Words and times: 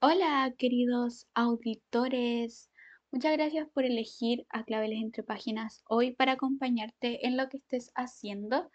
Hola, 0.00 0.54
queridos 0.56 1.26
auditores. 1.34 2.70
Muchas 3.10 3.32
gracias 3.32 3.68
por 3.74 3.84
elegir 3.84 4.46
a 4.48 4.62
Claveles 4.62 5.00
entre 5.02 5.24
Páginas 5.24 5.82
hoy 5.88 6.12
para 6.14 6.32
acompañarte 6.32 7.26
en 7.26 7.36
lo 7.36 7.48
que 7.48 7.56
estés 7.56 7.90
haciendo. 7.96 8.70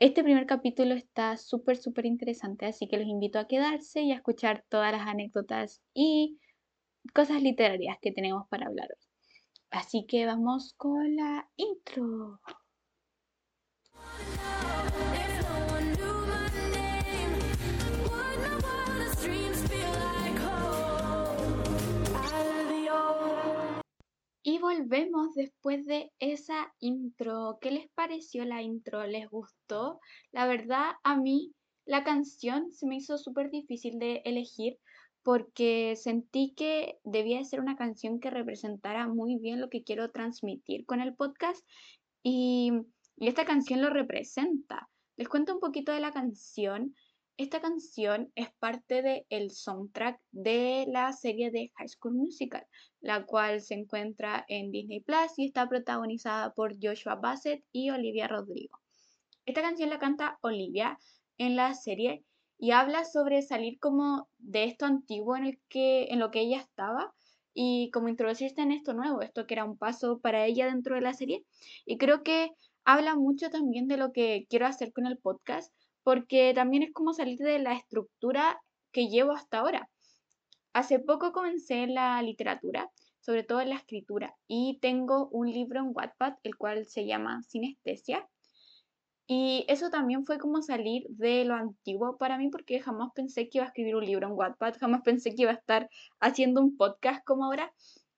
Este 0.00 0.24
primer 0.24 0.46
capítulo 0.46 0.94
está 0.94 1.36
súper, 1.36 1.76
súper 1.76 2.06
interesante, 2.06 2.66
así 2.66 2.88
que 2.88 2.98
los 2.98 3.06
invito 3.06 3.38
a 3.38 3.46
quedarse 3.46 4.02
y 4.02 4.10
a 4.10 4.16
escuchar 4.16 4.64
todas 4.68 4.90
las 4.90 5.06
anécdotas 5.06 5.80
y 5.94 6.40
cosas 7.14 7.40
literarias 7.40 7.98
que 8.02 8.10
tenemos 8.10 8.48
para 8.48 8.66
hablar 8.66 8.88
hoy. 8.90 9.06
Así 9.70 10.06
que 10.08 10.26
vamos 10.26 10.74
con 10.76 11.14
la 11.14 11.48
intro. 11.54 12.40
Volvemos 24.62 25.34
después 25.34 25.84
de 25.86 26.12
esa 26.20 26.72
intro. 26.78 27.58
¿Qué 27.60 27.72
les 27.72 27.88
pareció 27.90 28.44
la 28.44 28.62
intro? 28.62 29.04
¿Les 29.06 29.28
gustó? 29.28 29.98
La 30.30 30.46
verdad, 30.46 30.92
a 31.02 31.16
mí 31.16 31.52
la 31.84 32.04
canción 32.04 32.72
se 32.72 32.86
me 32.86 32.96
hizo 32.96 33.18
súper 33.18 33.50
difícil 33.50 33.98
de 33.98 34.22
elegir 34.24 34.78
porque 35.24 35.94
sentí 35.96 36.54
que 36.56 36.98
debía 37.02 37.42
ser 37.44 37.58
una 37.58 37.76
canción 37.76 38.20
que 38.20 38.30
representara 38.30 39.08
muy 39.08 39.36
bien 39.36 39.60
lo 39.60 39.68
que 39.68 39.82
quiero 39.82 40.12
transmitir 40.12 40.86
con 40.86 41.00
el 41.00 41.14
podcast 41.14 41.66
y, 42.22 42.72
esta 43.18 43.44
canción 43.44 43.82
lo 43.82 43.90
representa. 43.90 44.88
Les 45.16 45.28
cuento 45.28 45.54
un 45.54 45.60
poquito 45.60 45.92
de 45.92 46.00
la 46.00 46.12
canción. 46.12 46.94
Esta 47.36 47.60
canción 47.60 48.32
es 48.34 48.48
parte 48.58 49.02
del 49.02 49.24
el 49.28 49.50
soundtrack 49.50 50.20
de 50.32 50.86
la 50.88 51.12
serie 51.12 51.50
de 51.50 51.70
High 51.76 51.88
School 51.88 52.14
Musical, 52.14 52.66
la 53.02 53.26
cual 53.26 53.60
se 53.60 53.74
encuentra 53.74 54.44
en 54.48 54.70
Disney 54.70 55.00
Plus 55.00 55.36
y 55.36 55.46
está 55.46 55.68
protagonizada 55.68 56.54
por 56.54 56.74
Joshua 56.80 57.16
Bassett 57.16 57.64
y 57.72 57.90
Olivia 57.90 58.28
Rodrigo. 58.28 58.78
Esta 59.44 59.60
canción 59.60 59.90
la 59.90 59.98
canta 59.98 60.38
Olivia 60.40 60.98
en 61.36 61.56
la 61.56 61.74
serie 61.74 62.24
y 62.58 62.70
habla 62.70 63.04
sobre 63.04 63.42
salir 63.42 63.80
como 63.80 64.28
de 64.38 64.64
esto 64.64 64.86
antiguo 64.86 65.36
en 65.36 65.46
el 65.46 65.58
que 65.68 66.04
en 66.10 66.20
lo 66.20 66.30
que 66.30 66.40
ella 66.40 66.58
estaba 66.58 67.12
y 67.52 67.90
como 67.90 68.08
introducirse 68.08 68.62
en 68.62 68.70
esto 68.70 68.94
nuevo, 68.94 69.20
esto 69.20 69.46
que 69.46 69.54
era 69.54 69.64
un 69.64 69.76
paso 69.76 70.20
para 70.20 70.46
ella 70.46 70.66
dentro 70.66 70.94
de 70.94 71.00
la 71.00 71.12
serie 71.12 71.44
y 71.84 71.98
creo 71.98 72.22
que 72.22 72.52
habla 72.84 73.16
mucho 73.16 73.50
también 73.50 73.88
de 73.88 73.96
lo 73.96 74.12
que 74.12 74.46
quiero 74.48 74.66
hacer 74.66 74.92
con 74.92 75.06
el 75.06 75.18
podcast 75.18 75.74
porque 76.04 76.52
también 76.54 76.84
es 76.84 76.92
como 76.92 77.12
salir 77.12 77.38
de 77.38 77.58
la 77.58 77.74
estructura 77.74 78.60
que 78.92 79.08
llevo 79.08 79.32
hasta 79.32 79.58
ahora. 79.58 79.88
Hace 80.72 80.98
poco 80.98 81.32
comencé 81.32 81.86
la 81.86 82.22
literatura, 82.22 82.90
sobre 83.20 83.42
todo 83.42 83.62
la 83.64 83.76
escritura, 83.76 84.34
y 84.48 84.78
tengo 84.80 85.28
un 85.28 85.50
libro 85.50 85.80
en 85.80 85.92
Wattpad, 85.94 86.34
el 86.42 86.56
cual 86.56 86.86
se 86.86 87.04
llama 87.06 87.42
Sinestesia. 87.42 88.26
Y 89.26 89.64
eso 89.68 89.90
también 89.90 90.24
fue 90.24 90.38
como 90.38 90.62
salir 90.62 91.04
de 91.10 91.44
lo 91.44 91.54
antiguo 91.54 92.16
para 92.16 92.38
mí, 92.38 92.48
porque 92.48 92.80
jamás 92.80 93.10
pensé 93.14 93.48
que 93.48 93.58
iba 93.58 93.64
a 93.64 93.68
escribir 93.68 93.96
un 93.96 94.04
libro 94.06 94.26
en 94.26 94.34
Wattpad, 94.34 94.76
jamás 94.78 95.02
pensé 95.02 95.34
que 95.34 95.42
iba 95.42 95.50
a 95.50 95.54
estar 95.54 95.88
haciendo 96.20 96.62
un 96.62 96.76
podcast 96.76 97.22
como 97.24 97.44
ahora. 97.44 97.72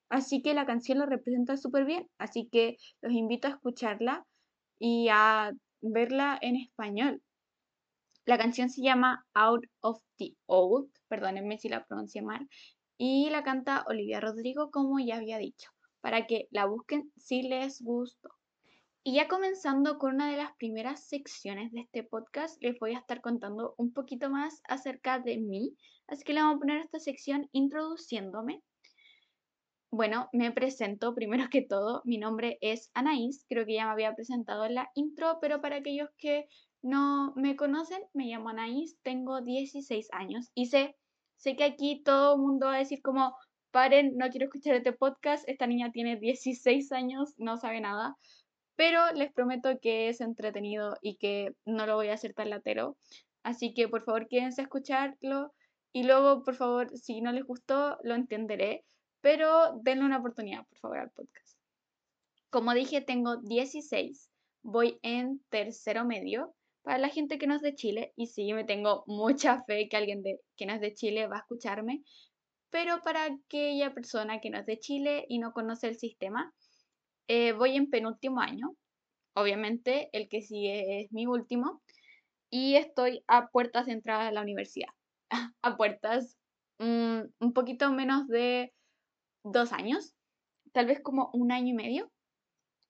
Así 0.09 0.41
que 0.41 0.53
la 0.53 0.65
canción 0.65 0.99
lo 0.99 1.05
representa 1.05 1.57
súper 1.57 1.83
bien, 1.85 2.09
así 2.17 2.47
que 2.49 2.77
los 3.01 3.11
invito 3.11 3.47
a 3.47 3.51
escucharla 3.51 4.25
y 4.79 5.09
a 5.11 5.51
verla 5.81 6.37
en 6.41 6.55
español. 6.55 7.21
La 8.25 8.39
canción 8.39 8.69
se 8.69 8.81
llama 8.81 9.23
Out 9.35 9.65
of 9.81 10.01
the 10.17 10.35
Old, 10.47 10.89
perdónenme 11.07 11.59
si 11.59 11.69
la 11.69 11.85
pronuncié 11.85 12.23
mal, 12.23 12.49
y 12.97 13.29
la 13.29 13.43
canta 13.43 13.85
Olivia 13.87 14.19
Rodrigo, 14.19 14.71
como 14.71 14.99
ya 14.99 15.17
había 15.17 15.37
dicho, 15.37 15.69
para 16.01 16.25
que 16.25 16.47
la 16.49 16.65
busquen 16.65 17.11
si 17.17 17.43
les 17.43 17.83
gustó. 17.83 18.29
Y 19.03 19.13
ya 19.13 19.27
comenzando 19.27 19.99
con 19.99 20.15
una 20.15 20.31
de 20.31 20.37
las 20.37 20.55
primeras 20.57 21.07
secciones 21.07 21.71
de 21.71 21.81
este 21.81 22.03
podcast, 22.03 22.59
les 22.63 22.79
voy 22.79 22.95
a 22.95 22.97
estar 22.97 23.21
contando 23.21 23.75
un 23.77 23.93
poquito 23.93 24.31
más 24.31 24.59
acerca 24.67 25.19
de 25.19 25.37
mí. 25.37 25.75
Así 26.07 26.23
que 26.23 26.33
le 26.33 26.41
vamos 26.41 26.55
a 26.55 26.59
poner 26.59 26.79
esta 26.79 26.97
sección 26.97 27.47
introduciéndome. 27.51 28.63
Bueno, 29.91 30.29
me 30.33 30.51
presento 30.51 31.13
primero 31.13 31.47
que 31.51 31.61
todo. 31.61 32.01
Mi 32.03 32.17
nombre 32.17 32.57
es 32.61 32.89
Anaís. 32.95 33.45
Creo 33.47 33.67
que 33.67 33.75
ya 33.75 33.85
me 33.85 33.91
había 33.91 34.15
presentado 34.15 34.65
en 34.65 34.73
la 34.73 34.89
intro, 34.95 35.37
pero 35.39 35.61
para 35.61 35.75
aquellos 35.75 36.09
que 36.17 36.47
no 36.85 37.33
me 37.35 37.55
conocen, 37.55 37.99
me 38.13 38.25
llamo 38.25 38.49
Anaís, 38.49 38.95
tengo 39.01 39.41
16 39.41 40.07
años 40.11 40.51
y 40.53 40.67
sé, 40.67 40.95
sé 41.35 41.55
que 41.55 41.63
aquí 41.63 42.03
todo 42.03 42.35
el 42.35 42.41
mundo 42.41 42.67
va 42.67 42.75
a 42.75 42.77
decir 42.77 43.01
como, 43.01 43.35
paren, 43.71 44.15
no 44.17 44.29
quiero 44.29 44.45
escuchar 44.45 44.75
este 44.75 44.93
podcast, 44.93 45.49
esta 45.49 45.65
niña 45.65 45.91
tiene 45.91 46.17
16 46.17 46.91
años, 46.91 47.33
no 47.37 47.57
sabe 47.57 47.81
nada, 47.81 48.15
pero 48.75 49.11
les 49.13 49.33
prometo 49.33 49.79
que 49.81 50.09
es 50.09 50.21
entretenido 50.21 50.95
y 51.01 51.17
que 51.17 51.55
no 51.65 51.87
lo 51.87 51.95
voy 51.95 52.09
a 52.09 52.13
hacer 52.13 52.35
tan 52.35 52.51
latero, 52.51 52.97
así 53.41 53.73
que 53.73 53.87
por 53.87 54.03
favor 54.03 54.27
quédense 54.27 54.61
a 54.61 54.65
escucharlo 54.65 55.53
y 55.91 56.03
luego, 56.03 56.43
por 56.43 56.53
favor, 56.53 56.95
si 56.95 57.19
no 57.19 57.31
les 57.31 57.45
gustó, 57.45 57.97
lo 58.03 58.13
entenderé, 58.13 58.85
pero 59.21 59.79
denle 59.81 60.05
una 60.05 60.19
oportunidad, 60.19 60.67
por 60.67 60.77
favor, 60.77 60.97
al 60.99 61.09
podcast. 61.09 61.57
Como 62.51 62.75
dije, 62.75 63.01
tengo 63.01 63.37
16, 63.37 64.29
voy 64.61 64.99
en 65.01 65.39
tercero 65.49 66.05
medio 66.05 66.53
para 66.85 66.99
la 66.99 67.09
gente 67.09 67.39
que 67.39 67.47
no 67.47 67.55
es 67.55 67.61
de 67.61 67.73
Chile, 67.73 68.13
y 68.15 68.27
sí, 68.27 68.53
me 68.53 68.63
tengo 68.63 69.03
mucha 69.07 69.63
fe 69.63 69.89
que 69.89 69.97
alguien 69.97 70.21
de, 70.21 70.39
que 70.55 70.67
no 70.67 70.73
es 70.73 70.81
de 70.81 70.93
Chile 70.93 71.25
va 71.27 71.37
a 71.37 71.39
escucharme, 71.39 72.03
pero 72.69 73.01
para 73.01 73.25
aquella 73.25 73.93
persona 73.93 74.39
que 74.39 74.51
no 74.51 74.59
es 74.59 74.67
de 74.67 74.79
Chile 74.79 75.25
y 75.27 75.39
no 75.39 75.51
conoce 75.51 75.87
el 75.87 75.97
sistema, 75.97 76.53
eh, 77.27 77.53
voy 77.53 77.75
en 77.75 77.89
penúltimo 77.89 78.39
año, 78.39 78.75
obviamente 79.33 80.09
el 80.13 80.29
que 80.29 80.43
sigue 80.43 81.01
es 81.01 81.11
mi 81.11 81.25
último, 81.25 81.81
y 82.51 82.75
estoy 82.75 83.23
a 83.27 83.47
puertas 83.47 83.87
de 83.87 83.93
entrada 83.93 84.27
a 84.27 84.31
la 84.31 84.41
universidad, 84.41 84.89
a 85.63 85.77
puertas 85.77 86.37
mm, 86.77 87.21
un 87.39 87.53
poquito 87.53 87.91
menos 87.91 88.27
de 88.27 88.71
dos 89.43 89.73
años, 89.73 90.13
tal 90.71 90.85
vez 90.85 91.01
como 91.01 91.31
un 91.33 91.51
año 91.51 91.69
y 91.69 91.73
medio, 91.73 92.11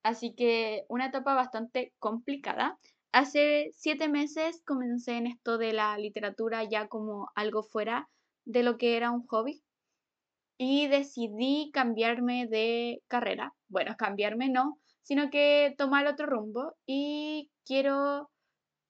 así 0.03 0.35
que 0.35 0.83
una 0.89 1.06
etapa 1.06 1.33
bastante 1.33 1.94
complicada, 1.97 2.77
Hace 3.16 3.70
siete 3.72 4.09
meses 4.09 4.62
comencé 4.66 5.14
en 5.14 5.28
esto 5.28 5.58
de 5.58 5.72
la 5.72 5.98
literatura 5.98 6.66
ya 6.66 6.90
como 6.90 7.30
algo 7.34 7.64
fuera 7.64 8.09
de 8.44 8.62
lo 8.62 8.78
que 8.78 8.98
era 8.98 9.09
un 9.09 9.26
hobby 9.28 9.64
y 10.58 10.90
decidí 10.90 11.72
cambiarme 11.74 12.46
de 12.48 13.02
carrera. 13.08 13.54
Bueno, 13.70 13.96
cambiarme 13.98 14.50
no, 14.50 14.81
sino 15.02 15.30
que 15.30 15.75
tomar 15.78 16.06
otro 16.08 16.25
rumbo 16.25 16.74
y 16.86 17.50
quiero 17.66 18.30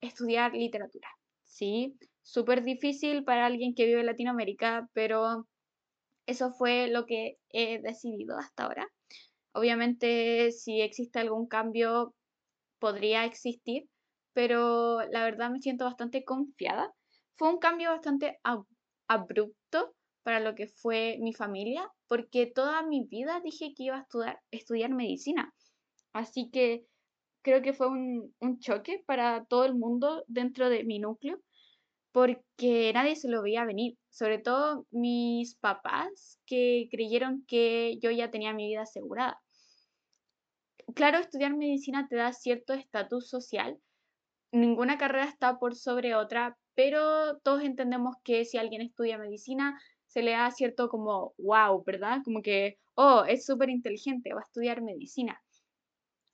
estudiar 0.01 0.53
literatura. 0.53 1.07
Sí, 1.43 1.95
súper 2.23 2.63
difícil 2.63 3.25
para 3.25 3.45
alguien 3.45 3.75
que 3.75 3.85
vive 3.85 3.99
en 3.99 4.07
Latinoamérica, 4.07 4.89
pero 4.93 5.45
eso 6.25 6.51
fue 6.51 6.87
lo 6.87 7.05
que 7.05 7.37
he 7.49 7.79
decidido 7.79 8.39
hasta 8.39 8.63
ahora. 8.63 8.87
Obviamente, 9.53 10.51
si 10.51 10.81
existe 10.81 11.19
algún 11.19 11.47
cambio, 11.47 12.15
podría 12.79 13.25
existir, 13.25 13.87
pero 14.35 14.99
la 15.11 15.23
verdad 15.23 15.49
me 15.49 15.61
siento 15.61 15.85
bastante 15.85 16.25
confiada. 16.25 16.93
Fue 17.37 17.49
un 17.49 17.57
cambio 17.57 17.89
bastante 17.89 18.37
abrupto 19.07 19.95
para 20.23 20.41
lo 20.41 20.55
que 20.55 20.67
fue 20.67 21.17
mi 21.21 21.33
familia, 21.33 21.89
porque 22.07 22.45
toda 22.45 22.83
mi 22.83 23.05
vida 23.05 23.39
dije 23.41 23.73
que 23.75 23.83
iba 23.83 23.97
a 23.97 24.01
estudiar, 24.01 24.41
estudiar 24.51 24.91
medicina. 24.91 25.53
Así 26.11 26.49
que 26.51 26.85
creo 27.43 27.61
que 27.61 27.71
fue 27.73 27.87
un, 27.87 28.35
un 28.39 28.59
choque 28.59 29.03
para 29.07 29.45
todo 29.45 29.63
el 29.63 29.75
mundo 29.75 30.25
dentro 30.27 30.69
de 30.69 30.83
mi 30.83 30.99
núcleo, 30.99 31.39
porque 32.11 32.91
nadie 32.93 33.15
se 33.15 33.29
lo 33.29 33.41
veía 33.41 33.63
venir, 33.63 33.97
sobre 34.09 34.39
todo 34.39 34.85
mis 34.91 35.55
papás 35.55 36.41
que 36.45 36.89
creyeron 36.91 37.45
que 37.47 37.99
yo 38.01 38.11
ya 38.11 38.31
tenía 38.31 38.53
mi 38.53 38.67
vida 38.67 38.81
asegurada. 38.81 39.39
Claro, 40.93 41.19
estudiar 41.19 41.55
medicina 41.55 42.07
te 42.09 42.17
da 42.17 42.33
cierto 42.33 42.73
estatus 42.73 43.29
social, 43.29 43.79
ninguna 44.51 44.97
carrera 44.97 45.25
está 45.25 45.59
por 45.59 45.75
sobre 45.75 46.15
otra, 46.15 46.57
pero 46.75 47.37
todos 47.39 47.63
entendemos 47.63 48.15
que 48.23 48.45
si 48.45 48.57
alguien 48.57 48.81
estudia 48.81 49.17
medicina, 49.17 49.79
se 50.07 50.21
le 50.21 50.31
da 50.31 50.51
cierto 50.51 50.89
como, 50.89 51.33
wow, 51.37 51.83
¿verdad? 51.85 52.21
Como 52.23 52.41
que, 52.41 52.77
oh, 52.95 53.23
es 53.27 53.45
súper 53.45 53.69
inteligente, 53.69 54.33
va 54.33 54.41
a 54.41 54.43
estudiar 54.43 54.81
medicina. 54.81 55.41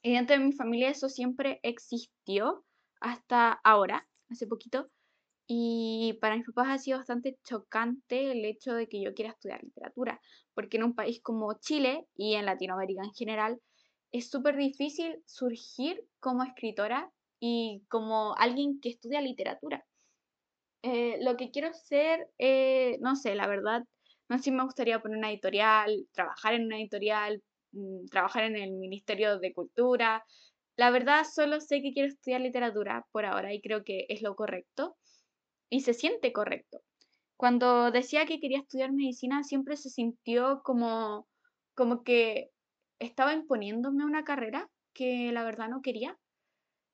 Y 0.03 0.13
dentro 0.13 0.37
de 0.37 0.43
mi 0.43 0.51
familia 0.51 0.89
eso 0.89 1.09
siempre 1.09 1.59
existió 1.63 2.65
hasta 2.99 3.53
ahora, 3.63 4.07
hace 4.29 4.47
poquito. 4.47 4.89
Y 5.47 6.17
para 6.21 6.37
mis 6.37 6.45
papás 6.45 6.69
ha 6.69 6.77
sido 6.77 6.97
bastante 6.99 7.37
chocante 7.43 8.31
el 8.31 8.45
hecho 8.45 8.73
de 8.73 8.87
que 8.87 9.01
yo 9.01 9.13
quiera 9.13 9.31
estudiar 9.31 9.63
literatura, 9.63 10.21
porque 10.53 10.77
en 10.77 10.83
un 10.83 10.95
país 10.95 11.21
como 11.21 11.53
Chile 11.59 12.07
y 12.15 12.35
en 12.35 12.45
Latinoamérica 12.45 13.03
en 13.03 13.13
general, 13.13 13.61
es 14.11 14.29
súper 14.29 14.55
difícil 14.55 15.21
surgir 15.25 16.05
como 16.19 16.43
escritora 16.43 17.11
y 17.41 17.83
como 17.89 18.35
alguien 18.37 18.79
que 18.79 18.89
estudia 18.89 19.19
literatura. 19.19 19.83
Eh, 20.83 21.17
lo 21.21 21.37
que 21.37 21.51
quiero 21.51 21.73
ser, 21.73 22.27
eh, 22.39 22.97
no 23.01 23.15
sé, 23.15 23.35
la 23.35 23.47
verdad, 23.47 23.83
no 24.29 24.37
sé 24.37 24.45
si 24.45 24.51
me 24.51 24.63
gustaría 24.63 25.01
poner 25.01 25.17
una 25.17 25.31
editorial, 25.31 26.07
trabajar 26.13 26.53
en 26.53 26.65
una 26.65 26.77
editorial, 26.77 27.43
mm, 27.73 28.05
trabajar 28.07 28.43
en 28.45 28.55
el 28.57 28.71
Ministerio 28.73 29.39
de 29.39 29.53
Cultura. 29.53 30.23
La 30.77 30.91
verdad, 30.91 31.25
solo 31.25 31.59
sé 31.61 31.81
que 31.81 31.93
quiero 31.93 32.09
estudiar 32.09 32.41
literatura 32.41 33.05
por 33.11 33.25
ahora 33.25 33.53
y 33.53 33.61
creo 33.61 33.83
que 33.83 34.05
es 34.09 34.21
lo 34.21 34.35
correcto 34.35 34.97
y 35.69 35.81
se 35.81 35.93
siente 35.93 36.33
correcto. 36.33 36.81
Cuando 37.37 37.91
decía 37.91 38.25
que 38.27 38.39
quería 38.39 38.59
estudiar 38.59 38.91
medicina, 38.93 39.43
siempre 39.43 39.77
se 39.77 39.89
sintió 39.89 40.61
como, 40.63 41.27
como 41.75 42.03
que 42.03 42.51
estaba 42.99 43.33
imponiéndome 43.33 44.05
una 44.05 44.23
carrera 44.23 44.69
que 44.93 45.31
la 45.31 45.43
verdad 45.43 45.69
no 45.69 45.81
quería. 45.81 46.17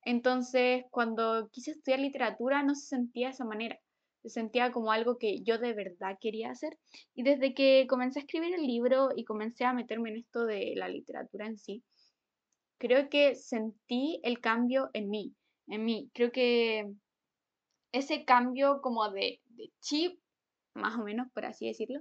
Entonces, 0.08 0.86
cuando 0.90 1.50
quise 1.52 1.72
estudiar 1.72 2.00
literatura, 2.00 2.64
no 2.64 2.76
se 2.76 2.88
sentía 2.88 3.28
de 3.28 3.34
esa 3.34 3.44
manera. 3.44 3.78
Se 4.22 4.30
sentía 4.30 4.72
como 4.72 4.94
algo 4.94 5.18
que 5.18 5.42
yo 5.44 5.58
de 5.58 5.74
verdad 5.74 6.18
quería 6.22 6.50
hacer. 6.50 6.78
Y 7.14 7.24
desde 7.24 7.54
que 7.54 7.86
comencé 7.90 8.20
a 8.20 8.22
escribir 8.22 8.54
el 8.56 8.66
libro 8.66 9.10
y 9.14 9.26
comencé 9.26 9.66
a 9.66 9.74
meterme 9.74 10.12
en 10.12 10.18
esto 10.20 10.46
de 10.46 10.76
la 10.78 10.88
literatura 10.88 11.48
en 11.48 11.58
sí, 11.58 11.84
creo 12.78 13.10
que 13.10 13.36
sentí 13.36 14.22
el 14.24 14.40
cambio 14.40 14.90
en 14.94 15.10
mí. 15.10 15.36
En 15.68 15.84
mí. 15.84 16.10
Creo 16.14 16.32
que 16.32 16.90
ese 17.92 18.24
cambio 18.24 18.80
como 18.82 19.12
de, 19.12 19.42
de 19.48 19.74
chip, 19.82 20.22
más 20.74 20.98
o 20.98 21.04
menos, 21.04 21.28
por 21.34 21.46
así 21.46 21.68
decirlo, 21.68 22.00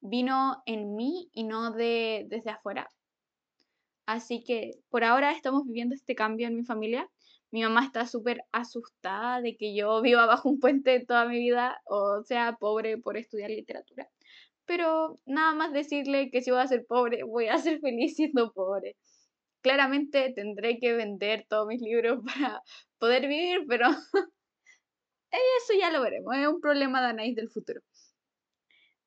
vino 0.00 0.62
en 0.64 0.96
mí 0.96 1.28
y 1.34 1.44
no 1.44 1.70
de, 1.72 2.24
desde 2.30 2.48
afuera. 2.52 2.88
Así 4.06 4.42
que 4.42 4.70
por 4.88 5.04
ahora 5.04 5.32
estamos 5.32 5.66
viviendo 5.66 5.94
este 5.94 6.14
cambio 6.14 6.46
en 6.46 6.56
mi 6.56 6.64
familia. 6.64 7.10
Mi 7.50 7.62
mamá 7.62 7.84
está 7.84 8.06
súper 8.06 8.42
asustada 8.52 9.40
de 9.40 9.56
que 9.56 9.74
yo 9.74 10.02
viva 10.02 10.26
bajo 10.26 10.48
un 10.48 10.58
puente 10.60 11.04
toda 11.06 11.26
mi 11.26 11.38
vida 11.38 11.80
o 11.86 12.22
sea 12.24 12.56
pobre 12.58 12.98
por 12.98 13.16
estudiar 13.16 13.50
literatura. 13.50 14.08
Pero 14.66 15.20
nada 15.26 15.54
más 15.54 15.72
decirle 15.72 16.30
que 16.30 16.42
si 16.42 16.50
voy 16.50 16.60
a 16.60 16.66
ser 16.66 16.86
pobre, 16.86 17.22
voy 17.24 17.48
a 17.48 17.58
ser 17.58 17.80
feliz 17.80 18.16
siendo 18.16 18.52
pobre. 18.52 18.96
Claramente 19.62 20.32
tendré 20.34 20.78
que 20.78 20.94
vender 20.94 21.46
todos 21.48 21.66
mis 21.68 21.80
libros 21.80 22.20
para 22.26 22.62
poder 22.98 23.28
vivir, 23.28 23.64
pero 23.68 23.88
eso 25.30 25.72
ya 25.80 25.90
lo 25.92 26.02
veremos. 26.02 26.36
Es 26.36 26.48
un 26.48 26.60
problema 26.60 27.00
de 27.00 27.08
Anaís 27.08 27.36
del 27.36 27.50
futuro. 27.50 27.80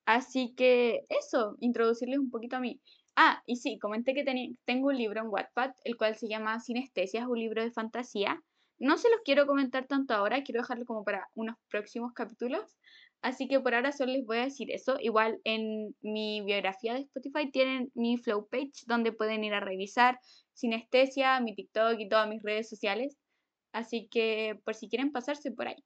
Así 0.06 0.56
que 0.56 1.06
eso, 1.10 1.56
introducirles 1.60 2.20
un 2.20 2.32
poquito 2.32 2.56
a 2.56 2.60
mí. 2.60 2.82
Ah, 3.21 3.44
y 3.45 3.57
sí, 3.57 3.77
comenté 3.80 4.13
que 4.13 4.24
tengo 4.63 4.88
un 4.88 4.98
libro 4.98 5.19
en 5.19 5.27
Wattpad, 5.27 5.71
el 5.83 5.98
cual 5.98 6.16
se 6.16 6.30
llama 6.30 6.57
Sinestesia, 6.62 7.19
es 7.19 7.27
un 7.27 7.38
libro 7.38 7.62
de 7.62 7.69
fantasía. 7.69 8.42
No 8.77 8.98
se 8.98 9.10
los 9.10 9.19
quiero 9.25 9.45
comentar 9.45 9.88
tanto 9.88 10.13
ahora, 10.13 10.42
quiero 10.42 10.62
dejarlo 10.62 10.86
como 10.86 11.04
para 11.04 11.27
unos 11.33 11.57
próximos 11.69 12.13
capítulos. 12.13 12.77
Así 13.21 13.50
que 13.50 13.60
por 13.60 13.75
ahora 13.75 13.92
solo 13.92 14.13
les 14.13 14.25
voy 14.25 14.38
a 14.38 14.45
decir 14.45 14.71
eso. 14.71 14.95
Igual 15.01 15.42
en 15.44 15.94
mi 16.00 16.39
biografía 16.45 16.94
de 16.94 17.01
Spotify 17.01 17.51
tienen 17.51 17.92
mi 17.94 18.18
flow 18.18 18.48
page 18.48 18.86
donde 18.88 19.12
pueden 19.12 19.44
ir 19.44 19.54
a 19.54 19.60
revisar 19.60 20.18
Sinestesia, 20.54 21.42
mi 21.42 21.54
TikTok 21.54 22.00
y 22.00 22.07
todas 22.07 22.30
mis 22.30 22.42
redes 22.42 22.69
sociales. 22.69 23.18
Así 23.74 24.07
que 24.10 24.62
por 24.63 24.75
si 24.75 24.88
quieren 24.88 25.12
pasarse 25.12 25.51
por 25.51 25.68
ahí. 25.68 25.83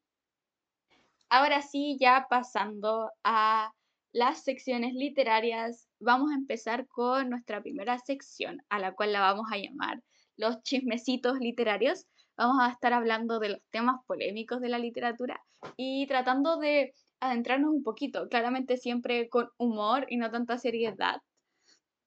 Ahora 1.30 1.64
sí, 1.64 1.98
ya 2.00 2.28
pasando 2.30 3.10
a 3.24 3.72
las 4.14 4.44
secciones 4.44 4.94
literarias, 4.94 5.90
vamos 6.04 6.32
a 6.32 6.36
empezar 6.36 6.88
con 6.88 7.30
nuestra 7.30 7.62
primera 7.62 7.98
sección, 8.00 8.62
a 8.70 8.80
la 8.80 8.94
cual 8.94 9.14
la 9.14 9.22
vamos 9.22 9.48
a 9.52 9.58
llamar 9.58 10.02
los 10.38 10.62
chismecitos 10.64 11.40
literarios. 11.40 12.06
Vamos 12.36 12.58
a 12.62 12.70
estar 12.70 12.94
hablando 12.94 13.40
de 13.40 13.50
los 13.50 13.60
temas 13.70 14.02
polémicos 14.08 14.60
de 14.62 14.70
la 14.70 14.80
literatura 14.80 15.40
y 15.78 16.08
tratando 16.08 16.58
de 16.58 16.94
adentrarnos 17.20 17.72
un 17.72 17.84
poquito, 17.84 18.28
claramente 18.28 18.78
siempre 18.78 19.30
con 19.30 19.50
humor 19.58 20.06
y 20.10 20.18
no 20.18 20.30
tanta 20.30 20.58
seriedad, 20.58 21.22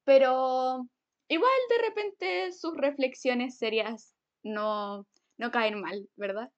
pero 0.05 0.87
igual 1.29 1.53
de 1.71 1.89
repente 1.89 2.53
sus 2.53 2.77
reflexiones 2.77 3.57
serias 3.57 4.15
no, 4.43 5.07
no 5.39 5.51
caen 5.51 5.81
mal, 5.81 6.09
¿verdad? 6.17 6.51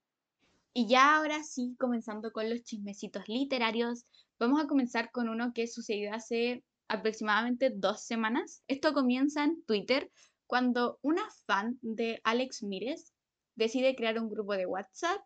Y 0.74 0.88
ya 0.88 1.16
ahora 1.16 1.42
sí, 1.42 1.76
comenzando 1.78 2.32
con 2.32 2.50
los 2.50 2.62
chismecitos 2.62 3.28
literarios, 3.28 4.04
vamos 4.38 4.62
a 4.62 4.66
comenzar 4.66 5.10
con 5.10 5.28
uno 5.28 5.52
que 5.54 5.66
sucedió 5.66 6.12
hace 6.12 6.62
aproximadamente 6.88 7.70
dos 7.74 8.02
semanas. 8.04 8.62
Esto 8.66 8.92
comienza 8.92 9.44
en 9.44 9.62
Twitter 9.64 10.10
cuando 10.46 10.98
una 11.02 11.28
fan 11.46 11.78
de 11.82 12.20
Alex 12.24 12.62
Mires 12.62 13.12
decide 13.54 13.94
crear 13.94 14.18
un 14.18 14.30
grupo 14.30 14.54
de 14.54 14.66
WhatsApp 14.66 15.20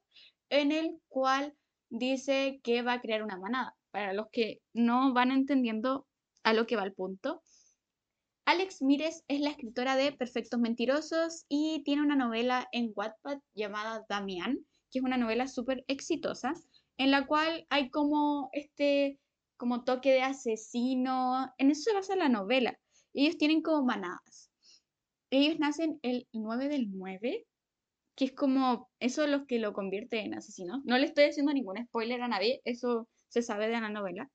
en 0.51 0.73
el 0.73 0.99
cual 1.09 1.55
dice 1.89 2.61
que 2.63 2.83
va 2.83 2.95
a 2.95 3.01
crear 3.01 3.23
una 3.23 3.39
manada. 3.39 3.77
Para 3.91 4.13
los 4.13 4.27
que 4.33 4.61
no 4.73 5.13
van 5.13 5.31
entendiendo 5.31 6.07
a 6.43 6.53
lo 6.53 6.67
que 6.67 6.77
va 6.77 6.85
el 6.85 6.95
punto, 6.95 7.43
Alex 8.45 8.83
Mires 8.83 9.23
es 9.29 9.41
la 9.41 9.51
escritora 9.51 9.97
de 9.97 10.13
Perfectos 10.13 10.59
Mentirosos 10.59 11.45
y 11.49 11.83
tiene 11.85 12.03
una 12.03 12.17
novela 12.17 12.69
en 12.73 12.93
Wattpad 12.97 13.39
llamada 13.55 14.05
Damián, 14.09 14.59
que 14.91 14.99
es 14.99 15.05
una 15.05 15.17
novela 15.17 15.47
súper 15.47 15.85
exitosa, 15.87 16.53
en 16.97 17.13
la 17.13 17.27
cual 17.27 17.67
hay 17.71 17.91
como 17.91 18.51
este 18.53 19.21
como 19.63 19.85
toque 19.85 20.11
de 20.11 20.23
asesino, 20.23 21.55
en 21.57 21.71
eso 21.71 21.83
se 21.83 21.95
basa 21.95 22.17
la 22.17 22.29
novela. 22.29 22.77
Ellos 23.15 23.39
tienen 23.39 23.63
como 23.63 23.85
manadas. 23.85 24.51
Ellos 25.31 25.61
nacen 25.61 26.01
el 26.03 26.27
9 26.33 26.69
del 26.69 26.91
9, 26.91 27.47
que 28.17 28.25
es 28.25 28.33
como 28.33 28.91
eso 28.99 29.25
los 29.29 29.47
que 29.47 29.61
lo 29.61 29.73
convierte 29.73 30.19
en 30.19 30.35
asesino. 30.35 30.83
No 30.85 30.99
le 30.99 31.07
estoy 31.07 31.27
haciendo 31.27 31.53
ningún 31.53 31.77
spoiler 31.87 32.21
a 32.23 32.27
nadie, 32.27 32.61
eso 32.65 33.09
se 33.29 33.41
sabe 33.41 33.69
de 33.69 33.81
la 33.81 33.89
novela. 33.89 34.29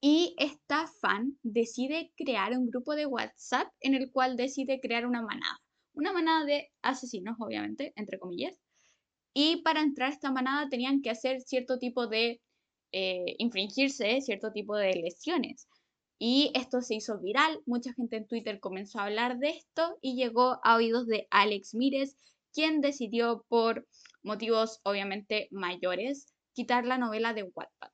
Y 0.00 0.34
esta 0.36 0.88
fan 1.00 1.38
decide 1.44 2.12
crear 2.16 2.58
un 2.58 2.68
grupo 2.68 2.96
de 2.96 3.06
WhatsApp 3.06 3.68
en 3.78 3.94
el 3.94 4.10
cual 4.10 4.36
decide 4.36 4.80
crear 4.80 5.06
una 5.06 5.22
manada. 5.22 5.60
Una 5.92 6.12
manada 6.12 6.44
de 6.44 6.72
asesinos, 6.82 7.36
obviamente, 7.38 7.92
entre 7.94 8.18
comillas. 8.18 8.58
Y 9.32 9.62
para 9.62 9.80
entrar 9.80 10.10
a 10.10 10.12
esta 10.12 10.32
manada 10.32 10.68
tenían 10.68 11.02
que 11.02 11.10
hacer 11.10 11.40
cierto 11.40 11.78
tipo 11.78 12.08
de, 12.08 12.40
eh, 12.92 13.34
infringirse 13.38 14.20
cierto 14.20 14.52
tipo 14.52 14.76
de 14.76 14.92
lesiones. 14.92 15.68
Y 16.18 16.50
esto 16.54 16.80
se 16.80 16.94
hizo 16.94 17.18
viral, 17.20 17.60
mucha 17.66 17.92
gente 17.92 18.16
en 18.16 18.26
Twitter 18.26 18.58
comenzó 18.58 18.98
a 18.98 19.04
hablar 19.04 19.38
de 19.38 19.50
esto 19.50 19.98
y 20.00 20.16
llegó 20.16 20.58
a 20.62 20.76
oídos 20.76 21.06
de 21.06 21.26
Alex 21.30 21.74
Mires, 21.74 22.16
quien 22.52 22.80
decidió 22.80 23.44
por 23.48 23.86
motivos 24.22 24.80
obviamente 24.82 25.48
mayores 25.50 26.32
quitar 26.54 26.86
la 26.86 26.96
novela 26.96 27.34
de 27.34 27.42
Wattpad. 27.42 27.90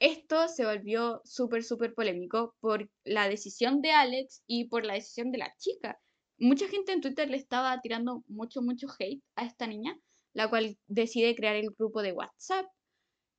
Esto 0.00 0.48
se 0.48 0.64
volvió 0.64 1.22
súper, 1.24 1.62
súper 1.62 1.94
polémico 1.94 2.54
por 2.60 2.90
la 3.04 3.28
decisión 3.28 3.80
de 3.82 3.92
Alex 3.92 4.42
y 4.46 4.64
por 4.64 4.84
la 4.84 4.94
decisión 4.94 5.30
de 5.30 5.38
la 5.38 5.54
chica. 5.58 5.98
Mucha 6.38 6.68
gente 6.68 6.92
en 6.92 7.00
Twitter 7.00 7.30
le 7.30 7.36
estaba 7.36 7.80
tirando 7.80 8.24
mucho, 8.26 8.60
mucho 8.62 8.88
hate 8.98 9.22
a 9.36 9.46
esta 9.46 9.66
niña 9.66 9.98
la 10.36 10.50
cual 10.50 10.76
decide 10.86 11.34
crear 11.34 11.56
el 11.56 11.70
grupo 11.70 12.02
de 12.02 12.12
WhatsApp. 12.12 12.66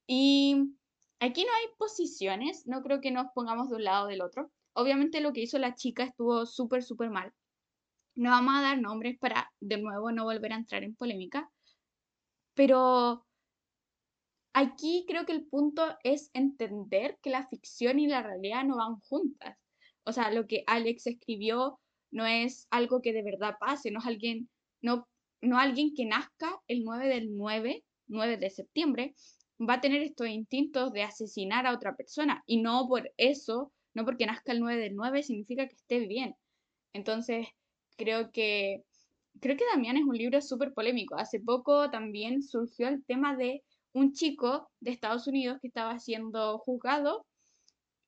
Y 0.08 0.56
aquí 1.20 1.44
no 1.44 1.50
hay 1.52 1.66
posiciones, 1.76 2.66
no 2.66 2.82
creo 2.82 3.00
que 3.00 3.10
nos 3.10 3.26
pongamos 3.34 3.68
de 3.68 3.76
un 3.76 3.84
lado 3.84 4.06
o 4.06 4.08
del 4.08 4.22
otro. 4.22 4.50
Obviamente 4.72 5.20
lo 5.20 5.32
que 5.32 5.42
hizo 5.42 5.58
la 5.58 5.74
chica 5.74 6.04
estuvo 6.04 6.46
súper, 6.46 6.82
súper 6.82 7.10
mal. 7.10 7.32
No 8.14 8.30
vamos 8.30 8.54
a 8.56 8.62
dar 8.62 8.80
nombres 8.80 9.18
para 9.18 9.52
de 9.60 9.76
nuevo 9.78 10.10
no 10.10 10.24
volver 10.24 10.52
a 10.52 10.56
entrar 10.56 10.82
en 10.82 10.96
polémica. 10.96 11.50
Pero 12.54 13.26
aquí 14.54 15.04
creo 15.06 15.26
que 15.26 15.32
el 15.32 15.46
punto 15.46 15.84
es 16.02 16.30
entender 16.32 17.18
que 17.22 17.30
la 17.30 17.46
ficción 17.46 17.98
y 18.00 18.08
la 18.08 18.22
realidad 18.22 18.64
no 18.64 18.78
van 18.78 18.98
juntas. 19.00 19.58
O 20.04 20.12
sea, 20.12 20.30
lo 20.32 20.46
que 20.46 20.64
Alex 20.66 21.06
escribió 21.06 21.80
no 22.10 22.24
es 22.24 22.66
algo 22.70 23.02
que 23.02 23.12
de 23.12 23.22
verdad 23.22 23.56
pase, 23.60 23.90
no 23.90 24.00
es 24.00 24.06
alguien, 24.06 24.48
no 24.80 25.06
no 25.40 25.58
alguien 25.58 25.94
que 25.94 26.04
nazca 26.04 26.60
el 26.66 26.84
9 26.84 27.08
del 27.08 27.36
9, 27.36 27.84
9 28.08 28.36
de 28.38 28.50
septiembre, 28.50 29.14
va 29.60 29.74
a 29.74 29.80
tener 29.80 30.02
estos 30.02 30.28
instintos 30.28 30.92
de 30.92 31.02
asesinar 31.02 31.66
a 31.66 31.74
otra 31.74 31.96
persona. 31.96 32.42
Y 32.46 32.60
no 32.60 32.86
por 32.88 33.12
eso, 33.16 33.72
no 33.94 34.04
porque 34.04 34.26
nazca 34.26 34.52
el 34.52 34.60
9 34.60 34.80
del 34.80 34.94
9, 34.94 35.22
significa 35.22 35.66
que 35.66 35.74
esté 35.74 36.00
bien. 36.06 36.34
Entonces, 36.92 37.48
creo 37.96 38.30
que, 38.32 38.84
creo 39.40 39.56
que 39.56 39.66
Damián 39.72 39.96
es 39.96 40.04
un 40.04 40.16
libro 40.16 40.40
súper 40.40 40.72
polémico. 40.74 41.16
Hace 41.16 41.40
poco 41.40 41.90
también 41.90 42.42
surgió 42.42 42.88
el 42.88 43.04
tema 43.04 43.36
de 43.36 43.62
un 43.92 44.12
chico 44.12 44.70
de 44.80 44.92
Estados 44.92 45.26
Unidos 45.26 45.58
que 45.60 45.68
estaba 45.68 45.98
siendo 45.98 46.58
juzgado 46.58 47.26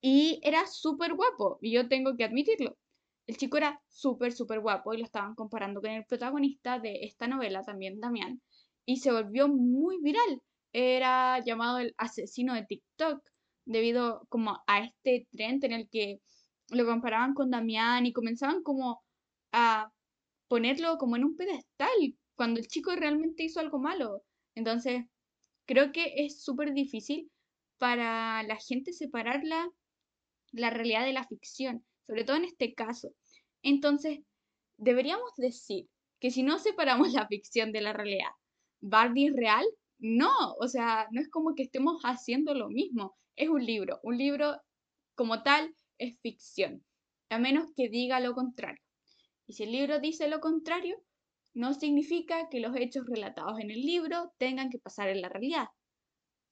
y 0.01 0.41
era 0.43 0.67
súper 0.67 1.15
guapo, 1.15 1.59
y 1.61 1.73
yo 1.73 1.89
tengo 1.89 2.17
que 2.17 2.25
admitirlo. 2.25 2.77
El 3.27 3.37
chico 3.37 3.59
era 3.59 3.81
súper, 3.89 4.33
súper 4.33 4.61
guapo 4.61 4.95
y 4.95 4.99
lo 4.99 5.05
estaban 5.05 5.35
comparando 5.35 5.81
con 5.81 5.91
el 5.91 6.05
protagonista 6.07 6.79
de 6.79 7.01
esta 7.03 7.27
novela 7.29 7.63
también, 7.63 8.01
Damián, 8.01 8.41
y 8.87 8.99
se 8.99 9.13
volvió 9.13 9.49
muy 9.49 9.99
viral. 10.03 10.43
Era 10.73 11.41
llamado 11.45 11.79
el 11.79 11.95
asesino 11.99 12.55
de 12.55 12.65
TikTok 12.65 13.23
debido 13.65 14.27
como 14.29 14.63
a 14.67 14.81
este 14.85 15.27
trend 15.31 15.65
en 15.65 15.73
el 15.73 15.89
que 15.89 16.21
lo 16.71 16.87
comparaban 16.87 17.35
con 17.35 17.51
Damián 17.51 18.07
y 18.07 18.13
comenzaban 18.13 18.63
como 18.63 19.03
a 19.53 19.93
ponerlo 20.49 20.99
como 20.99 21.17
en 21.17 21.25
un 21.25 21.37
pedestal 21.37 21.91
cuando 22.35 22.61
el 22.61 22.69
chico 22.69 22.95
realmente 22.97 23.45
hizo 23.45 23.61
algo 23.61 23.79
malo. 23.79 24.23
Entonces, 24.55 25.05
creo 25.67 25.93
que 25.93 26.25
es 26.25 26.43
súper 26.43 26.73
difícil 26.73 27.31
para 27.79 28.43
la 28.43 28.57
gente 28.57 28.93
separar 28.93 29.43
la, 29.45 29.69
la 30.53 30.71
realidad 30.71 31.05
de 31.05 31.13
la 31.13 31.27
ficción, 31.27 31.85
sobre 32.07 32.25
todo 32.25 32.37
en 32.37 32.45
este 32.45 32.75
caso. 32.75 33.11
Entonces, 33.63 34.21
deberíamos 34.77 35.31
decir 35.37 35.87
que 36.21 36.31
si 36.31 36.43
no 36.43 36.59
separamos 36.59 37.13
la 37.13 37.27
ficción 37.27 37.73
de 37.73 37.81
la 37.81 37.93
realidad, 37.93 38.31
¿Barbie 38.81 39.29
es 39.29 39.35
real? 39.35 39.67
No, 40.01 40.55
o 40.59 40.67
sea, 40.69 41.07
no 41.13 41.21
es 41.21 41.29
como 41.29 41.55
que 41.55 41.63
estemos 41.63 42.01
haciendo 42.05 42.55
lo 42.55 42.69
mismo. 42.69 43.15
Es 43.37 43.49
un 43.49 43.65
libro. 43.65 44.01
Un 44.03 44.19
libro 44.19 44.57
como 45.15 45.43
tal 45.43 45.75
es 45.99 46.19
ficción, 46.21 46.85
a 47.29 47.39
menos 47.39 47.71
que 47.77 47.89
diga 47.89 48.21
lo 48.21 48.35
contrario. 48.35 48.83
Y 49.47 49.53
si 49.53 49.65
el 49.65 49.73
libro 49.73 50.01
dice 50.01 50.29
lo 50.29 50.41
contrario, 50.41 50.97
no 51.55 51.75
significa 51.75 52.49
que 52.49 52.61
los 52.61 52.75
hechos 52.77 53.05
relatados 53.07 53.61
en 53.61 53.71
el 53.71 53.81
libro 53.83 54.33
tengan 54.39 54.71
que 54.71 54.79
pasar 54.79 55.09
en 55.09 55.21
la 55.21 55.29
realidad. 55.29 55.69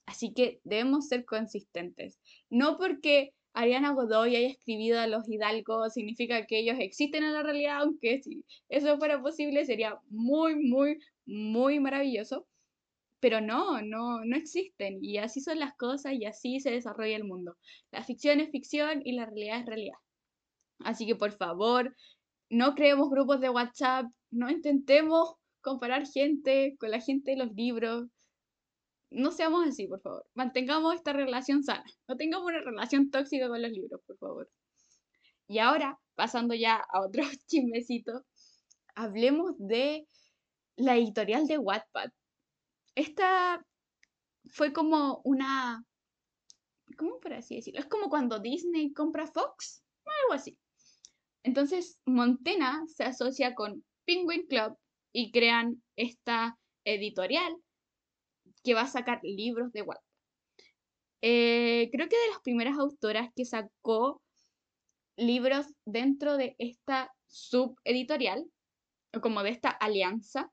Así 0.07 0.33
que 0.35 0.61
debemos 0.65 1.09
ser 1.09 1.25
consistentes. 1.25 2.19
No 2.51 2.77
porque 2.77 3.33
Ariana 3.53 3.93
Godoy 3.93 4.37
haya 4.37 4.49
escribido 4.49 5.01
a 5.01 5.07
los 5.07 5.29
hidalgos 5.29 5.95
significa 5.95 6.47
que 6.47 6.59
ellos 6.61 6.77
existen 6.79 7.25
en 7.25 7.33
la 7.33 7.43
realidad, 7.43 7.83
aunque 7.83 8.21
si 8.23 8.45
eso 8.69 8.99
fuera 8.99 9.21
posible 9.23 9.65
sería 9.65 9.99
muy, 10.11 10.57
muy, 10.57 10.99
muy 11.27 11.81
maravilloso. 11.81 12.47
Pero 13.21 13.41
no, 13.41 13.83
no, 13.83 14.25
no 14.25 14.37
existen. 14.37 14.99
Y 15.03 15.19
así 15.19 15.41
son 15.41 15.59
las 15.59 15.75
cosas 15.77 16.13
y 16.15 16.25
así 16.25 16.61
se 16.61 16.71
desarrolla 16.71 17.17
el 17.17 17.25
mundo. 17.25 17.57
La 17.91 18.05
ficción 18.05 18.41
es 18.41 18.51
ficción 18.51 19.03
y 19.05 19.13
la 19.13 19.27
realidad 19.27 19.61
es 19.61 19.67
realidad. 19.67 19.99
Así 20.81 21.07
que 21.07 21.17
por 21.17 21.33
favor, 21.33 21.97
no 22.51 22.75
creemos 22.75 23.11
grupos 23.11 23.41
de 23.41 23.51
WhatsApp, 23.51 24.07
no 24.31 24.51
intentemos 24.51 25.35
comparar 25.61 26.07
gente 26.07 26.77
con 26.79 26.91
la 26.91 27.01
gente 27.01 27.33
de 27.33 27.37
los 27.39 27.53
libros. 27.53 28.09
No 29.11 29.33
seamos 29.33 29.67
así, 29.67 29.87
por 29.87 30.01
favor. 30.01 30.27
Mantengamos 30.35 30.95
esta 30.95 31.13
relación 31.13 31.65
sana. 31.65 31.85
No 32.07 32.17
tengamos 32.17 32.47
una 32.47 32.61
relación 32.61 33.11
tóxica 33.11 33.49
con 33.49 33.61
los 33.63 33.71
libros, 33.71 34.01
por 34.07 34.19
favor. 34.19 34.51
Y 35.47 35.59
ahora, 35.59 35.99
pasando 36.15 36.55
ya 36.55 36.77
a 36.77 37.01
otro 37.01 37.23
chismecito, 37.47 38.25
hablemos 38.95 39.55
de 39.59 40.07
la 40.77 40.97
editorial 40.97 41.47
de 41.47 41.59
Wattpad. 41.59 42.11
Esta 42.99 43.65
fue 44.49 44.73
como 44.73 45.21
una... 45.23 45.85
¿Cómo 46.97 47.21
por 47.21 47.33
así 47.33 47.55
decirlo? 47.55 47.79
Es 47.79 47.87
como 47.87 48.09
cuando 48.09 48.41
Disney 48.41 48.93
compra 48.93 49.29
Fox, 49.29 49.85
algo 50.23 50.35
así. 50.35 50.59
Entonces, 51.45 52.01
Montena 52.07 52.83
se 52.89 53.05
asocia 53.05 53.55
con 53.55 53.85
Penguin 54.05 54.49
Club 54.49 54.77
y 55.13 55.31
crean 55.31 55.81
esta 55.95 56.59
editorial 56.85 57.55
que 58.65 58.75
va 58.75 58.81
a 58.81 58.89
sacar 58.89 59.21
libros 59.23 59.71
de 59.71 59.83
Wattpad. 59.83 60.05
Eh, 61.23 61.91
creo 61.93 62.09
que 62.09 62.19
de 62.19 62.29
las 62.31 62.41
primeras 62.43 62.79
autoras 62.79 63.31
que 63.37 63.45
sacó 63.45 64.21
libros 65.17 65.67
dentro 65.85 66.37
de 66.37 66.57
esta 66.59 67.15
subeditorial, 67.29 68.45
o 69.15 69.21
como 69.21 69.45
de 69.45 69.51
esta 69.51 69.71
alianza, 69.71 70.51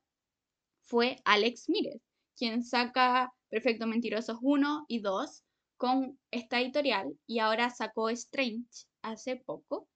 fue 0.84 1.18
Alex 1.26 1.70
Mírez, 1.70 2.05
quien 2.38 2.64
saca 2.64 3.34
Perfecto 3.50 3.88
Mentirosos 3.88 4.38
1 4.42 4.86
y 4.88 5.00
2 5.00 5.44
con 5.78 6.20
esta 6.32 6.60
editorial 6.60 7.18
y 7.28 7.40
ahora 7.40 7.70
sacó 7.70 8.10
Strange 8.10 8.86
hace 9.02 9.38
poco. 9.38 9.88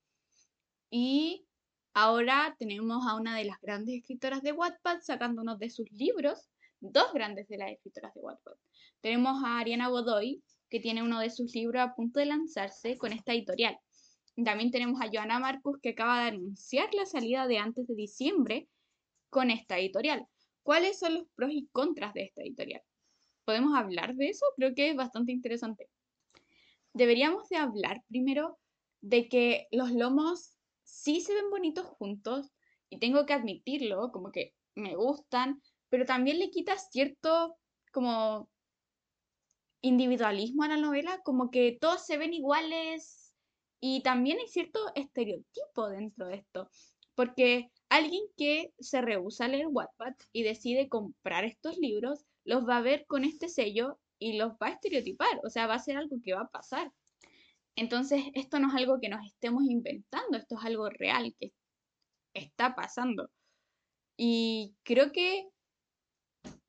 Y 0.89 1.45
ahora 1.93 2.55
tenemos 2.57 3.05
a 3.07 3.15
una 3.15 3.35
de 3.37 3.45
las 3.45 3.59
grandes 3.61 3.95
escritoras 3.95 4.41
de 4.41 4.51
Wattpad 4.51 4.99
sacando 5.01 5.41
uno 5.41 5.57
de 5.57 5.69
sus 5.69 5.89
libros, 5.91 6.49
dos 6.79 7.13
grandes 7.13 7.47
de 7.47 7.57
las 7.57 7.71
escritoras 7.71 8.13
de 8.13 8.21
Wattpad. 8.21 8.53
Tenemos 9.01 9.43
a 9.43 9.59
Ariana 9.59 9.87
Godoy, 9.89 10.43
que 10.69 10.79
tiene 10.79 11.03
uno 11.03 11.19
de 11.19 11.29
sus 11.29 11.53
libros 11.53 11.81
a 11.81 11.95
punto 11.95 12.19
de 12.19 12.27
lanzarse 12.27 12.97
con 12.97 13.11
esta 13.11 13.33
editorial. 13.33 13.77
También 14.43 14.71
tenemos 14.71 15.01
a 15.01 15.09
Joana 15.11 15.39
Marcus, 15.39 15.79
que 15.81 15.89
acaba 15.89 16.21
de 16.21 16.29
anunciar 16.29 16.93
la 16.93 17.05
salida 17.05 17.47
de 17.47 17.57
antes 17.57 17.87
de 17.87 17.95
diciembre 17.95 18.69
con 19.29 19.51
esta 19.51 19.77
editorial. 19.77 20.25
¿Cuáles 20.69 20.99
son 20.99 21.15
los 21.15 21.27
pros 21.33 21.49
y 21.51 21.67
contras 21.71 22.13
de 22.13 22.25
esta 22.25 22.43
editorial? 22.43 22.83
¿Podemos 23.43 23.75
hablar 23.75 24.13
de 24.13 24.29
eso? 24.29 24.45
Creo 24.55 24.75
que 24.75 24.91
es 24.91 24.95
bastante 24.95 25.31
interesante. 25.31 25.89
Deberíamos 26.93 27.49
de 27.49 27.55
hablar 27.55 28.03
primero 28.07 28.59
de 29.01 29.27
que 29.29 29.67
los 29.71 29.91
lomos 29.91 30.59
sí 30.83 31.21
se 31.21 31.33
ven 31.33 31.49
bonitos 31.49 31.87
juntos 31.87 32.51
y 32.87 32.99
tengo 32.99 33.25
que 33.25 33.33
admitirlo, 33.33 34.11
como 34.11 34.31
que 34.31 34.53
me 34.75 34.95
gustan, 34.95 35.59
pero 35.89 36.05
también 36.05 36.37
le 36.37 36.51
quita 36.51 36.77
cierto 36.77 37.57
como 37.91 38.47
individualismo 39.81 40.61
a 40.61 40.67
la 40.67 40.77
novela, 40.77 41.19
como 41.23 41.49
que 41.49 41.79
todos 41.81 42.05
se 42.05 42.19
ven 42.19 42.35
iguales 42.35 43.33
y 43.79 44.03
también 44.03 44.37
hay 44.37 44.47
cierto 44.47 44.79
estereotipo 44.93 45.89
dentro 45.89 46.27
de 46.27 46.35
esto, 46.35 46.69
porque 47.19 47.69
alguien 47.89 48.23
que 48.37 48.73
se 48.79 49.01
rehúsa 49.01 49.43
a 49.43 49.47
leer 49.49 49.67
Wattpad 49.67 50.13
y 50.31 50.43
decide 50.43 50.87
comprar 50.87 51.43
estos 51.43 51.77
libros, 51.77 52.23
los 52.45 52.65
va 52.65 52.77
a 52.77 52.81
ver 52.81 53.05
con 53.07 53.25
este 53.25 53.49
sello 53.49 53.99
y 54.19 54.37
los 54.37 54.53
va 54.53 54.67
a 54.67 54.69
estereotipar, 54.69 55.41
o 55.43 55.49
sea, 55.49 55.67
va 55.67 55.73
a 55.73 55.79
ser 55.79 55.97
algo 55.97 56.15
que 56.23 56.33
va 56.33 56.43
a 56.43 56.49
pasar. 56.49 56.93
Entonces, 57.75 58.23
esto 58.35 58.57
no 58.59 58.69
es 58.69 58.75
algo 58.75 59.01
que 59.01 59.09
nos 59.09 59.25
estemos 59.25 59.63
inventando, 59.65 60.37
esto 60.37 60.55
es 60.57 60.63
algo 60.63 60.89
real 60.89 61.35
que 61.37 61.51
está 62.33 62.73
pasando. 62.73 63.29
Y 64.15 64.77
creo 64.83 65.11
que 65.11 65.49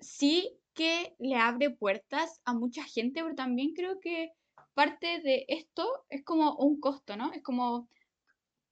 sí 0.00 0.58
que 0.74 1.14
le 1.20 1.36
abre 1.36 1.70
puertas 1.70 2.40
a 2.44 2.54
mucha 2.54 2.82
gente, 2.82 3.22
pero 3.22 3.36
también 3.36 3.72
creo 3.72 4.00
que 4.00 4.32
parte 4.74 5.20
de 5.20 5.44
esto 5.46 5.86
es 6.08 6.24
como 6.24 6.56
un 6.56 6.80
costo, 6.80 7.16
¿no? 7.16 7.32
Es 7.32 7.44
como 7.44 7.88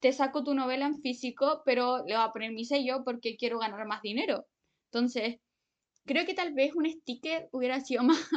te 0.01 0.13
saco 0.13 0.45
tu 0.45 0.55
novela 0.55 0.87
en 0.87 1.01
físico, 1.01 1.63
pero 1.65 1.99
le 1.99 2.15
voy 2.15 2.25
a 2.25 2.33
poner 2.33 2.53
mi 2.53 2.65
sello 2.65 3.03
porque 3.05 3.37
quiero 3.37 3.59
ganar 3.59 3.87
más 3.87 4.03
dinero. 4.03 4.47
Entonces, 4.91 5.37
creo 6.07 6.27
que 6.27 6.35
tal 6.35 6.55
vez 6.55 6.75
un 6.75 6.91
sticker 6.91 7.49
hubiera 7.53 7.81
sido 7.81 8.03
más, 8.05 8.29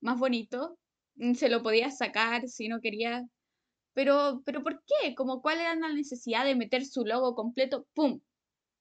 más 0.00 0.18
bonito. 0.18 0.78
Se 1.34 1.48
lo 1.48 1.62
podía 1.62 1.90
sacar 1.90 2.48
si 2.48 2.68
no 2.68 2.80
quería 2.80 3.24
pero, 3.94 4.42
pero 4.44 4.62
¿por 4.62 4.82
qué? 4.84 5.14
Como 5.14 5.40
cuál 5.40 5.60
era 5.60 5.74
la 5.76 5.92
necesidad 5.92 6.44
de 6.44 6.56
meter 6.56 6.84
su 6.84 7.04
logo 7.04 7.34
completo, 7.34 7.86
¡pum!, 7.94 8.20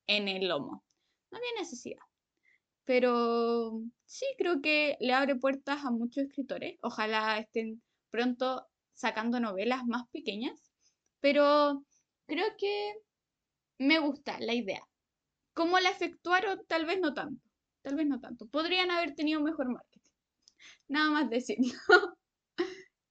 en 0.07 0.27
el 0.27 0.47
lomo. 0.49 0.83
No 1.31 1.37
había 1.37 1.61
necesidad. 1.61 2.01
Pero 2.85 3.81
sí 4.05 4.25
creo 4.37 4.61
que 4.61 4.97
le 4.99 5.13
abre 5.13 5.35
puertas 5.35 5.85
a 5.85 5.91
muchos 5.91 6.25
escritores. 6.25 6.77
Ojalá 6.81 7.39
estén 7.39 7.81
pronto 8.09 8.67
sacando 8.93 9.39
novelas 9.39 9.85
más 9.85 10.07
pequeñas. 10.11 10.71
Pero 11.21 11.85
creo 12.27 12.45
que 12.57 12.95
me 13.79 13.99
gusta 13.99 14.39
la 14.39 14.53
idea. 14.53 14.87
¿Cómo 15.53 15.79
la 15.79 15.89
efectuaron? 15.89 16.61
Tal 16.67 16.85
vez 16.85 16.99
no 16.99 17.13
tanto. 17.13 17.41
Tal 17.83 17.95
vez 17.95 18.07
no 18.07 18.19
tanto. 18.19 18.47
Podrían 18.47 18.91
haber 18.91 19.13
tenido 19.15 19.41
mejor 19.41 19.69
marketing. 19.69 20.01
Nada 20.87 21.11
más 21.11 21.29
decirlo. 21.29 21.73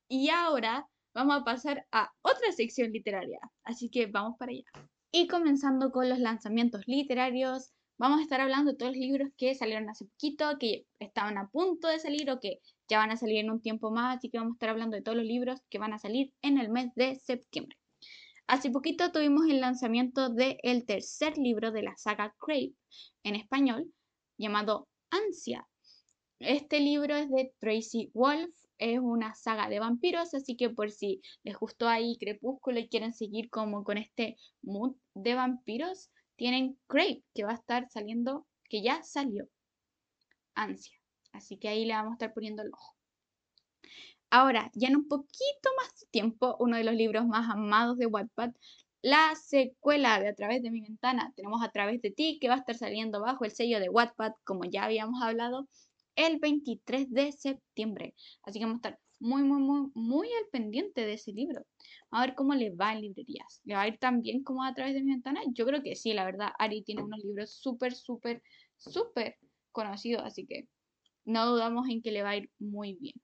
y 0.08 0.30
ahora 0.30 0.88
vamos 1.14 1.40
a 1.40 1.44
pasar 1.44 1.86
a 1.92 2.10
otra 2.22 2.52
sección 2.52 2.90
literaria. 2.90 3.38
Así 3.64 3.90
que 3.90 4.06
vamos 4.06 4.36
para 4.38 4.52
allá. 4.52 4.64
Y 5.12 5.28
comenzando 5.28 5.92
con 5.92 6.08
los 6.08 6.18
lanzamientos 6.18 6.82
literarios, 6.86 7.72
vamos 7.98 8.20
a 8.20 8.22
estar 8.22 8.40
hablando 8.40 8.72
de 8.72 8.78
todos 8.78 8.92
los 8.92 9.00
libros 9.00 9.30
que 9.36 9.54
salieron 9.54 9.90
hace 9.90 10.06
poquito, 10.06 10.58
que 10.58 10.86
estaban 10.98 11.36
a 11.38 11.48
punto 11.48 11.88
de 11.88 12.00
salir 12.00 12.30
o 12.30 12.40
que 12.40 12.60
ya 12.88 12.98
van 12.98 13.10
a 13.10 13.16
salir 13.16 13.38
en 13.38 13.50
un 13.50 13.60
tiempo 13.60 13.90
más. 13.90 14.18
Así 14.18 14.30
que 14.30 14.38
vamos 14.38 14.52
a 14.52 14.56
estar 14.56 14.70
hablando 14.70 14.96
de 14.96 15.02
todos 15.02 15.18
los 15.18 15.26
libros 15.26 15.60
que 15.68 15.78
van 15.78 15.92
a 15.92 15.98
salir 15.98 16.32
en 16.40 16.58
el 16.58 16.70
mes 16.70 16.90
de 16.94 17.16
septiembre. 17.16 17.76
Hace 18.46 18.70
poquito 18.70 19.12
tuvimos 19.12 19.46
el 19.48 19.60
lanzamiento 19.60 20.28
del 20.28 20.56
el 20.62 20.84
tercer 20.84 21.38
libro 21.38 21.72
de 21.72 21.82
la 21.82 21.96
saga 21.96 22.34
Crave 22.38 22.74
en 23.22 23.36
español, 23.36 23.92
llamado 24.38 24.88
Ansia. 25.10 25.68
Este 26.38 26.80
libro 26.80 27.16
es 27.16 27.30
de 27.30 27.52
Tracy 27.60 28.10
Wolf 28.14 28.50
es 28.82 28.98
una 28.98 29.32
saga 29.36 29.68
de 29.68 29.78
vampiros, 29.78 30.34
así 30.34 30.56
que 30.56 30.68
por 30.68 30.90
si 30.90 31.22
les 31.44 31.56
gustó 31.56 31.86
ahí 31.86 32.16
Crepúsculo 32.18 32.80
y 32.80 32.88
quieren 32.88 33.12
seguir 33.12 33.48
como 33.48 33.84
con 33.84 33.96
este 33.96 34.36
mood 34.60 34.96
de 35.14 35.36
vampiros, 35.36 36.10
tienen 36.34 36.76
Crave, 36.88 37.22
que 37.32 37.44
va 37.44 37.52
a 37.52 37.54
estar 37.54 37.88
saliendo, 37.90 38.44
que 38.68 38.82
ya 38.82 39.00
salió. 39.04 39.48
Ansia. 40.54 40.98
Así 41.32 41.58
que 41.58 41.68
ahí 41.68 41.84
le 41.84 41.94
vamos 41.94 42.10
a 42.10 42.14
estar 42.14 42.34
poniendo 42.34 42.62
el 42.62 42.72
ojo. 42.72 42.96
Ahora, 44.34 44.70
ya 44.72 44.88
en 44.88 44.96
un 44.96 45.08
poquito 45.08 45.68
más 45.76 45.94
de 46.00 46.06
tiempo, 46.10 46.56
uno 46.58 46.78
de 46.78 46.84
los 46.84 46.94
libros 46.94 47.26
más 47.26 47.50
amados 47.50 47.98
de 47.98 48.06
Wattpad, 48.06 48.52
la 49.02 49.34
secuela 49.34 50.18
de 50.20 50.28
A 50.28 50.34
través 50.34 50.62
de 50.62 50.70
mi 50.70 50.80
ventana, 50.80 51.34
tenemos 51.36 51.62
A 51.62 51.70
través 51.70 52.00
de 52.00 52.10
ti, 52.12 52.38
que 52.40 52.48
va 52.48 52.54
a 52.54 52.58
estar 52.58 52.74
saliendo 52.74 53.20
bajo 53.20 53.44
el 53.44 53.50
sello 53.50 53.78
de 53.78 53.90
Wattpad, 53.90 54.32
como 54.44 54.64
ya 54.64 54.84
habíamos 54.84 55.22
hablado, 55.22 55.68
el 56.16 56.38
23 56.38 57.10
de 57.10 57.32
septiembre. 57.32 58.14
Así 58.42 58.58
que 58.58 58.64
vamos 58.64 58.76
a 58.82 58.88
estar 58.88 59.00
muy, 59.20 59.42
muy, 59.42 59.60
muy, 59.60 59.90
muy 59.92 60.28
al 60.28 60.48
pendiente 60.50 61.04
de 61.04 61.12
ese 61.12 61.32
libro. 61.32 61.66
A 62.10 62.22
ver 62.22 62.34
cómo 62.34 62.54
le 62.54 62.70
va 62.70 62.94
en 62.94 63.02
librerías. 63.02 63.60
¿Le 63.64 63.74
va 63.74 63.82
a 63.82 63.88
ir 63.88 63.98
tan 63.98 64.22
bien 64.22 64.42
como 64.42 64.64
a 64.64 64.72
través 64.72 64.94
de 64.94 65.02
mi 65.02 65.10
ventana? 65.10 65.42
Yo 65.52 65.66
creo 65.66 65.82
que 65.82 65.94
sí, 65.94 66.14
la 66.14 66.24
verdad. 66.24 66.52
Ari 66.58 66.82
tiene 66.84 67.02
unos 67.02 67.22
libros 67.22 67.52
súper, 67.52 67.94
súper, 67.94 68.42
súper 68.78 69.36
conocidos, 69.72 70.22
así 70.24 70.46
que 70.46 70.68
no 71.26 71.44
dudamos 71.44 71.86
en 71.90 72.00
que 72.00 72.12
le 72.12 72.22
va 72.22 72.30
a 72.30 72.36
ir 72.38 72.50
muy 72.58 72.94
bien. 72.94 73.20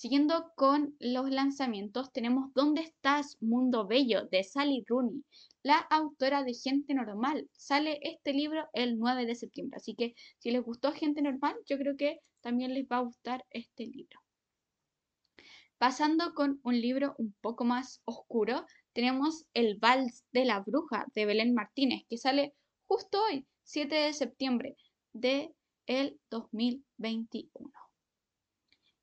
Siguiendo 0.00 0.50
con 0.56 0.96
los 0.98 1.28
lanzamientos, 1.28 2.10
tenemos 2.10 2.54
¿Dónde 2.54 2.80
estás, 2.80 3.36
Mundo 3.42 3.86
Bello? 3.86 4.24
de 4.30 4.42
Sally 4.42 4.82
Rooney, 4.88 5.26
la 5.62 5.76
autora 5.76 6.42
de 6.42 6.54
Gente 6.54 6.94
Normal. 6.94 7.50
Sale 7.52 7.98
este 8.00 8.32
libro 8.32 8.66
el 8.72 8.98
9 8.98 9.26
de 9.26 9.34
septiembre, 9.34 9.76
así 9.76 9.94
que 9.94 10.14
si 10.38 10.52
les 10.52 10.62
gustó 10.64 10.92
Gente 10.92 11.20
Normal, 11.20 11.54
yo 11.66 11.76
creo 11.76 11.98
que 11.98 12.20
también 12.40 12.72
les 12.72 12.86
va 12.86 12.96
a 12.96 13.02
gustar 13.02 13.44
este 13.50 13.84
libro. 13.84 14.18
Pasando 15.76 16.32
con 16.32 16.60
un 16.62 16.80
libro 16.80 17.14
un 17.18 17.34
poco 17.42 17.66
más 17.66 18.00
oscuro, 18.06 18.64
tenemos 18.94 19.44
El 19.52 19.76
Vals 19.76 20.24
de 20.32 20.46
la 20.46 20.60
Bruja 20.60 21.04
de 21.14 21.26
Belén 21.26 21.52
Martínez, 21.52 22.04
que 22.08 22.16
sale 22.16 22.54
justo 22.86 23.22
hoy, 23.22 23.46
7 23.64 23.94
de 23.94 24.14
septiembre 24.14 24.76
de 25.12 25.54
el 25.84 26.18
2021. 26.30 27.79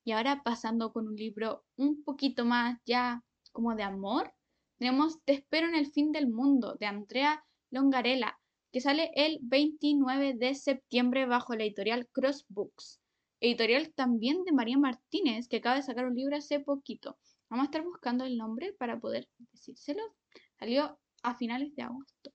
Y 0.07 0.13
ahora 0.13 0.41
pasando 0.41 0.93
con 0.93 1.05
un 1.05 1.17
libro 1.17 1.65
un 1.75 2.01
poquito 2.01 2.45
más 2.45 2.79
ya 2.85 3.25
como 3.51 3.75
de 3.75 3.83
amor, 3.83 4.33
tenemos 4.77 5.21
Te 5.25 5.33
espero 5.33 5.67
en 5.67 5.75
el 5.75 5.91
fin 5.91 6.13
del 6.13 6.29
mundo 6.29 6.77
de 6.79 6.85
Andrea 6.85 7.43
Longarella, 7.71 8.39
que 8.71 8.79
sale 8.79 9.11
el 9.15 9.39
29 9.41 10.35
de 10.35 10.55
septiembre 10.55 11.25
bajo 11.25 11.55
la 11.55 11.65
editorial 11.65 12.07
Cross 12.13 12.45
Books. 12.47 13.01
Editorial 13.41 13.93
también 13.95 14.45
de 14.45 14.53
María 14.53 14.77
Martínez, 14.77 15.49
que 15.49 15.57
acaba 15.57 15.75
de 15.75 15.81
sacar 15.81 16.05
un 16.05 16.15
libro 16.15 16.37
hace 16.37 16.61
poquito. 16.61 17.17
Vamos 17.49 17.65
a 17.65 17.67
estar 17.67 17.83
buscando 17.83 18.23
el 18.23 18.37
nombre 18.37 18.71
para 18.79 19.01
poder 19.01 19.27
decírselo. 19.51 20.15
Salió 20.57 20.97
a 21.21 21.35
finales 21.35 21.75
de 21.75 21.83
agosto. 21.83 22.31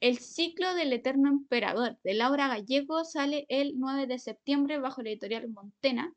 El 0.00 0.16
ciclo 0.16 0.74
del 0.74 0.94
eterno 0.94 1.28
emperador 1.28 1.98
de 2.02 2.14
Laura 2.14 2.48
Gallego 2.48 3.04
sale 3.04 3.44
el 3.50 3.74
9 3.76 4.06
de 4.06 4.18
septiembre 4.18 4.78
bajo 4.78 5.02
la 5.02 5.10
editorial 5.10 5.50
Montena. 5.50 6.14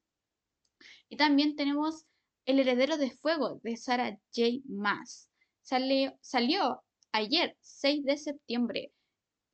Y 1.09 1.17
también 1.17 1.55
tenemos 1.55 2.05
El 2.45 2.59
heredero 2.59 2.97
de 2.97 3.11
fuego 3.11 3.59
de 3.63 3.75
Sarah 3.77 4.17
J. 4.33 4.61
Maas. 4.67 5.29
Salió, 5.61 6.17
salió 6.21 6.81
ayer, 7.11 7.57
6 7.61 8.03
de 8.05 8.17
septiembre. 8.17 8.91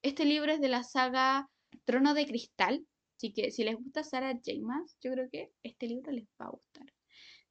Este 0.01 0.23
libro 0.25 0.51
es 0.51 0.61
de 0.61 0.69
la 0.69 0.83
saga 0.83 1.49
Trono 1.85 2.13
de 2.13 2.25
Cristal. 2.25 2.85
Así 3.17 3.33
que 3.33 3.51
si 3.51 3.63
les 3.63 3.75
gusta 3.75 4.03
Sarah 4.03 4.33
J. 4.33 4.59
Maas, 4.61 4.97
yo 5.01 5.11
creo 5.11 5.29
que 5.31 5.51
este 5.63 5.87
libro 5.87 6.11
les 6.11 6.25
va 6.39 6.47
a 6.47 6.51
gustar. 6.51 6.85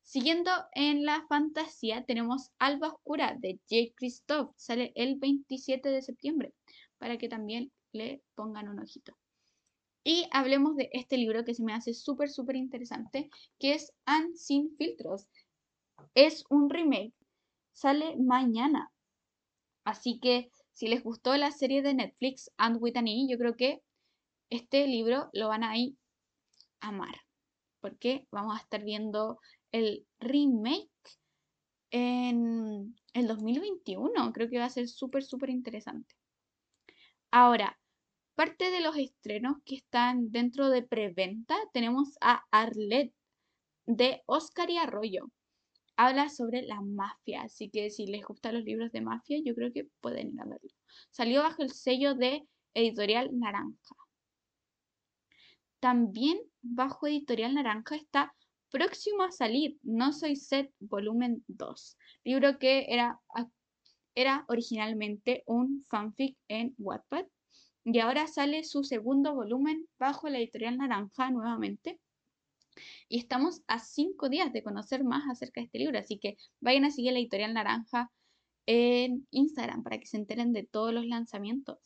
Siguiendo 0.03 0.51
en 0.75 1.05
la 1.05 1.25
fantasía, 1.29 2.05
tenemos 2.05 2.51
Alba 2.59 2.89
Oscura 2.89 3.37
de 3.39 3.59
J. 3.71 3.93
Christoph. 3.97 4.53
Sale 4.57 4.93
el 4.95 5.17
27 5.17 5.89
de 5.89 6.03
septiembre 6.03 6.53
para 6.99 7.17
que 7.17 7.29
también 7.29 7.73
le 7.93 8.23
pongan 8.35 8.69
un 8.69 8.81
ojito. 8.81 9.17
Y 10.05 10.29
hablemos 10.33 10.77
de 10.77 10.91
este 10.93 11.17
libro 11.17 11.45
que 11.45 11.55
se 11.55 11.65
me 11.65 11.73
hace 11.73 11.95
súper, 11.95 12.29
súper 12.29 12.57
interesante, 12.57 13.31
que 13.59 13.73
es 13.73 13.93
Anne 14.05 14.37
sin 14.37 14.77
filtros. 14.77 15.27
Es 16.15 16.45
un 16.51 16.69
remake, 16.69 17.15
sale 17.73 18.15
mañana. 18.17 18.93
Así 19.85 20.21
que 20.21 20.51
si 20.75 20.89
les 20.89 21.03
gustó 21.03 21.35
la 21.37 21.51
serie 21.53 21.83
de 21.83 21.95
Netflix 21.95 22.51
And 22.59 22.77
with 22.81 22.97
an 22.97 23.09
e, 23.09 23.27
yo 23.29 23.39
creo 23.39 23.57
que 23.57 23.81
este 24.51 24.87
libro 24.87 25.31
lo 25.33 25.49
van 25.49 25.65
a 25.65 25.79
ir 25.79 25.97
a 26.81 26.89
amar. 26.89 27.23
Porque 27.81 28.27
vamos 28.31 28.57
a 28.57 28.61
estar 28.61 28.85
viendo 28.85 29.39
el 29.73 30.07
remake 30.19 30.91
en 31.91 32.95
el 33.15 33.27
2021. 33.27 34.33
Creo 34.33 34.51
que 34.51 34.59
va 34.59 34.67
a 34.67 34.71
ser 34.71 34.89
súper, 34.89 35.23
súper 35.23 35.49
interesante. 35.49 36.15
Ahora, 37.31 37.79
Parte 38.35 38.73
de 38.73 38.81
los 38.81 38.97
estrenos 38.97 39.59
que 39.65 39.77
están 39.77 40.33
dentro 40.33 40.69
de 40.69 40.83
preventa, 40.83 41.57
tenemos 41.73 42.17
a 42.21 42.43
Arlette 42.51 43.15
de 43.87 44.23
Oscar 44.27 44.71
y 44.71 44.77
Arroyo. 44.77 45.31
Habla 45.97 46.29
sobre 46.29 46.63
la 46.63 46.81
mafia, 46.81 47.43
así 47.43 47.71
que 47.71 47.91
si 47.91 48.07
les 48.07 48.25
gustan 48.25 48.55
los 48.55 48.65
libros 48.65 48.91
de 48.91 49.03
mafia, 49.03 49.39
yo 49.45 49.55
creo 49.55 49.73
que 49.73 49.87
pueden 50.01 50.33
ir 50.33 50.41
a 50.41 50.47
verlo. 50.47 50.71
Salió 51.11 51.43
bajo 51.43 51.63
el 51.63 51.71
sello 51.71 52.17
de 52.17 52.43
Editorial 52.75 53.31
Naranja. 53.39 53.95
También 55.79 56.41
bajo 56.61 57.07
Editorial 57.07 57.55
Naranja 57.55 57.95
está 57.95 58.35
próximo 58.71 59.23
a 59.23 59.31
salir 59.31 59.79
No 59.85 60.13
Soy 60.13 60.35
Set 60.35 60.73
Volumen 60.81 61.45
2, 61.47 61.97
libro 62.25 62.59
que 62.59 62.87
era, 62.89 63.21
era 64.17 64.45
originalmente 64.49 65.45
un 65.47 65.87
fanfic 65.89 66.37
en 66.49 66.75
Wattpad 66.79 67.27
y 67.85 67.99
ahora 67.99 68.27
sale 68.27 68.65
su 68.65 68.83
segundo 68.83 69.35
volumen 69.35 69.87
bajo 69.99 70.29
la 70.29 70.39
editorial 70.39 70.79
Naranja 70.79 71.31
nuevamente. 71.31 72.01
Y 73.09 73.19
estamos 73.19 73.63
a 73.69 73.79
cinco 73.79 74.29
días 74.29 74.53
de 74.53 74.63
conocer 74.63 75.05
más 75.05 75.25
acerca 75.31 75.61
de 75.61 75.67
este 75.67 75.79
libro, 75.79 75.99
así 75.99 76.19
que 76.19 76.37
vayan 76.61 76.87
a 76.87 76.91
seguir 76.91 77.13
la 77.13 77.19
editorial 77.19 77.55
Naranja 77.55 78.11
en 78.67 79.29
Instagram 79.31 79.83
para 79.83 79.99
que 79.99 80.07
se 80.07 80.17
enteren 80.17 80.53
de 80.53 80.65
todos 80.65 80.93
los 80.93 81.07
lanzamientos. 81.07 81.79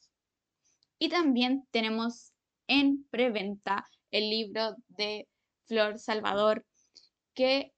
Y 0.98 1.08
también 1.08 1.66
tenemos 1.72 2.32
en 2.68 3.04
preventa 3.10 3.84
el 4.10 4.30
libro 4.30 4.76
de 4.88 5.28
Flor 5.66 5.98
Salvador, 5.98 6.64
que 7.34 7.72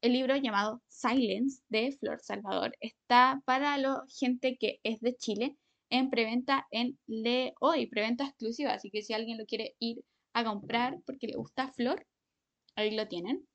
el 0.00 0.12
libro 0.12 0.36
llamado 0.36 0.80
Silence 0.86 1.62
de 1.68 1.96
Flor 1.98 2.20
Salvador 2.20 2.72
está 2.80 3.42
para 3.44 3.76
la 3.78 4.04
gente 4.08 4.56
que 4.58 4.80
es 4.84 5.00
de 5.00 5.16
Chile 5.16 5.56
en 5.90 6.10
preventa 6.10 6.66
en 6.70 6.98
Le 7.06 7.54
Hoy, 7.60 7.86
preventa 7.86 8.24
exclusiva. 8.24 8.72
Así 8.72 8.90
que 8.90 9.02
si 9.02 9.12
alguien 9.12 9.38
lo 9.38 9.46
quiere 9.46 9.74
ir 9.78 10.04
a 10.32 10.44
comprar 10.44 10.98
porque 11.06 11.26
le 11.26 11.36
gusta 11.36 11.72
Flor, 11.72 12.06
ahí 12.76 12.94
lo 12.94 13.08
tienen. 13.08 13.46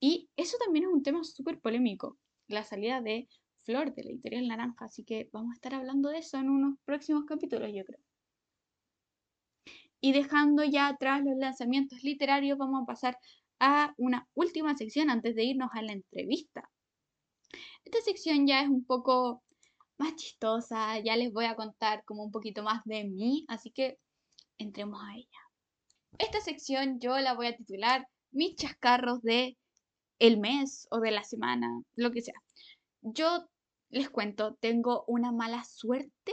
Y 0.00 0.28
eso 0.36 0.56
también 0.58 0.86
es 0.86 0.90
un 0.92 1.02
tema 1.02 1.22
súper 1.24 1.60
polémico, 1.60 2.18
la 2.48 2.64
salida 2.64 3.00
de 3.00 3.28
Flor 3.64 3.94
de 3.94 4.04
la 4.04 4.10
editorial 4.10 4.48
Naranja. 4.48 4.86
Así 4.86 5.04
que 5.04 5.28
vamos 5.32 5.52
a 5.52 5.54
estar 5.54 5.74
hablando 5.74 6.08
de 6.08 6.18
eso 6.18 6.38
en 6.38 6.50
unos 6.50 6.78
próximos 6.84 7.24
capítulos, 7.24 7.70
yo 7.72 7.84
creo. 7.84 8.00
Y 10.00 10.12
dejando 10.12 10.64
ya 10.64 10.88
atrás 10.88 11.22
los 11.24 11.36
lanzamientos 11.38 12.02
literarios, 12.02 12.58
vamos 12.58 12.82
a 12.82 12.86
pasar 12.86 13.18
a 13.60 13.94
una 13.96 14.28
última 14.34 14.76
sección 14.76 15.10
antes 15.10 15.36
de 15.36 15.44
irnos 15.44 15.70
a 15.74 15.82
la 15.82 15.92
entrevista. 15.92 16.68
Esta 17.84 18.00
sección 18.00 18.46
ya 18.46 18.62
es 18.62 18.68
un 18.68 18.84
poco 18.84 19.44
más 20.02 20.16
chistosa, 20.16 20.98
ya 20.98 21.16
les 21.16 21.32
voy 21.32 21.44
a 21.44 21.54
contar 21.54 22.04
como 22.04 22.24
un 22.24 22.32
poquito 22.32 22.62
más 22.62 22.82
de 22.84 23.04
mí, 23.04 23.44
así 23.48 23.70
que 23.70 23.98
entremos 24.58 25.00
a 25.02 25.14
ella. 25.14 25.40
Esta 26.18 26.40
sección 26.40 26.98
yo 27.00 27.18
la 27.18 27.34
voy 27.34 27.46
a 27.46 27.56
titular 27.56 28.06
Mis 28.32 28.56
chascarros 28.56 29.22
de 29.22 29.56
el 30.18 30.38
mes 30.38 30.86
o 30.90 31.00
de 31.00 31.10
la 31.10 31.22
semana, 31.22 31.68
lo 31.96 32.10
que 32.10 32.22
sea. 32.22 32.34
Yo 33.02 33.48
les 33.90 34.08
cuento, 34.08 34.56
tengo 34.60 35.04
una 35.06 35.32
mala 35.32 35.64
suerte 35.64 36.32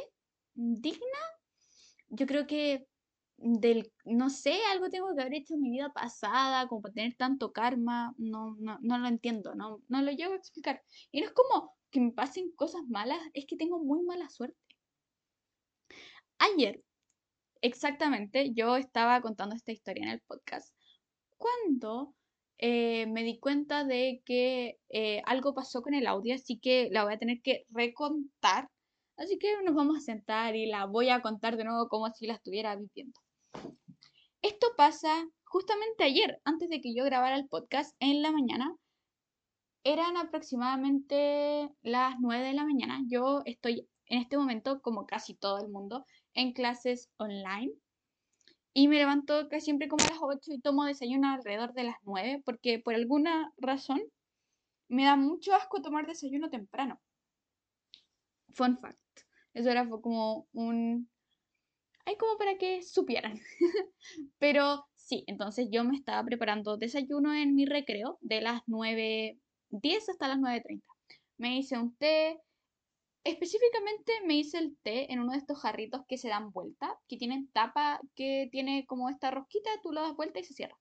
digna. 0.54 1.22
Yo 2.08 2.26
creo 2.26 2.48
que 2.48 2.88
del, 3.38 3.92
no 4.06 4.30
sé, 4.30 4.60
algo 4.72 4.90
tengo 4.90 5.14
que 5.16 5.22
haber 5.22 5.36
hecho 5.36 5.56
en 5.56 5.62
mi 5.62 5.72
vida 5.72 5.92
pasada, 5.94 6.68
como 6.68 6.82
para 6.82 6.94
tener 6.94 7.16
tanto 7.16 7.52
karma, 7.52 8.14
no, 8.18 8.56
no, 8.60 8.78
no 8.82 8.98
lo 8.98 9.08
entiendo, 9.08 9.56
no, 9.56 9.82
no 9.88 10.02
lo 10.02 10.12
llevo 10.12 10.34
a 10.34 10.38
explicar. 10.38 10.82
Y 11.12 11.22
no 11.22 11.28
es 11.28 11.34
como 11.34 11.79
que 11.92 12.00
me 12.00 12.12
pasen 12.12 12.52
cosas 12.56 12.82
malas, 12.88 13.20
es 13.34 13.46
que 13.46 13.56
tengo 13.56 13.80
muy 13.80 14.04
mala 14.04 14.30
suerte. 14.30 14.58
Ayer, 16.38 16.84
exactamente, 17.62 18.54
yo 18.54 18.78
estaba 18.78 19.22
contando 19.22 19.56
esta 19.56 19.72
historia 19.72 20.04
en 20.04 20.10
el 20.10 20.22
podcast, 20.22 20.74
cuando 21.38 22.14
eh, 22.58 23.08
me 23.08 23.24
di 23.24 23.40
cuenta 23.40 23.86
de 23.86 24.22
que 24.26 24.78
eh, 24.90 25.22
algo 25.26 25.54
pasó 25.54 25.82
con 25.82 25.94
el 25.94 26.08
audio, 26.08 26.36
así 26.36 26.60
que 26.60 26.90
la 26.92 27.06
voy 27.06 27.14
a 27.14 27.20
tener 27.20 27.42
que 27.42 27.66
recontar. 27.70 28.70
Así 29.16 29.38
que 29.38 29.54
nos 29.64 29.76
vamos 29.76 29.98
a 29.98 30.02
sentar 30.02 30.56
y 30.56 30.66
la 30.68 30.86
voy 30.86 31.10
a 31.10 31.22
contar 31.22 31.58
de 31.58 31.64
nuevo 31.64 31.88
como 31.88 32.10
si 32.14 32.28
la 32.28 32.36
estuviera 32.36 32.76
viviendo. 32.76 33.20
Esto 34.42 34.68
pasa 34.78 35.26
justamente 35.46 36.04
ayer, 36.04 36.40
antes 36.46 36.70
de 36.70 36.80
que 36.82 36.94
yo 36.94 37.04
grabara 37.06 37.36
el 37.36 37.48
podcast 37.48 37.96
en 38.00 38.22
la 38.22 38.32
mañana. 38.32 38.76
Eran 39.84 40.18
aproximadamente 40.18 41.70
las 41.82 42.20
9 42.20 42.46
de 42.46 42.54
la 42.54 42.66
mañana. 42.66 43.02
Yo 43.08 43.42
estoy 43.46 43.88
en 44.08 44.22
este 44.22 44.38
momento, 44.38 44.82
como 44.82 45.06
casi 45.06 45.36
todo 45.36 45.60
el 45.60 45.70
mundo, 45.70 46.06
en 46.34 46.54
clases 46.54 47.10
online. 47.18 47.72
Y 48.74 48.88
me 48.88 48.98
levanto 48.98 49.48
casi 49.50 49.66
siempre 49.66 49.88
como 49.88 50.04
a 50.06 50.10
las 50.10 50.20
8 50.22 50.52
y 50.54 50.62
tomo 50.62 50.86
desayuno 50.86 51.30
alrededor 51.30 51.74
de 51.74 51.84
las 51.84 51.96
9 52.04 52.42
porque 52.46 52.80
por 52.80 52.94
alguna 52.94 53.52
razón 53.58 54.02
me 54.90 55.06
da 55.06 55.16
mucho 55.16 55.54
asco 55.54 55.82
tomar 55.82 56.08
desayuno 56.08 56.50
temprano. 56.50 57.00
Fun 58.50 58.78
fact. 58.80 58.98
Eso 59.54 59.70
era 59.70 59.88
como 59.88 60.48
un... 60.54 61.10
Hay 62.06 62.18
como 62.18 62.38
para 62.38 62.58
que 62.58 62.82
supieran. 62.82 63.40
Pero 64.40 64.88
sí, 64.96 65.24
entonces 65.28 65.68
yo 65.72 65.84
me 65.84 65.96
estaba 65.96 66.24
preparando 66.24 66.78
desayuno 66.78 67.34
en 67.34 67.56
mi 67.56 67.66
recreo 67.66 68.18
de 68.22 68.42
las 68.42 68.62
9 68.66 69.40
10 69.70 70.10
hasta 70.10 70.28
las 70.28 70.40
9.30. 70.40 70.94
Me 71.38 71.58
hice 71.58 71.78
un 71.78 71.96
té. 71.96 72.40
Específicamente 73.24 74.14
me 74.26 74.36
hice 74.36 74.60
el 74.60 74.78
té 74.82 75.12
en 75.12 75.20
uno 75.20 75.34
de 75.34 75.40
estos 75.40 75.60
jarritos 75.60 76.02
que 76.08 76.18
se 76.18 76.30
dan 76.30 76.52
vuelta, 76.52 76.98
que 77.08 77.18
tienen 77.18 77.52
tapa, 77.52 78.00
que 78.16 78.48
tiene 78.52 78.86
como 78.88 79.10
esta 79.10 79.30
rosquita, 79.32 79.70
tú 79.84 79.92
lo 79.92 80.02
das 80.02 80.16
vuelta 80.16 80.40
y 80.40 80.44
se 80.46 80.54
cierra. 80.54 80.78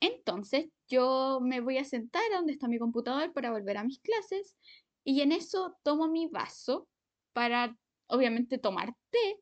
Entonces 0.00 0.66
yo 0.88 1.38
me 1.40 1.60
voy 1.60 1.78
a 1.78 1.84
sentar 1.84 2.22
a 2.32 2.36
donde 2.36 2.52
está 2.52 2.66
mi 2.66 2.78
computador 2.78 3.32
para 3.32 3.52
volver 3.52 3.76
a 3.78 3.84
mis 3.84 4.00
clases 4.00 4.56
y 5.04 5.20
en 5.20 5.32
eso 5.32 5.76
tomo 5.84 6.08
mi 6.08 6.26
vaso 6.26 6.88
para 7.32 7.76
obviamente 8.08 8.58
tomar 8.58 8.94
té 9.10 9.36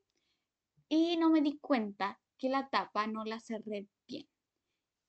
y 0.89 1.17
no 1.17 1.31
me 1.31 1.41
di 1.41 1.59
cuenta 1.61 2.21
que 2.37 2.51
la 2.51 2.69
tapa 2.69 3.07
no 3.07 3.25
la 3.25 3.41
cerré 3.41 3.87
bien. 4.07 4.30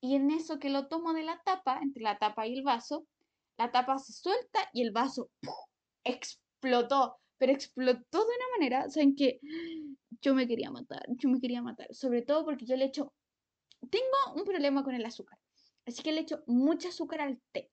Y 0.02 0.16
en 0.16 0.32
eso 0.32 0.60
que 0.60 0.70
lo 0.70 0.88
tomo 0.88 1.14
de 1.14 1.24
la 1.24 1.40
tapa, 1.46 1.80
entre 1.82 2.02
la 2.02 2.18
tapa 2.18 2.48
y 2.48 2.58
el 2.58 2.64
vaso, 2.64 3.06
la 3.58 3.72
tapa 3.72 4.00
se 4.00 4.14
suelta 4.14 4.60
y 4.74 4.82
el 4.82 4.92
vaso 4.92 5.30
explotó, 6.04 7.18
pero 7.38 7.54
explotó 7.54 8.20
de 8.20 8.36
una 8.36 8.50
manera, 8.58 8.90
¿saben 8.90 9.16
que 9.16 9.40
Yo 10.22 10.36
me 10.36 10.48
quería 10.48 10.72
matar, 10.72 11.04
yo 11.10 11.30
me 11.30 11.40
quería 11.40 11.62
matar, 11.62 11.88
sobre 11.94 12.22
todo 12.24 12.46
porque 12.46 12.66
yo 12.66 12.76
le 12.76 12.86
echo, 12.86 13.14
tengo 13.90 14.36
un 14.36 14.44
problema 14.44 14.84
con 14.84 14.96
el 14.96 15.06
azúcar, 15.06 15.40
así 15.86 16.04
que 16.04 16.12
le 16.12 16.22
echo 16.22 16.44
mucho 16.48 16.90
azúcar 16.90 17.22
al 17.22 17.40
té. 17.52 17.72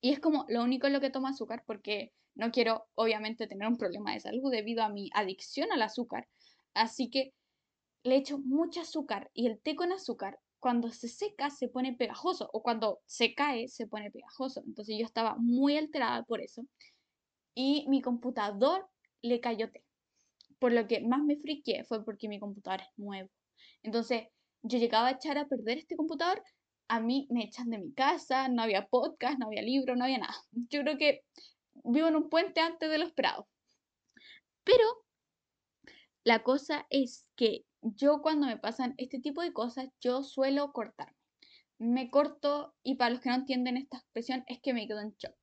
Y 0.00 0.12
es 0.12 0.20
como 0.20 0.44
lo 0.48 0.62
único 0.62 0.86
en 0.86 0.92
lo 0.92 1.00
que 1.00 1.10
tomo 1.10 1.28
azúcar 1.28 1.64
porque 1.66 2.12
no 2.36 2.52
quiero 2.52 2.86
obviamente 2.94 3.48
tener 3.48 3.66
un 3.66 3.76
problema 3.76 4.12
de 4.12 4.20
salud 4.20 4.50
debido 4.50 4.84
a 4.84 4.88
mi 4.88 5.10
adicción 5.12 5.72
al 5.72 5.82
azúcar. 5.82 6.28
Así 6.74 7.10
que 7.10 7.34
le 8.04 8.16
echo 8.16 8.38
mucho 8.38 8.80
azúcar 8.82 9.30
y 9.34 9.48
el 9.48 9.60
té 9.60 9.74
con 9.74 9.90
azúcar 9.92 10.38
cuando 10.60 10.90
se 10.90 11.08
seca 11.08 11.50
se 11.50 11.68
pone 11.68 11.94
pegajoso 11.94 12.48
o 12.52 12.62
cuando 12.62 13.00
se 13.06 13.34
cae 13.34 13.68
se 13.68 13.86
pone 13.86 14.10
pegajoso. 14.10 14.62
Entonces 14.66 14.96
yo 14.98 15.04
estaba 15.04 15.36
muy 15.38 15.76
alterada 15.76 16.24
por 16.24 16.40
eso 16.40 16.62
y 17.54 17.86
mi 17.88 18.02
computador 18.02 18.88
le 19.22 19.40
cayó 19.40 19.70
té. 19.70 19.84
Por 20.58 20.72
lo 20.72 20.86
que 20.86 21.00
más 21.00 21.22
me 21.22 21.36
friqué 21.36 21.84
fue 21.84 22.04
porque 22.04 22.28
mi 22.28 22.40
computador 22.40 22.80
es 22.82 22.98
nuevo. 22.98 23.30
Entonces 23.82 24.28
yo 24.62 24.78
llegaba 24.78 25.08
a 25.08 25.12
echar 25.12 25.38
a 25.38 25.46
perder 25.46 25.78
este 25.78 25.96
computador, 25.96 26.42
a 26.88 27.00
mí 27.00 27.28
me 27.30 27.44
echan 27.44 27.70
de 27.70 27.78
mi 27.78 27.92
casa, 27.92 28.48
no 28.48 28.62
había 28.62 28.86
podcast, 28.86 29.38
no 29.38 29.46
había 29.46 29.62
libro, 29.62 29.94
no 29.94 30.04
había 30.04 30.18
nada. 30.18 30.34
Yo 30.52 30.82
creo 30.82 30.98
que 30.98 31.22
vivo 31.84 32.08
en 32.08 32.16
un 32.16 32.28
puente 32.28 32.60
antes 32.60 32.90
de 32.90 32.98
lo 32.98 33.04
esperado. 33.04 33.48
Pero 34.64 34.84
la 36.24 36.42
cosa 36.42 36.86
es 36.90 37.26
que 37.36 37.64
yo 37.82 38.22
cuando 38.22 38.46
me 38.46 38.56
pasan 38.56 38.94
este 38.98 39.20
tipo 39.20 39.42
de 39.42 39.52
cosas, 39.52 39.88
yo 40.00 40.22
suelo 40.22 40.72
cortarme. 40.72 41.16
Me 41.78 42.10
corto 42.10 42.74
y 42.82 42.96
para 42.96 43.10
los 43.10 43.20
que 43.20 43.28
no 43.28 43.36
entienden 43.36 43.76
esta 43.76 43.98
expresión 43.98 44.44
es 44.48 44.60
que 44.60 44.74
me 44.74 44.86
quedo 44.86 45.00
en 45.00 45.14
shock. 45.16 45.36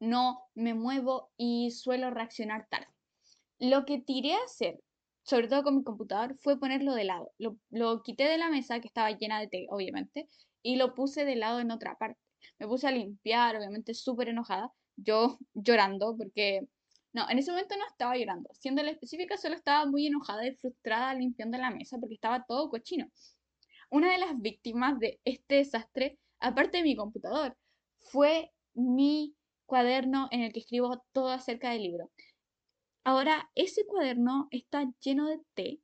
No 0.00 0.42
me 0.54 0.74
muevo 0.74 1.30
y 1.36 1.70
suelo 1.70 2.10
reaccionar 2.10 2.68
tarde. 2.68 2.88
Lo 3.58 3.84
que 3.84 4.00
tiré 4.00 4.34
a 4.34 4.44
hacer, 4.44 4.82
sobre 5.22 5.48
todo 5.48 5.62
con 5.62 5.76
mi 5.76 5.84
computador, 5.84 6.36
fue 6.40 6.58
ponerlo 6.58 6.94
de 6.94 7.04
lado. 7.04 7.32
Lo, 7.38 7.56
lo 7.70 8.02
quité 8.02 8.24
de 8.24 8.38
la 8.38 8.50
mesa 8.50 8.80
que 8.80 8.88
estaba 8.88 9.10
llena 9.12 9.40
de 9.40 9.48
té, 9.48 9.66
obviamente, 9.70 10.28
y 10.62 10.76
lo 10.76 10.94
puse 10.94 11.24
de 11.24 11.36
lado 11.36 11.60
en 11.60 11.70
otra 11.70 11.96
parte. 11.96 12.20
Me 12.58 12.66
puse 12.66 12.88
a 12.88 12.90
limpiar, 12.90 13.56
obviamente 13.56 13.94
súper 13.94 14.28
enojada, 14.28 14.72
yo 14.96 15.38
llorando 15.54 16.16
porque 16.16 16.68
no, 17.12 17.28
en 17.30 17.38
ese 17.38 17.50
momento 17.50 17.76
no 17.76 17.86
estaba 17.86 18.16
llorando. 18.16 18.50
Siendo 18.52 18.82
la 18.82 18.90
específica, 18.90 19.36
solo 19.36 19.54
estaba 19.54 19.86
muy 19.86 20.06
enojada 20.06 20.46
y 20.46 20.54
frustrada 20.56 21.14
limpiando 21.14 21.58
la 21.58 21.70
mesa 21.70 21.98
porque 21.98 22.14
estaba 22.14 22.44
todo 22.44 22.68
cochino. 22.70 23.06
Una 23.90 24.12
de 24.12 24.18
las 24.18 24.38
víctimas 24.38 24.98
de 24.98 25.20
este 25.24 25.56
desastre, 25.56 26.18
aparte 26.40 26.78
de 26.78 26.82
mi 26.82 26.96
computador, 26.96 27.56
fue 28.00 28.52
mi 28.74 29.34
cuaderno 29.66 30.28
en 30.30 30.42
el 30.42 30.52
que 30.52 30.60
escribo 30.60 31.02
todo 31.12 31.30
acerca 31.30 31.70
del 31.70 31.82
libro. 31.82 32.10
Ahora, 33.04 33.48
ese 33.54 33.86
cuaderno 33.86 34.48
está 34.50 34.84
lleno 35.00 35.28
de 35.28 35.40
té. 35.54 35.80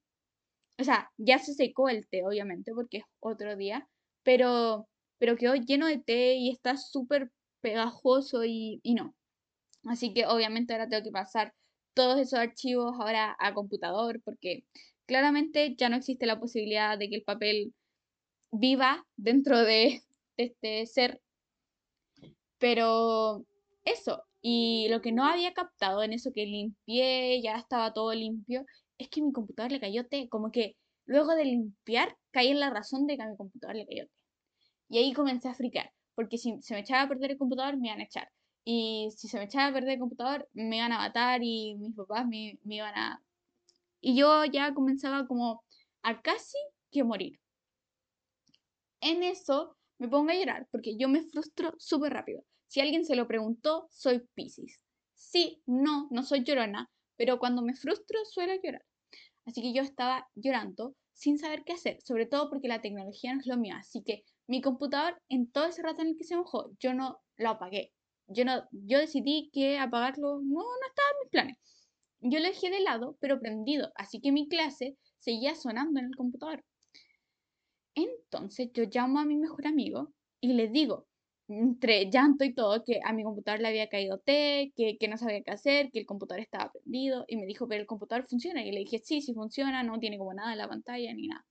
O 0.78 0.84
sea, 0.84 1.10
ya 1.16 1.38
se 1.38 1.54
secó 1.54 1.88
el 1.88 2.06
té, 2.08 2.24
obviamente, 2.26 2.72
porque 2.74 2.98
es 2.98 3.04
otro 3.20 3.56
día, 3.56 3.88
pero, 4.24 4.88
pero 5.18 5.36
quedó 5.36 5.54
lleno 5.54 5.86
de 5.86 5.98
té 5.98 6.34
y 6.34 6.50
está 6.50 6.76
súper 6.76 7.30
pegajoso 7.60 8.44
y, 8.44 8.80
y 8.82 8.94
no. 8.94 9.14
Así 9.86 10.14
que 10.14 10.26
obviamente 10.26 10.72
ahora 10.72 10.88
tengo 10.88 11.02
que 11.02 11.10
pasar 11.10 11.54
todos 11.94 12.18
esos 12.20 12.38
archivos 12.38 12.94
ahora 12.98 13.36
a 13.38 13.54
computador 13.54 14.20
porque 14.24 14.64
claramente 15.06 15.74
ya 15.76 15.88
no 15.88 15.96
existe 15.96 16.26
la 16.26 16.40
posibilidad 16.40 16.98
de 16.98 17.08
que 17.08 17.16
el 17.16 17.24
papel 17.24 17.74
viva 18.52 19.04
dentro 19.16 19.58
de, 19.64 20.02
este 20.36 20.86
ser. 20.86 21.20
Pero 22.58 23.44
eso, 23.84 24.24
y 24.40 24.88
lo 24.90 25.00
que 25.02 25.12
no 25.12 25.24
había 25.24 25.52
captado 25.52 26.02
en 26.02 26.12
eso 26.12 26.32
que 26.32 26.46
limpié, 26.46 27.40
ya 27.42 27.56
estaba 27.56 27.92
todo 27.92 28.14
limpio, 28.14 28.64
es 28.98 29.08
que 29.08 29.22
mi 29.22 29.32
computador 29.32 29.72
le 29.72 29.80
cayó 29.80 30.06
té, 30.06 30.28
como 30.28 30.50
que 30.52 30.76
luego 31.06 31.34
de 31.34 31.44
limpiar 31.44 32.16
caí 32.30 32.48
en 32.48 32.60
la 32.60 32.70
razón 32.70 33.06
de 33.06 33.16
que 33.16 33.22
a 33.22 33.28
mi 33.28 33.36
computador 33.36 33.76
le 33.76 33.86
cayó 33.86 34.06
té. 34.06 34.12
Y 34.90 34.98
ahí 34.98 35.12
comencé 35.12 35.48
a 35.48 35.54
fricar, 35.54 35.92
porque 36.14 36.38
si 36.38 36.60
se 36.62 36.74
me 36.74 36.80
echaba 36.80 37.02
a 37.02 37.08
perder 37.08 37.32
el 37.32 37.38
computador 37.38 37.76
me 37.78 37.88
iban 37.88 38.00
a 38.00 38.04
echar. 38.04 38.28
Y 38.64 39.10
si 39.16 39.28
se 39.28 39.38
me 39.38 39.44
echaba 39.44 39.68
a 39.68 39.72
perder 39.72 39.94
el 39.94 39.98
computador, 39.98 40.48
me 40.52 40.76
iban 40.76 40.92
a 40.92 40.98
matar 40.98 41.42
y 41.42 41.74
mis 41.76 41.94
papás 41.94 42.26
me, 42.26 42.58
me 42.64 42.76
iban 42.76 42.94
a... 42.94 43.22
Y 44.00 44.16
yo 44.16 44.44
ya 44.44 44.72
comenzaba 44.74 45.26
como 45.26 45.64
a 46.02 46.22
casi 46.22 46.58
que 46.90 47.04
morir. 47.04 47.40
En 49.00 49.22
eso 49.22 49.76
me 49.98 50.08
pongo 50.08 50.30
a 50.30 50.34
llorar 50.34 50.68
porque 50.70 50.96
yo 50.96 51.08
me 51.08 51.22
frustro 51.22 51.74
súper 51.78 52.12
rápido. 52.12 52.44
Si 52.68 52.80
alguien 52.80 53.04
se 53.04 53.16
lo 53.16 53.26
preguntó, 53.26 53.88
soy 53.90 54.22
Pisces. 54.34 54.80
Sí, 55.14 55.62
no, 55.66 56.08
no 56.10 56.22
soy 56.22 56.44
llorona, 56.44 56.90
pero 57.16 57.38
cuando 57.38 57.62
me 57.62 57.74
frustro 57.74 58.24
suelo 58.24 58.54
llorar. 58.62 58.84
Así 59.44 59.60
que 59.60 59.72
yo 59.72 59.82
estaba 59.82 60.28
llorando 60.34 60.94
sin 61.12 61.38
saber 61.38 61.64
qué 61.64 61.72
hacer, 61.72 62.00
sobre 62.02 62.26
todo 62.26 62.48
porque 62.48 62.68
la 62.68 62.80
tecnología 62.80 63.34
no 63.34 63.40
es 63.40 63.46
lo 63.46 63.56
mío. 63.56 63.74
Así 63.76 64.02
que 64.02 64.24
mi 64.46 64.60
computador, 64.60 65.20
en 65.28 65.50
todo 65.50 65.66
ese 65.66 65.82
rato 65.82 66.02
en 66.02 66.08
el 66.08 66.16
que 66.16 66.24
se 66.24 66.36
mojó, 66.36 66.70
yo 66.78 66.94
no 66.94 67.20
lo 67.36 67.50
apagué 67.50 67.92
yo, 68.32 68.44
no, 68.44 68.64
yo 68.72 68.98
decidí 68.98 69.50
que 69.52 69.78
apagarlo 69.78 70.40
no, 70.42 70.60
no 70.60 70.86
estaba 70.88 71.08
en 71.10 71.18
mis 71.22 71.30
planes. 71.30 71.56
Yo 72.20 72.38
lo 72.38 72.46
dejé 72.46 72.70
de 72.70 72.80
lado, 72.80 73.16
pero 73.20 73.40
prendido, 73.40 73.92
así 73.96 74.20
que 74.20 74.32
mi 74.32 74.48
clase 74.48 74.96
seguía 75.18 75.54
sonando 75.54 76.00
en 76.00 76.06
el 76.06 76.16
computador. 76.16 76.64
Entonces 77.94 78.70
yo 78.72 78.84
llamo 78.84 79.18
a 79.18 79.24
mi 79.24 79.36
mejor 79.36 79.66
amigo 79.66 80.12
y 80.40 80.54
le 80.54 80.68
digo, 80.68 81.06
entre 81.48 82.10
llanto 82.10 82.44
y 82.44 82.54
todo, 82.54 82.82
que 82.84 83.00
a 83.04 83.12
mi 83.12 83.24
computador 83.24 83.60
le 83.60 83.68
había 83.68 83.88
caído 83.88 84.18
té, 84.18 84.72
que, 84.76 84.96
que 84.98 85.08
no 85.08 85.18
sabía 85.18 85.42
qué 85.42 85.50
hacer, 85.50 85.90
que 85.90 85.98
el 85.98 86.06
computador 86.06 86.40
estaba 86.40 86.72
prendido, 86.72 87.24
y 87.28 87.36
me 87.36 87.46
dijo, 87.46 87.68
pero 87.68 87.80
el 87.80 87.86
computador 87.86 88.26
funciona. 88.28 88.64
Y 88.64 88.72
le 88.72 88.80
dije, 88.80 88.98
sí, 88.98 89.20
sí 89.20 89.34
funciona, 89.34 89.82
no 89.82 89.98
tiene 89.98 90.18
como 90.18 90.34
nada 90.34 90.52
en 90.52 90.58
la 90.58 90.68
pantalla 90.68 91.12
ni 91.14 91.28
nada. 91.28 91.44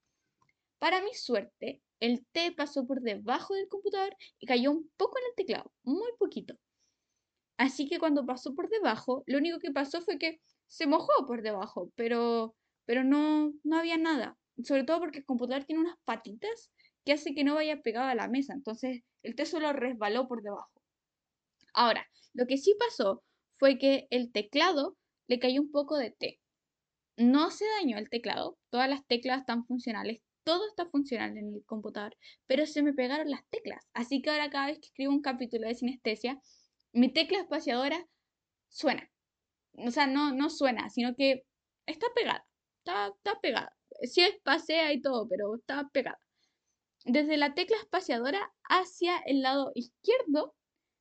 Para 0.80 1.02
mi 1.02 1.13
suerte, 1.13 1.82
el 2.00 2.26
té 2.32 2.52
pasó 2.52 2.88
por 2.88 3.02
debajo 3.02 3.54
del 3.54 3.67
computador 3.67 4.15
y 4.39 4.48
cayó 4.48 4.72
un 4.72 4.89
poco 4.98 5.17
en 5.20 5.26
el 5.30 5.36
teclado, 5.36 5.72
muy 5.84 6.10
poquito. 6.17 6.56
Así 7.62 7.88
que 7.88 8.00
cuando 8.00 8.26
pasó 8.26 8.56
por 8.56 8.69
debajo, 8.69 9.24
lo 9.28 9.38
único 9.38 9.60
que 9.60 9.69
pasó 9.69 10.02
fue 10.02 10.17
que 10.17 10.41
se 10.65 10.88
mojó 10.88 11.28
por 11.28 11.43
debajo, 11.43 11.91
pero, 11.95 12.56
pero 12.86 13.04
no, 13.04 13.54
no 13.63 13.78
había 13.78 13.97
nada. 13.97 14.36
Sobre 14.63 14.84
todo 14.84 14.97
porque 14.97 15.19
el 15.19 15.26
computador 15.26 15.65
tiene 15.65 15.84
unas 15.84 15.95
patitas 16.04 16.71
que 17.06 17.13
hace 17.13 17.36
que 17.36 17.43
no 17.43 17.54
vaya 17.54 17.84
pegado 17.84 18.08
a 18.08 18.15
la 18.15 18.28
mesa. 18.28 18.54
Entonces 18.54 19.04
el 19.21 19.36
té 19.36 19.45
solo 19.45 19.74
resbaló 19.74 20.28
por 20.28 20.41
debajo. 20.41 20.71
Ahora, 21.76 22.08
lo 22.34 22.47
que 22.47 22.58
sí 22.58 22.76
pasó 22.80 23.21
fue 23.60 23.78
que 23.78 24.08
el 24.10 24.32
teclado 24.32 24.97
le 25.28 25.38
cayó 25.38 25.62
un 25.62 25.69
poco 25.69 25.97
de 25.97 26.10
té. 26.10 26.39
No 27.15 27.52
se 27.52 27.65
dañó 27.78 28.00
el 28.00 28.10
teclado, 28.10 28.58
todas 28.71 28.89
las 28.89 29.06
teclas 29.06 29.41
están 29.41 29.67
funcionales, 29.67 30.19
todo 30.43 30.67
está 30.67 30.89
funcional 30.89 31.38
en 31.38 31.54
el 31.54 31.63
computador, 31.67 32.17
pero 32.47 32.65
se 32.65 32.82
me 32.82 32.93
pegaron 32.93 33.30
las 33.30 33.45
teclas. 33.52 33.86
Así 33.93 34.24
que 34.24 34.32
ahora 34.32 34.50
cada 34.50 34.65
vez 34.65 34.80
que 34.80 34.88
escribo 34.88 35.13
un 35.13 35.21
capítulo 35.21 35.67
de 35.67 35.76
sinestesia, 35.76 36.41
mi 36.94 37.12
tecla 37.12 37.40
espaciadora 37.40 38.08
suena. 38.70 39.10
O 39.74 39.92
sea, 39.92 40.08
no, 40.08 40.34
no 40.34 40.50
suena, 40.50 40.90
sino 40.90 41.16
que 41.16 41.44
está 41.86 42.08
pegada. 42.16 42.46
Está, 42.80 43.08
está 43.08 43.40
pegada. 43.42 43.76
Sí 44.04 44.22
espacea 44.22 44.92
y 44.94 45.02
todo, 45.02 45.28
pero 45.28 45.56
está 45.56 45.90
pegada. 45.94 46.20
Desde 47.06 47.38
la 47.38 47.54
tecla 47.54 47.78
espaciadora 47.78 48.52
hacia 48.70 49.18
el 49.20 49.42
lado 49.42 49.72
izquierdo 49.76 50.56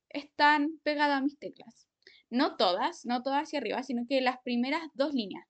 están 0.09 0.81
pegadas 0.83 1.23
mis 1.23 1.39
teclas. 1.39 1.89
No 2.31 2.57
todas, 2.57 3.05
no 3.05 3.23
todas 3.23 3.43
hacia 3.43 3.59
arriba, 3.59 3.83
sino 3.83 4.05
que 4.09 4.21
las 4.21 4.39
primeras 4.43 4.83
dos 4.95 5.13
líneas. 5.13 5.47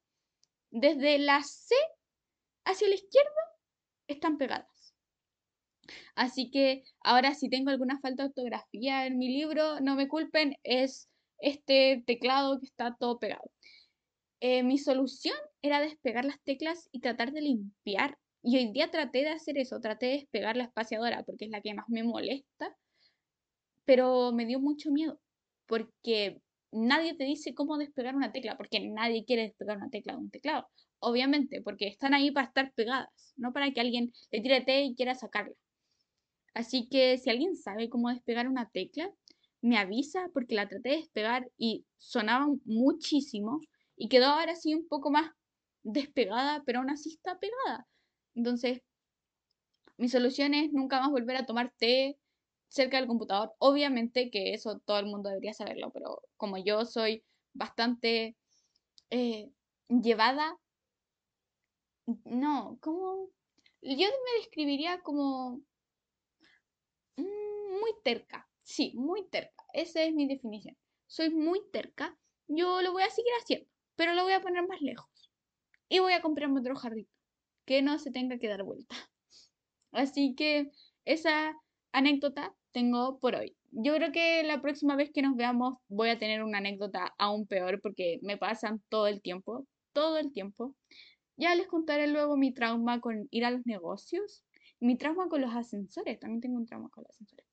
Desde 0.71 1.19
la 1.19 1.43
C 1.43 1.75
hacia 2.65 2.89
la 2.89 2.95
izquierda 2.95 3.31
están 4.07 4.39
pegadas. 4.39 4.80
Así 6.15 6.51
que 6.51 6.83
ahora 7.03 7.35
si 7.35 7.49
tengo 7.49 7.71
alguna 7.71 7.99
falta 8.01 8.23
de 8.25 8.29
ortografía 8.29 9.07
en 9.07 9.19
mi 9.19 9.29
libro, 9.29 9.81
no 9.81 9.97
me 9.97 10.09
culpen, 10.09 10.57
es 10.63 11.09
este 11.39 12.03
teclado 12.07 12.59
que 12.61 12.67
está 12.67 12.97
todo 12.99 13.19
pegado. 13.19 13.51
Eh, 14.41 14.63
mi 14.63 14.79
solución 14.79 15.37
era 15.63 15.81
despegar 15.81 16.25
las 16.25 16.41
teclas 16.43 16.89
y 16.93 17.01
tratar 17.01 17.33
de 17.33 17.43
limpiar. 17.43 18.19
Y 18.43 18.57
hoy 18.57 18.73
día 18.73 18.91
traté 18.91 19.21
de 19.21 19.31
hacer 19.31 19.59
eso, 19.59 19.81
traté 19.81 20.07
de 20.07 20.13
despegar 20.13 20.57
la 20.57 20.65
espaciadora 20.65 21.23
porque 21.25 21.45
es 21.45 21.51
la 21.51 21.61
que 21.61 21.75
más 21.75 21.87
me 21.89 22.03
molesta, 22.05 22.75
pero 23.85 24.33
me 24.33 24.47
dio 24.47 24.61
mucho 24.61 24.91
miedo 24.91 25.21
porque 25.71 26.43
nadie 26.73 27.15
te 27.15 27.25
dice 27.25 27.55
cómo 27.55 27.79
despegar 27.79 28.17
una 28.17 28.33
tecla, 28.33 28.57
porque 28.57 28.81
nadie 28.81 29.25
quiere 29.25 29.43
despegar 29.43 29.77
una 29.77 29.89
tecla 29.89 30.15
de 30.15 30.19
un 30.19 30.31
teclado. 30.31 30.69
Obviamente, 30.99 31.63
porque 31.63 31.87
están 31.87 32.13
ahí 32.13 32.33
para 32.33 32.49
estar 32.49 32.73
pegadas, 32.75 33.33
no 33.37 33.53
para 33.53 33.71
que 33.73 33.81
alguien 33.81 34.13
le 34.33 34.41
tire 34.41 34.61
té 34.63 34.83
y 34.83 34.95
quiera 34.97 35.15
sacarla. 35.15 35.55
Así 36.55 36.89
que 36.89 37.19
si 37.19 37.31
alguien 37.31 37.57
sabe 37.57 37.89
cómo 37.89 38.09
despegar 38.11 38.49
una 38.49 38.69
tecla, 38.71 39.13
me 39.63 39.79
avisa 39.79 40.31
porque 40.33 40.55
la 40.55 40.69
traté 40.69 40.91
de 40.91 40.97
despegar 40.97 41.51
y 41.59 41.85
sonaba 41.99 42.47
muchísimo 42.65 43.61
y 43.97 44.09
quedó 44.09 44.27
ahora 44.27 44.57
sí 44.57 44.75
un 44.75 44.89
poco 44.89 45.11
más 45.11 45.31
despegada, 45.83 46.63
pero 46.65 46.81
aún 46.81 46.91
así 46.91 47.11
está 47.11 47.39
pegada. 47.39 47.87
Entonces, 48.35 48.83
mi 49.99 50.09
solución 50.09 50.55
es 50.55 50.73
nunca 50.73 51.01
más 51.01 51.11
volver 51.11 51.37
a 51.37 51.47
tomar 51.47 51.73
té 51.77 52.19
cerca 52.69 52.97
del 52.97 53.07
computador. 53.07 53.53
Obviamente 53.59 54.31
que 54.31 54.55
eso 54.55 54.79
todo 54.85 54.99
el 54.99 55.07
mundo 55.07 55.29
debería 55.29 55.53
saberlo, 55.53 55.91
pero 55.93 56.23
como 56.37 56.57
yo 56.57 56.85
soy 56.85 57.23
bastante 57.53 58.37
eh, 59.11 59.51
llevada, 59.89 60.57
no, 62.25 62.79
como... 62.81 63.29
Yo 63.83 63.97
me 63.97 64.39
describiría 64.39 65.01
como 65.01 65.63
muy 67.21 67.93
terca. 68.05 68.49
Sí, 68.63 68.93
muy 68.95 69.29
terca. 69.29 69.65
Esa 69.73 70.03
es 70.03 70.15
mi 70.15 70.27
definición. 70.27 70.77
Soy 71.07 71.31
muy 71.31 71.61
terca. 71.73 72.17
Yo 72.49 72.83
lo 72.83 72.93
voy 72.93 73.03
a 73.03 73.11
seguir 73.11 73.33
haciendo, 73.41 73.69
pero 73.97 74.15
lo 74.15 74.25
voy 74.25 74.33
a 74.33 74.41
poner 74.41 74.67
más 74.67 74.81
lejos. 74.81 75.31
Y 75.89 75.99
voy 75.99 76.13
a 76.13 76.23
comprarme 76.23 76.61
otro 76.61 76.77
jarrito 76.77 77.13
que 77.65 77.83
no 77.83 77.99
se 77.99 78.11
tenga 78.11 78.39
que 78.39 78.49
dar 78.49 78.65
vuelta. 78.65 78.95
Así 79.93 80.35
que 80.35 80.71
esa 81.05 81.55
anécdota 81.93 82.55
tengo 82.73 83.19
por 83.21 83.35
hoy. 83.35 83.57
Yo 83.73 83.95
creo 83.95 84.13
que 84.13 84.43
la 84.43 84.61
próxima 84.61 84.97
vez 84.97 85.11
que 85.13 85.23
nos 85.23 85.37
veamos 85.37 85.79
voy 85.89 86.09
a 86.09 86.19
tener 86.19 86.43
una 86.43 86.59
anécdota 86.59 87.15
aún 87.19 87.47
peor 87.47 87.81
porque 87.81 88.19
me 88.23 88.37
pasan 88.37 88.83
todo 88.89 89.07
el 89.07 89.23
tiempo, 89.23 89.67
todo 89.93 90.19
el 90.19 90.33
tiempo. 90.33 90.75
Ya 91.37 91.55
les 91.55 91.69
contaré 91.69 92.07
luego 92.09 92.37
mi 92.37 92.53
trauma 92.53 93.01
con 93.01 93.29
ir 93.31 93.45
a 93.45 93.51
los 93.51 93.65
negocios, 93.65 94.45
mi 94.81 94.97
trauma 94.97 95.29
con 95.29 95.41
los 95.41 95.55
ascensores, 95.55 96.19
también 96.19 96.41
tengo 96.41 96.57
un 96.57 96.67
trauma 96.67 96.89
con 96.91 97.05
los 97.05 97.11
ascensores. 97.11 97.47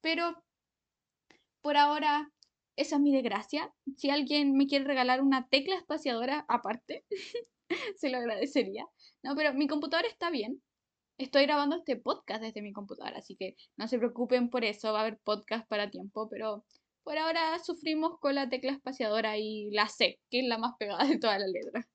Pero 0.00 0.42
por 1.62 1.76
ahora, 1.76 2.32
esa 2.76 2.96
es 2.96 3.02
mi 3.02 3.12
desgracia. 3.12 3.74
Si 3.96 4.10
alguien 4.10 4.56
me 4.56 4.66
quiere 4.66 4.84
regalar 4.84 5.20
una 5.20 5.48
tecla 5.48 5.76
espaciadora 5.76 6.44
aparte, 6.48 7.04
se 7.96 8.10
lo 8.10 8.18
agradecería. 8.18 8.86
No, 9.22 9.34
pero 9.34 9.52
mi 9.54 9.66
computador 9.66 10.06
está 10.06 10.30
bien. 10.30 10.62
Estoy 11.18 11.46
grabando 11.46 11.76
este 11.76 11.96
podcast 11.96 12.42
desde 12.42 12.62
mi 12.62 12.72
computadora, 12.72 13.18
así 13.18 13.34
que 13.34 13.56
no 13.76 13.88
se 13.88 13.98
preocupen 13.98 14.50
por 14.50 14.64
eso, 14.64 14.92
va 14.92 15.00
a 15.00 15.02
haber 15.02 15.18
podcast 15.18 15.68
para 15.68 15.90
tiempo, 15.90 16.28
pero 16.30 16.64
por 17.02 17.18
ahora 17.18 17.58
sufrimos 17.58 18.20
con 18.20 18.36
la 18.36 18.48
tecla 18.48 18.70
espaciadora 18.70 19.36
y 19.36 19.70
la 19.72 19.88
C, 19.88 20.20
que 20.30 20.40
es 20.40 20.46
la 20.46 20.58
más 20.58 20.74
pegada 20.78 21.04
de 21.04 21.18
toda 21.18 21.38
la 21.40 21.46
letra. 21.48 21.88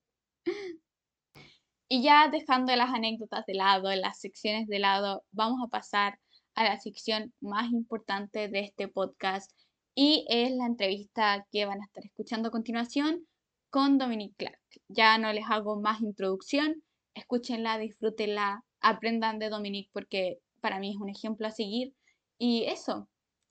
Y 1.94 2.02
ya 2.02 2.26
dejando 2.26 2.74
las 2.74 2.92
anécdotas 2.92 3.46
de 3.46 3.54
lado, 3.54 3.88
las 3.94 4.18
secciones 4.18 4.66
de 4.66 4.80
lado, 4.80 5.22
vamos 5.30 5.60
a 5.64 5.70
pasar 5.70 6.18
a 6.56 6.64
la 6.64 6.80
sección 6.80 7.32
más 7.40 7.70
importante 7.70 8.48
de 8.48 8.62
este 8.62 8.88
podcast 8.88 9.52
y 9.94 10.26
es 10.28 10.50
la 10.56 10.66
entrevista 10.66 11.46
que 11.52 11.66
van 11.66 11.80
a 11.80 11.84
estar 11.84 12.04
escuchando 12.04 12.48
a 12.48 12.50
continuación 12.50 13.28
con 13.70 13.96
Dominique 13.96 14.34
Clark. 14.36 14.60
Ya 14.88 15.18
no 15.18 15.32
les 15.32 15.44
hago 15.48 15.80
más 15.80 16.00
introducción, 16.00 16.82
escúchenla, 17.14 17.78
disfrútenla, 17.78 18.64
aprendan 18.80 19.38
de 19.38 19.50
Dominique 19.50 19.90
porque 19.92 20.40
para 20.60 20.80
mí 20.80 20.90
es 20.90 20.96
un 20.96 21.10
ejemplo 21.10 21.46
a 21.46 21.52
seguir 21.52 21.94
y 22.38 22.64
eso, 22.64 23.08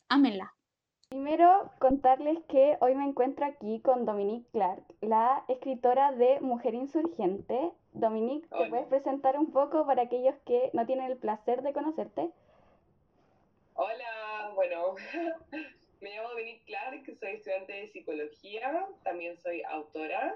ámenla. 0.10 0.54
Primero, 1.08 1.72
contarles 1.80 2.40
que 2.50 2.76
hoy 2.82 2.94
me 2.96 3.06
encuentro 3.06 3.46
aquí 3.46 3.80
con 3.80 4.04
Dominique 4.04 4.50
Clark, 4.52 4.84
la 5.00 5.46
escritora 5.48 6.12
de 6.12 6.42
Mujer 6.42 6.74
Insurgente. 6.74 7.72
Dominique, 7.94 8.48
¿te 8.50 8.70
puedes 8.70 8.88
presentar 8.88 9.38
un 9.38 9.52
poco 9.52 9.86
para 9.86 10.04
aquellos 10.04 10.36
que 10.46 10.72
no 10.74 10.86
tienen 10.86 11.12
el 11.12 11.18
placer 11.18 11.62
de 11.62 11.74
conocerte? 11.74 12.32
Hola, 13.76 14.52
bueno, 14.56 14.96
me 16.02 16.16
llamo 16.16 16.30
Dominique 16.30 16.64
Clark, 16.66 17.06
soy 17.20 17.34
estudiante 17.34 17.74
de 17.74 17.88
psicología, 17.88 18.88
también 19.04 19.38
soy 19.38 19.62
autora. 19.64 20.36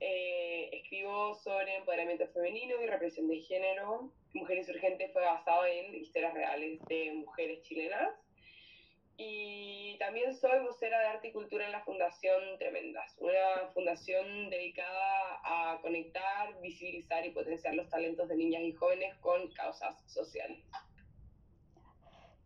Eh, 0.00 0.70
escribo 0.72 1.34
sobre 1.34 1.76
empoderamiento 1.76 2.26
femenino 2.28 2.82
y 2.82 2.86
represión 2.86 3.28
de 3.28 3.40
género. 3.40 4.10
Mujer 4.32 4.58
Insurgente 4.58 5.08
fue 5.08 5.22
basado 5.22 5.66
en 5.66 5.94
historias 5.94 6.32
reales 6.32 6.80
de 6.86 7.12
mujeres 7.12 7.62
chilenas. 7.62 8.14
Y 9.22 9.98
también 9.98 10.34
soy 10.34 10.60
vocera 10.60 10.98
de 10.98 11.06
arte 11.08 11.28
y 11.28 11.32
cultura 11.32 11.66
en 11.66 11.72
la 11.72 11.84
Fundación 11.84 12.40
Tremendas, 12.58 13.14
una 13.18 13.68
fundación 13.74 14.48
dedicada 14.48 15.40
a 15.44 15.78
conectar, 15.82 16.58
visibilizar 16.62 17.26
y 17.26 17.30
potenciar 17.30 17.74
los 17.74 17.90
talentos 17.90 18.30
de 18.30 18.36
niñas 18.36 18.62
y 18.62 18.72
jóvenes 18.72 19.14
con 19.18 19.52
causas 19.52 19.94
sociales. 20.06 20.64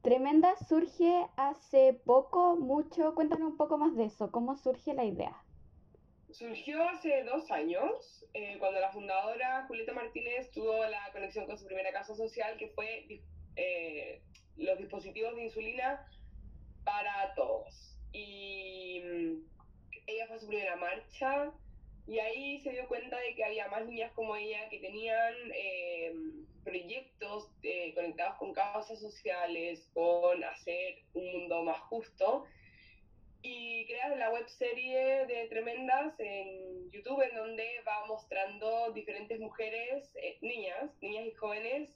Tremenda 0.02 0.56
surge 0.68 1.28
hace 1.36 1.94
poco, 1.94 2.56
mucho. 2.56 3.14
Cuéntanos 3.14 3.52
un 3.52 3.56
poco 3.56 3.78
más 3.78 3.94
de 3.94 4.06
eso. 4.06 4.32
¿Cómo 4.32 4.56
surge 4.56 4.94
la 4.94 5.04
idea? 5.04 5.44
Surgió 6.32 6.82
hace 6.88 7.22
dos 7.22 7.52
años, 7.52 8.26
eh, 8.34 8.56
cuando 8.58 8.80
la 8.80 8.90
fundadora 8.90 9.64
Julieta 9.68 9.92
Martínez 9.92 10.50
tuvo 10.50 10.84
la 10.86 11.08
conexión 11.12 11.46
con 11.46 11.56
su 11.56 11.66
primera 11.66 11.92
casa 11.92 12.16
social, 12.16 12.56
que 12.56 12.70
fue 12.70 13.22
eh, 13.54 14.22
los 14.56 14.76
dispositivos 14.78 15.36
de 15.36 15.44
insulina 15.44 16.04
para 16.84 17.34
todos. 17.34 17.96
Y 18.12 19.00
mm, 19.04 19.42
ella 20.06 20.26
fue 20.26 20.36
a 20.36 20.40
su 20.40 20.46
primera 20.46 20.76
marcha 20.76 21.52
y 22.06 22.18
ahí 22.18 22.60
se 22.60 22.70
dio 22.70 22.86
cuenta 22.86 23.18
de 23.18 23.34
que 23.34 23.44
había 23.44 23.68
más 23.68 23.86
niñas 23.86 24.12
como 24.12 24.36
ella 24.36 24.68
que 24.68 24.78
tenían 24.78 25.34
eh, 25.54 26.14
proyectos 26.62 27.50
eh, 27.62 27.94
conectados 27.94 28.36
con 28.36 28.52
causas 28.52 29.00
sociales, 29.00 29.88
con 29.94 30.44
hacer 30.44 30.98
un 31.14 31.32
mundo 31.32 31.62
más 31.62 31.80
justo. 31.82 32.44
Y 33.40 33.86
creas 33.86 34.16
la 34.18 34.30
web 34.30 34.46
serie 34.48 35.26
de 35.26 35.46
Tremendas 35.48 36.18
en 36.18 36.90
YouTube, 36.90 37.22
en 37.22 37.36
donde 37.36 37.68
va 37.86 38.06
mostrando 38.06 38.92
diferentes 38.92 39.38
mujeres, 39.40 40.10
eh, 40.16 40.38
niñas, 40.40 40.90
niñas 41.00 41.26
y 41.26 41.32
jóvenes, 41.32 41.90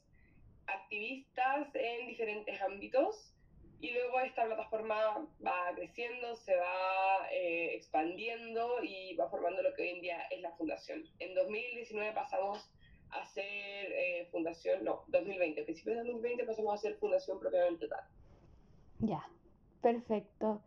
activistas 0.67 1.69
en 1.75 2.07
diferentes 2.07 2.61
ámbitos. 2.61 3.35
Y 3.81 3.93
luego 3.93 4.21
esta 4.21 4.45
plataforma 4.45 4.97
va 5.45 5.73
creciendo, 5.75 6.35
se 6.35 6.57
va 6.57 7.29
eh, 7.31 7.75
expandiendo 7.75 8.83
y 8.83 9.15
va 9.15 9.31
formando 9.31 9.63
lo 9.63 9.73
que 9.75 9.83
hoy 9.83 9.89
en 9.91 10.01
día 10.01 10.23
es 10.31 10.41
la 10.41 10.51
fundación. 10.57 11.05
En 11.21 11.35
2019 11.35 12.13
pasamos 12.13 12.69
hacer 13.11 13.45
eh, 13.45 14.29
fundación, 14.31 14.85
no, 14.85 15.05
2020, 15.09 15.61
a 15.61 15.65
principios 15.65 15.97
de 15.97 16.05
2020 16.05 16.45
pasamos 16.45 16.73
a 16.73 16.75
hacer 16.75 16.97
fundación 16.97 17.39
propiamente 17.39 17.89
tal. 17.89 18.05
Ya, 19.01 19.27
perfecto. 19.81 20.61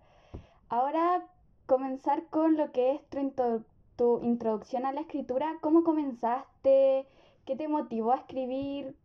Ahora 0.69 1.28
comenzar 1.65 2.26
con 2.28 2.58
lo 2.58 2.71
que 2.71 2.93
es 2.93 3.02
tu, 3.10 3.65
tu 3.97 4.19
introducción 4.24 4.86
a 4.86 4.93
la 4.93 5.02
escritura. 5.02 5.58
¿Cómo 5.62 5.84
comenzaste? 5.84 7.06
¿Qué 7.45 7.56
te 7.56 7.67
motivó 7.67 8.13
a 8.13 8.17
escribir? 8.17 8.95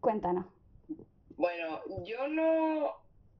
Cuéntanos. 0.00 0.46
Bueno, 1.36 1.80
yo 2.04 2.28
no, 2.28 2.94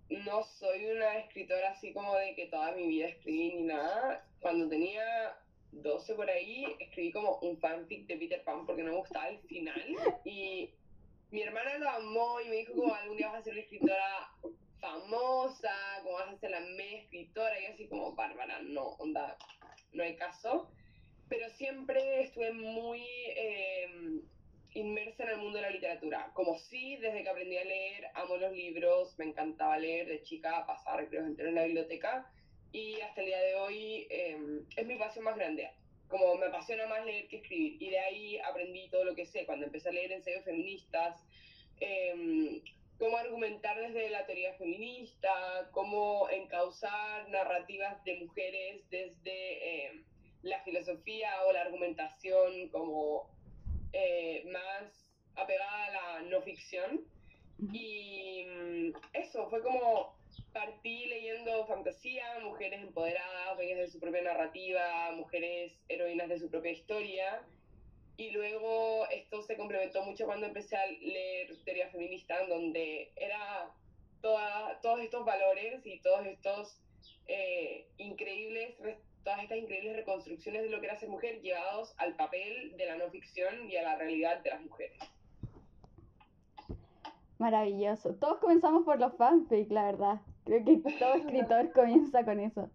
no 0.09 0.43
soy 0.45 0.87
una 0.87 1.19
escritora 1.19 1.71
así 1.71 1.93
como 1.93 2.15
de 2.17 2.35
que 2.35 2.47
toda 2.47 2.73
mi 2.73 2.87
vida 2.87 3.09
escribí 3.09 3.55
ni 3.55 3.63
nada. 3.65 4.25
Cuando 4.41 4.69
tenía 4.69 5.37
12 5.73 6.15
por 6.15 6.31
ahí, 6.31 6.77
escribí 6.79 7.13
como 7.13 7.39
un 7.39 7.59
fanfic 7.59 8.07
de 8.07 8.17
Peter 8.17 8.45
Pan 8.45 8.67
porque 8.67 8.83
no 8.83 8.93
me 8.93 8.99
gustaba 8.99 9.29
el 9.29 9.39
final. 9.41 9.97
Y 10.25 10.71
mi 11.31 11.43
hermana 11.43 11.79
lo 11.79 11.91
amó 11.91 12.41
y 12.41 12.49
me 12.49 12.57
dijo 12.57 12.75
como 12.75 12.95
algún 12.95 13.17
día 13.17 13.29
vas 13.29 13.41
a 13.41 13.43
ser 13.43 13.55
una 13.55 13.63
escritora 13.63 14.33
famosa, 14.81 15.75
como 16.03 16.15
vas 16.15 16.29
a 16.29 16.39
ser 16.39 16.51
la 16.51 16.61
media 16.61 16.99
escritora. 16.99 17.61
Y 17.61 17.67
así 17.67 17.89
como, 17.89 18.15
Bárbara, 18.15 18.61
no, 18.63 18.91
onda, 18.99 19.37
no 19.93 20.05
hay 20.05 20.17
caso. 20.17 20.71
Pero 21.29 21.49
siempre 21.51 22.23
estuve 22.23 22.53
muy 22.53 23.03
eh, 23.37 24.21
inmersa 24.77 25.25
en 25.25 25.31
el 25.31 25.39
mundo 25.39 25.59
de 25.59 25.63
la 25.63 25.71
literatura. 25.71 26.31
Como 26.35 26.59
sí, 26.59 26.97
desde 26.97 27.23
que 27.23 27.29
aprendí 27.29 27.57
a 27.57 27.65
leer, 27.65 28.09
amo 28.15 28.37
los 28.37 28.53
libros, 28.53 29.19
me 29.19 29.25
encantaba 29.25 29.79
leer 29.79 30.07
de 30.07 30.23
chica, 30.23 30.67
pasar 30.67 30.99
recreos 30.99 31.27
enteros 31.27 31.51
en 31.51 31.55
la 31.57 31.65
biblioteca 31.65 32.31
y 32.73 33.01
hasta 33.01 33.23
el 33.23 33.27
día 33.27 33.41
de 33.41 33.55
hoy 33.55 34.07
em, 34.11 34.67
es 34.77 34.87
mi 34.87 34.97
pasión 34.97 35.25
más 35.25 35.37
grande. 35.37 35.71
Como 36.09 36.37
me 36.37 36.47
apasiona 36.47 36.87
más 36.87 37.05
leer 37.05 37.27
que 37.29 37.39
escribir. 37.39 37.83
Y 37.83 37.91
de 37.91 37.99
ahí 37.99 38.39
aprendí 38.39 38.89
todo 38.91 39.05
lo 39.05 39.15
que 39.15 39.27
sé 39.27 39.47
cuando 39.47 39.67
empecé 39.67 39.89
a 39.89 39.93
leer 39.93 40.13
ensayos 40.13 40.45
feministas, 40.45 41.25
eh, 41.81 42.63
cómo 42.99 43.17
argumentar 43.17 43.79
desde 43.81 44.11
la 44.11 44.27
teoría 44.27 44.55
feminista, 44.55 45.69
cómo 45.73 46.29
encauzar 46.31 47.29
narrativas 47.31 48.03
de 48.05 48.17
mujeres 48.21 48.89
desde 48.91 49.87
em, 49.87 50.05
la 50.43 50.63
filosofía 50.63 51.31
o 51.47 51.53
la 51.53 51.63
argumentación 51.63 52.69
como 52.69 53.36
eh, 53.99 54.45
más 54.53 54.93
apegada 55.37 55.85
a 55.87 55.91
la 55.91 56.23
no 56.29 56.43
ficción. 56.43 57.01
Y 57.73 58.45
mm, 58.45 58.93
eso 59.15 59.49
fue 59.49 59.63
como 59.63 60.15
partí 60.53 61.07
leyendo 61.07 61.67
fantasía, 61.67 62.25
mujeres 62.43 62.83
empoderadas, 62.83 63.57
dueñas 63.57 63.79
de 63.79 63.89
su 63.89 63.99
propia 63.99 64.21
narrativa, 64.23 65.13
mujeres 65.13 65.73
heroínas 65.89 66.29
de 66.29 66.39
su 66.39 66.51
propia 66.51 66.73
historia. 66.73 67.43
Y 68.19 68.31
luego 68.31 69.07
esto 69.11 69.43
se 69.43 69.57
complementó 69.57 70.03
mucho 70.03 70.27
cuando 70.27 70.47
empecé 70.47 70.77
a 70.77 70.87
leer 70.87 71.57
teoría 71.65 71.89
feminista, 71.89 72.47
donde 72.47 73.13
era 73.17 73.71
toda, 74.21 74.79
todos 74.83 75.01
estos 75.01 75.25
valores 75.25 75.85
y 75.87 76.01
todos 76.01 76.27
estos 76.27 76.81
eh, 77.29 77.87
increíbles, 77.97 78.75
todas 79.27 79.43
estas 79.43 79.59
increíbles 79.59 79.97
reconstrucciones 79.97 80.63
de 80.63 80.71
lo 80.71 80.79
que 80.79 80.87
era 80.87 80.97
ser 80.97 81.09
mujer 81.09 81.41
llevados 81.43 81.93
al 81.99 82.15
papel 82.15 82.77
de 82.77 82.87
la 82.87 82.97
no 82.97 83.11
ficción 83.11 83.69
y 83.69 83.77
a 83.77 83.83
la 83.83 83.97
realidad 83.97 84.41
de 84.41 84.51
las 84.51 84.63
mujeres. 84.63 84.99
Maravilloso. 87.39 88.15
Todos 88.15 88.39
comenzamos 88.39 88.85
por 88.85 89.01
los 89.01 89.17
fanfics, 89.17 89.73
la 89.73 89.87
verdad. 89.87 90.21
Creo 90.45 90.65
que 90.65 90.77
todo 91.01 91.15
escritor 91.17 91.73
comienza 91.73 92.25
con 92.25 92.39
eso. 92.39 92.71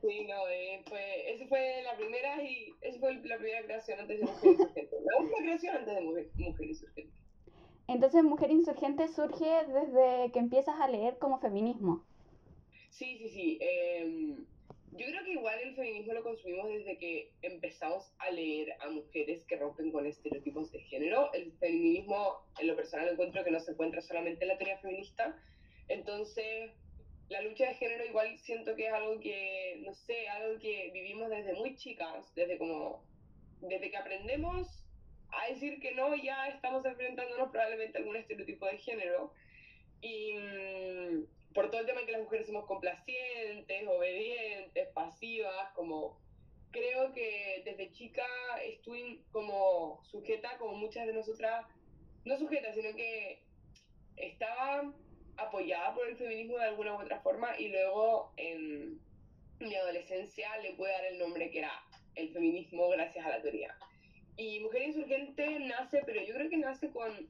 Sí, 0.00 0.26
no, 0.26 0.48
eh, 0.48 0.82
fue, 0.88 1.32
esa 1.32 1.46
fue 1.46 1.82
la 1.84 1.96
primera 1.96 2.42
y 2.42 2.74
esa 2.80 2.98
fue 2.98 3.14
la 3.14 3.38
primera 3.38 3.62
creación 3.62 4.00
antes 4.00 4.18
de 4.18 4.26
Mujer 4.26 4.50
Insurgente. 4.50 4.96
La 5.00 5.20
última 5.20 5.38
creación 5.38 5.76
antes 5.76 5.94
de 5.94 6.00
Mujer, 6.00 6.30
mujer 6.38 6.66
Insurgente. 6.66 7.12
Entonces, 7.86 8.24
Mujer 8.24 8.50
Insurgente 8.50 9.06
surge 9.06 9.64
desde 9.66 10.32
que 10.32 10.40
empiezas 10.40 10.80
a 10.80 10.88
leer 10.88 11.18
como 11.18 11.38
feminismo. 11.38 12.04
Sí, 12.90 13.16
sí, 13.18 13.28
sí. 13.28 13.58
Eh, 13.60 14.36
yo 14.92 15.06
creo 15.06 15.24
que 15.24 15.32
igual 15.32 15.58
el 15.60 15.74
feminismo 15.74 16.12
lo 16.14 16.22
consumimos 16.22 16.68
desde 16.68 16.98
que 16.98 17.32
empezamos 17.42 18.12
a 18.18 18.30
leer 18.30 18.74
a 18.80 18.90
mujeres 18.90 19.44
que 19.46 19.56
rompen 19.56 19.92
con 19.92 20.06
estereotipos 20.06 20.70
de 20.72 20.80
género. 20.80 21.32
El 21.32 21.52
feminismo, 21.58 22.46
en 22.58 22.66
lo 22.68 22.76
personal, 22.76 23.08
encuentro 23.08 23.44
que 23.44 23.50
no 23.50 23.60
se 23.60 23.72
encuentra 23.72 24.00
solamente 24.00 24.44
en 24.44 24.48
la 24.48 24.58
teoría 24.58 24.78
feminista. 24.78 25.36
Entonces, 25.88 26.72
la 27.28 27.42
lucha 27.42 27.68
de 27.68 27.74
género 27.74 28.06
igual 28.06 28.38
siento 28.38 28.74
que 28.74 28.86
es 28.86 28.92
algo 28.92 29.20
que, 29.20 29.82
no 29.84 29.92
sé, 29.94 30.28
algo 30.28 30.58
que 30.58 30.90
vivimos 30.92 31.28
desde 31.28 31.54
muy 31.54 31.76
chicas, 31.76 32.34
desde 32.34 32.58
como, 32.58 33.04
desde 33.60 33.90
que 33.90 33.96
aprendemos 33.96 34.84
a 35.30 35.52
decir 35.52 35.78
que 35.80 35.94
no, 35.94 36.14
ya 36.16 36.48
estamos 36.48 36.84
enfrentándonos 36.84 37.50
probablemente 37.50 37.98
a 37.98 38.00
algún 38.00 38.16
estereotipo 38.16 38.66
de 38.66 38.78
género. 38.78 39.32
Y 40.00 40.34
mm, 40.34 41.24
por 41.54 41.70
todo 41.70 41.80
el 41.80 41.86
tema 41.86 42.00
de 42.00 42.06
que 42.06 42.12
las 42.12 42.22
mujeres 42.22 42.46
somos 42.46 42.66
complacientes, 42.66 43.88
obedientes, 43.88 44.88
pasivas, 44.94 45.72
como 45.74 46.18
creo 46.70 47.12
que 47.12 47.62
desde 47.64 47.90
chica 47.92 48.26
estuve 48.64 49.20
como 49.32 50.00
sujeta, 50.04 50.58
como 50.58 50.74
muchas 50.74 51.06
de 51.06 51.14
nosotras, 51.14 51.66
no 52.24 52.36
sujeta, 52.36 52.72
sino 52.74 52.94
que 52.94 53.42
estaba 54.16 54.92
apoyada 55.36 55.94
por 55.94 56.08
el 56.08 56.16
feminismo 56.16 56.58
de 56.58 56.64
alguna 56.64 56.94
u 56.94 57.00
otra 57.00 57.20
forma 57.20 57.58
y 57.58 57.68
luego 57.68 58.32
en 58.36 59.00
mi 59.60 59.74
adolescencia 59.74 60.56
le 60.58 60.74
pude 60.74 60.90
dar 60.90 61.04
el 61.06 61.18
nombre 61.18 61.50
que 61.50 61.60
era 61.60 61.72
el 62.14 62.30
feminismo 62.32 62.88
gracias 62.88 63.24
a 63.24 63.30
la 63.30 63.42
teoría. 63.42 63.76
Y 64.36 64.60
Mujer 64.60 64.82
Insurgente 64.82 65.58
nace, 65.60 66.02
pero 66.04 66.22
yo 66.22 66.34
creo 66.34 66.48
que 66.48 66.58
nace 66.58 66.90
con, 66.90 67.28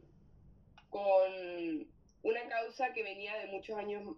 con 0.91 1.89
una 2.23 2.49
causa 2.49 2.93
que 2.93 3.03
venía 3.03 3.37
de 3.39 3.47
muchos 3.49 3.77
años, 3.77 4.17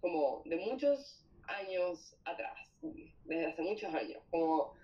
como 0.00 0.42
de 0.44 0.56
muchos 0.56 1.24
años 1.46 2.16
atrás, 2.24 2.58
desde 3.24 3.46
hace 3.46 3.62
muchos 3.62 3.94
años, 3.94 4.22
como 4.30 4.74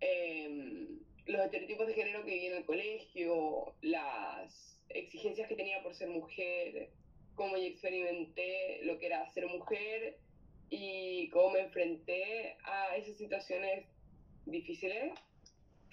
em, 0.00 1.00
los 1.26 1.44
estereotipos 1.44 1.86
de 1.86 1.94
género 1.94 2.24
que 2.24 2.30
viví 2.32 2.46
en 2.46 2.56
el 2.56 2.64
colegio, 2.64 3.74
las 3.80 4.80
exigencias 4.90 5.48
que 5.48 5.56
tenía 5.56 5.82
por 5.82 5.94
ser 5.94 6.08
mujer, 6.08 6.90
cómo 7.34 7.56
yo 7.56 7.64
experimenté 7.64 8.80
lo 8.82 8.98
que 8.98 9.06
era 9.06 9.30
ser 9.32 9.46
mujer 9.46 10.18
y 10.70 11.28
cómo 11.30 11.50
me 11.50 11.60
enfrenté 11.60 12.56
a 12.64 12.96
esas 12.96 13.16
situaciones 13.16 13.86
difíciles, 14.46 15.12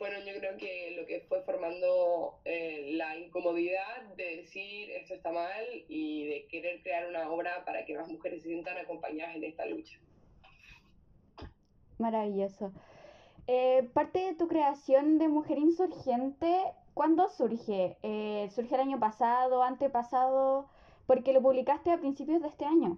fueron 0.02 0.26
yo 0.26 0.34
creo 0.40 0.58
que 0.58 0.96
lo 1.00 1.06
que 1.06 1.20
fue 1.30 1.44
formando 1.44 2.40
eh, 2.44 2.94
la 2.94 3.16
incomodidad 3.18 4.02
de 4.18 4.38
decir 4.38 4.90
esto 4.90 5.14
está 5.14 5.32
mal 5.32 5.64
y 5.88 6.26
de 6.26 6.48
querer 6.48 6.82
crear 6.82 7.08
una 7.08 7.30
obra 7.30 7.64
para 7.66 7.86
que 7.86 7.96
más 7.96 8.10
mujeres 8.10 8.42
se 8.42 8.50
sientan 8.50 8.80
acompañadas 8.80 9.36
en 9.36 9.44
esta 9.44 9.64
lucha. 9.68 10.00
Maravilloso. 12.00 12.74
Eh, 13.46 13.88
parte 13.94 14.18
de 14.26 14.34
tu 14.34 14.48
creación 14.48 15.20
de 15.20 15.28
Mujer 15.28 15.60
Insurgente, 15.60 16.52
¿cuándo 16.96 17.30
surge? 17.30 17.96
Eh, 18.02 18.50
¿Surge 18.56 18.74
el 18.74 18.82
año 18.82 19.00
pasado, 19.00 19.62
antepasado? 19.62 20.68
Porque 21.06 21.32
lo 21.32 21.44
publicaste 21.44 21.92
a 21.92 22.00
principios 22.00 22.42
de 22.42 22.48
este 22.48 22.66
año 22.66 22.98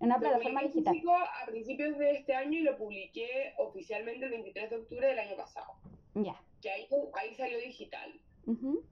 una 0.00 0.18
plataforma 0.18 0.62
digital. 0.62 0.96
A 1.42 1.46
principios 1.46 1.98
de 1.98 2.12
este 2.12 2.34
año 2.34 2.58
y 2.58 2.62
lo 2.62 2.76
publiqué 2.76 3.54
oficialmente 3.58 4.24
el 4.26 4.30
23 4.32 4.70
de 4.70 4.76
octubre 4.76 5.06
del 5.06 5.18
año 5.18 5.36
pasado. 5.36 5.74
Ya. 6.14 6.40
Que 6.60 6.70
ahí, 6.70 7.34
salió 7.36 7.58
digital. 7.58 8.12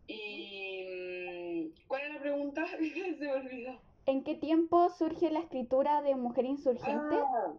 Y. 0.07 0.85
Mm, 0.85 1.87
¿Cuál 1.87 2.03
es 2.03 2.15
la 2.15 2.21
pregunta? 2.21 2.67
Se 2.79 3.15
me 3.19 3.33
olvidó. 3.33 3.81
¿En 4.07 4.23
qué 4.23 4.35
tiempo 4.35 4.91
surge 4.91 5.31
la 5.31 5.41
escritura 5.41 6.03
de 6.03 6.15
Mujer 6.15 6.45
Insurgente? 6.45 7.17
Ah, 7.17 7.55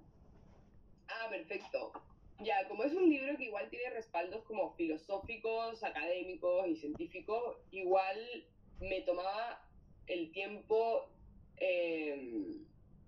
ah, 1.08 1.30
perfecto. 1.30 1.92
Ya, 2.40 2.68
como 2.68 2.84
es 2.84 2.94
un 2.94 3.10
libro 3.10 3.36
que 3.38 3.46
igual 3.46 3.70
tiene 3.70 3.90
respaldos 3.92 4.44
como 4.44 4.74
filosóficos, 4.74 5.84
académicos 5.84 6.68
y 6.68 6.76
científicos, 6.76 7.58
igual 7.72 8.18
me 8.80 9.02
tomaba 9.02 9.62
el 10.08 10.32
tiempo 10.32 11.10
em, 11.58 12.66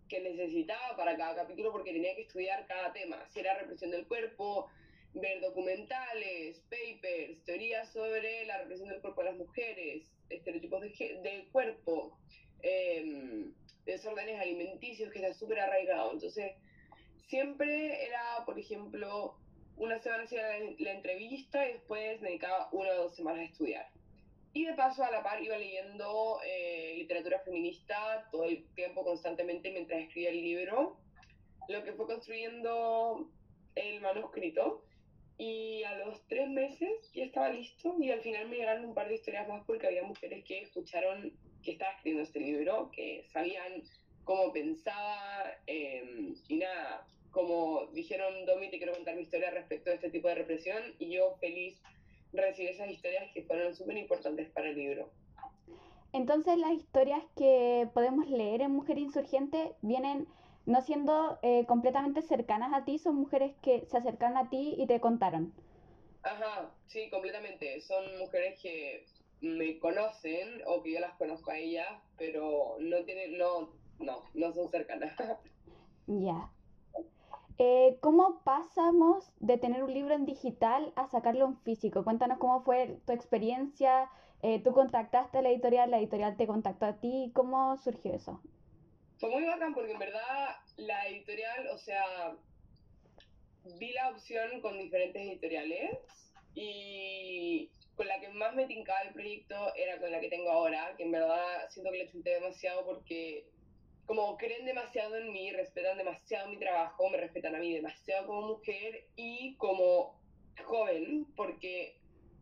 que 0.07 0.21
necesitaba 0.21 0.95
para 0.95 1.17
cada 1.17 1.35
capítulo 1.35 1.71
porque 1.71 1.93
tenía 1.93 2.15
que 2.15 2.23
estudiar 2.23 2.65
cada 2.67 2.93
tema, 2.93 3.23
si 3.29 3.39
era 3.39 3.57
represión 3.57 3.91
del 3.91 4.07
cuerpo, 4.07 4.69
ver 5.13 5.41
documentales, 5.41 6.61
papers, 6.69 7.43
teorías 7.45 7.91
sobre 7.91 8.45
la 8.45 8.59
represión 8.59 8.89
del 8.89 9.01
cuerpo 9.01 9.21
de 9.21 9.29
las 9.29 9.37
mujeres, 9.37 10.11
estereotipos 10.29 10.81
de, 10.81 11.19
del 11.23 11.47
cuerpo, 11.49 12.17
em, 12.61 13.53
desórdenes 13.85 14.39
alimenticios 14.39 15.11
que 15.11 15.19
están 15.19 15.33
súper 15.33 15.59
arraigados. 15.59 16.13
Entonces, 16.13 16.51
siempre 17.27 18.05
era, 18.05 18.43
por 18.45 18.59
ejemplo, 18.59 19.37
una 19.77 19.99
semana 19.99 20.23
hacía 20.23 20.41
la, 20.79 20.91
entrevista 20.91 21.67
y 21.67 21.73
después 21.73 22.21
dedicaba 22.21 22.69
una 22.71 22.89
o 22.91 23.03
dos 23.03 23.15
semanas 23.15 23.41
a 23.41 23.51
estudiar. 23.51 23.87
Y 24.57 24.65
de 24.65 24.73
paso, 24.73 25.03
a 25.03 25.11
la 25.11 25.21
par, 25.21 25.39
iba 25.43 25.55
leyendo 25.55 26.39
eh, 26.43 26.95
literatura 26.97 27.39
feminista 27.41 28.27
todo 28.31 28.45
el 28.45 28.65
tiempo, 28.73 29.03
constantemente, 29.03 29.69
mientras 29.69 30.01
escribía 30.01 30.31
el 30.31 30.41
libro, 30.41 30.97
lo 31.69 31.83
que 31.83 31.93
fue 31.93 32.07
construyendo 32.07 33.29
el 33.75 34.01
manuscrito. 34.01 34.83
Y 35.37 35.83
a 35.83 35.99
los 35.99 36.27
tres 36.27 36.49
meses 36.49 36.89
ya 37.13 37.25
estaba 37.25 37.49
listo 37.49 37.97
y 37.99 38.09
al 38.09 38.21
final 38.21 38.49
me 38.49 38.55
llegaron 38.55 38.85
un 38.85 38.95
par 38.95 39.07
de 39.07 39.13
historias 39.13 39.47
más 39.47 39.63
porque 39.67 39.85
había 39.85 40.01
mujeres 40.01 40.43
que 40.43 40.61
escucharon 40.61 41.37
que 41.61 41.73
estaba 41.73 41.91
escribiendo 41.91 42.23
este 42.23 42.39
libro, 42.39 42.89
que 42.91 43.27
sabían 43.31 43.83
cómo 44.23 44.51
pensaba 44.53 45.51
em, 45.67 46.33
y 46.47 46.55
nada, 46.55 47.05
como 47.29 47.85
dijeron, 47.93 48.43
Domi, 48.47 48.71
te 48.71 48.79
quiero 48.79 48.93
contar 48.93 49.15
mi 49.17 49.21
historia 49.21 49.51
respecto 49.51 49.91
a 49.91 49.93
este 49.93 50.09
tipo 50.09 50.27
de 50.29 50.33
represión 50.33 50.81
y 50.97 51.11
yo 51.11 51.37
feliz 51.39 51.79
recibir 52.33 52.71
esas 52.71 52.89
historias 52.89 53.31
que 53.33 53.43
fueron 53.43 53.75
súper 53.75 53.97
importantes 53.97 54.49
para 54.51 54.69
el 54.69 54.75
libro. 54.75 55.09
Entonces 56.13 56.57
las 56.57 56.71
historias 56.71 57.23
que 57.35 57.89
podemos 57.93 58.29
leer 58.29 58.61
en 58.61 58.71
Mujer 58.71 58.97
Insurgente 58.97 59.73
vienen 59.81 60.27
no 60.65 60.81
siendo 60.81 61.39
eh, 61.43 61.65
completamente 61.65 62.21
cercanas 62.21 62.73
a 62.73 62.83
ti, 62.83 62.99
son 62.99 63.15
mujeres 63.15 63.55
que 63.61 63.85
se 63.85 63.97
acercaron 63.97 64.37
a 64.37 64.49
ti 64.49 64.75
y 64.77 64.85
te 64.85 64.99
contaron. 64.99 65.53
Ajá, 66.23 66.71
sí, 66.87 67.09
completamente. 67.09 67.79
Son 67.81 68.03
mujeres 68.19 68.59
que 68.61 69.05
me 69.39 69.79
conocen 69.79 70.61
o 70.65 70.83
que 70.83 70.93
yo 70.93 70.99
las 70.99 71.15
conozco 71.17 71.51
a 71.51 71.57
ellas, 71.57 71.87
pero 72.17 72.75
no 72.79 73.03
tienen, 73.05 73.37
no, 73.37 73.69
no, 73.99 74.23
no 74.33 74.53
son 74.53 74.69
cercanas. 74.69 75.13
Ya. 76.09 76.49
Eh, 77.59 77.97
¿Cómo 78.01 78.43
pasamos 78.43 79.31
de 79.39 79.57
tener 79.57 79.83
un 79.83 79.91
libro 79.91 80.13
en 80.13 80.25
digital 80.25 80.93
a 80.95 81.07
sacarlo 81.07 81.45
en 81.45 81.57
físico? 81.61 82.03
Cuéntanos 82.03 82.37
cómo 82.37 82.61
fue 82.61 82.99
tu 83.07 83.13
experiencia. 83.13 84.11
Eh, 84.43 84.61
tú 84.63 84.73
contactaste 84.73 85.39
a 85.39 85.41
la 85.41 85.49
editorial, 85.49 85.89
la 85.89 85.97
editorial 85.97 86.37
te 86.37 86.45
contactó 86.45 86.85
a 86.85 86.99
ti. 86.99 87.31
¿Cómo 87.33 87.75
surgió 87.77 88.13
eso? 88.13 88.41
Fue 89.19 89.31
muy 89.31 89.43
bacán 89.45 89.73
porque 89.73 89.93
en 89.93 89.99
verdad 89.99 90.55
la 90.75 91.07
editorial, 91.07 91.67
o 91.73 91.77
sea, 91.79 92.35
vi 93.79 93.91
la 93.93 94.09
opción 94.09 94.61
con 94.61 94.77
diferentes 94.77 95.19
editoriales 95.19 95.97
y 96.53 97.71
con 97.95 98.07
la 98.07 98.19
que 98.19 98.29
más 98.29 98.53
me 98.53 98.67
tincaba 98.67 99.01
el 99.01 99.13
proyecto 99.13 99.55
era 99.75 99.99
con 99.99 100.11
la 100.11 100.19
que 100.19 100.29
tengo 100.29 100.51
ahora, 100.51 100.93
que 100.95 101.03
en 101.03 101.11
verdad 101.11 101.67
siento 101.69 101.91
que 101.91 101.97
le 101.97 102.11
chunté 102.11 102.29
demasiado 102.35 102.85
porque 102.85 103.49
como 104.07 104.37
creen 104.37 104.65
demasiado 104.65 105.17
en 105.17 105.31
mí, 105.31 105.51
respetan 105.51 105.97
demasiado 105.97 106.49
mi 106.49 106.57
trabajo, 106.57 107.09
me 107.09 107.17
respetan 107.17 107.55
a 107.55 107.59
mí 107.59 107.73
demasiado 107.73 108.25
como 108.25 108.47
mujer 108.47 109.05
y 109.17 109.55
como 109.57 110.19
joven, 110.63 111.27
porque 111.35 111.99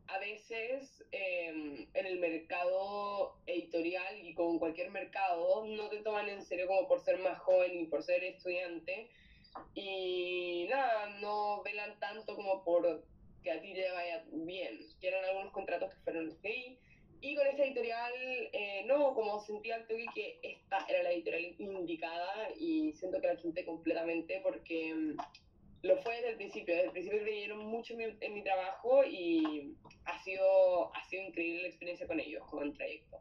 a 0.07 0.19
veces 0.19 1.03
em, 1.11 1.87
en 1.91 2.05
el 2.05 2.19
mercado 2.19 3.35
editorial 3.47 4.23
y 4.23 4.35
como 4.35 4.51
en 4.51 4.59
cualquier 4.59 4.91
mercado 4.91 5.65
no 5.65 5.89
te 5.89 5.97
toman 6.03 6.29
en 6.29 6.43
serio 6.43 6.67
como 6.67 6.87
por 6.87 7.01
ser 7.01 7.17
más 7.17 7.39
joven 7.39 7.79
y 7.79 7.87
por 7.87 8.03
ser 8.03 8.23
estudiante 8.23 9.09
y 9.73 10.67
nada, 10.69 11.17
no 11.19 11.63
velan 11.63 11.99
tanto 11.99 12.35
como 12.35 12.63
por 12.63 13.03
que 13.41 13.51
a 13.51 13.61
ti 13.61 13.73
te 13.73 13.91
vaya 13.91 14.23
bien. 14.31 14.79
Quieren 14.99 15.23
algunos 15.25 15.51
contratos 15.51 15.93
que 15.93 16.01
fueron 16.01 16.29
así 16.31 16.77
y 17.21 17.35
con 17.35 17.47
esta 17.47 17.63
editorial, 17.63 18.13
eh, 18.53 18.83
no, 18.85 19.13
como 19.13 19.39
sentí 19.39 19.71
al 19.71 19.87
toque 19.87 20.05
que 20.13 20.39
esta 20.43 20.85
era 20.87 21.03
la 21.03 21.11
editorial 21.11 21.55
indicada 21.59 22.49
y 22.57 22.93
siento 22.93 23.19
que 23.19 23.27
la 23.27 23.37
chunté 23.37 23.65
completamente 23.65 24.39
porque 24.43 24.93
mm, 24.93 25.17
lo 25.83 25.97
fue 25.97 26.15
desde 26.15 26.29
el 26.29 26.35
principio. 26.37 26.73
Desde 26.73 26.87
el 26.87 26.91
principio 26.91 27.21
creyeron 27.21 27.65
mucho 27.65 27.93
en 27.93 27.99
mi, 27.99 28.17
en 28.19 28.33
mi 28.33 28.43
trabajo 28.43 29.03
y 29.03 29.75
ha 30.05 30.19
sido, 30.23 30.93
ha 30.95 31.03
sido 31.05 31.23
increíble 31.23 31.63
la 31.63 31.67
experiencia 31.67 32.07
con 32.07 32.19
ellos, 32.19 32.43
como 32.49 32.63
en 32.63 32.73
trayecto. 32.73 33.17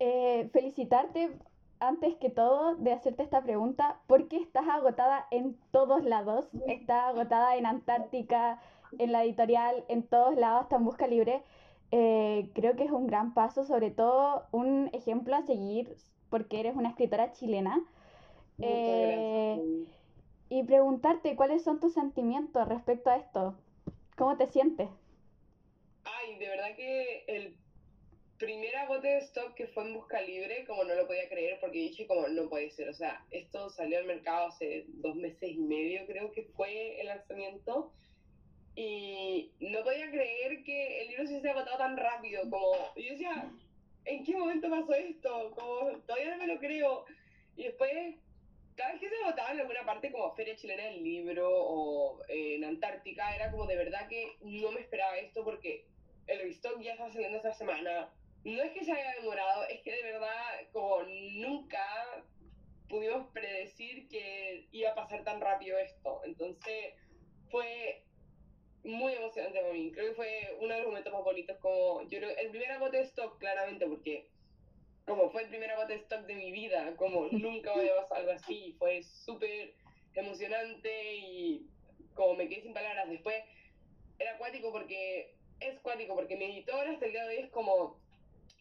Eh, 0.00 0.48
felicitarte 0.52 1.30
antes 1.80 2.16
que 2.16 2.30
todo 2.30 2.76
de 2.76 2.92
hacerte 2.92 3.22
esta 3.22 3.42
pregunta, 3.42 4.00
porque 4.06 4.36
estás 4.36 4.66
agotada 4.68 5.26
en 5.30 5.56
todos 5.70 6.04
lados, 6.04 6.48
estás 6.66 7.04
agotada 7.04 7.56
en 7.56 7.66
Antártica, 7.66 8.60
en 8.98 9.12
la 9.12 9.24
editorial, 9.24 9.84
en 9.88 10.02
todos 10.02 10.36
lados, 10.36 10.64
está 10.64 10.76
en 10.76 10.84
busca 10.84 11.06
libre. 11.06 11.42
Eh, 11.96 12.50
creo 12.54 12.74
que 12.74 12.82
es 12.82 12.90
un 12.90 13.06
gran 13.06 13.34
paso, 13.34 13.64
sobre 13.64 13.92
todo 13.92 14.48
un 14.50 14.90
ejemplo 14.92 15.36
a 15.36 15.42
seguir, 15.42 15.96
porque 16.28 16.58
eres 16.58 16.74
una 16.74 16.88
escritora 16.88 17.30
chilena. 17.30 17.80
Eh, 18.58 19.86
y 20.48 20.64
preguntarte 20.64 21.36
cuáles 21.36 21.62
son 21.62 21.78
tus 21.78 21.94
sentimientos 21.94 22.66
respecto 22.66 23.10
a 23.10 23.16
esto. 23.16 23.54
¿Cómo 24.16 24.36
te 24.36 24.48
sientes? 24.48 24.88
Ay, 26.02 26.36
de 26.36 26.48
verdad 26.48 26.74
que 26.74 27.26
el 27.28 27.56
primer 28.38 28.74
agote 28.74 29.06
de 29.06 29.18
stock 29.18 29.54
que 29.54 29.68
fue 29.68 29.84
en 29.84 29.94
Busca 29.94 30.20
Libre, 30.20 30.64
como 30.66 30.82
no 30.82 30.96
lo 30.96 31.06
podía 31.06 31.28
creer, 31.28 31.58
porque 31.60 31.78
dije 31.78 32.08
como 32.08 32.26
no 32.26 32.48
puede 32.48 32.70
ser, 32.70 32.88
o 32.88 32.94
sea, 32.94 33.24
esto 33.30 33.70
salió 33.70 33.98
al 33.98 34.06
mercado 34.06 34.48
hace 34.48 34.86
dos 34.88 35.14
meses 35.14 35.48
y 35.48 35.60
medio, 35.60 36.04
creo 36.06 36.32
que 36.32 36.42
fue 36.42 37.00
el 37.00 37.06
lanzamiento, 37.06 37.92
y 38.76 39.52
no 39.60 39.82
podía 39.82 40.10
creer 40.10 40.64
que 40.64 41.02
el 41.02 41.08
libro 41.08 41.26
se 41.26 41.36
haya 41.36 41.52
agotado 41.52 41.78
tan 41.78 41.96
rápido, 41.96 42.42
como, 42.50 42.72
yo 42.96 43.12
decía, 43.12 43.50
¿en 44.04 44.24
qué 44.24 44.36
momento 44.36 44.68
pasó 44.68 44.94
esto? 44.94 45.52
Como, 45.54 45.98
todavía 46.00 46.30
no 46.30 46.38
me 46.38 46.46
lo 46.46 46.58
creo, 46.58 47.04
y 47.56 47.64
después, 47.64 48.16
cada 48.76 48.92
vez 48.92 49.00
que 49.00 49.08
se 49.08 49.16
agotaba 49.22 49.52
en 49.52 49.60
alguna 49.60 49.84
parte, 49.84 50.10
como 50.10 50.34
Feria 50.34 50.56
Chilena 50.56 50.84
del 50.84 51.04
Libro, 51.04 51.48
o 51.50 52.20
eh, 52.28 52.56
en 52.56 52.64
Antártica, 52.64 53.34
era 53.34 53.50
como 53.50 53.66
de 53.66 53.76
verdad 53.76 54.08
que 54.08 54.36
no 54.40 54.72
me 54.72 54.80
esperaba 54.80 55.16
esto, 55.18 55.44
porque 55.44 55.86
el 56.26 56.40
restock 56.40 56.80
ya 56.80 56.92
está 56.92 57.10
saliendo 57.12 57.36
esta 57.36 57.54
semana, 57.54 58.12
no 58.44 58.62
es 58.62 58.72
que 58.72 58.84
se 58.84 58.92
haya 58.92 59.14
demorado, 59.20 59.64
es 59.68 59.80
que 59.82 59.92
de 59.92 60.02
verdad, 60.02 60.68
como 60.72 61.02
nunca 61.02 61.84
pudimos 62.88 63.28
predecir 63.32 64.08
que 64.08 64.68
iba 64.72 64.90
a 64.90 64.94
pasar 64.94 65.24
tan 65.24 65.40
rápido 65.40 65.78
esto. 65.78 66.20
Entonces, 66.24 66.94
fue 67.50 68.04
muy 68.84 69.14
emocionante 69.14 69.60
para 69.60 69.72
mí. 69.72 69.90
Creo 69.92 70.08
que 70.08 70.14
fue 70.14 70.56
uno 70.60 70.74
de 70.74 70.80
los 70.80 70.88
momentos 70.88 71.12
más 71.12 71.24
bonitos. 71.24 71.56
Como, 71.58 72.02
yo 72.02 72.18
creo, 72.18 72.30
el 72.36 72.50
primer 72.50 72.70
agote 72.72 72.98
de 72.98 73.02
stock, 73.04 73.38
claramente, 73.38 73.86
porque 73.86 74.28
como 75.06 75.30
fue 75.30 75.42
el 75.42 75.48
primer 75.48 75.70
agote 75.70 75.94
de 75.94 76.00
stock 76.00 76.20
de 76.20 76.34
mi 76.34 76.52
vida, 76.52 76.94
como 76.96 77.28
nunca 77.32 77.72
había 77.72 77.96
pasado 77.96 78.20
algo 78.20 78.32
así. 78.32 78.74
Fue 78.78 79.02
súper 79.02 79.74
emocionante 80.14 81.14
y 81.16 81.66
como 82.14 82.34
me 82.34 82.48
quedé 82.48 82.62
sin 82.62 82.74
palabras. 82.74 83.08
Después, 83.08 83.42
era 84.18 84.34
acuático 84.34 84.70
porque 84.70 85.34
es 85.60 85.78
cuático 85.80 86.14
porque 86.14 86.36
mi 86.36 86.44
editor 86.44 86.86
hasta 86.86 87.06
el 87.06 87.12
día 87.12 87.24
de 87.24 87.36
hoy 87.36 87.42
es 87.42 87.50
como 87.50 87.98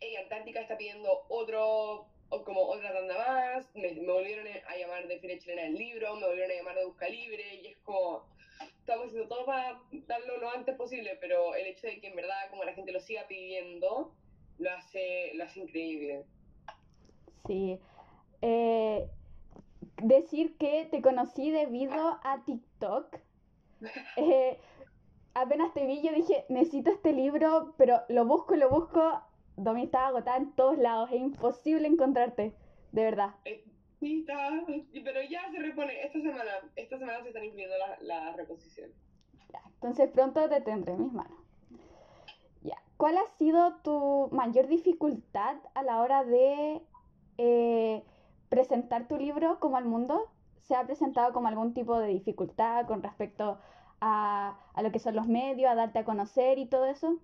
hey, 0.04 0.16
Antártica 0.18 0.60
está 0.60 0.78
pidiendo 0.78 1.26
otro, 1.30 2.08
como 2.46 2.62
otra 2.64 2.94
tanda 2.94 3.18
más, 3.18 3.74
me, 3.76 3.94
volvieron 4.06 4.48
a 4.48 4.76
llamar 4.76 5.08
de 5.08 5.20
Feria 5.20 5.40
Chilena 5.40 5.64
del 5.64 5.76
Libro, 5.76 6.16
me 6.16 6.28
volvieron 6.28 6.52
a 6.52 6.56
llamar 6.56 6.76
de 6.76 6.86
Busca 6.86 7.08
Libre, 7.08 7.56
y 7.56 7.68
es 7.68 7.78
como, 7.80 8.28
estamos 8.60 9.08
haciendo 9.08 9.28
todo 9.28 9.46
para 9.46 9.82
darlo 10.08 10.38
lo 10.38 10.50
antes 10.52 10.76
posible, 10.76 11.18
pero 11.22 11.56
el 11.56 11.68
hecho 11.68 11.88
de 11.88 12.00
que 12.00 12.08
en 12.08 12.16
verdad 12.16 12.36
como 12.50 12.64
la 12.64 12.74
gente 12.74 12.92
lo 12.92 13.00
siga 13.00 13.28
pidiendo, 13.28 14.14
lo 14.58 14.72
hace, 14.72 15.32
lo 15.36 15.44
hace 15.44 15.62
increíble. 15.62 16.26
Sí. 17.48 17.80
Eh, 18.42 19.08
decir 20.02 20.58
que 20.58 20.86
te 20.92 21.02
conocí 21.02 21.52
debido 21.52 22.20
a 22.24 22.44
TikTok. 22.46 23.18
Eh, 24.16 24.58
apenas 25.34 25.74
te 25.74 25.86
vi, 25.86 26.02
yo 26.02 26.14
dije, 26.14 26.46
necesito 26.48 26.90
este 26.90 27.12
libro, 27.12 27.74
pero 27.78 28.02
lo 28.08 28.24
busco, 28.24 28.56
lo 28.56 28.70
busco 28.70 29.22
Domi 29.58 29.84
estaba 29.84 30.08
agotada 30.08 30.38
en 30.38 30.52
todos 30.54 30.78
lados, 30.78 31.10
es 31.12 31.20
imposible 31.20 31.88
encontrarte, 31.88 32.54
de 32.92 33.04
verdad. 33.04 33.36
Eh, 33.46 33.64
sí, 34.04 34.20
está, 34.20 34.50
pero 35.04 35.22
ya 35.24 35.50
se 35.50 35.60
repone, 35.60 36.04
esta 36.04 36.20
semana, 36.20 36.52
esta 36.76 36.98
semana 36.98 37.22
se 37.22 37.30
están 37.30 37.44
incluyendo 37.46 37.76
la, 37.78 37.98
la 38.02 38.36
reposición. 38.36 38.92
Ya, 39.52 39.62
entonces 39.66 40.10
pronto 40.12 40.48
te 40.50 40.62
tendré 40.62 40.94
en 40.94 41.04
mis 41.04 41.14
manos. 41.14 41.40
Ya, 42.62 42.76
¿cuál 42.98 43.18
ha 43.18 43.26
sido 43.38 43.76
tu 43.84 44.30
mayor 44.32 44.68
dificultad 44.68 45.58
a 45.74 45.84
la 45.84 46.02
hora 46.02 46.24
de 46.26 46.82
eh, 47.38 48.04
presentar 48.50 49.08
tu 49.08 49.18
libro 49.18 49.60
como 49.60 49.78
al 49.78 49.86
mundo? 49.86 50.30
¿Se 50.62 50.76
ha 50.76 50.86
presentado 50.86 51.34
como 51.34 51.48
algún 51.48 51.74
tipo 51.74 51.98
de 51.98 52.08
dificultad 52.08 52.86
con 52.88 53.04
respecto 53.04 53.60
a, 54.02 54.60
a 54.74 54.82
lo 54.82 54.92
que 54.92 55.00
son 55.00 55.16
los 55.16 55.28
medios, 55.28 55.72
a 55.72 55.76
darte 55.76 56.00
a 56.00 56.06
conocer 56.06 56.58
y 56.58 56.66
todo 56.66 56.86
eso? 56.86 57.20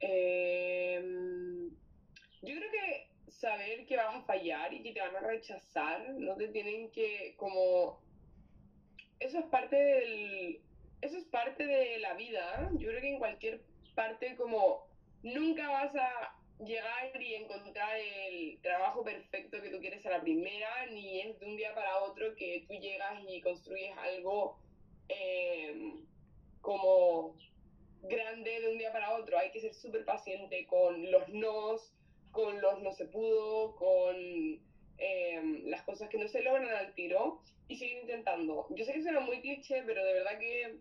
Eh, 0.00 1.70
yo 2.42 2.54
creo 2.54 2.70
que 2.70 3.13
saber 3.44 3.84
que 3.84 3.96
vas 3.96 4.16
a 4.16 4.22
fallar 4.22 4.72
y 4.72 4.82
que 4.82 4.92
te 4.92 5.00
van 5.00 5.16
a 5.16 5.20
rechazar, 5.20 6.08
no 6.14 6.34
te 6.34 6.48
tienen 6.48 6.90
que, 6.92 7.34
como, 7.36 8.00
eso 9.20 9.38
es 9.38 9.44
parte 9.46 9.76
del, 9.76 10.60
eso 11.02 11.18
es 11.18 11.24
parte 11.26 11.66
de 11.66 11.98
la 11.98 12.14
vida. 12.14 12.70
Yo 12.72 12.88
creo 12.88 13.02
que 13.02 13.12
en 13.12 13.18
cualquier 13.18 13.60
parte, 13.94 14.34
como, 14.36 14.86
nunca 15.22 15.68
vas 15.68 15.94
a 15.94 16.34
llegar 16.64 17.20
y 17.20 17.34
encontrar 17.34 17.98
el 17.98 18.58
trabajo 18.62 19.04
perfecto 19.04 19.60
que 19.60 19.68
tú 19.68 19.78
quieres 19.78 20.06
a 20.06 20.10
la 20.10 20.22
primera, 20.22 20.86
ni 20.86 21.20
es 21.20 21.38
de 21.38 21.44
un 21.44 21.56
día 21.56 21.74
para 21.74 21.98
otro 21.98 22.34
que 22.36 22.64
tú 22.66 22.74
llegas 22.74 23.22
y 23.28 23.42
construyes 23.42 23.94
algo 23.98 24.58
eh, 25.10 25.92
como 26.62 27.36
grande 28.04 28.60
de 28.60 28.68
un 28.70 28.78
día 28.78 28.90
para 28.90 29.18
otro. 29.18 29.38
Hay 29.38 29.50
que 29.50 29.60
ser 29.60 29.74
súper 29.74 30.06
paciente 30.06 30.66
con 30.66 31.10
los 31.10 31.28
nos, 31.28 31.92
con 32.34 32.60
los 32.60 32.82
no 32.82 32.92
se 32.92 33.06
pudo, 33.06 33.74
con 33.76 34.16
em, 34.98 35.64
las 35.66 35.82
cosas 35.84 36.10
que 36.10 36.18
no 36.18 36.28
se 36.28 36.42
logran 36.42 36.68
al 36.68 36.94
tiro 36.94 37.40
y 37.68 37.76
seguir 37.76 37.98
intentando. 38.02 38.66
Yo 38.70 38.84
sé 38.84 38.92
que 38.92 39.02
suena 39.02 39.20
muy 39.20 39.40
cliché, 39.40 39.82
pero 39.86 40.04
de 40.04 40.12
verdad 40.12 40.38
que 40.38 40.78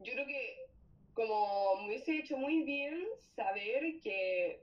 yo 0.00 0.12
creo 0.12 0.26
que 0.26 0.56
como 1.14 1.76
me 1.76 1.88
hubiese 1.88 2.16
hecho 2.18 2.36
muy 2.36 2.62
bien 2.62 3.04
saber 3.34 4.00
que 4.02 4.60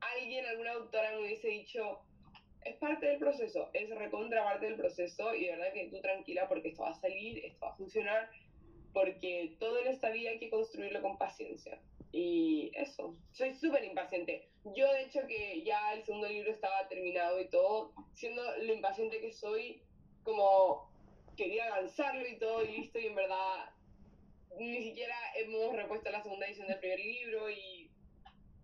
alguien, 0.00 0.46
alguna 0.46 0.72
autora 0.72 1.12
me 1.12 1.20
hubiese 1.20 1.48
dicho, 1.48 2.00
es 2.64 2.76
parte 2.76 3.06
del 3.06 3.18
proceso, 3.18 3.70
es 3.72 3.90
recontra 3.90 4.44
parte 4.44 4.66
del 4.66 4.76
proceso 4.76 5.34
y 5.34 5.44
de 5.44 5.50
verdad 5.52 5.72
que 5.72 5.88
tú 5.88 6.00
tranquila 6.00 6.48
porque 6.48 6.68
esto 6.68 6.82
va 6.82 6.90
a 6.90 7.00
salir, 7.00 7.44
esto 7.44 7.66
va 7.66 7.72
a 7.72 7.76
funcionar 7.76 8.30
porque 8.92 9.56
todo 9.58 9.78
en 9.80 9.88
esta 9.88 10.10
vida 10.10 10.30
hay 10.30 10.38
que 10.38 10.50
construirlo 10.50 11.02
con 11.02 11.18
paciencia. 11.18 11.78
Y 12.12 12.70
eso, 12.74 13.16
soy 13.32 13.54
súper 13.54 13.84
impaciente. 13.84 14.48
Yo, 14.76 14.92
de 14.92 15.02
hecho, 15.02 15.20
que 15.26 15.62
ya 15.62 15.92
el 15.92 16.04
segundo 16.04 16.28
libro 16.28 16.50
estaba 16.50 16.88
terminado 16.88 17.40
y 17.40 17.48
todo, 17.48 17.92
siendo 18.14 18.42
lo 18.58 18.72
impaciente 18.72 19.20
que 19.20 19.32
soy, 19.32 19.82
como 20.22 20.90
quería 21.36 21.68
lanzarlo 21.70 22.26
y 22.26 22.38
todo, 22.38 22.64
y 22.64 22.78
listo, 22.78 22.98
y 22.98 23.06
en 23.06 23.14
verdad 23.14 23.72
ni 24.58 24.82
siquiera 24.82 25.14
hemos 25.36 25.74
repuesto 25.74 26.10
la 26.10 26.22
segunda 26.22 26.46
edición 26.46 26.66
del 26.66 26.80
primer 26.80 26.98
libro 26.98 27.48
y 27.50 27.90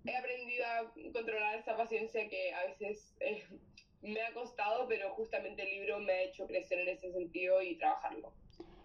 he 0.05 0.17
aprendido 0.17 0.67
a 0.67 0.93
controlar 1.13 1.59
esa 1.59 1.77
paciencia 1.77 2.29
que 2.29 2.53
a 2.53 2.67
veces 2.67 3.15
eh, 3.21 3.45
me 4.03 4.21
ha 4.21 4.33
costado, 4.35 4.87
pero 4.89 5.15
justamente 5.15 5.63
el 5.63 5.71
libro 5.71 6.01
me 6.01 6.13
ha 6.13 6.23
hecho 6.23 6.47
crecer 6.47 6.81
en 6.81 6.89
ese 6.89 7.13
sentido 7.13 7.63
y 7.63 7.77
trabajarlo. 7.77 8.33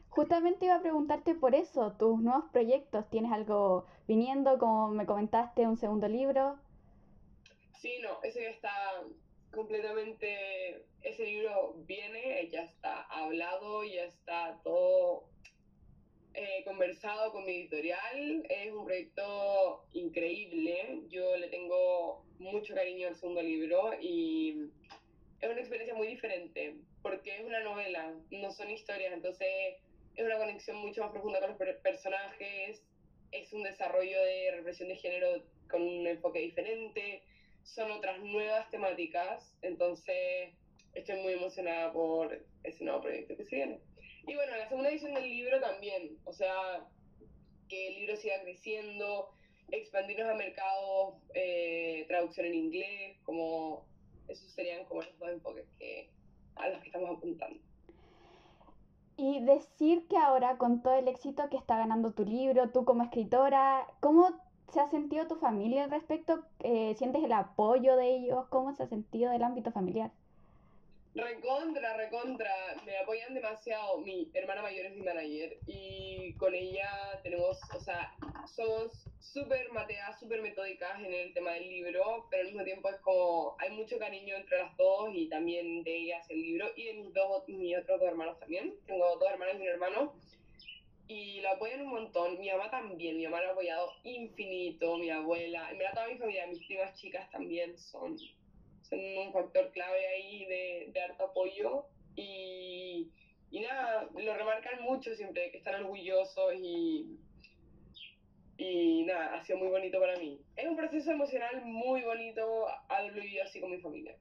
Justamente 0.10 0.66
iba 0.66 0.76
a 0.76 0.82
preguntarte 0.82 1.36
por 1.36 1.56
eso, 1.56 1.94
tus 1.98 2.20
nuevos 2.20 2.46
proyectos. 2.52 3.10
¿Tienes 3.10 3.32
algo 3.32 3.86
viniendo, 4.08 4.58
como 4.58 4.90
me 4.90 5.06
comentaste, 5.06 5.68
un 5.68 5.78
segundo 5.78 6.08
libro? 6.08 6.58
Sí, 7.80 8.00
no, 8.02 8.20
ese 8.24 8.44
ya 8.44 8.50
está 8.50 8.72
completamente, 9.52 10.86
ese 11.02 11.26
libro 11.26 11.76
viene, 11.86 12.50
ya 12.52 12.64
está 12.64 13.04
hablado, 13.04 13.84
ya 13.84 14.04
está 14.04 14.60
todo 14.64 15.30
eh, 16.34 16.64
conversado 16.66 17.32
con 17.32 17.46
mi 17.46 17.54
editorial. 17.54 18.46
Es 18.50 18.72
un 18.74 18.86
proyecto 18.86 19.86
increíble. 19.94 21.04
Yo 21.10 21.38
le 21.38 21.48
tengo 21.48 22.26
mucho 22.40 22.74
cariño 22.74 23.08
al 23.08 23.16
segundo 23.16 23.42
libro 23.42 23.92
y 24.02 24.70
es 25.40 25.50
una 25.50 25.60
experiencia 25.60 25.96
muy 25.96 26.08
diferente 26.08 26.76
porque 27.02 27.38
es 27.38 27.46
una 27.46 27.62
novela, 27.62 28.14
no 28.32 28.52
son 28.52 28.70
historias, 28.70 29.14
entonces 29.14 29.48
es 30.20 30.26
una 30.26 30.38
conexión 30.38 30.76
mucho 30.78 31.02
más 31.02 31.12
profunda 31.12 31.40
con 31.40 31.56
los 31.66 31.76
personajes, 31.78 32.84
es 33.32 33.54
un 33.54 33.64
desarrollo 33.64 34.22
de 34.22 34.52
represión 34.52 34.90
de 34.90 34.98
género 34.98 35.42
con 35.70 35.82
un 35.82 36.06
enfoque 36.06 36.40
diferente, 36.40 37.24
son 37.64 37.90
otras 37.92 38.20
nuevas 38.20 38.70
temáticas, 38.70 39.56
entonces 39.62 40.54
estoy 40.94 41.22
muy 41.22 41.34
emocionada 41.34 41.94
por 41.94 42.38
ese 42.64 42.84
nuevo 42.84 43.02
proyecto 43.02 43.38
que 43.38 43.46
se 43.46 43.56
viene. 43.56 43.80
Y 44.28 44.36
bueno, 44.36 44.58
la 44.58 44.68
segunda 44.68 44.90
edición 44.90 45.14
del 45.14 45.24
libro 45.24 45.62
también, 45.62 46.18
o 46.26 46.34
sea, 46.34 46.86
que 47.70 47.88
el 47.88 47.96
libro 47.96 48.18
siga 48.18 48.42
creciendo, 48.42 49.30
expandirnos 49.72 50.28
a 50.28 50.36
mercados, 50.36 51.16
eh, 51.34 52.04
traducción 52.10 52.48
en 52.48 52.56
inglés, 52.56 53.18
como 53.24 53.88
esos 54.28 54.52
serían 54.52 54.84
como 54.84 55.02
los 55.02 55.18
dos 55.18 55.30
enfoques 55.30 55.66
que, 55.78 56.10
a 56.56 56.68
los 56.68 56.82
que 56.82 56.88
estamos 56.88 57.18
apuntando. 57.18 57.69
Y 59.22 59.42
decir 59.42 60.08
que 60.08 60.18
ahora 60.18 60.58
con 60.58 60.82
todo 60.82 60.94
el 60.94 61.10
éxito 61.10 61.50
que 61.50 61.58
está 61.58 61.78
ganando 61.78 62.14
tu 62.14 62.24
libro, 62.24 62.70
tú 62.72 62.86
como 62.86 63.04
escritora, 63.04 63.86
¿cómo 64.00 64.30
se 64.70 64.80
ha 64.80 64.88
sentido 64.90 65.28
tu 65.28 65.36
familia 65.36 65.84
al 65.84 65.92
respecto? 65.92 66.46
Eh, 66.60 66.96
¿Sientes 66.98 67.22
el 67.26 67.34
apoyo 67.34 67.98
de 67.98 68.16
ellos? 68.16 68.48
¿Cómo 68.50 68.74
se 68.74 68.84
ha 68.84 68.88
sentido 68.88 69.32
del 69.32 69.44
ámbito 69.44 69.72
familiar? 69.74 70.12
Recontra, 71.16 71.98
recontra, 71.98 72.52
me 72.86 72.98
apoyan 72.98 73.34
demasiado. 73.34 73.98
Mi 73.98 74.30
hermana 74.34 74.62
mayor 74.62 74.86
es 74.86 74.96
mi 74.96 75.02
manager 75.02 75.58
y 75.66 76.34
con 76.36 76.54
ella 76.54 77.20
tenemos, 77.24 77.60
o 77.76 77.80
sea, 77.80 78.14
somos 78.46 79.06
súper 79.20 79.72
mateadas, 79.72 80.20
súper 80.20 80.42
metódicas 80.42 81.00
en 81.00 81.12
el 81.12 81.34
tema 81.34 81.54
del 81.54 81.68
libro, 81.68 82.28
pero 82.30 82.42
al 82.42 82.48
mismo 82.48 82.64
tiempo 82.64 82.90
es 82.90 82.98
como, 82.98 83.56
hay 83.60 83.72
mucho 83.72 83.98
cariño 83.98 84.36
entre 84.36 84.60
las 84.60 84.78
dos 84.78 85.10
y 85.14 85.28
también 85.30 85.84
de 85.84 85.96
ellas 85.96 86.30
el 86.30 86.42
libro 86.42 86.68
y 86.76 86.86
de 86.86 86.94
mis, 86.94 87.14
dos, 87.14 87.48
mis 87.48 87.76
otros 87.78 88.00
dos 88.00 88.10
hermanos 88.10 88.40
también. 88.40 88.76
Tengo 88.86 89.18
dos 89.18 89.32
hermanas 89.32 89.56
y 89.56 89.62
un 89.62 89.68
hermano 89.68 90.14
y 91.08 91.42
la 91.42 91.54
apoyan 91.54 91.82
un 91.82 91.90
montón. 91.90 92.40
Mi 92.40 92.52
mamá 92.52 92.70
también, 92.70 93.18
mi 93.18 93.26
mamá 93.26 93.42
la 93.42 93.50
ha 93.50 93.52
apoyado 93.54 93.92
infinito, 94.04 94.96
mi 94.98 95.10
abuela, 95.10 95.72
en 95.72 95.80
verdad 95.80 95.94
toda 95.96 96.08
mi 96.08 96.18
familia, 96.20 96.46
mis 96.46 96.64
primas 96.68 96.96
chicas 96.96 97.30
también 97.32 97.76
son 97.80 98.16
son 98.90 99.00
un 99.00 99.34
factor 99.34 99.72
clave 99.72 100.08
ahí 100.08 100.46
de, 100.46 100.92
de 100.94 101.02
harto 101.02 101.26
apoyo 101.26 101.86
y, 102.16 103.12
y, 103.52 103.60
nada, 103.62 104.10
lo 104.14 104.34
remarcan 104.34 104.82
mucho 104.82 105.16
siempre, 105.16 105.52
que 105.52 105.60
están 105.60 105.84
orgullosos 105.84 106.54
y, 106.56 107.20
y 108.58 109.04
nada, 109.04 109.36
ha 109.36 109.44
sido 109.44 109.60
muy 109.60 109.70
bonito 109.70 110.00
para 110.00 110.18
mí. 110.18 110.42
Es 110.56 110.68
un 110.68 110.76
proceso 110.76 111.12
emocional 111.12 111.64
muy 111.66 112.02
bonito 112.02 112.68
haberlo 112.90 113.22
vivido 113.22 113.44
así 113.44 113.62
con 113.62 113.72
mi 113.72 113.80
familia. 113.80 114.16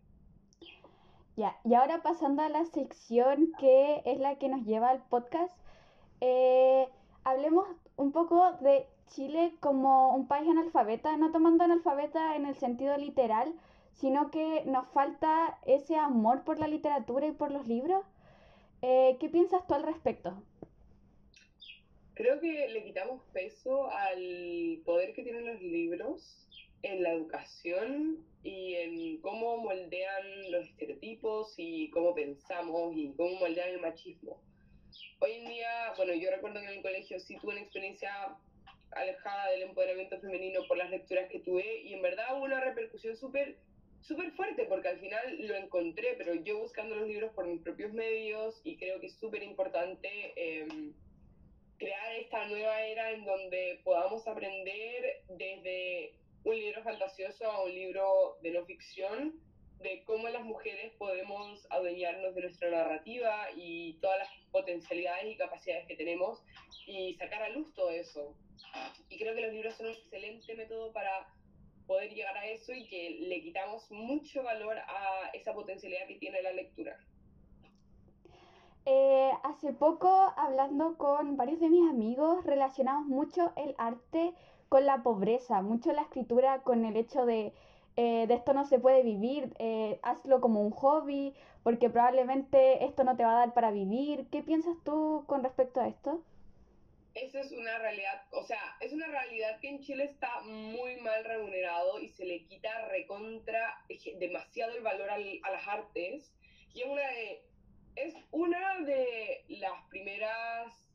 Ya, 1.36 1.56
y 1.64 1.74
ahora 1.74 2.02
pasando 2.02 2.42
a 2.42 2.48
la 2.48 2.64
sección 2.64 3.52
que 3.60 4.02
es 4.04 4.18
la 4.18 4.38
que 4.38 4.48
nos 4.48 4.64
lleva 4.64 4.90
al 4.90 5.02
podcast, 5.04 5.56
eh, 6.20 6.88
hablemos 7.24 7.66
un 7.96 8.12
poco 8.12 8.52
de 8.60 8.86
Chile 9.08 9.54
como 9.60 10.14
un 10.14 10.26
país 10.26 10.48
analfabeta, 10.48 11.16
no 11.16 11.30
tomando 11.30 11.64
analfabeta 11.64 12.36
en 12.36 12.46
el 12.46 12.56
sentido 12.56 12.96
literal, 12.96 13.54
sino 14.00 14.30
que 14.30 14.62
nos 14.64 14.88
falta 14.88 15.58
ese 15.66 15.96
amor 15.96 16.44
por 16.44 16.58
la 16.58 16.68
literatura 16.68 17.26
y 17.26 17.32
por 17.32 17.50
los 17.50 17.66
libros. 17.66 18.04
Eh, 18.82 19.16
¿Qué 19.18 19.28
piensas 19.28 19.66
tú 19.66 19.74
al 19.74 19.82
respecto? 19.82 20.40
Creo 22.14 22.40
que 22.40 22.68
le 22.68 22.84
quitamos 22.84 23.22
peso 23.32 23.90
al 23.90 24.80
poder 24.84 25.14
que 25.14 25.22
tienen 25.22 25.46
los 25.46 25.60
libros 25.60 26.48
en 26.82 27.02
la 27.02 27.12
educación 27.12 28.24
y 28.44 28.74
en 28.74 29.20
cómo 29.20 29.56
moldean 29.58 30.52
los 30.52 30.66
estereotipos 30.66 31.54
y 31.56 31.90
cómo 31.90 32.14
pensamos 32.14 32.96
y 32.96 33.12
cómo 33.16 33.38
moldean 33.40 33.70
el 33.70 33.80
machismo. 33.80 34.40
Hoy 35.20 35.32
en 35.32 35.48
día, 35.48 35.92
bueno, 35.96 36.14
yo 36.14 36.30
recuerdo 36.30 36.60
que 36.60 36.66
en 36.66 36.74
el 36.74 36.82
colegio 36.82 37.18
sí 37.18 37.36
tuve 37.36 37.52
una 37.52 37.62
experiencia 37.62 38.10
alejada 38.92 39.50
del 39.50 39.62
empoderamiento 39.62 40.20
femenino 40.20 40.60
por 40.68 40.78
las 40.78 40.90
lecturas 40.90 41.28
que 41.30 41.40
tuve 41.40 41.82
y 41.82 41.94
en 41.94 42.02
verdad 42.02 42.36
hubo 42.36 42.44
una 42.44 42.60
repercusión 42.60 43.16
súper 43.16 43.58
súper 44.02 44.32
fuerte 44.32 44.64
porque 44.64 44.88
al 44.88 44.98
final 44.98 45.46
lo 45.46 45.54
encontré, 45.56 46.14
pero 46.16 46.34
yo 46.34 46.58
buscando 46.58 46.96
los 46.96 47.08
libros 47.08 47.32
por 47.34 47.46
mis 47.46 47.62
propios 47.62 47.92
medios 47.92 48.60
y 48.64 48.76
creo 48.76 49.00
que 49.00 49.06
es 49.06 49.14
súper 49.18 49.42
importante 49.42 50.32
em, 50.36 50.94
crear 51.78 52.16
esta 52.16 52.46
nueva 52.48 52.82
era 52.82 53.12
en 53.12 53.24
donde 53.24 53.80
podamos 53.84 54.26
aprender 54.26 55.22
desde 55.28 56.14
un 56.44 56.54
libro 56.54 56.82
fantasioso 56.82 57.44
a 57.50 57.64
un 57.64 57.74
libro 57.74 58.38
de 58.42 58.50
no 58.52 58.64
ficción, 58.64 59.34
de 59.80 60.02
cómo 60.04 60.28
las 60.28 60.42
mujeres 60.42 60.92
podemos 60.98 61.66
adueñarnos 61.70 62.34
de 62.34 62.42
nuestra 62.42 62.70
narrativa 62.70 63.48
y 63.54 63.94
todas 64.00 64.18
las 64.18 64.28
potencialidades 64.50 65.26
y 65.26 65.36
capacidades 65.36 65.86
que 65.86 65.94
tenemos 65.94 66.42
y 66.86 67.14
sacar 67.14 67.42
a 67.42 67.48
luz 67.50 67.72
todo 67.74 67.90
eso. 67.90 68.34
Y 69.08 69.18
creo 69.18 69.34
que 69.34 69.42
los 69.42 69.52
libros 69.52 69.74
son 69.76 69.86
un 69.86 69.92
excelente 69.92 70.54
método 70.54 70.92
para 70.92 71.28
poder 71.88 72.14
llegar 72.14 72.36
a 72.38 72.46
eso 72.46 72.72
y 72.72 72.86
que 72.86 73.18
le 73.22 73.42
quitamos 73.42 73.90
mucho 73.90 74.44
valor 74.44 74.78
a 74.78 75.30
esa 75.32 75.52
potencialidad 75.52 76.06
que 76.06 76.14
tiene 76.16 76.40
la 76.42 76.52
lectura. 76.52 76.96
Eh, 78.86 79.32
hace 79.42 79.72
poco, 79.72 80.32
hablando 80.36 80.96
con 80.96 81.36
varios 81.36 81.58
de 81.58 81.68
mis 81.68 81.90
amigos, 81.90 82.44
relacionamos 82.44 83.06
mucho 83.06 83.52
el 83.56 83.74
arte 83.78 84.32
con 84.68 84.86
la 84.86 85.02
pobreza, 85.02 85.62
mucho 85.62 85.92
la 85.92 86.02
escritura 86.02 86.62
con 86.62 86.84
el 86.84 86.96
hecho 86.96 87.26
de 87.26 87.52
eh, 88.00 88.28
de 88.28 88.34
esto 88.34 88.52
no 88.54 88.64
se 88.64 88.78
puede 88.78 89.02
vivir, 89.02 89.52
eh, 89.58 89.98
hazlo 90.04 90.40
como 90.40 90.62
un 90.62 90.70
hobby, 90.70 91.34
porque 91.64 91.90
probablemente 91.90 92.84
esto 92.84 93.02
no 93.02 93.16
te 93.16 93.24
va 93.24 93.32
a 93.32 93.40
dar 93.40 93.54
para 93.54 93.72
vivir. 93.72 94.28
¿Qué 94.30 94.40
piensas 94.40 94.76
tú 94.84 95.24
con 95.26 95.42
respecto 95.42 95.80
a 95.80 95.88
esto? 95.88 96.22
Eso 97.22 97.38
es 97.38 97.52
una 97.52 97.78
realidad, 97.78 98.22
o 98.32 98.42
sea, 98.44 98.76
es 98.80 98.92
una 98.92 99.06
realidad 99.06 99.60
que 99.60 99.68
en 99.68 99.80
Chile 99.80 100.04
está 100.04 100.40
muy 100.40 100.96
mal 100.96 101.24
remunerado 101.24 102.00
y 102.00 102.08
se 102.08 102.24
le 102.24 102.44
quita 102.44 102.88
recontra 102.88 103.84
demasiado 104.18 104.76
el 104.76 104.82
valor 104.82 105.10
al, 105.10 105.40
a 105.42 105.50
las 105.50 105.66
artes. 105.66 106.32
Y 106.74 106.82
es 106.82 106.86
una 106.86 107.02
de, 107.02 107.42
es 107.96 108.14
una 108.30 108.80
de 108.80 109.44
las 109.48 109.84
primeras 109.88 110.88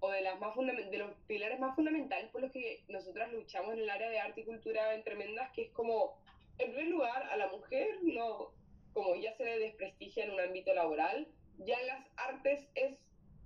o 0.00 0.10
de, 0.10 0.20
las 0.20 0.38
más 0.38 0.54
de 0.56 0.98
los 0.98 1.12
pilares 1.26 1.58
más 1.58 1.74
fundamentales 1.74 2.30
por 2.30 2.42
los 2.42 2.52
que 2.52 2.84
nosotras 2.88 3.32
luchamos 3.32 3.72
en 3.72 3.80
el 3.80 3.90
área 3.90 4.10
de 4.10 4.20
arte 4.20 4.42
y 4.42 4.44
cultura 4.44 4.94
en 4.94 5.02
Tremendas, 5.02 5.50
que 5.52 5.62
es 5.62 5.70
como, 5.70 6.20
en 6.58 6.72
primer 6.72 6.88
lugar, 6.88 7.22
a 7.30 7.36
la 7.36 7.48
mujer, 7.48 7.88
no, 8.02 8.52
como 8.92 9.16
ya 9.16 9.34
se 9.34 9.44
le 9.44 9.58
desprestigia 9.58 10.24
en 10.24 10.32
un 10.32 10.40
ámbito 10.40 10.74
laboral, 10.74 11.26
ya 11.58 11.80
en 11.80 11.86
las 11.86 12.06
artes 12.16 12.66
es 12.74 12.98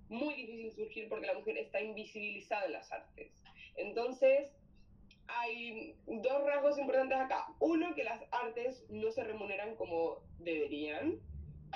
muy 0.08 0.34
difícil 0.34 0.72
surgir 0.72 1.08
porque 1.08 1.26
la 1.26 1.34
mujer 1.34 1.58
está 1.58 1.80
invisibilizada 1.80 2.66
en 2.66 2.72
las 2.72 2.90
artes. 2.92 3.32
Entonces, 3.76 4.50
hay 5.28 5.94
dos 6.06 6.44
rasgos 6.44 6.78
importantes 6.78 7.18
acá. 7.18 7.46
Uno, 7.60 7.94
que 7.94 8.04
las 8.04 8.22
artes 8.30 8.84
no 8.88 9.10
se 9.10 9.24
remuneran 9.24 9.76
como 9.76 10.22
deberían. 10.38 11.20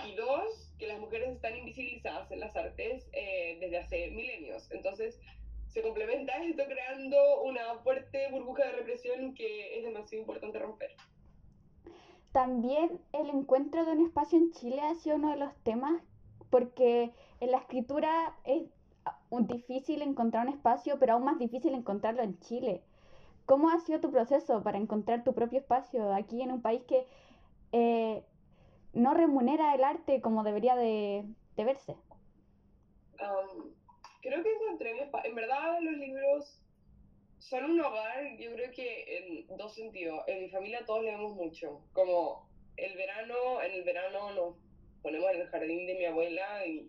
Y 0.07 0.15
dos, 0.15 0.73
que 0.79 0.87
las 0.87 0.99
mujeres 0.99 1.29
están 1.29 1.55
invisibilizadas 1.57 2.31
en 2.31 2.41
las 2.41 2.57
artes 2.57 3.07
eh, 3.13 3.59
desde 3.61 3.79
hace 3.79 4.11
milenios. 4.11 4.71
Entonces, 4.71 5.21
se 5.69 5.83
complementa 5.83 6.33
esto 6.43 6.65
creando 6.67 7.43
una 7.43 7.79
fuerte 7.83 8.31
burbuja 8.31 8.65
de 8.67 8.73
represión 8.73 9.35
que 9.35 9.79
es 9.79 9.85
demasiado 9.85 10.23
importante 10.23 10.59
romper. 10.59 10.91
También 12.33 13.01
el 13.13 13.29
encuentro 13.29 13.85
de 13.85 13.93
un 13.93 14.07
espacio 14.07 14.39
en 14.39 14.53
Chile 14.53 14.81
ha 14.81 14.95
sido 14.95 15.17
uno 15.17 15.31
de 15.33 15.39
los 15.39 15.55
temas 15.63 16.03
porque 16.51 17.13
en 17.43 17.51
la 17.51 17.59
escritura 17.59 18.37
es 18.45 18.63
difícil 19.49 20.01
encontrar 20.01 20.47
un 20.47 20.53
espacio, 20.53 21.01
pero 21.01 21.15
aún 21.15 21.25
más 21.25 21.41
difícil 21.41 21.75
encontrarlo 21.75 22.23
en 22.23 22.39
Chile. 22.39 22.83
¿Cómo 23.47 23.69
ha 23.69 23.81
sido 23.81 23.99
tu 23.99 24.13
proceso 24.13 24.63
para 24.63 24.79
encontrar 24.79 25.25
tu 25.25 25.35
propio 25.35 25.59
espacio 25.59 26.15
aquí 26.15 26.41
en 26.41 26.53
un 26.53 26.63
país 26.63 26.83
que 26.87 27.05
eh, 27.73 28.23
no 28.93 29.13
remunera 29.13 29.75
el 29.75 29.83
arte 29.83 30.21
como 30.21 30.45
debería 30.45 30.77
de, 30.77 31.25
verse? 31.57 31.97
creo 34.21 34.43
que 34.45 34.53
encontré 34.53 34.95
mi 34.95 35.01
espacio. 35.01 35.31
En 35.31 35.35
verdad, 35.35 35.81
los 35.81 35.95
libros 35.95 36.63
son 37.41 37.65
un 37.73 37.81
hogar, 37.81 38.37
yo 38.39 38.53
creo 38.53 38.71
que 38.71 39.47
en 39.49 39.57
dos 39.57 39.75
sentidos. 39.75 40.23
En 40.29 40.45
mi 40.45 40.49
familia 40.49 40.87
todos 40.87 41.03
leemos 41.03 41.35
mucho. 41.35 41.81
Como 41.93 42.49
el 42.77 42.97
verano, 42.97 43.61
en 43.63 43.73
el 43.73 43.83
verano 43.83 44.33
nos 44.33 44.55
ponemos 45.03 45.29
en 45.33 45.41
el 45.41 45.49
jardín 45.49 45.89
de 45.89 45.95
mi 45.97 46.05
abuela 46.05 46.65
y 46.67 46.89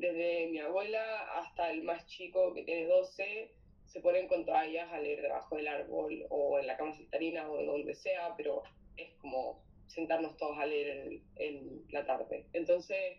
desde 0.00 0.48
mi 0.48 0.58
abuela 0.58 1.02
hasta 1.36 1.70
el 1.70 1.82
más 1.82 2.06
chico 2.06 2.54
que 2.54 2.64
tiene 2.64 2.86
12 2.86 3.52
se 3.90 4.00
ponen 4.00 4.28
con 4.28 4.44
toallas 4.44 4.90
a 4.92 5.00
leer 5.00 5.22
debajo 5.22 5.56
del 5.56 5.66
árbol 5.66 6.24
o 6.30 6.58
en 6.58 6.66
la 6.66 6.76
cama 6.76 6.94
saltarina 6.94 7.50
o 7.50 7.62
donde 7.64 7.94
sea, 7.94 8.34
pero 8.36 8.62
es 8.96 9.12
como 9.14 9.62
sentarnos 9.88 10.36
todos 10.36 10.56
a 10.58 10.66
leer 10.66 11.20
en, 11.36 11.82
la 11.90 12.06
tarde. 12.06 12.46
Entonces, 12.52 13.18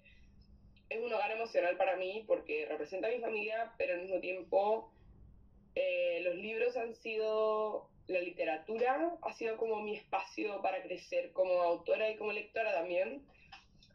es 0.89 0.99
un 0.99 1.11
hogar 1.11 1.31
emocional 1.31 1.75
para 1.75 1.97
mí 1.97 2.23
porque 2.25 2.65
representa 2.67 3.09
a 3.09 3.11
mi 3.11 3.19
familia, 3.19 3.73
pero 3.77 3.95
al 3.95 4.01
mismo 4.01 4.21
tiempo 4.21 4.93
eh, 5.75 6.21
los 6.23 6.35
libros 6.35 6.77
han 6.77 6.95
sido, 6.95 7.89
la 8.07 8.21
literatura 8.21 9.17
ha 9.21 9.33
sido 9.33 9.57
como 9.57 9.81
mi 9.81 9.97
espacio 9.97 10.61
para 10.61 10.81
crecer 10.83 11.33
como 11.33 11.61
autora 11.61 12.09
y 12.09 12.15
como 12.15 12.31
lectora 12.31 12.73
también. 12.73 13.25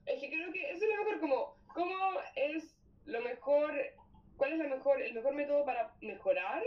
Es 0.05 0.21
que 0.21 0.29
creo 0.29 0.53
que 0.53 0.71
eso 0.71 0.85
es 0.85 0.91
lo 0.91 1.05
mejor, 1.05 1.21
como, 1.21 1.57
¿cómo 1.73 1.97
es 2.35 2.76
lo 3.07 3.21
mejor, 3.23 3.73
cuál 4.37 4.53
es 4.53 4.59
la 4.59 4.69
mejor, 4.69 5.01
el 5.01 5.15
mejor 5.15 5.35
método 5.35 5.65
para 5.65 5.95
mejorar? 6.01 6.63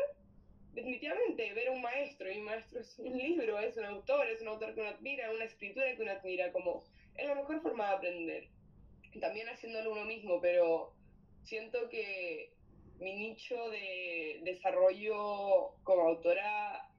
Definitivamente, 0.74 1.54
ver 1.54 1.68
a 1.68 1.72
un 1.72 1.82
maestro, 1.82 2.32
y 2.32 2.38
un 2.38 2.46
maestro 2.46 2.80
es 2.80 2.98
un 3.00 3.18
libro, 3.18 3.60
es 3.60 3.76
un 3.78 3.86
autor, 3.86 4.28
es 4.28 4.42
un 4.42 4.48
autor 4.50 4.74
que 4.74 4.82
uno 4.82 4.90
admira, 4.90 5.32
una 5.32 5.46
escritura 5.46 5.96
que 5.96 6.02
uno 6.02 6.12
admira, 6.12 6.52
como, 6.52 6.84
es 7.16 7.28
la 7.28 7.36
mejor 7.36 7.62
forma 7.62 7.90
de 7.90 7.96
aprender. 7.96 8.50
También 9.20 9.50
haciéndolo 9.50 9.92
uno 9.92 10.06
mismo, 10.06 10.40
pero 10.40 10.94
siento 11.44 11.90
que 11.90 12.54
mi 13.00 13.14
nicho 13.14 13.70
de 13.70 14.42
desarrollo 14.44 15.76
como 15.84 16.02
autora 16.04 16.90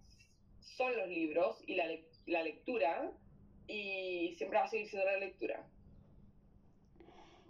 son 0.60 0.96
los 0.96 1.08
libros 1.08 1.62
y 1.66 1.74
la, 1.74 1.84
la 2.26 2.42
lectura 2.42 3.12
y 3.66 4.34
siempre 4.36 4.58
va 4.58 4.64
a 4.64 4.68
seguir 4.68 4.88
siendo 4.88 5.06
la 5.06 5.18
lectura. 5.18 5.66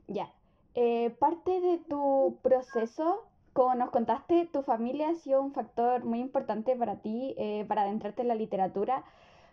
Ya. 0.09 0.33
Eh, 0.75 1.11
parte 1.19 1.61
de 1.61 1.79
tu 1.79 2.39
proceso, 2.43 3.25
como 3.53 3.75
nos 3.75 3.91
contaste, 3.91 4.47
tu 4.53 4.63
familia 4.63 5.11
ha 5.11 5.15
sido 5.15 5.43
un 5.43 5.53
factor 5.53 6.05
muy 6.05 6.21
importante 6.21 6.77
para 6.77 7.03
ti, 7.03 7.35
eh, 7.39 7.65
para 7.69 7.83
adentrarte 7.83 8.23
en 8.23 8.29
la 8.29 8.35
literatura. 8.35 9.05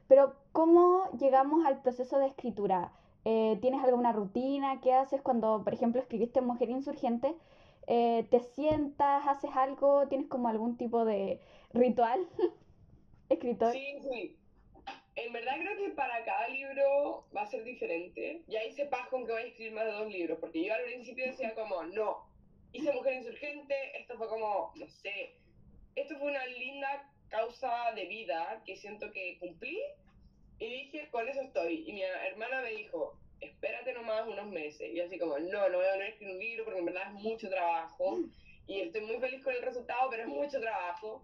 Pero, 0.08 0.36
¿cómo 0.52 1.04
llegamos 1.20 1.66
al 1.66 1.82
proceso 1.82 2.20
de 2.20 2.28
escritura? 2.28 2.94
Eh, 3.26 3.58
¿Tienes 3.62 3.84
alguna 3.84 4.12
rutina? 4.14 4.80
¿Qué 4.82 4.94
haces 4.94 5.22
cuando, 5.22 5.64
por 5.64 5.74
ejemplo, 5.74 6.02
escribiste 6.02 6.42
Mujer 6.42 6.70
Insurgente? 6.70 7.36
¿Te 7.88 8.40
sientas, 8.54 9.28
haces 9.28 9.52
algo? 9.56 10.08
¿Tienes 10.10 10.28
como 10.28 10.50
algún 10.50 10.76
tipo 10.78 11.06
de 11.06 11.40
ritual 11.74 12.28
escritor? 13.30 13.72
Sí, 13.72 14.00
sí. 14.02 14.38
En 15.18 15.34
verdad 15.34 15.58
creo 15.60 15.76
que 15.76 15.90
para 15.96 16.24
cada 16.24 16.48
libro 16.48 17.26
va 17.36 17.42
a 17.42 17.48
ser 17.48 17.64
diferente. 17.64 18.44
Ya 18.48 18.64
hice 18.64 18.86
paz 18.86 19.08
con 19.10 19.26
que 19.26 19.32
voy 19.32 19.42
a 19.42 19.46
escribir 19.46 19.74
más 19.74 19.86
de 19.86 19.92
dos 19.92 20.08
libros, 20.12 20.38
porque 20.40 20.64
yo 20.64 20.74
al 20.74 20.84
principio 20.84 21.26
decía 21.26 21.56
como, 21.56 21.84
no, 21.86 22.30
hice 22.72 22.94
Mujer 22.94 23.16
Insurgente, 23.16 23.76
esto 24.00 24.16
fue 24.16 24.28
como, 24.28 24.72
no 24.76 24.88
sé, 24.88 25.34
esto 25.96 26.16
fue 26.20 26.30
una 26.30 26.46
linda 26.46 27.12
causa 27.30 27.92
de 27.96 28.06
vida 28.06 28.62
que 28.64 28.76
siento 28.76 29.12
que 29.12 29.40
cumplí 29.40 29.82
y 30.60 30.70
dije, 30.70 31.10
con 31.10 31.28
eso 31.28 31.42
estoy. 31.42 31.84
Y 31.88 31.94
mi 31.94 32.04
hermana 32.04 32.62
me 32.62 32.74
dijo, 32.74 33.18
espérate 33.42 33.94
nomás 33.94 34.28
unos 34.28 34.46
meses. 34.46 34.94
Y 34.94 35.00
así 35.00 35.18
como, 35.18 35.40
no, 35.40 35.70
no 35.70 35.78
voy 35.78 35.86
a 35.88 36.08
escribir 36.08 36.36
un 36.36 36.40
libro 36.40 36.66
porque 36.66 36.80
en 36.80 36.86
verdad 36.86 37.08
es 37.08 37.24
mucho 37.24 37.50
trabajo 37.50 38.20
y 38.68 38.82
estoy 38.82 39.02
muy 39.02 39.18
feliz 39.18 39.44
con 39.44 39.56
el 39.56 39.64
resultado, 39.64 40.12
pero 40.12 40.24
es 40.24 40.30
mucho 40.30 40.60
trabajo. 40.60 41.24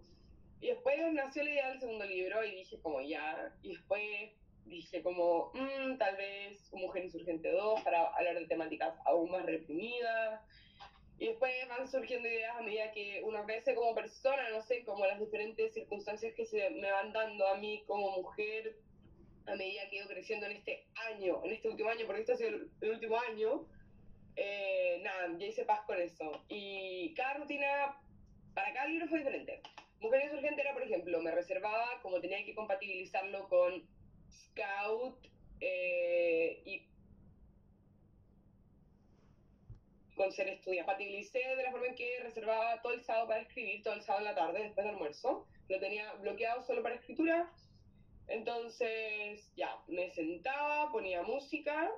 Y 0.64 0.68
después 0.68 0.96
nació 1.12 1.44
la 1.44 1.50
idea 1.50 1.70
del 1.72 1.80
segundo 1.82 2.06
libro 2.06 2.42
y 2.46 2.56
dije 2.56 2.80
como 2.80 3.02
ya, 3.02 3.54
y 3.64 3.74
después 3.74 4.32
dije 4.64 5.04
como, 5.04 5.52
mmm, 5.54 5.98
tal 5.98 6.16
vez 6.16 6.72
Mujer 6.72 7.04
Insurgente 7.04 7.52
2 7.52 7.82
para 7.82 8.08
hablar 8.16 8.40
de 8.40 8.48
temáticas 8.48 8.96
aún 9.04 9.30
más 9.30 9.46
reprimidas. 9.46 10.40
Y 11.20 11.28
después 11.28 11.52
van 11.68 11.86
surgiendo 11.90 12.30
ideas 12.30 12.56
a 12.56 12.62
medida 12.62 12.94
que 12.94 13.22
uno 13.26 13.44
crece 13.44 13.76
como 13.76 13.94
persona, 13.94 14.52
no 14.52 14.62
sé, 14.62 14.86
como 14.86 15.06
las 15.06 15.20
diferentes 15.20 15.74
circunstancias 15.74 16.34
que 16.34 16.46
se 16.46 16.70
me 16.70 16.90
van 16.90 17.12
dando 17.12 17.46
a 17.46 17.58
mí 17.58 17.84
como 17.86 18.22
mujer 18.22 18.78
a 19.48 19.56
medida 19.56 19.90
que 19.90 19.98
he 19.98 20.00
ido 20.00 20.08
creciendo 20.08 20.46
en 20.46 20.54
este 20.54 20.88
año, 21.12 21.42
en 21.44 21.52
este 21.52 21.68
último 21.68 21.90
año, 21.90 22.06
porque 22.06 22.22
este 22.22 22.32
ha 22.32 22.38
sido 22.38 22.52
el, 22.52 22.90
último 22.90 23.20
año. 23.20 23.68
Eh, 24.38 25.02
nada, 25.04 25.28
ya 25.38 25.46
hice 25.46 25.66
paz 25.66 25.82
con 25.86 26.00
eso. 26.00 26.46
Y 26.48 27.14
cada 27.16 27.34
rutina 27.34 27.98
para 28.54 28.72
cada 28.72 28.88
libro 28.88 29.10
fue 29.10 29.20
diferente. 29.20 29.62
Mujer 30.04 30.26
Insurgente 30.26 30.62
era, 30.62 30.74
por 30.74 30.84
ejemplo, 30.84 31.22
me 31.22 31.32
reservaba, 31.32 32.02
como 32.02 32.20
tenía 32.20 32.44
que 32.44 32.54
compatibilizarlo 32.54 33.48
con 33.48 33.88
Scout 34.30 35.28
eh, 35.62 36.62
y 36.66 36.86
con 40.16 40.30
ser 40.34 40.50
estudiante. 40.50 40.92
Compatibilicé 40.92 41.40
de 41.40 41.64
la 41.64 41.72
forma 41.72 41.88
en 41.88 41.96
que 41.96 42.20
reservaba 42.22 42.82
todo 42.82 42.92
el 42.92 43.02
sábado 43.02 43.30
para 43.30 43.40
escribir, 43.40 43.82
todo 43.82 43.94
el 43.94 44.02
sábado 44.02 44.26
en 44.26 44.34
la 44.34 44.36
tarde, 44.36 44.64
después 44.64 44.86
del 44.86 44.96
almuerzo. 44.96 45.48
Lo 45.70 45.80
tenía 45.80 46.12
bloqueado 46.16 46.62
solo 46.64 46.84
para 46.84 46.96
escritura. 46.96 47.50
Entonces, 48.28 49.50
ya, 49.56 49.78
me 49.88 50.12
sentaba, 50.12 50.92
ponía 50.92 51.24
música 51.24 51.90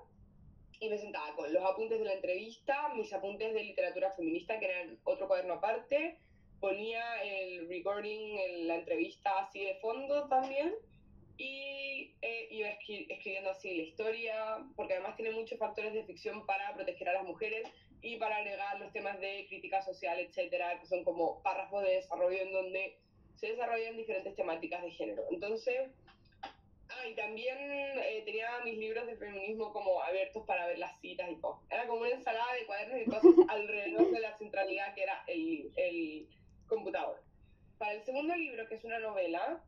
y 0.80 0.90
me 0.90 1.00
sentaba 1.00 1.36
con 1.36 1.52
los 1.52 1.64
apuntes 1.64 1.98
de 1.98 2.06
la 2.06 2.14
entrevista, 2.14 2.94
mis 2.94 3.12
apuntes 3.14 3.52
de 3.52 3.64
literatura 3.64 4.12
feminista, 4.12 4.60
que 4.60 4.66
eran 4.66 5.00
otro 5.06 5.28
cuaderno 5.28 5.56
aparte, 5.56 6.20
ponía 6.60 7.22
el 7.24 7.68
recording, 7.68 8.38
la 8.68 8.76
entrevista 8.76 9.40
así 9.40 9.64
de 9.64 9.76
fondo 9.76 10.28
también 10.28 10.74
y 11.38 12.16
eh, 12.22 12.48
iba 12.52 12.70
escribiendo 12.70 13.50
así 13.50 13.76
la 13.76 13.84
historia, 13.84 14.58
porque 14.76 14.94
además 14.94 15.16
tiene 15.16 15.32
muchos 15.32 15.60
factores 15.60 15.94
de 15.94 16.04
ficción 16.06 16.46
para 16.46 16.74
proteger 16.74 17.10
a 17.10 17.14
las 17.14 17.24
mujeres 17.24 17.68
y 18.02 18.18
para 18.18 18.38
agregar 18.38 18.80
los 18.80 18.92
temas 18.94 19.20
de 19.20 19.46
crítica 19.50 19.82
social, 19.82 20.20
etcétera, 20.20 20.80
que 20.80 20.86
son 20.86 21.04
como 21.04 21.42
párrafos 21.42 21.84
de 21.84 21.96
desarrollo 21.96 22.40
en 22.40 22.54
donde 22.54 23.00
se 23.36 23.48
desarrollan 23.48 23.98
diferentes 23.98 24.36
temáticas 24.36 24.82
de 24.84 24.92
género. 24.92 25.24
Entonces, 25.32 25.90
ah, 26.44 27.08
y 27.10 27.16
también 27.16 27.58
eh, 27.60 28.22
tenía 28.26 28.48
mis 28.64 28.78
libros 28.78 29.06
de 29.08 29.18
feminismo 29.18 29.74
como 29.74 30.02
abiertos 30.02 30.46
para 30.46 30.68
ver 30.68 30.78
las 30.78 31.00
citas 31.02 31.30
y 31.30 31.36
todo. 31.42 31.62
Era 31.70 31.88
como 31.88 32.02
una 32.02 32.12
ensalada 32.12 32.54
de 32.54 32.66
cuadernos 32.66 33.02
y 33.02 33.06
cosas 33.06 33.24
alrededor 33.50 34.12
de 34.12 34.20
la 34.20 34.38
centralidad 34.38 34.94
que 34.94 35.04
era 35.04 35.24
el, 35.28 35.72
el 35.76 36.28
computador. 36.68 37.22
Para 37.78 37.94
el 37.94 38.04
segundo 38.04 38.36
libro, 38.36 38.68
que 38.68 38.76
es 38.76 38.84
una 38.84 39.00
novela, 39.00 39.64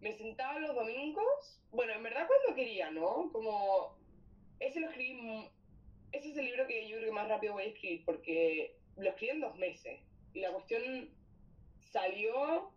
me 0.00 0.16
sentaba 0.16 0.58
los 0.58 0.74
domingos, 0.74 1.60
bueno, 1.70 1.92
en 1.94 2.02
verdad 2.02 2.26
cuando 2.26 2.54
quería, 2.54 2.90
¿no? 2.90 3.30
Como, 3.32 3.96
ese 4.60 4.80
lo 4.80 4.88
escribí, 4.88 5.50
ese 6.12 6.30
es 6.30 6.36
el 6.36 6.44
libro 6.44 6.66
que 6.66 6.86
yo 6.88 6.96
creo 6.96 7.08
que 7.08 7.14
más 7.14 7.28
rápido 7.28 7.54
voy 7.54 7.64
a 7.64 7.66
escribir, 7.66 8.04
porque 8.04 8.76
lo 8.96 9.08
escribí 9.08 9.32
en 9.32 9.40
dos 9.40 9.56
meses, 9.56 10.00
y 10.34 10.40
la 10.40 10.52
cuestión 10.52 11.10
salió, 11.90 12.72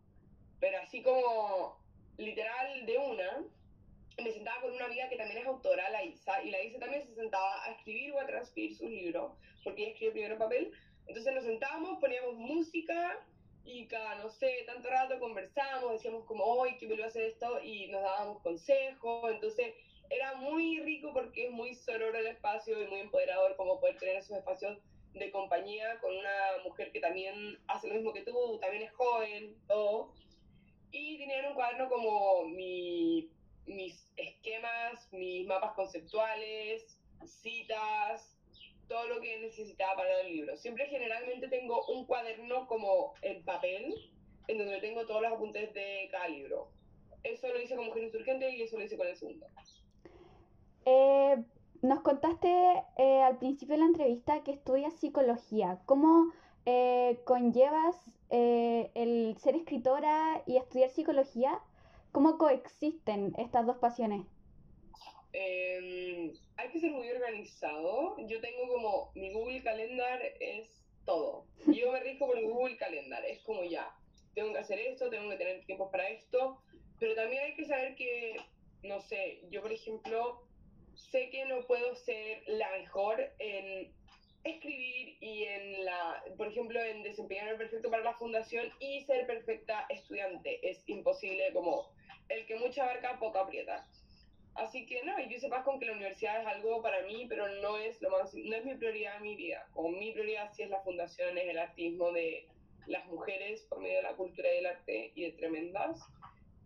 pero 0.59 0.77
así 0.79 1.01
como 1.01 1.77
literal 2.17 2.85
de 2.85 2.97
una, 2.97 3.45
me 4.23 4.31
sentaba 4.31 4.61
con 4.61 4.73
una 4.73 4.85
amiga 4.85 5.09
que 5.09 5.15
también 5.15 5.39
es 5.39 5.47
autora, 5.47 5.89
la 5.89 6.03
Isa, 6.03 6.43
y 6.43 6.51
la 6.51 6.61
Isa 6.61 6.79
también 6.79 7.05
se 7.05 7.15
sentaba 7.15 7.63
a 7.65 7.71
escribir 7.71 8.13
o 8.13 8.19
a 8.19 8.25
transcribir 8.25 8.75
sus 8.75 8.89
libros, 8.89 9.33
porque 9.63 9.83
ella 9.83 9.91
escribe 9.91 10.11
primero 10.11 10.33
en 10.33 10.39
papel. 10.39 10.71
Entonces 11.07 11.33
nos 11.33 11.45
sentábamos, 11.45 11.99
poníamos 11.99 12.35
música 12.35 13.25
y 13.63 13.87
cada, 13.87 14.15
no 14.15 14.29
sé, 14.29 14.63
tanto 14.65 14.89
rato 14.89 15.19
conversamos, 15.19 15.91
decíamos 15.91 16.25
como, 16.25 16.43
hoy, 16.43 16.77
¿qué 16.77 16.87
me 16.87 16.95
lo 16.95 17.05
hace 17.05 17.27
esto? 17.27 17.61
Y 17.61 17.87
nos 17.87 18.01
dábamos 18.01 18.41
consejos, 18.41 19.31
entonces 19.31 19.73
era 20.09 20.35
muy 20.35 20.79
rico 20.81 21.11
porque 21.13 21.45
es 21.45 21.51
muy 21.51 21.75
sonoro 21.75 22.17
el 22.17 22.27
espacio 22.27 22.81
y 22.81 22.87
muy 22.87 22.99
empoderador 22.99 23.55
como 23.55 23.79
poder 23.79 23.97
tener 23.97 24.17
esos 24.17 24.37
espacios 24.37 24.79
de 25.13 25.31
compañía 25.31 25.99
con 26.01 26.15
una 26.15 26.63
mujer 26.63 26.91
que 26.91 26.99
también 26.99 27.59
hace 27.67 27.87
lo 27.87 27.95
mismo 27.95 28.13
que 28.13 28.23
tú, 28.23 28.59
también 28.59 28.83
es 28.83 28.91
joven, 28.93 29.55
todo. 29.67 30.13
Y 30.91 31.19
tenían 31.19 31.45
un 31.45 31.53
cuaderno 31.53 31.87
como 31.89 32.45
mi, 32.45 33.29
mis 33.65 34.11
esquemas, 34.17 35.11
mis 35.11 35.45
mapas 35.45 35.73
conceptuales, 35.73 36.97
citas, 37.25 38.28
todo 38.89 39.07
lo 39.07 39.21
que 39.21 39.39
necesitaba 39.39 39.95
para 39.95 40.21
el 40.21 40.33
libro. 40.33 40.57
Siempre 40.57 40.87
generalmente 40.87 41.47
tengo 41.47 41.85
un 41.85 42.05
cuaderno 42.05 42.67
como 42.67 43.13
en 43.21 43.45
papel, 43.45 43.95
en 44.47 44.57
donde 44.57 44.81
tengo 44.81 45.05
todos 45.05 45.21
los 45.21 45.31
apuntes 45.31 45.73
de 45.73 46.09
cada 46.11 46.27
libro. 46.27 46.67
Eso 47.23 47.47
lo 47.47 47.61
hice 47.61 47.75
con 47.75 47.85
Mujer 47.85 48.03
Insurgente 48.03 48.49
y 48.49 48.63
eso 48.63 48.77
lo 48.77 48.83
hice 48.83 48.97
con 48.97 49.07
el 49.07 49.15
segundo. 49.15 49.45
Eh, 50.85 51.37
nos 51.81 52.01
contaste 52.01 52.49
eh, 52.97 53.21
al 53.21 53.37
principio 53.37 53.75
de 53.75 53.81
la 53.81 53.85
entrevista 53.85 54.43
que 54.43 54.51
estudias 54.51 54.93
psicología. 54.95 55.79
¿Cómo 55.85 56.31
eh, 56.65 57.19
conllevas 57.25 57.95
el 58.31 59.35
ser 59.39 59.55
escritora 59.55 60.43
y 60.45 60.57
estudiar 60.57 60.89
psicología? 60.89 61.59
¿Cómo 62.11 62.37
coexisten 62.37 63.33
estas 63.37 63.65
dos 63.65 63.77
pasiones? 63.77 64.25
Em, 65.31 66.33
hay 66.57 66.69
que 66.69 66.79
ser 66.79 66.91
muy 66.91 67.09
organizado. 67.09 68.15
Yo 68.27 68.41
tengo 68.41 68.67
como 68.67 69.11
mi 69.15 69.31
Google 69.31 69.61
Calendar 69.61 70.21
es 70.39 70.67
todo. 71.05 71.45
Yo 71.67 71.91
me 71.91 71.99
rijo 71.99 72.27
por 72.27 72.41
Google 72.41 72.77
Calendar. 72.77 73.23
Es 73.25 73.41
como 73.41 73.63
ya, 73.63 73.95
tengo 74.33 74.53
que 74.53 74.59
hacer 74.59 74.79
esto, 74.79 75.09
tengo 75.09 75.29
que 75.29 75.37
tener 75.37 75.65
tiempo 75.65 75.91
para 75.91 76.09
esto. 76.09 76.61
Pero 76.99 77.15
también 77.15 77.43
hay 77.43 77.55
que 77.55 77.65
saber 77.65 77.95
que, 77.95 78.37
no 78.83 78.99
sé, 79.01 79.41
yo 79.49 79.61
por 79.61 79.71
ejemplo, 79.71 80.43
sé 80.95 81.29
que 81.29 81.45
no 81.45 81.65
puedo 81.65 81.95
ser 81.95 82.43
la 82.47 82.69
mejor 82.71 83.31
en 83.39 83.93
escribir 84.43 85.17
y 85.21 85.43
en 85.43 85.85
la, 85.85 86.23
por 86.37 86.47
ejemplo, 86.47 86.81
en 86.81 87.03
desempeñarme 87.03 87.55
perfecto 87.55 87.89
para 87.89 88.03
la 88.03 88.13
fundación 88.15 88.71
y 88.79 89.03
ser 89.05 89.27
perfecta 89.27 89.85
estudiante. 89.89 90.59
Es 90.69 90.87
imposible, 90.87 91.51
como 91.53 91.91
el 92.29 92.45
que 92.45 92.55
mucha 92.55 92.83
abarca, 92.83 93.19
poco 93.19 93.39
aprieta. 93.39 93.87
Así 94.55 94.85
que 94.85 95.03
no, 95.03 95.19
yo 95.19 95.39
sepas 95.39 95.63
con 95.63 95.79
que 95.79 95.85
la 95.85 95.93
universidad 95.93 96.41
es 96.41 96.47
algo 96.47 96.81
para 96.81 97.01
mí, 97.03 97.25
pero 97.29 97.47
no 97.61 97.77
es 97.77 98.01
lo 98.01 98.09
más, 98.09 98.33
no 98.33 98.55
es 98.55 98.65
mi 98.65 98.75
prioridad 98.75 99.17
en 99.17 99.23
mi 99.23 99.35
vida. 99.35 99.67
Como 99.73 99.89
mi 99.89 100.11
prioridad 100.11 100.51
sí 100.53 100.63
es 100.63 100.69
la 100.69 100.81
fundación, 100.81 101.37
es 101.37 101.47
el 101.47 101.57
artismo 101.57 102.11
de 102.11 102.47
las 102.87 103.05
mujeres 103.07 103.65
por 103.69 103.79
medio 103.79 103.97
de 103.97 104.03
la 104.03 104.15
cultura 104.15 104.51
y 104.51 104.55
del 104.55 104.65
arte 104.65 105.11
y 105.15 105.23
de 105.23 105.31
tremendas. 105.33 106.01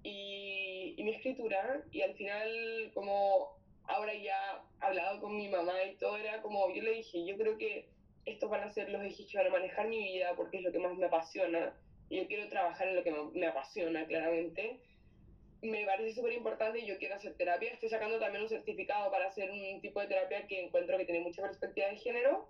Y, 0.03 0.95
y 0.97 1.03
mi 1.03 1.11
escritura, 1.11 1.83
y 1.91 2.01
al 2.01 2.13
final 2.15 2.91
como 2.93 3.55
ahora 3.85 4.13
ya 4.13 4.63
hablado 4.79 5.21
con 5.21 5.35
mi 5.35 5.49
mamá 5.49 5.83
y 5.83 5.95
todo, 5.95 6.17
era 6.17 6.41
como, 6.41 6.73
yo 6.73 6.81
le 6.81 6.93
dije, 6.93 7.25
yo 7.25 7.37
creo 7.37 7.57
que 7.57 7.89
estos 8.25 8.49
van 8.49 8.63
a 8.63 8.69
ser 8.69 8.89
los 8.89 9.03
ejes 9.03 9.27
que 9.29 9.37
van 9.37 9.47
a 9.47 9.51
manejar 9.51 9.87
mi 9.87 10.01
vida 10.01 10.33
porque 10.35 10.57
es 10.57 10.63
lo 10.63 10.71
que 10.71 10.79
más 10.79 10.95
me 10.97 11.05
apasiona. 11.05 11.73
Y 12.09 12.17
yo 12.17 12.27
quiero 12.27 12.47
trabajar 12.49 12.87
en 12.87 12.95
lo 12.95 13.03
que 13.03 13.11
me 13.33 13.47
apasiona, 13.47 14.05
claramente 14.05 14.79
me 15.63 15.85
parece 15.85 16.13
súper 16.13 16.33
importante 16.33 16.79
y 16.79 16.85
yo 16.85 16.97
quiero 16.97 17.15
hacer 17.15 17.35
terapia. 17.35 17.71
Estoy 17.71 17.89
sacando 17.89 18.19
también 18.19 18.43
un 18.43 18.49
certificado 18.49 19.09
para 19.11 19.27
hacer 19.27 19.49
un 19.49 19.81
tipo 19.81 19.99
de 20.01 20.07
terapia 20.07 20.45
que 20.47 20.65
encuentro 20.65 20.97
que 20.97 21.05
tiene 21.05 21.21
mucha 21.21 21.41
perspectiva 21.41 21.87
de 21.87 21.97
género. 21.97 22.49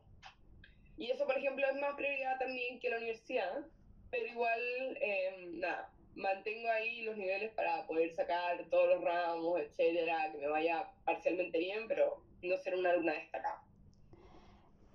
Y 0.98 1.12
eso, 1.12 1.26
por 1.26 1.38
ejemplo, 1.38 1.66
es 1.68 1.80
más 1.80 1.96
prioridad 1.96 2.38
también 2.40 2.80
que 2.80 2.90
la 2.90 2.98
universidad, 2.98 3.66
pero 4.12 4.26
igual, 4.28 4.62
em, 5.02 5.60
nada, 5.60 5.92
mantengo 6.16 6.70
ahí 6.70 7.02
los 7.02 7.18
niveles 7.18 7.52
para 7.54 7.86
poder 7.88 8.14
sacar 8.14 8.64
todos 8.70 8.90
los 8.90 9.04
ramos, 9.04 9.60
etcétera, 9.60 10.32
que 10.32 10.38
me 10.38 10.48
vaya 10.48 10.90
parcialmente 11.06 11.58
bien, 11.58 11.88
pero 11.88 12.22
no 12.42 12.58
ser 12.58 12.76
una 12.76 12.92
alumna 12.92 13.14
destacada. 13.14 13.64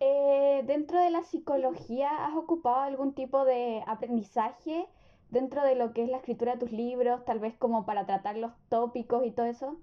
Eh, 0.00 0.62
dentro 0.64 1.00
de 1.00 1.10
la 1.10 1.22
psicología, 1.22 2.26
¿has 2.26 2.36
ocupado 2.36 2.82
algún 2.82 3.14
tipo 3.14 3.44
de 3.44 3.82
aprendizaje 3.86 4.86
dentro 5.30 5.62
de 5.64 5.74
lo 5.74 5.92
que 5.92 6.02
es 6.02 6.08
la 6.08 6.18
escritura 6.18 6.54
de 6.54 6.60
tus 6.60 6.72
libros, 6.72 7.24
tal 7.24 7.38
vez 7.38 7.54
como 7.56 7.84
para 7.86 8.06
tratar 8.06 8.36
los 8.36 8.52
tópicos 8.68 9.26
y 9.26 9.30
todo 9.30 9.46
eso? 9.46 9.80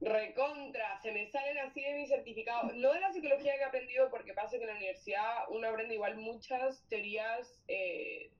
Recontra, 0.00 0.98
se 1.02 1.12
me 1.12 1.30
salen 1.30 1.58
así 1.58 1.82
de 1.82 1.94
mi 1.94 2.06
certificado. 2.06 2.72
No 2.72 2.92
de 2.92 3.00
la 3.00 3.12
psicología 3.12 3.54
que 3.54 3.60
he 3.60 3.64
aprendido, 3.64 4.08
porque 4.10 4.32
pasa 4.32 4.56
que 4.56 4.62
en 4.62 4.70
la 4.70 4.76
universidad 4.76 5.44
uno 5.50 5.68
aprende 5.68 5.94
igual 5.94 6.16
muchas 6.16 6.82
teorías 6.88 7.62
eh, 7.68 8.30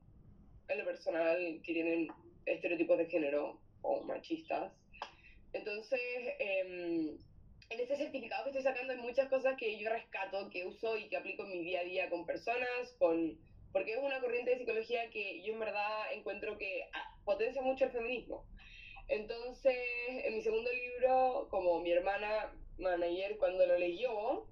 en 0.69 0.79
lo 0.79 0.85
personal 0.87 1.61
que 1.63 1.75
tienen 1.75 2.09
estereotipos 2.47 2.97
de 2.97 3.07
género 3.07 3.61
o 3.83 4.03
machistas. 4.05 4.73
Entonces, 5.53 6.01
em, 6.39 7.19
en 7.69 7.81
este 7.81 7.97
certificado 7.97 8.45
que 8.45 8.51
estoy 8.51 8.63
sacando 8.65 8.95
hay 8.95 8.99
muchas 8.99 9.29
cosas 9.29 9.57
que 9.59 9.79
yo 9.79 9.91
rescato, 9.91 10.49
que 10.49 10.65
uso 10.65 10.97
y 10.97 11.09
que 11.09 11.17
aplico 11.19 11.45
en 11.45 11.51
mi 11.51 11.61
día 11.61 11.81
a 11.81 11.85
día 11.85 12.09
con 12.09 12.25
personas, 12.25 12.95
con 12.99 13.39
porque 13.73 13.93
es 13.93 13.99
una 13.99 14.21
corriente 14.21 14.51
de 14.51 14.59
psicología 14.59 15.11
que 15.11 15.43
yo 15.43 15.55
en 15.55 15.61
verdad 15.61 16.13
encuentro 16.13 16.59
que 16.59 16.89
ah, 16.93 17.17
potencia 17.25 17.63
mucho 17.63 17.85
el 17.85 17.93
feminismo. 17.93 18.45
Entonces, 19.09 19.77
en 20.25 20.35
mi 20.35 20.43
segundo 20.43 20.71
libro, 20.73 21.49
como 21.51 21.81
mi 21.81 21.91
hermana 21.93 22.53
manager 22.79 23.39
cuando 23.39 23.67
lo 23.67 23.79
leyó, 23.79 24.47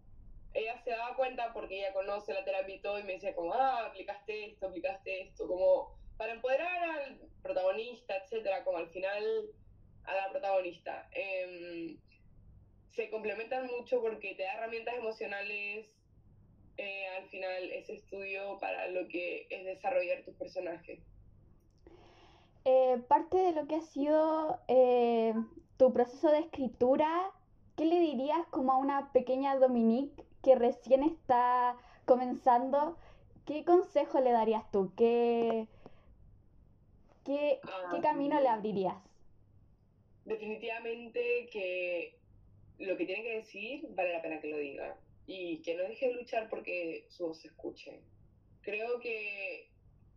ella 0.55 0.77
se 0.83 0.91
daba 0.91 1.17
cuenta 1.17 1.53
porque 1.53 1.79
ella 1.79 1.93
conoce 1.93 2.35
la 2.35 2.45
terapia 2.45 2.75
y 2.75 2.81
todo 2.81 2.99
y 2.99 3.05
me 3.05 3.15
decía 3.15 3.35
como, 3.35 3.55
ah, 3.55 3.87
aplicaste 3.87 4.47
esto, 4.47 4.67
aplicaste 4.67 5.23
esto, 5.23 5.47
como 5.47 5.97
para 6.17 6.33
empoderar 6.33 6.83
al 6.83 7.21
protagonista, 7.43 8.17
etcétera, 8.17 8.65
como 8.65 8.79
al 8.79 8.91
final 8.91 9.51
a 10.05 10.15
la 10.15 10.31
protagonista. 10.31 11.09
Em, 11.13 11.99
se 12.91 13.11
complementan 13.11 13.67
mucho 13.67 14.01
porque 14.01 14.35
te 14.35 14.43
da 14.43 14.55
herramientas 14.55 14.97
emocionales 14.97 15.87
eh, 16.79 17.07
al 17.19 17.29
final 17.29 17.71
ese 17.73 17.95
estudio 17.95 18.59
para 18.61 18.89
lo 18.89 19.09
que 19.09 19.47
es 19.51 19.65
desarrollar 19.65 20.25
tus 20.25 20.37
personajes. 20.37 21.01
Eh, 22.65 22.99
parte 23.09 23.37
de 23.39 23.53
lo 23.53 23.67
que 23.67 23.77
ha 23.77 23.81
sido 23.83 24.61
eh, 24.69 25.35
tu 25.77 25.93
proceso 25.93 26.31
de 26.31 26.41
escritura, 26.41 27.33
¿qué 27.77 27.85
le 27.87 27.99
dirías 28.01 28.47
como 28.51 28.73
a 28.73 28.79
una 28.79 29.13
pequeña 29.13 29.57
Dominique 29.57 30.25
que 30.43 30.55
recién 30.57 31.03
está 31.03 31.77
comenzando? 32.05 32.99
¿Qué 33.47 33.65
consejo 33.65 34.21
le 34.21 34.33
darías 34.33 34.71
tú? 34.71 34.93
¿Qué, 34.97 35.69
qué, 37.25 37.61
qué 37.91 38.01
Ah, 38.01 38.01
camino 38.01 38.41
le 38.41 38.49
abrirías? 38.49 38.97
Definitivamente 40.25 41.49
que 41.53 42.21
lo 42.79 42.97
que 42.97 43.07
tiene 43.07 43.23
que 43.23 43.37
decir 43.37 43.87
vale 43.91 44.13
la 44.13 44.23
pena 44.23 44.41
que 44.41 44.49
lo 44.49 44.59
diga 44.59 45.01
y 45.31 45.61
que 45.61 45.75
no 45.75 45.83
deje 45.83 46.09
de 46.09 46.15
luchar 46.15 46.49
porque 46.49 47.05
su 47.11 47.27
voz 47.27 47.39
se 47.43 47.49
escuche. 47.49 48.01
Creo 48.63 48.99
que 48.99 49.69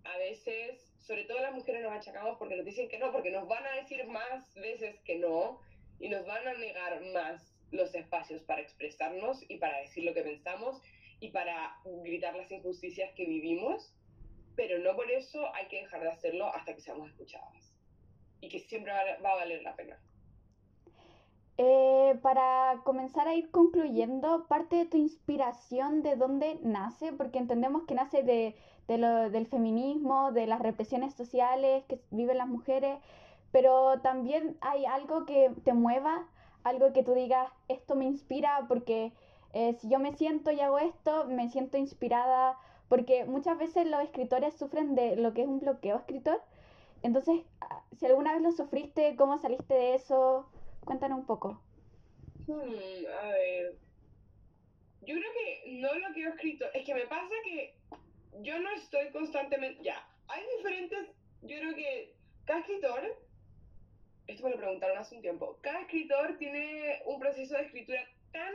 a 0.05 0.17
veces, 0.17 0.95
sobre 0.99 1.25
todo 1.25 1.39
las 1.39 1.53
mujeres, 1.53 1.83
nos 1.83 1.91
achacamos 1.91 2.37
porque 2.39 2.55
nos 2.55 2.65
dicen 2.65 2.87
que 2.87 2.97
no, 2.97 3.11
porque 3.11 3.29
nos 3.29 3.45
van 3.45 3.65
a 3.65 3.75
decir 3.75 4.05
más 4.07 4.53
veces 4.55 4.95
que 5.01 5.17
no 5.17 5.59
y 5.99 6.07
nos 6.07 6.25
van 6.25 6.47
a 6.47 6.53
negar 6.53 7.01
más 7.13 7.53
los 7.71 7.93
espacios 7.93 8.41
para 8.43 8.61
expresarnos 8.61 9.43
y 9.49 9.57
para 9.57 9.81
decir 9.81 10.05
lo 10.05 10.13
que 10.13 10.21
pensamos 10.21 10.81
y 11.19 11.29
para 11.31 11.75
gritar 11.83 12.33
las 12.35 12.49
injusticias 12.49 13.11
que 13.13 13.25
vivimos, 13.25 13.93
pero 14.55 14.79
no 14.79 14.95
por 14.95 15.11
eso 15.11 15.53
hay 15.53 15.67
que 15.67 15.81
dejar 15.81 16.03
de 16.03 16.09
hacerlo 16.09 16.47
hasta 16.55 16.73
que 16.73 16.81
seamos 16.81 17.09
escuchadas 17.09 17.75
y 18.39 18.47
que 18.47 18.59
siempre 18.59 18.93
va, 18.93 19.31
a 19.31 19.35
valer 19.35 19.61
la 19.61 19.75
pena. 19.75 19.99
Eh, 21.57 22.17
para 22.21 22.81
comenzar 22.83 23.27
a 23.27 23.35
ir 23.35 23.51
concluyendo, 23.51 24.45
parte 24.47 24.77
de 24.77 24.85
tu 24.85 24.97
inspiración 24.97 26.01
de 26.01 26.15
dónde 26.15 26.59
nace, 26.63 27.13
porque 27.13 27.39
entendemos 27.39 27.83
que 27.83 27.93
nace 27.93 28.23
de, 28.23 28.55
de 28.87 28.97
lo, 28.97 29.29
del 29.29 29.47
feminismo, 29.47 30.31
de 30.31 30.47
las 30.47 30.59
represiones 30.61 31.13
sociales 31.13 31.83
que 31.87 32.01
viven 32.09 32.37
las 32.37 32.47
mujeres, 32.47 32.99
pero 33.51 33.99
también 34.01 34.57
hay 34.61 34.85
algo 34.85 35.25
que 35.25 35.51
te 35.63 35.73
mueva, 35.73 36.25
algo 36.63 36.93
que 36.93 37.03
tú 37.03 37.13
digas, 37.13 37.51
esto 37.67 37.95
me 37.95 38.05
inspira 38.05 38.65
porque 38.67 39.13
eh, 39.53 39.75
si 39.79 39.89
yo 39.89 39.99
me 39.99 40.13
siento 40.13 40.51
y 40.51 40.61
hago 40.61 40.79
esto, 40.79 41.25
me 41.25 41.49
siento 41.49 41.77
inspirada, 41.77 42.57
porque 42.87 43.25
muchas 43.25 43.57
veces 43.57 43.87
los 43.87 44.01
escritores 44.01 44.53
sufren 44.55 44.95
de 44.95 45.15
lo 45.15 45.33
que 45.33 45.43
es 45.43 45.47
un 45.47 45.59
bloqueo 45.59 45.97
escritor. 45.97 46.41
Entonces, 47.03 47.41
ah, 47.61 47.81
si 47.97 48.05
alguna 48.05 48.33
vez 48.33 48.41
lo 48.41 48.51
sufriste, 48.51 49.15
¿cómo 49.15 49.37
saliste 49.37 49.73
de 49.73 49.95
eso? 49.95 50.45
Cuéntanos 50.85 51.19
un 51.19 51.25
poco. 51.25 51.61
Hmm, 52.47 53.05
a 53.21 53.27
ver, 53.29 53.75
yo 55.01 55.15
creo 55.15 55.31
que 55.33 55.71
no 55.79 55.93
lo 55.93 56.13
que 56.13 56.21
he 56.21 56.27
escrito, 56.27 56.65
es 56.73 56.85
que 56.85 56.93
me 56.93 57.07
pasa 57.07 57.33
que 57.43 57.75
yo 58.41 58.59
no 58.59 58.71
estoy 58.71 59.11
constantemente, 59.11 59.83
ya, 59.83 60.07
hay 60.27 60.43
diferentes, 60.57 61.09
yo 61.41 61.57
creo 61.57 61.75
que 61.75 62.15
cada 62.45 62.59
escritor, 62.59 63.17
esto 64.27 64.43
me 64.43 64.51
lo 64.51 64.57
preguntaron 64.57 64.97
hace 64.97 65.15
un 65.15 65.21
tiempo, 65.21 65.59
cada 65.61 65.81
escritor 65.81 66.37
tiene 66.37 67.01
un 67.05 67.19
proceso 67.19 67.55
de 67.55 67.63
escritura 67.63 68.03
tan 68.31 68.53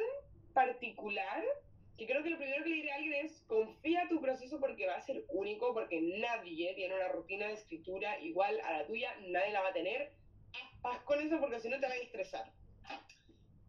particular 0.53 1.45
que 1.97 2.07
creo 2.07 2.23
que 2.23 2.31
lo 2.31 2.39
primero 2.39 2.63
que 2.63 2.71
le 2.71 2.77
diré 2.77 2.93
a 2.93 2.97
alguien 2.97 3.25
es 3.25 3.43
confía 3.47 4.07
tu 4.09 4.21
proceso 4.21 4.61
porque 4.61 4.87
va 4.87 4.97
a 4.97 5.01
ser 5.01 5.25
único, 5.29 5.73
porque 5.73 6.01
nadie 6.01 6.75
tiene 6.75 6.95
una 6.95 7.09
rutina 7.09 7.47
de 7.47 7.55
escritura 7.55 8.21
igual 8.21 8.61
a 8.61 8.79
la 8.79 8.87
tuya, 8.87 9.15
nadie 9.29 9.53
la 9.53 9.63
va 9.63 9.69
a 9.69 9.73
tener. 9.73 10.13
Paz 10.87 11.03
con 11.03 11.21
eso 11.21 11.41
porque 11.41 11.59
si 11.59 11.69
no 11.69 11.81
te 11.81 11.87
va 11.89 11.95
a 11.95 11.97
estresar. 11.97 12.53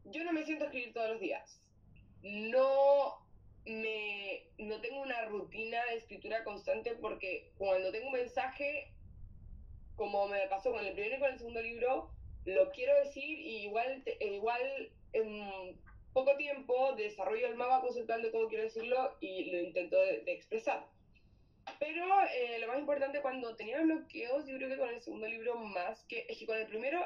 Yo 0.03 0.23
no 0.23 0.33
me 0.33 0.45
siento 0.45 0.65
a 0.65 0.67
escribir 0.67 0.93
todos 0.93 1.09
los 1.09 1.19
días. 1.19 1.59
No 2.21 3.17
me 3.65 4.43
no 4.59 4.79
tengo 4.81 5.01
una 5.01 5.25
rutina 5.25 5.83
de 5.85 5.95
escritura 5.95 6.43
constante 6.43 6.93
porque 6.93 7.53
cuando 7.57 7.91
tengo 7.91 8.05
un 8.05 8.13
mensaje, 8.13 8.93
como 9.95 10.27
me 10.27 10.45
pasó 10.47 10.71
con 10.71 10.85
el 10.85 10.93
primero 10.93 11.15
y 11.15 11.19
con 11.19 11.31
el 11.31 11.39
segundo 11.39 11.59
libro, 11.63 12.11
lo 12.45 12.71
quiero 12.71 12.95
decir 12.99 13.39
y 13.39 13.63
igual, 13.63 14.03
te- 14.03 14.23
e 14.23 14.35
igual 14.35 14.95
en 15.13 15.81
poco 16.13 16.37
tiempo 16.37 16.93
desarrollo 16.93 17.47
el 17.47 17.55
mapa 17.55 17.81
conceptual 17.81 18.21
de 18.21 18.29
cómo 18.29 18.47
quiero 18.47 18.63
decirlo 18.63 19.17
y 19.21 19.49
lo 19.49 19.57
intento 19.57 19.99
de, 19.99 20.19
de 20.21 20.33
expresar. 20.33 20.87
Pero 21.79 22.05
eh, 22.33 22.59
lo 22.59 22.67
más 22.67 22.79
importante 22.79 23.21
cuando 23.21 23.55
tenía 23.55 23.81
bloqueos, 23.81 24.45
yo 24.47 24.57
creo 24.57 24.69
que 24.69 24.77
con 24.77 24.89
el 24.89 25.01
segundo 25.01 25.27
libro 25.27 25.55
más 25.55 26.03
que, 26.05 26.25
es 26.29 26.37
que 26.37 26.45
con 26.45 26.57
el 26.57 26.67
primero, 26.67 27.03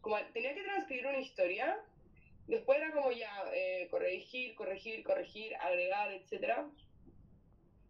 como 0.00 0.18
tenía 0.32 0.54
que 0.54 0.62
transcribir 0.62 1.06
una 1.06 1.20
historia, 1.20 1.78
después 2.46 2.78
era 2.78 2.92
como 2.92 3.12
ya 3.12 3.30
eh, 3.52 3.88
corregir, 3.90 4.54
corregir, 4.54 5.02
corregir, 5.04 5.54
agregar, 5.56 6.12
etcétera. 6.12 6.68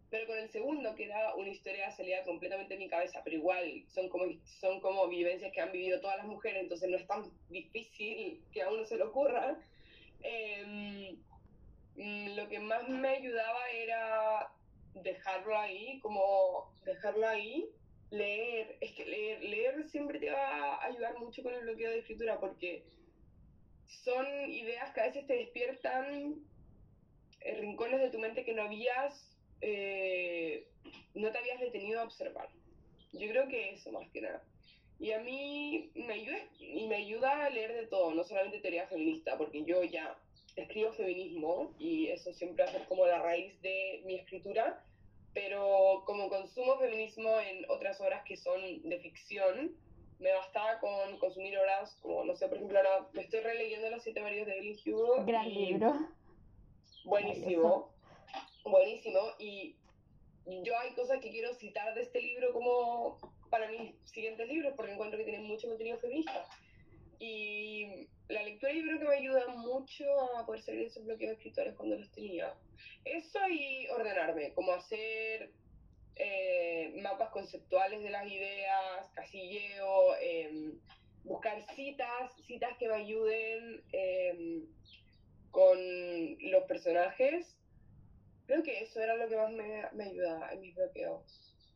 Pero 0.09 0.27
con 0.27 0.37
el 0.37 0.49
segundo, 0.49 0.93
que 0.95 1.05
era 1.05 1.35
una 1.35 1.49
historia 1.49 1.89
salida 1.91 2.23
completamente 2.23 2.73
de 2.73 2.79
mi 2.79 2.89
cabeza, 2.89 3.21
pero 3.23 3.37
igual 3.37 3.85
son 3.87 4.09
como, 4.09 4.25
son 4.59 4.81
como 4.81 5.07
vivencias 5.07 5.53
que 5.53 5.61
han 5.61 5.71
vivido 5.71 6.01
todas 6.01 6.17
las 6.17 6.25
mujeres, 6.25 6.63
entonces 6.63 6.89
no 6.89 6.97
es 6.97 7.07
tan 7.07 7.31
difícil 7.49 8.43
que 8.51 8.61
a 8.61 8.69
uno 8.69 8.85
se 8.85 8.97
le 8.97 9.03
ocurra. 9.03 9.57
Mm, 11.95 12.35
lo 12.35 12.47
que 12.49 12.59
más 12.59 12.87
me 12.89 13.09
ayudaba 13.09 13.69
era 13.69 14.51
dejarlo 14.93 15.57
ahí, 15.57 15.99
como 15.99 16.73
dejarlo 16.85 17.27
ahí, 17.27 17.69
leer. 18.09 18.77
Es 18.81 18.91
que 18.93 19.05
leer, 19.05 19.43
leer 19.43 19.89
siempre 19.89 20.19
te 20.19 20.31
va 20.31 20.75
a 20.75 20.85
ayudar 20.85 21.17
mucho 21.19 21.43
con 21.43 21.53
el 21.53 21.61
bloqueo 21.61 21.89
de 21.91 21.99
escritura 21.99 22.39
porque 22.39 22.85
son 24.03 24.25
ideas 24.49 24.93
que 24.93 25.01
a 25.01 25.07
veces 25.07 25.27
te 25.27 25.35
despiertan 25.35 26.35
eh, 27.41 27.55
rincones 27.59 27.99
de 27.99 28.09
tu 28.09 28.19
mente 28.19 28.45
que 28.45 28.53
no 28.53 28.63
habías, 28.63 29.37
eh, 29.61 30.67
no 31.13 31.31
te 31.31 31.37
habías 31.37 31.59
detenido 31.59 32.01
a 32.01 32.05
observar. 32.05 32.49
Yo 33.13 33.27
creo 33.29 33.47
que 33.47 33.71
eso 33.71 33.91
más 33.91 34.09
que 34.11 34.21
nada. 34.21 34.43
Y 34.99 35.11
a 35.13 35.19
mí 35.19 35.91
me 35.95 36.13
ayuda, 36.13 36.37
y 36.59 36.87
me 36.87 36.95
ayuda 36.97 37.45
a 37.45 37.49
leer 37.49 37.73
de 37.73 37.87
todo, 37.87 38.13
no 38.13 38.23
solamente 38.23 38.59
teoría 38.59 38.87
feminista, 38.87 39.35
porque 39.37 39.63
yo 39.65 39.83
ya 39.83 40.15
escribo 40.55 40.91
feminismo 40.93 41.73
y 41.79 42.07
eso 42.07 42.33
siempre 42.33 42.63
va 42.63 42.69
a 42.69 42.73
ser 42.73 42.85
como 42.87 43.05
la 43.05 43.21
raíz 43.21 43.59
de 43.61 44.01
mi 44.05 44.15
escritura, 44.15 44.83
pero 45.33 46.03
como 46.05 46.29
consumo 46.29 46.77
feminismo 46.77 47.39
en 47.39 47.65
otras 47.69 47.99
obras 48.01 48.23
que 48.25 48.37
son 48.37 48.59
de 48.83 48.99
ficción, 48.99 49.75
me 50.19 50.31
bastaba 50.33 50.79
con 50.79 51.17
consumir 51.19 51.57
obras 51.57 51.97
como, 52.01 52.23
no 52.25 52.35
sé, 52.35 52.47
por 52.47 52.57
ejemplo, 52.57 52.77
ahora 52.77 53.07
me 53.13 53.21
estoy 53.21 53.39
releyendo 53.39 53.89
Los 53.89 54.03
Siete 54.03 54.21
Maridos 54.21 54.47
de 54.47 54.57
Evelyn 54.57 54.77
Hugo. 54.85 55.25
Gran 55.25 55.51
libro. 55.51 55.93
Buenísimo, 57.05 57.91
buenísimo. 58.63 59.19
Y 59.39 59.75
yo 60.63 60.77
hay 60.77 60.93
cosas 60.93 61.19
que 61.21 61.31
quiero 61.31 61.53
citar 61.55 61.95
de 61.95 62.01
este 62.03 62.21
libro 62.21 62.53
como 62.53 63.17
para 63.49 63.69
mis 63.69 63.95
siguientes 64.05 64.47
libros, 64.47 64.73
porque 64.75 64.91
encuentro 64.93 65.17
que 65.17 65.25
tienen 65.25 65.45
mucho 65.45 65.67
contenido 65.67 65.97
feminista. 65.97 66.45
Y 67.23 68.07
la 68.29 68.41
lectura 68.41 68.73
yo 68.73 68.81
creo 68.81 68.99
que 68.99 69.05
me 69.05 69.17
ayuda 69.17 69.47
mucho 69.49 70.05
a 70.39 70.43
poder 70.43 70.63
salir 70.63 70.81
de 70.81 70.87
esos 70.87 71.05
bloqueos 71.05 71.33
escritores 71.33 71.75
cuando 71.75 71.95
los 71.95 72.11
tenía. 72.11 72.51
Eso 73.05 73.39
y 73.47 73.87
ordenarme, 73.89 74.55
como 74.55 74.71
hacer 74.71 75.51
eh, 76.15 76.99
mapas 77.03 77.29
conceptuales 77.29 78.01
de 78.01 78.09
las 78.09 78.25
ideas, 78.25 79.11
casilleo, 79.13 80.15
em, 80.19 80.79
buscar 81.23 81.61
citas, 81.75 82.33
citas 82.47 82.75
que 82.79 82.87
me 82.87 82.95
ayuden 82.95 83.83
em, 83.91 84.65
con 85.51 85.77
los 86.49 86.63
personajes. 86.63 87.55
Creo 88.47 88.63
que 88.63 88.79
eso 88.81 88.99
era 88.99 89.15
lo 89.15 89.29
que 89.29 89.35
más 89.35 89.51
me, 89.51 89.83
me 89.93 90.05
ayudaba 90.05 90.51
en 90.53 90.61
mis 90.61 90.73
bloqueos. 90.73 91.23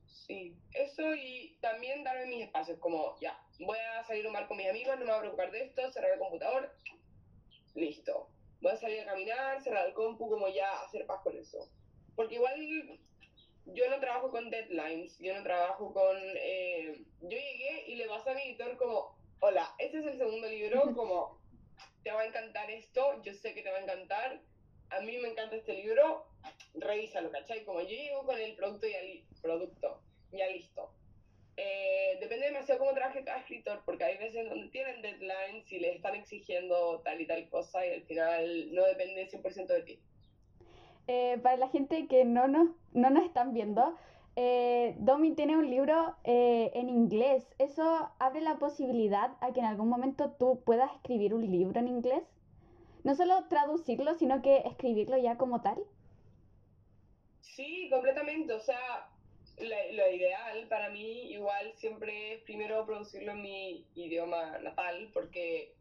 Sí, 0.08 0.58
eso 0.74 1.14
y 1.14 1.56
también 1.62 2.04
darme 2.04 2.26
mis 2.26 2.46
espacios, 2.46 2.80
como 2.80 3.16
ya, 3.22 3.40
voy 3.60 3.78
a 3.78 4.04
salir 4.04 4.26
a 4.26 4.28
un 4.30 4.34
bar 4.34 4.48
con 4.48 4.58
mis 4.58 4.70
amigos, 4.70 4.98
no 4.98 5.06
me 5.06 5.12
voy 5.12 5.16
a 5.16 5.20
preocupar 5.20 5.52
de 5.52 5.64
esto, 5.64 5.92
cerrar 5.92 6.12
el 6.12 6.20
computador, 6.20 6.72
listo. 7.76 8.30
Voy 8.62 8.72
a 8.72 8.78
salir 8.78 9.02
a 9.02 9.06
caminar, 9.06 9.62
cerrar 9.62 9.88
el 9.88 9.94
compu, 9.94 10.30
como 10.30 10.48
ya 10.48 10.82
hacer 10.82 11.06
paz 11.06 11.22
con 11.24 11.38
eso. 11.38 11.70
Porque 12.16 12.36
igual 12.36 12.56
yo 13.66 13.90
no 13.90 14.00
trabajo 14.00 14.32
con 14.32 14.50
deadlines, 14.50 15.18
yo 15.20 15.34
no 15.36 15.44
trabajo 15.44 15.94
con... 15.94 16.18
Eh, 16.18 17.04
yo 17.22 17.38
llegué 17.38 17.86
y 17.88 17.96
le 17.96 18.08
pasé 18.08 18.32
a 18.32 18.34
mi 18.34 18.44
editor 18.44 18.78
como, 18.78 19.18
hola, 19.40 19.74
este 19.80 20.00
es 20.00 20.06
el 20.06 20.18
segundo 20.18 20.48
libro, 20.48 20.82
como, 20.96 21.40
te 22.04 22.12
va 22.12 22.22
a 22.22 22.26
encantar 22.28 22.70
esto, 22.70 23.22
yo 23.24 23.34
sé 23.34 23.54
que 23.54 23.64
te 23.64 23.72
va 23.72 23.78
a 23.78 23.82
encantar, 23.82 24.42
a 24.90 25.02
mí 25.02 25.18
me 25.18 25.30
encanta 25.30 25.56
este 25.56 25.74
libro, 25.74 26.28
revísalo, 26.76 27.32
¿cachai? 27.32 27.66
Como 27.66 27.82
yo 27.82 27.90
llego 27.90 28.24
con 28.26 28.40
el 28.40 28.56
producto 28.56 28.88
ya, 28.88 29.02
li 29.02 29.26
producto, 29.42 30.02
ya 30.32 30.48
listo. 30.50 30.92
Eh, 31.58 32.18
depende 32.20 32.48
demasiado 32.48 32.80
cómo 32.80 32.94
trabaje 32.94 33.24
cada 33.24 33.40
escritor, 33.40 33.82
porque 33.86 34.04
hay 34.04 34.18
veces 34.18 34.50
donde 34.50 34.68
tienen 34.70 35.02
deadlines 35.02 35.72
y 35.72 35.80
les 35.80 35.96
están 35.96 36.16
exigiendo 36.16 37.02
tal 37.02 37.22
y 37.22 37.28
tal 37.28 37.48
cosa 37.50 37.86
y 37.86 37.94
al 37.94 38.02
final 38.04 38.74
no 38.74 38.84
depende 38.86 39.30
100% 39.30 39.68
de 39.68 39.82
ti. 39.84 40.00
Eh, 41.08 41.38
para 41.42 41.58
la 41.58 41.70
gente 41.70 42.08
que 42.08 42.26
no 42.26 42.48
nos, 42.48 42.70
no 42.92 43.10
nos 43.10 43.24
están 43.24 43.54
viendo, 43.54 43.96
eh, 44.36 44.96
Domi 44.98 45.34
tiene 45.34 45.56
un 45.56 45.70
libro 45.70 46.18
en 46.26 46.90
inglés. 46.90 47.48
¿Eso 47.58 48.12
abre 48.20 48.42
la 48.42 48.58
posibilidad 48.58 49.38
a 49.40 49.54
que 49.54 49.62
en 49.62 49.68
algún 49.68 49.88
momento 49.88 50.32
tú 50.38 50.62
puedas 50.66 50.92
escribir 50.96 51.34
un 51.34 51.50
libro 51.50 51.80
en 51.80 51.88
inglés? 51.88 52.24
No 53.06 53.16
solo 53.16 53.46
traducirlo, 53.48 54.16
sino 54.16 54.42
que 54.42 54.58
escribirlo 54.66 55.18
ya 55.18 55.38
como 55.38 55.62
tal. 55.62 55.78
Sí, 57.40 57.88
completamente. 57.90 58.52
O 58.52 58.60
sea, 58.60 59.08
lo 59.58 60.12
ideal 60.12 60.68
para 60.68 60.90
mí 60.90 61.32
igual 61.32 61.74
siempre 61.76 62.34
es 62.34 62.42
primero 62.42 62.86
producirlo 62.86 63.32
en 63.32 63.42
mi 63.42 63.86
idioma 63.96 64.58
natal, 64.60 65.10
porque 65.14 65.74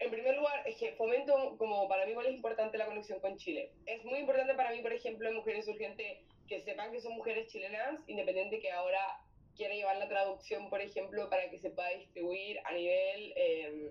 en 0.00 0.10
primer 0.10 0.36
lugar, 0.36 0.62
es 0.66 0.76
que 0.76 0.92
fomento, 0.92 1.56
como 1.58 1.88
para 1.88 2.04
mí 2.04 2.12
igual 2.12 2.26
es 2.26 2.34
importante 2.34 2.78
la 2.78 2.86
conexión 2.86 3.18
con 3.20 3.36
Chile. 3.36 3.72
Es 3.84 4.04
muy 4.04 4.20
importante 4.20 4.54
para 4.54 4.70
mí, 4.70 4.80
por 4.80 4.92
ejemplo, 4.92 5.28
en 5.28 5.34
Mujeres 5.34 5.66
Urgentes, 5.66 6.18
que 6.46 6.60
sepan 6.60 6.92
que 6.92 7.00
son 7.00 7.14
mujeres 7.14 7.48
chilenas, 7.48 8.00
independiente 8.06 8.60
que 8.60 8.70
ahora 8.70 9.20
quiera 9.56 9.74
llevar 9.74 9.96
la 9.96 10.08
traducción, 10.08 10.70
por 10.70 10.80
ejemplo, 10.80 11.28
para 11.28 11.50
que 11.50 11.58
se 11.58 11.70
pueda 11.70 11.88
distribuir 11.90 12.60
a 12.64 12.72
nivel 12.72 13.32
em, 13.36 13.90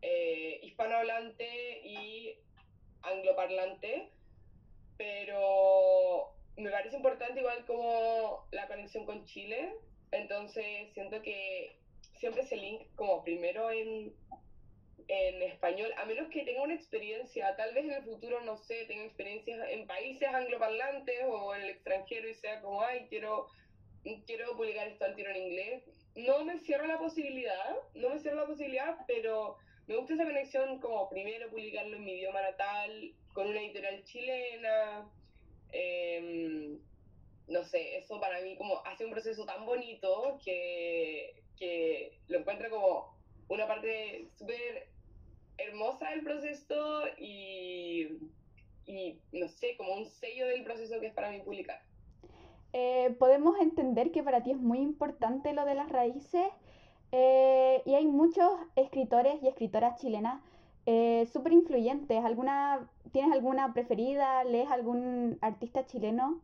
eh, 0.00 0.60
hispanohablante 0.62 1.80
y 1.84 2.38
angloparlante. 3.02 4.10
Pero 4.96 6.33
me 6.56 6.70
parece 6.70 6.96
importante 6.96 7.40
igual 7.40 7.64
como 7.66 8.46
la 8.50 8.66
conexión 8.66 9.04
con 9.06 9.24
Chile. 9.24 9.72
Entonces 10.10 10.92
siento 10.92 11.20
que 11.22 11.78
siempre 12.18 12.42
ese 12.42 12.56
link 12.56 12.82
como 12.94 13.24
primero 13.24 13.70
en 13.70 14.14
en 15.08 15.42
español, 15.42 15.92
a 15.96 16.04
menos 16.04 16.28
que 16.30 16.44
tenga 16.44 16.62
una 16.62 16.74
experiencia, 16.74 17.54
tal 17.56 17.74
vez 17.74 17.84
en 17.84 17.92
el 17.92 18.04
futuro, 18.04 18.40
no 18.40 18.56
sé, 18.56 18.84
tenga 18.86 19.04
experiencias 19.04 19.60
en 19.70 19.86
países 19.86 20.28
angloparlantes 20.28 21.20
o 21.26 21.54
en 21.54 21.62
el 21.62 21.70
extranjero 21.70 22.28
y 22.28 22.34
sea 22.34 22.60
como, 22.60 22.82
ay, 22.82 23.06
quiero, 23.08 23.46
quiero 24.26 24.56
publicar 24.56 24.88
esto 24.88 25.04
al 25.04 25.14
tiro 25.14 25.30
en 25.30 25.36
inglés. 25.36 25.82
No 26.16 26.44
me 26.44 26.58
cierro 26.60 26.86
la 26.86 26.98
posibilidad, 26.98 27.76
no 27.94 28.10
me 28.10 28.18
cierro 28.18 28.36
la 28.36 28.46
posibilidad, 28.46 28.96
pero 29.06 29.56
me 29.86 29.96
gusta 29.96 30.14
esa 30.14 30.24
conexión 30.24 30.80
como 30.80 31.08
primero 31.08 31.50
publicarlo 31.50 31.96
en 31.96 32.04
mi 32.04 32.12
idioma 32.14 32.40
natal, 32.40 33.14
con 33.32 33.48
una 33.48 33.60
editorial 33.60 34.02
chilena. 34.04 35.10
Sé, 37.74 37.98
eso 37.98 38.20
para 38.20 38.40
mí 38.40 38.56
como 38.56 38.80
hace 38.86 39.04
un 39.04 39.10
proceso 39.10 39.44
tan 39.46 39.66
bonito 39.66 40.38
que, 40.44 41.42
que 41.58 42.20
lo 42.28 42.38
encuentro 42.38 42.70
como 42.70 43.16
una 43.48 43.66
parte 43.66 44.28
súper 44.38 44.86
hermosa 45.58 46.12
el 46.12 46.22
proceso 46.22 47.02
y, 47.18 48.30
y, 48.86 49.18
no 49.32 49.48
sé, 49.48 49.76
como 49.76 49.92
un 49.94 50.06
sello 50.06 50.46
del 50.46 50.62
proceso 50.62 51.00
que 51.00 51.08
es 51.08 51.14
para 51.14 51.32
mí 51.32 51.40
publicar. 51.40 51.82
Eh, 52.74 53.12
podemos 53.18 53.58
entender 53.58 54.12
que 54.12 54.22
para 54.22 54.44
ti 54.44 54.52
es 54.52 54.58
muy 54.58 54.78
importante 54.78 55.52
lo 55.52 55.64
de 55.64 55.74
las 55.74 55.88
raíces 55.88 56.46
eh, 57.10 57.82
y 57.84 57.94
hay 57.94 58.06
muchos 58.06 58.52
escritores 58.76 59.42
y 59.42 59.48
escritoras 59.48 60.00
chilenas 60.00 60.40
eh, 60.86 61.26
súper 61.32 61.52
influyentes. 61.52 62.24
¿Alguna, 62.24 62.88
¿Tienes 63.10 63.32
alguna 63.32 63.74
preferida? 63.74 64.44
¿Lees 64.44 64.70
algún 64.70 65.38
artista 65.40 65.84
chileno? 65.86 66.40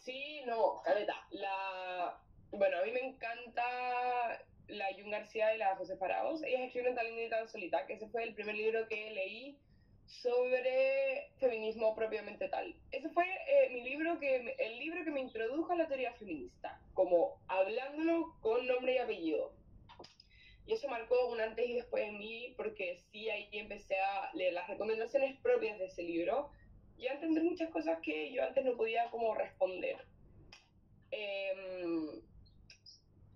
Sí, 0.00 0.42
no, 0.46 0.80
caleta. 0.84 1.14
La... 1.30 2.18
Bueno, 2.52 2.78
a 2.78 2.82
mí 2.84 2.92
me 2.92 3.00
encanta 3.00 4.44
la 4.68 4.86
Jun 4.94 5.10
García 5.10 5.54
y 5.54 5.58
la 5.58 5.76
José 5.76 5.96
Faraos. 5.96 6.42
Ellas 6.42 6.62
escribieron 6.62 6.94
Tan 6.94 7.06
linda 7.06 7.22
y 7.22 7.30
tan 7.30 7.48
solita, 7.48 7.86
que 7.86 7.94
ese 7.94 8.08
fue 8.08 8.24
el 8.24 8.34
primer 8.34 8.54
libro 8.54 8.86
que 8.88 9.10
leí 9.10 9.58
sobre 10.06 11.30
feminismo 11.38 11.94
propiamente 11.94 12.48
tal. 12.48 12.74
Ese 12.92 13.08
fue 13.10 13.24
eh, 13.24 13.70
mi 13.70 13.82
libro 13.82 14.18
que 14.18 14.54
el 14.58 14.78
libro 14.78 15.04
que 15.04 15.10
me 15.10 15.20
introdujo 15.20 15.72
a 15.72 15.76
la 15.76 15.88
teoría 15.88 16.12
feminista, 16.12 16.80
como 16.94 17.40
hablándolo 17.48 18.34
con 18.40 18.66
nombre 18.66 18.94
y 18.94 18.98
apellido. 18.98 19.52
Y 20.66 20.72
eso 20.72 20.88
marcó 20.88 21.28
un 21.28 21.40
antes 21.40 21.68
y 21.68 21.74
después 21.74 22.04
en 22.04 22.18
mí, 22.18 22.54
porque 22.56 22.98
sí 23.10 23.30
ahí 23.30 23.48
empecé 23.52 23.98
a 23.98 24.30
leer 24.34 24.52
las 24.52 24.68
recomendaciones 24.68 25.38
propias 25.40 25.78
de 25.78 25.86
ese 25.86 26.02
libro 26.02 26.50
y 26.98 27.06
a 27.06 27.14
entender 27.14 27.42
muchas 27.44 27.70
cosas 27.70 27.98
que 28.02 28.32
yo 28.32 28.42
antes 28.42 28.64
no 28.64 28.76
podía 28.76 29.10
como 29.10 29.34
responder. 29.34 29.96
Eh, 31.10 31.54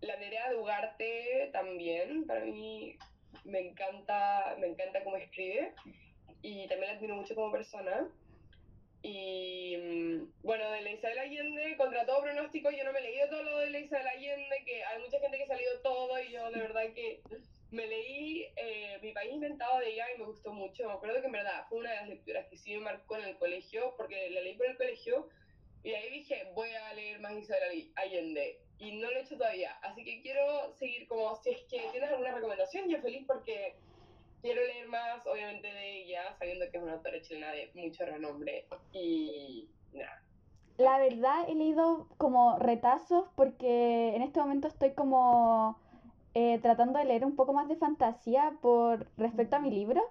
la 0.00 0.16
Nerea 0.16 0.50
de 0.50 0.56
Ugarte 0.56 1.50
también, 1.52 2.26
para 2.26 2.44
mí 2.44 2.96
me 3.44 3.60
encanta, 3.60 4.56
me 4.58 4.68
encanta 4.68 5.04
cómo 5.04 5.16
escribe 5.16 5.74
y 6.42 6.66
también 6.68 6.92
la 6.92 6.96
admiro 6.96 7.16
mucho 7.16 7.34
como 7.34 7.52
persona. 7.52 8.08
Y 9.02 9.76
mm, 9.76 10.32
bueno, 10.42 10.70
de 10.70 10.82
la 10.82 10.92
Isabel 10.92 11.18
Allende, 11.18 11.76
contra 11.76 12.04
todo 12.04 12.22
pronóstico, 12.22 12.70
yo 12.70 12.84
no 12.84 12.92
me 12.92 12.98
he 12.98 13.02
leído 13.02 13.28
todo 13.28 13.42
lo 13.42 13.58
de 13.58 13.70
la 13.70 13.80
Isabel 13.80 14.08
Allende, 14.08 14.62
que 14.64 14.84
hay 14.84 15.02
mucha 15.02 15.20
gente 15.20 15.38
que 15.38 15.46
se 15.46 15.52
ha 15.52 15.56
leído 15.56 15.80
todo 15.80 16.22
y 16.22 16.32
yo 16.32 16.50
de 16.50 16.60
verdad 16.60 16.92
que 16.94 17.20
me 17.70 17.86
leí 17.86 18.46
eh, 18.56 18.98
Mi 19.02 19.12
País 19.12 19.32
Inventado 19.32 19.78
de 19.78 19.90
ella 19.90 20.06
y 20.14 20.18
me 20.18 20.26
gustó 20.26 20.52
mucho. 20.52 20.86
Me 20.86 20.92
acuerdo 20.92 21.20
que 21.20 21.26
en 21.26 21.32
verdad 21.32 21.66
fue 21.68 21.78
una 21.78 21.90
de 21.90 21.96
las 21.96 22.08
lecturas 22.08 22.46
que 22.48 22.56
sí 22.56 22.74
me 22.74 22.80
marcó 22.80 23.16
en 23.16 23.24
el 23.24 23.38
colegio, 23.38 23.94
porque 23.96 24.30
la 24.30 24.40
leí 24.40 24.56
por 24.56 24.66
el 24.66 24.76
colegio 24.76 25.28
y 25.82 25.94
ahí 25.94 26.10
dije, 26.10 26.50
voy 26.54 26.70
a 26.70 26.92
leer 26.94 27.20
más 27.20 27.32
Isabel 27.32 27.90
Allende 27.96 28.60
y 28.78 28.92
no 28.92 29.10
lo 29.10 29.16
he 29.16 29.22
hecho 29.22 29.36
todavía. 29.36 29.72
Así 29.82 30.04
que 30.04 30.20
quiero 30.22 30.74
seguir 30.74 31.06
como, 31.06 31.36
si 31.36 31.50
es 31.50 31.62
que 31.62 31.80
tienes 31.92 32.10
alguna 32.10 32.34
recomendación, 32.34 32.88
yo 32.88 33.00
feliz 33.00 33.24
porque 33.26 33.76
quiero 34.42 34.62
leer 34.62 34.88
más, 34.88 35.26
obviamente, 35.26 35.72
de 35.72 36.02
ella, 36.02 36.34
sabiendo 36.38 36.70
que 36.70 36.76
es 36.76 36.82
una 36.82 36.94
autora 36.94 37.20
chilena 37.20 37.52
de 37.52 37.70
mucho 37.74 38.04
renombre. 38.04 38.66
Y 38.92 39.68
nada. 39.92 40.22
La 40.76 40.98
verdad 40.98 41.48
he 41.48 41.54
leído 41.54 42.08
como 42.16 42.58
retazos 42.58 43.28
porque 43.36 44.14
en 44.14 44.22
este 44.22 44.40
momento 44.40 44.66
estoy 44.66 44.94
como 44.94 45.78
eh, 46.34 46.58
tratando 46.62 46.98
de 46.98 47.04
leer 47.04 47.24
un 47.24 47.36
poco 47.36 47.52
más 47.52 47.68
de 47.68 47.76
fantasía 47.76 48.54
por 48.60 49.06
respecto 49.16 49.56
a 49.56 49.60
mi 49.60 49.70
libro. 49.70 50.02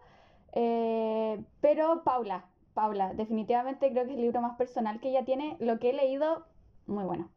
Eh, 0.54 1.44
pero 1.62 2.04
Paula, 2.04 2.46
Paula, 2.74 3.14
definitivamente 3.14 3.92
creo 3.92 4.06
que 4.06 4.12
es 4.12 4.18
el 4.18 4.24
libro 4.24 4.42
más 4.42 4.58
personal 4.58 5.00
que 5.00 5.10
ella 5.10 5.26
tiene. 5.26 5.58
Lo 5.60 5.80
que 5.80 5.92
he 5.92 5.94
leído, 5.94 6.46
muy 6.88 7.04
bueno. 7.04 7.30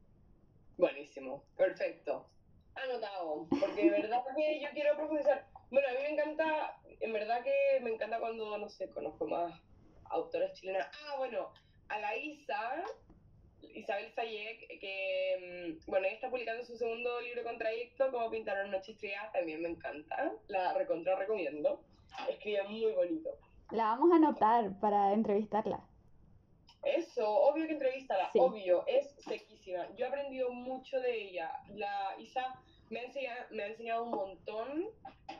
Buenísimo, 0.78 1.44
perfecto. 1.56 2.26
Anotado, 2.74 3.46
porque 3.48 3.90
de 3.90 4.02
verdad 4.02 4.22
que 4.36 4.60
yo 4.60 4.68
quiero 4.72 4.96
profundizar. 4.96 5.46
Bueno, 5.70 5.88
a 5.88 5.92
mí 5.92 5.98
me 6.02 6.12
encanta, 6.14 6.76
en 7.00 7.12
verdad 7.12 7.42
que 7.42 7.80
me 7.82 7.90
encanta 7.90 8.18
cuando, 8.18 8.58
no 8.58 8.68
sé, 8.68 8.90
conozco 8.90 9.26
más 9.26 9.60
autoras 10.10 10.52
chilenas. 10.52 10.88
Ah, 10.92 11.16
bueno, 11.18 11.52
a 11.88 11.98
la 11.98 12.16
Isa, 12.16 12.84
Isabel 13.74 14.12
Sayek, 14.12 14.80
que, 14.80 15.78
mm, 15.84 15.90
bueno, 15.90 16.06
ella 16.06 16.14
está 16.14 16.30
publicando 16.30 16.64
su 16.64 16.76
segundo 16.76 17.20
libro 17.20 17.42
con 17.42 17.58
trayecto, 17.58 18.10
Como 18.10 18.30
pintaron 18.30 18.70
noches 18.70 18.90
estrellas, 18.90 19.32
también 19.32 19.62
me 19.62 19.68
encanta, 19.68 20.32
la 20.48 20.74
recontra 20.74 21.16
recomiendo. 21.16 21.80
Escribe 22.28 22.62
muy 22.64 22.92
bonito. 22.92 23.30
La 23.70 23.84
vamos 23.84 24.12
a 24.12 24.16
anotar 24.16 24.78
para 24.80 25.12
entrevistarla. 25.12 25.80
Eso, 26.82 27.28
obvio 27.28 27.66
que 27.66 27.74
entrevistarla, 27.74 28.30
obvio, 28.34 28.84
es 28.86 29.14
sequísima. 29.20 29.88
Yo 29.96 30.04
he 30.04 30.08
aprendido 30.08 30.50
mucho 30.50 31.00
de 31.00 31.28
ella. 31.28 31.52
La 31.74 32.16
Isa 32.18 32.60
me 32.90 33.00
ha, 33.00 33.04
enseñado, 33.04 33.46
me 33.50 33.62
ha 33.62 33.66
enseñado 33.68 34.04
un 34.04 34.10
montón 34.10 34.90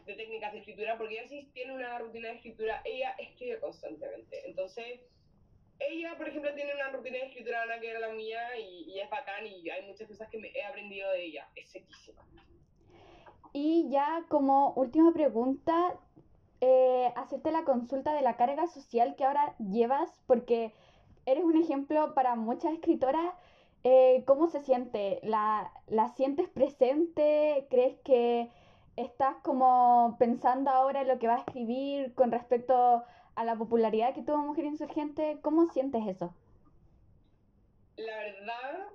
de 0.07 0.15
técnicas 0.15 0.53
de 0.53 0.61
escritura, 0.61 0.97
porque 0.97 1.19
ella 1.19 1.29
sí 1.29 1.51
tiene 1.53 1.75
una 1.75 1.99
rutina 1.99 2.29
de 2.29 2.37
escritura, 2.37 2.81
ella 2.85 3.15
escribe 3.19 3.61
constantemente. 3.61 4.49
Entonces, 4.49 5.01
ella, 5.89 6.17
por 6.17 6.29
ejemplo, 6.29 6.53
tiene 6.55 6.75
una 6.75 6.91
rutina 6.91 7.19
de 7.19 7.27
escritura 7.27 7.65
que 7.81 7.91
era 7.91 8.01
la 8.01 8.11
mía 8.11 8.59
y, 8.59 8.99
es 8.99 9.11
bacán 9.11 9.47
y 9.47 9.69
hay 9.69 9.87
muchas 9.87 10.09
cosas 10.09 10.29
que 10.29 10.39
he 10.39 10.65
aprendido 10.65 11.11
de 11.11 11.25
ella. 11.25 11.49
Es 11.55 11.71
sequísima. 11.71 12.23
Y 13.53 13.89
ya 13.91 14.25
como 14.29 14.73
última 14.75 15.13
pregunta, 15.13 15.95
eh, 16.61 17.13
hacerte 17.17 17.53
la 17.53 17.65
consulta 17.65 18.15
de 18.15 18.23
la 18.23 18.37
carga 18.37 18.67
social 18.67 19.15
que 19.17 19.25
ahora 19.25 19.55
llevas, 19.59 20.11
porque 20.27 20.73
eres 21.27 21.45
un 21.45 21.57
ejemplo 21.57 22.15
para 22.15 22.35
muchas 22.35 22.73
escritoras. 22.73 23.35
Eh, 23.85 24.23
¿Cómo 24.27 24.49
se 24.49 24.61
siente? 24.61 25.19
¿La, 25.23 25.73
¿La 25.89 26.09
sientes 26.11 26.49
presente? 26.49 27.67
¿Crees 27.69 27.99
que 28.05 28.49
estás 28.97 29.37
como 29.43 30.17
pensando 30.19 30.71
ahora 30.71 31.03
en 31.03 31.09
lo 31.09 31.19
que 31.19 31.27
vas 31.27 31.39
a 31.39 31.45
escribir 31.45 32.15
con 32.15 32.31
respecto 32.31 33.03
a 33.35 33.45
la 33.45 33.57
popularidad 33.57 34.15
que 34.15 34.23
tuvo 34.23 34.39
Mujer 34.39 34.65
Insurgente? 34.65 35.39
¿Cómo 35.43 35.71
sientes 35.73 36.07
eso? 36.07 36.35
La 37.97 38.17
verdad 38.17 38.89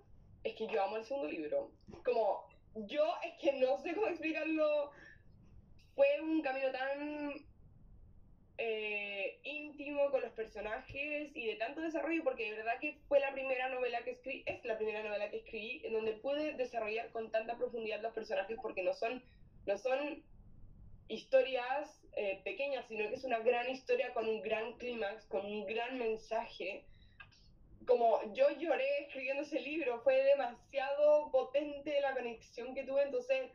es 0.44 0.56
que 0.56 0.68
yo 0.68 0.84
amo 0.84 0.98
el 0.98 1.06
segundo 1.06 1.30
libro. 1.30 1.72
Como 2.04 2.48
yo 2.86 3.04
es 3.24 3.34
que 3.42 3.60
no 3.60 3.78
sé 3.80 3.96
cómo 3.96 4.08
explicarlo. 4.08 4.92
Fue 5.96 6.08
un 6.22 6.42
camino 6.42 6.72
tan 6.72 7.34
eh, 8.60 9.40
íntimo 9.44 10.10
con 10.12 10.22
los 10.22 10.32
personajes 10.34 11.32
y 11.36 11.48
de 11.48 11.56
tanto 11.56 11.82
desarrollo, 11.82 12.24
porque 12.24 12.52
de 12.52 12.58
verdad 12.58 12.80
que 12.80 13.00
fue 13.08 13.20
la 13.20 13.32
primera 13.32 13.70
novela 13.70 14.04
que 14.04 14.12
escribí, 14.12 14.44
es 14.46 14.64
la 14.66 14.78
primera 14.78 15.04
novela 15.04 15.30
que 15.30 15.38
escribí, 15.38 15.82
en 15.86 15.94
donde 15.94 16.14
pude 16.14 16.54
desarrollar 16.54 17.12
con 17.12 17.32
tanta 17.32 17.58
profundidad 17.58 18.02
los 18.02 18.14
personajes, 18.14 18.58
porque 18.62 18.84
no 18.84 18.94
son, 18.94 19.24
no 19.66 19.78
son 19.78 20.24
historias 21.08 22.04
eh, 22.18 22.42
pequeñas, 22.44 22.86
sino 22.88 23.08
que 23.08 23.16
es 23.16 23.24
una 23.24 23.40
gran 23.40 23.70
historia 23.70 24.12
con 24.14 24.28
un 24.28 24.42
gran 24.42 24.74
clímax, 24.74 25.26
con 25.28 25.46
un 25.46 25.66
gran 25.66 26.00
mensaje. 26.00 26.84
Como 27.86 28.34
yo 28.34 28.50
lloré 28.58 29.04
escribiendo 29.04 29.44
ese 29.44 29.60
libro, 29.60 30.02
fue 30.02 30.24
demasiado 30.24 31.32
potente 31.32 32.02
la 32.02 32.14
conexión 32.14 32.74
que 32.74 32.84
tuve, 32.84 33.04
entonces 33.04 33.52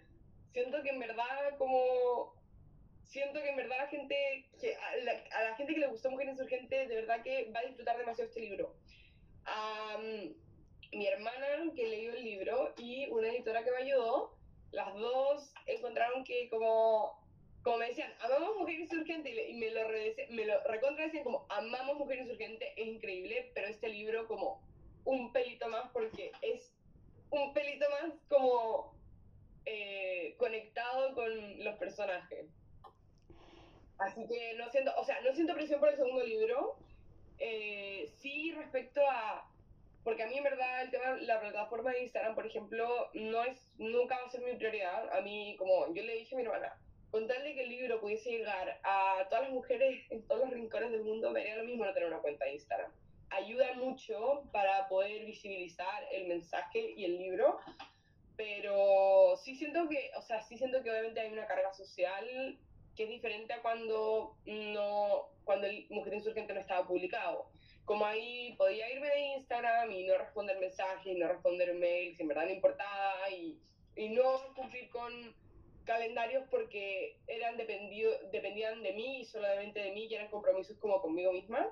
siento 0.52 0.80
que 0.82 0.90
en 0.90 1.00
verdad 1.00 1.58
como 1.58 2.32
siento 3.12 3.42
que 3.42 3.50
en 3.50 3.56
verdad 3.56 3.76
la 3.78 3.88
gente, 3.88 4.48
que 4.58 4.74
a, 4.74 5.42
la, 5.42 5.54
gente 5.56 5.74
que 5.74 5.80
le 5.80 5.88
gustó 5.88 6.10
Mujer 6.10 6.28
Insurgente, 6.28 6.86
de 6.86 6.94
verdad 6.94 7.22
que 7.22 7.50
va 7.50 7.60
a 7.60 7.66
disfrutar 7.66 7.98
demasiado 7.98 8.28
este 8.28 8.40
libro. 8.40 8.74
mi 10.92 11.06
hermana 11.06 11.46
que 11.74 11.88
leyó 11.88 12.12
el 12.12 12.24
libro 12.24 12.74
y 12.78 13.08
una 13.08 13.28
editora 13.28 13.64
que 13.64 13.70
me 13.70 13.78
ayudó, 13.78 14.38
las 14.70 14.94
dos 14.94 15.52
encontraron 15.66 16.24
que 16.24 16.48
como, 16.48 17.21
como 17.62 17.78
me 17.78 17.88
decían, 17.88 18.12
amamos 18.20 18.56
Mujer 18.58 18.80
Insurgente 18.80 19.30
y, 19.50 19.54
me, 19.54 19.70
lo 19.70 19.88
me 20.30 20.44
lo 20.44 20.62
recontra 20.64 21.04
decían 21.04 21.24
como, 21.24 21.46
amamos 21.48 21.96
Mujer 21.96 22.18
Insurgente, 22.18 22.72
es 22.76 22.88
increíble, 22.88 23.50
pero 23.54 23.68
este 23.68 23.88
libro 23.88 24.26
como 24.26 24.60
un 25.04 25.32
pelito 25.32 25.68
más 25.68 25.90
porque 25.92 26.32
es 26.42 26.74
un 27.30 27.52
pelito 27.52 27.86
más 27.90 28.12
como 28.28 28.94
eh, 29.64 30.34
conectado 30.38 31.14
con 31.14 31.64
los 31.64 31.76
personajes. 31.76 32.46
Así 33.98 34.26
que 34.26 34.54
no 34.54 34.68
siento, 34.70 34.92
o 34.96 35.04
sea, 35.04 35.20
no 35.20 35.32
siento 35.32 35.54
presión 35.54 35.78
por 35.78 35.88
el 35.88 35.96
segundo 35.96 36.24
libro. 36.24 36.76
Eh, 37.38 38.12
sí 38.18 38.52
respecto 38.52 39.00
a, 39.08 39.48
porque 40.02 40.24
a 40.24 40.26
mí 40.26 40.36
en 40.36 40.44
verdad 40.44 40.82
el 40.82 40.90
tema, 40.90 41.16
la 41.20 41.40
plataforma 41.40 41.92
de 41.92 42.02
Instagram, 42.02 42.34
por 42.34 42.46
ejemplo, 42.46 43.10
no 43.14 43.44
es, 43.44 43.70
nunca 43.78 44.18
va 44.18 44.26
a 44.26 44.30
ser 44.30 44.42
mi 44.42 44.54
prioridad. 44.54 45.16
A 45.16 45.20
mí, 45.20 45.54
como 45.58 45.94
yo 45.94 46.02
le 46.02 46.16
dije 46.16 46.34
a 46.34 46.38
mi 46.38 46.44
hermana, 46.44 46.76
con 47.12 47.26
tal 47.26 47.44
de 47.44 47.54
que 47.54 47.64
el 47.64 47.68
libro 47.68 48.00
pudiese 48.00 48.30
llegar 48.30 48.80
a 48.82 49.26
todas 49.28 49.44
las 49.44 49.52
mujeres 49.52 50.02
en 50.08 50.26
todos 50.26 50.40
los 50.40 50.50
rincones 50.50 50.92
del 50.92 51.04
mundo, 51.04 51.30
me 51.30 51.42
haría 51.42 51.56
lo 51.56 51.64
mismo 51.64 51.84
no 51.84 51.92
tener 51.92 52.08
una 52.08 52.22
cuenta 52.22 52.46
de 52.46 52.54
Instagram. 52.54 52.90
Ayuda 53.28 53.74
mucho 53.74 54.44
para 54.50 54.88
poder 54.88 55.26
visibilizar 55.26 56.08
el 56.10 56.26
mensaje 56.26 56.94
y 56.96 57.04
el 57.04 57.18
libro, 57.18 57.58
pero 58.34 59.36
sí 59.36 59.54
siento 59.54 59.90
que, 59.90 60.10
o 60.16 60.22
sea, 60.22 60.40
sí 60.40 60.56
siento 60.56 60.82
que 60.82 60.90
obviamente 60.90 61.20
hay 61.20 61.30
una 61.30 61.46
carga 61.46 61.70
social 61.74 62.58
que 62.96 63.04
es 63.04 63.10
diferente 63.10 63.52
a 63.52 63.60
cuando 63.60 64.38
no 64.46 65.28
cuando 65.44 65.66
el 65.66 65.86
Mujer 65.90 66.14
Insurgente 66.14 66.54
no 66.54 66.60
estaba 66.60 66.86
publicado. 66.86 67.50
Como 67.84 68.06
ahí 68.06 68.54
podía 68.56 68.90
irme 68.90 69.08
de 69.08 69.20
Instagram 69.36 69.90
y 69.90 70.04
no 70.04 70.16
responder 70.16 70.58
mensajes, 70.58 71.14
no 71.18 71.28
responder 71.28 71.74
mails, 71.74 72.18
en 72.20 72.28
verdad 72.28 72.46
no 72.46 72.52
importaba, 72.52 73.28
y, 73.30 73.60
y 73.96 74.08
no 74.08 74.54
cumplir 74.54 74.88
con 74.88 75.41
calendarios 75.84 76.44
porque 76.50 77.18
eran 77.26 77.56
dependido, 77.56 78.12
dependían 78.30 78.82
de 78.82 78.92
mí 78.92 79.20
y 79.20 79.24
solamente 79.24 79.80
de 79.80 79.92
mí 79.92 80.06
y 80.06 80.14
eran 80.14 80.30
compromisos 80.30 80.76
como 80.78 81.00
conmigo 81.00 81.32
misma. 81.32 81.68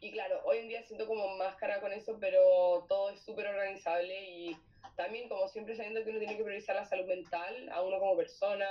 Y 0.00 0.12
claro, 0.12 0.40
hoy 0.44 0.58
en 0.58 0.68
día 0.68 0.82
siento 0.82 1.06
como 1.06 1.36
máscara 1.36 1.80
con 1.80 1.92
eso, 1.92 2.16
pero 2.18 2.86
todo 2.88 3.10
es 3.10 3.20
súper 3.20 3.46
organizable 3.48 4.30
y 4.30 4.56
también 4.96 5.28
como 5.28 5.46
siempre 5.48 5.76
sabiendo 5.76 6.02
que 6.02 6.10
uno 6.10 6.18
tiene 6.18 6.36
que 6.36 6.44
priorizar 6.44 6.76
la 6.76 6.84
salud 6.84 7.06
mental 7.06 7.68
a 7.70 7.82
uno 7.82 7.98
como 7.98 8.16
persona, 8.16 8.66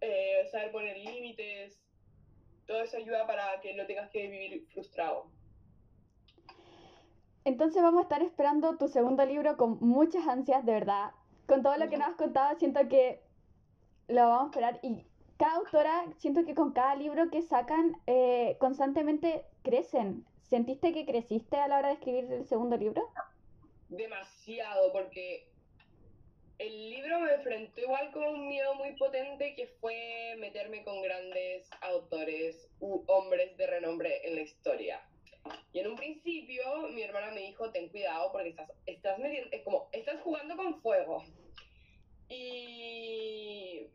eh, 0.00 0.46
saber 0.50 0.70
poner 0.70 0.96
límites, 0.96 1.82
todo 2.66 2.82
eso 2.82 2.96
ayuda 2.96 3.26
para 3.26 3.60
que 3.60 3.74
no 3.74 3.86
tengas 3.86 4.10
que 4.10 4.28
vivir 4.28 4.66
frustrado. 4.72 5.30
Entonces 7.44 7.82
vamos 7.82 8.00
a 8.00 8.02
estar 8.02 8.22
esperando 8.22 8.76
tu 8.78 8.86
segundo 8.86 9.24
libro 9.26 9.56
con 9.56 9.78
muchas 9.80 10.26
ansias, 10.28 10.64
de 10.64 10.72
verdad. 10.72 11.10
Con 11.46 11.62
todo 11.62 11.76
lo 11.76 11.88
que 11.88 11.98
nos 11.98 12.08
has 12.08 12.16
contado, 12.16 12.58
siento 12.58 12.88
que 12.88 13.20
lo 14.08 14.28
vamos 14.28 14.42
a 14.42 14.46
esperar. 14.46 14.80
Y 14.82 15.04
cada 15.36 15.56
autora, 15.56 16.04
siento 16.18 16.44
que 16.44 16.54
con 16.54 16.72
cada 16.72 16.94
libro 16.94 17.30
que 17.30 17.42
sacan, 17.42 17.96
eh, 18.06 18.56
constantemente 18.60 19.44
crecen. 19.62 20.24
¿Sentiste 20.42 20.92
que 20.92 21.06
creciste 21.06 21.56
a 21.56 21.68
la 21.68 21.78
hora 21.78 21.88
de 21.88 21.94
escribir 21.94 22.30
el 22.30 22.46
segundo 22.46 22.76
libro? 22.76 23.02
Demasiado, 23.88 24.92
porque 24.92 25.48
el 26.58 26.90
libro 26.90 27.20
me 27.20 27.34
enfrentó 27.34 27.80
igual 27.80 28.12
con 28.12 28.22
un 28.22 28.48
miedo 28.48 28.74
muy 28.76 28.92
potente 28.96 29.54
que 29.56 29.66
fue 29.80 30.36
meterme 30.38 30.84
con 30.84 31.02
grandes 31.02 31.68
autores 31.80 32.68
u 32.80 33.02
hombres 33.08 33.56
de 33.56 33.66
renombre 33.66 34.28
en 34.28 34.36
la 34.36 34.42
historia. 34.42 35.02
Y 35.72 35.80
en 35.80 35.88
un 35.88 35.96
principio 35.96 36.88
mi 36.90 37.02
hermana 37.02 37.30
me 37.32 37.40
dijo, 37.40 37.70
ten 37.70 37.88
cuidado 37.88 38.30
porque 38.32 38.50
estás, 38.50 38.70
estás 38.86 39.18
metiendo, 39.18 39.48
es 39.50 39.62
como, 39.62 39.88
estás 39.92 40.20
jugando 40.22 40.56
con 40.56 40.80
fuego. 40.80 41.24
Y 42.28 43.86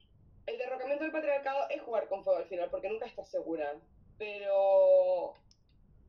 el 0.45 0.57
derrocamiento 0.57 1.03
del 1.03 1.13
patriarcado 1.13 1.69
es 1.69 1.81
jugar 1.81 2.07
con 2.07 2.23
fuego 2.23 2.39
al 2.39 2.47
final 2.47 2.69
porque 2.69 2.89
nunca 2.89 3.05
estás 3.05 3.29
segura. 3.29 3.75
Pero 4.17 5.33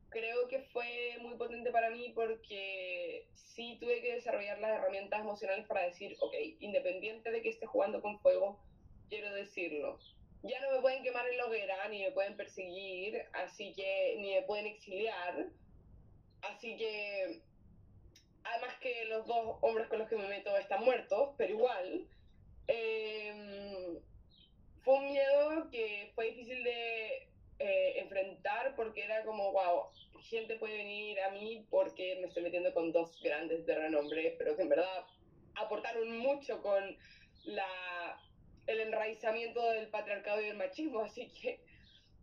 creo 0.09 0.47
que 0.47 0.59
fue 0.59 1.17
muy 1.21 1.35
potente 1.35 1.71
para 1.71 1.89
mí 1.89 2.11
porque 2.15 3.27
sí 3.35 3.77
tuve 3.79 4.01
que 4.01 4.15
desarrollar 4.15 4.59
las 4.59 4.71
herramientas 4.71 5.21
emocionales 5.21 5.67
para 5.67 5.83
decir, 5.83 6.15
ok, 6.19 6.33
independiente 6.59 7.31
de 7.31 7.41
que 7.41 7.49
esté 7.49 7.65
jugando 7.65 8.01
con 8.01 8.19
fuego, 8.19 8.59
quiero 9.09 9.33
decirlo. 9.33 9.99
Ya 10.43 10.59
no 10.61 10.71
me 10.71 10.81
pueden 10.81 11.03
quemar 11.03 11.27
en 11.27 11.37
la 11.37 11.45
hoguera, 11.45 11.87
ni 11.89 12.01
me 12.01 12.11
pueden 12.11 12.37
perseguir, 12.37 13.21
así 13.33 13.73
que, 13.73 14.15
ni 14.19 14.35
me 14.35 14.41
pueden 14.43 14.67
exiliar. 14.67 15.47
Así 16.41 16.77
que, 16.77 17.41
además 18.43 18.75
que 18.79 19.05
los 19.05 19.27
dos 19.27 19.57
hombres 19.61 19.87
con 19.87 19.99
los 19.99 20.07
que 20.07 20.15
me 20.15 20.27
meto 20.27 20.55
están 20.57 20.83
muertos, 20.83 21.35
pero 21.37 21.53
igual, 21.53 22.07
em, 22.67 23.99
fue 24.81 24.93
un 24.93 25.05
miedo 25.11 25.69
que 25.69 26.11
fue 26.15 26.27
difícil 26.31 26.63
de 26.63 27.29
eh, 27.59 27.99
enfrentar 27.99 28.75
porque 28.77 29.03
era 29.03 29.23
como, 29.25 29.51
wow, 29.51 29.89
gente 30.21 30.55
puede 30.57 30.77
venir 30.77 31.19
a 31.21 31.31
mí 31.31 31.65
porque 31.69 32.17
me 32.21 32.27
estoy 32.27 32.43
metiendo 32.43 32.73
con 32.73 32.91
dos 32.91 33.19
grandes 33.21 33.65
de 33.65 33.75
renombre, 33.75 34.35
pero 34.37 34.55
que 34.55 34.61
en 34.61 34.69
verdad 34.69 35.05
aportaron 35.55 36.17
mucho 36.17 36.61
con 36.61 36.97
la, 37.45 38.21
el 38.69 38.81
enraizamiento 38.81 39.61
del 39.71 39.87
patriarcado 39.89 40.41
y 40.41 40.47
del 40.47 40.57
machismo, 40.57 40.99
así 41.03 41.27
que 41.29 41.59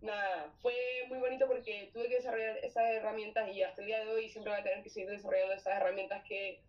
nada, 0.01 0.53
fue 0.63 0.75
muy 1.09 1.19
bonito 1.19 1.47
porque 1.47 1.91
tuve 1.93 2.09
que 2.09 2.17
desarrollar 2.17 2.59
esas 2.59 2.85
herramientas 2.91 3.49
y 3.53 3.63
hasta 3.63 3.81
el 3.83 3.89
día 3.89 4.05
de 4.05 4.13
hoy 4.13 4.29
siempre 4.29 4.53
voy 4.53 4.61
a 4.61 4.65
tener 4.65 4.83
que 4.83 4.91
seguir 4.91 5.11
desarrollando 5.11 5.55
esas 5.55 5.77
herramientas 5.81 6.23
que 6.29 6.63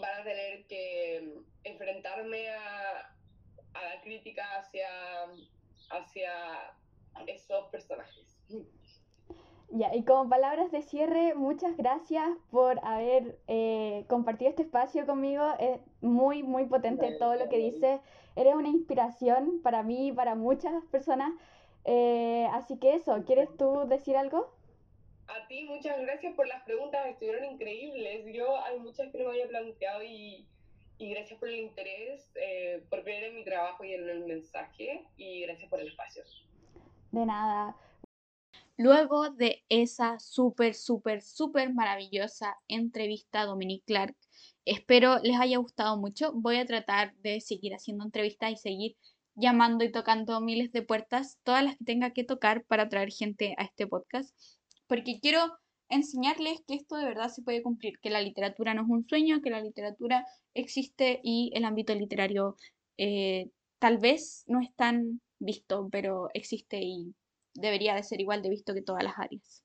van 0.00 0.20
a 0.20 0.24
tener 0.24 0.66
que 0.66 1.34
enfrentarme 1.64 2.50
a, 2.50 3.12
a 3.74 3.84
la 3.84 4.00
crítica 4.02 4.44
hacia, 4.56 4.88
hacia 5.90 6.32
esos 7.26 7.68
personajes. 7.70 8.38
Ya, 9.72 9.94
y 9.94 10.04
como 10.04 10.28
palabras 10.28 10.72
de 10.72 10.82
cierre, 10.82 11.34
muchas 11.34 11.76
gracias 11.76 12.28
por 12.50 12.84
haber 12.84 13.38
eh, 13.46 14.04
compartido 14.08 14.50
este 14.50 14.62
espacio 14.62 15.06
conmigo. 15.06 15.44
Es 15.60 15.80
muy, 16.00 16.42
muy 16.42 16.66
potente 16.66 17.12
todo 17.12 17.36
lo 17.36 17.48
que 17.48 17.58
dices. 17.58 18.00
Eres 18.40 18.54
una 18.54 18.70
inspiración 18.70 19.60
para 19.62 19.82
mí 19.82 20.08
y 20.08 20.12
para 20.12 20.34
muchas 20.34 20.72
personas. 20.86 21.30
Eh, 21.84 22.48
así 22.54 22.78
que 22.78 22.94
eso, 22.94 23.22
¿quieres 23.26 23.54
tú 23.58 23.86
decir 23.86 24.16
algo? 24.16 24.50
A 25.28 25.46
ti, 25.46 25.64
muchas 25.64 26.00
gracias 26.00 26.34
por 26.34 26.48
las 26.48 26.62
preguntas, 26.62 27.06
estuvieron 27.06 27.44
increíbles. 27.44 28.24
Yo 28.34 28.56
hay 28.64 28.78
muchas 28.78 29.12
que 29.12 29.18
no 29.18 29.24
me 29.24 29.32
había 29.32 29.46
planteado 29.46 30.02
y, 30.02 30.46
y 30.96 31.10
gracias 31.10 31.38
por 31.38 31.50
el 31.50 31.56
interés, 31.56 32.32
eh, 32.34 32.82
por 32.88 33.02
creer 33.02 33.24
en 33.24 33.36
mi 33.36 33.44
trabajo 33.44 33.84
y 33.84 33.92
en 33.92 34.08
el 34.08 34.24
mensaje 34.24 35.04
y 35.18 35.42
gracias 35.42 35.68
por 35.68 35.78
el 35.80 35.88
espacio. 35.88 36.24
De 37.12 37.26
nada. 37.26 37.76
Luego 38.82 39.28
de 39.28 39.62
esa 39.68 40.18
súper, 40.18 40.74
súper, 40.74 41.20
súper 41.20 41.70
maravillosa 41.74 42.56
entrevista 42.66 43.42
a 43.42 43.44
Dominique 43.44 43.84
Clark, 43.84 44.16
espero 44.64 45.18
les 45.18 45.38
haya 45.38 45.58
gustado 45.58 45.98
mucho. 45.98 46.32
Voy 46.32 46.56
a 46.56 46.64
tratar 46.64 47.14
de 47.16 47.42
seguir 47.42 47.74
haciendo 47.74 48.04
entrevistas 48.04 48.52
y 48.52 48.56
seguir 48.56 48.96
llamando 49.34 49.84
y 49.84 49.92
tocando 49.92 50.40
miles 50.40 50.72
de 50.72 50.80
puertas, 50.80 51.38
todas 51.42 51.62
las 51.62 51.76
que 51.76 51.84
tenga 51.84 52.14
que 52.14 52.24
tocar 52.24 52.64
para 52.64 52.88
traer 52.88 53.10
gente 53.10 53.54
a 53.58 53.64
este 53.64 53.86
podcast, 53.86 54.34
porque 54.86 55.20
quiero 55.20 55.40
enseñarles 55.90 56.62
que 56.66 56.72
esto 56.72 56.96
de 56.96 57.04
verdad 57.04 57.28
se 57.28 57.42
puede 57.42 57.62
cumplir, 57.62 57.98
que 58.00 58.08
la 58.08 58.22
literatura 58.22 58.72
no 58.72 58.80
es 58.80 58.88
un 58.88 59.06
sueño, 59.06 59.42
que 59.42 59.50
la 59.50 59.60
literatura 59.60 60.24
existe 60.54 61.20
y 61.22 61.50
el 61.54 61.66
ámbito 61.66 61.94
literario 61.94 62.56
eh, 62.96 63.50
tal 63.78 63.98
vez 63.98 64.42
no 64.46 64.62
es 64.62 64.74
tan 64.74 65.20
visto, 65.38 65.90
pero 65.92 66.30
existe 66.32 66.80
y 66.80 67.14
debería 67.54 67.94
de 67.94 68.02
ser 68.02 68.20
igual 68.20 68.42
de 68.42 68.50
visto 68.50 68.74
que 68.74 68.82
todas 68.82 69.02
las 69.02 69.18
áreas. 69.18 69.62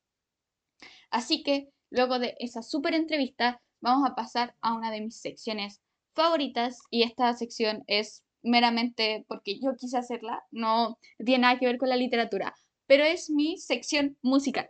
Así 1.09 1.43
que 1.43 1.69
luego 1.89 2.19
de 2.19 2.35
esa 2.39 2.61
súper 2.61 2.93
entrevista, 2.93 3.61
vamos 3.81 4.09
a 4.09 4.15
pasar 4.15 4.55
a 4.61 4.73
una 4.73 4.91
de 4.91 5.01
mis 5.01 5.19
secciones 5.19 5.81
favoritas 6.13 6.79
y 6.89 7.03
esta 7.03 7.33
sección 7.33 7.83
es 7.87 8.23
meramente 8.41 9.25
porque 9.27 9.59
yo 9.59 9.75
quise 9.75 9.97
hacerla, 9.97 10.43
no 10.51 10.97
tiene 11.23 11.41
nada 11.41 11.59
que 11.59 11.65
ver 11.65 11.77
con 11.77 11.89
la 11.89 11.95
literatura, 11.95 12.53
pero 12.87 13.03
es 13.03 13.29
mi 13.29 13.57
sección 13.57 14.17
musical. 14.21 14.69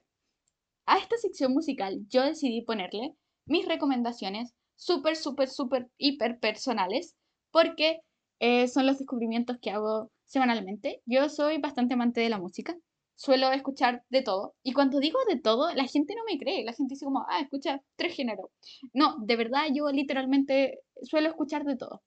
A 0.86 0.97
esta 0.97 1.18
sección 1.18 1.53
musical 1.53 2.05
yo 2.09 2.24
decidí 2.24 2.61
ponerle 2.61 3.16
mis 3.45 3.66
recomendaciones 3.68 4.53
súper, 4.76 5.16
súper, 5.16 5.49
súper, 5.49 5.89
hiper 5.97 6.39
personales 6.39 7.16
porque 7.51 7.99
eh, 8.39 8.68
son 8.68 8.86
los 8.86 8.97
descubrimientos 8.97 9.57
que 9.61 9.72
hago 9.72 10.11
semanalmente. 10.26 11.01
Yo 11.05 11.30
soy 11.30 11.57
bastante 11.57 11.93
amante 11.93 12.22
de 12.22 12.30
la 12.30 12.39
música, 12.39 12.76
suelo 13.16 13.51
escuchar 13.51 14.03
de 14.09 14.22
todo. 14.22 14.55
Y 14.63 14.74
cuando 14.74 14.99
digo 14.99 15.20
de 15.28 15.39
todo, 15.39 15.74
la 15.74 15.86
gente 15.86 16.16
no 16.16 16.24
me 16.26 16.38
cree. 16.38 16.63
La 16.63 16.74
gente 16.74 16.93
dice 16.95 17.05
como, 17.05 17.26
ah, 17.30 17.39
escucha 17.41 17.82
tres 17.95 18.16
géneros. 18.16 18.49
No, 18.93 19.18
de 19.20 19.36
verdad 19.36 19.66
yo 19.74 19.89
literalmente 19.89 20.80
suelo 21.01 21.30
escuchar 21.30 21.63
de 21.66 21.78
todo. 21.78 22.03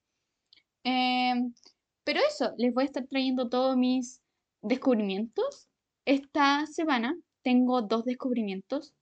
Em, 0.84 1.54
pero 2.04 2.20
eso, 2.26 2.52
les 2.58 2.72
voy 2.74 2.84
a 2.84 2.86
estar 2.86 3.06
trayendo 3.06 3.48
todos 3.48 3.76
mis 3.76 4.22
descubrimientos. 4.62 5.68
Esta 6.04 6.66
semana 6.66 7.16
tengo 7.42 7.82
dos 7.82 8.04
descubrimientos, 8.04 8.94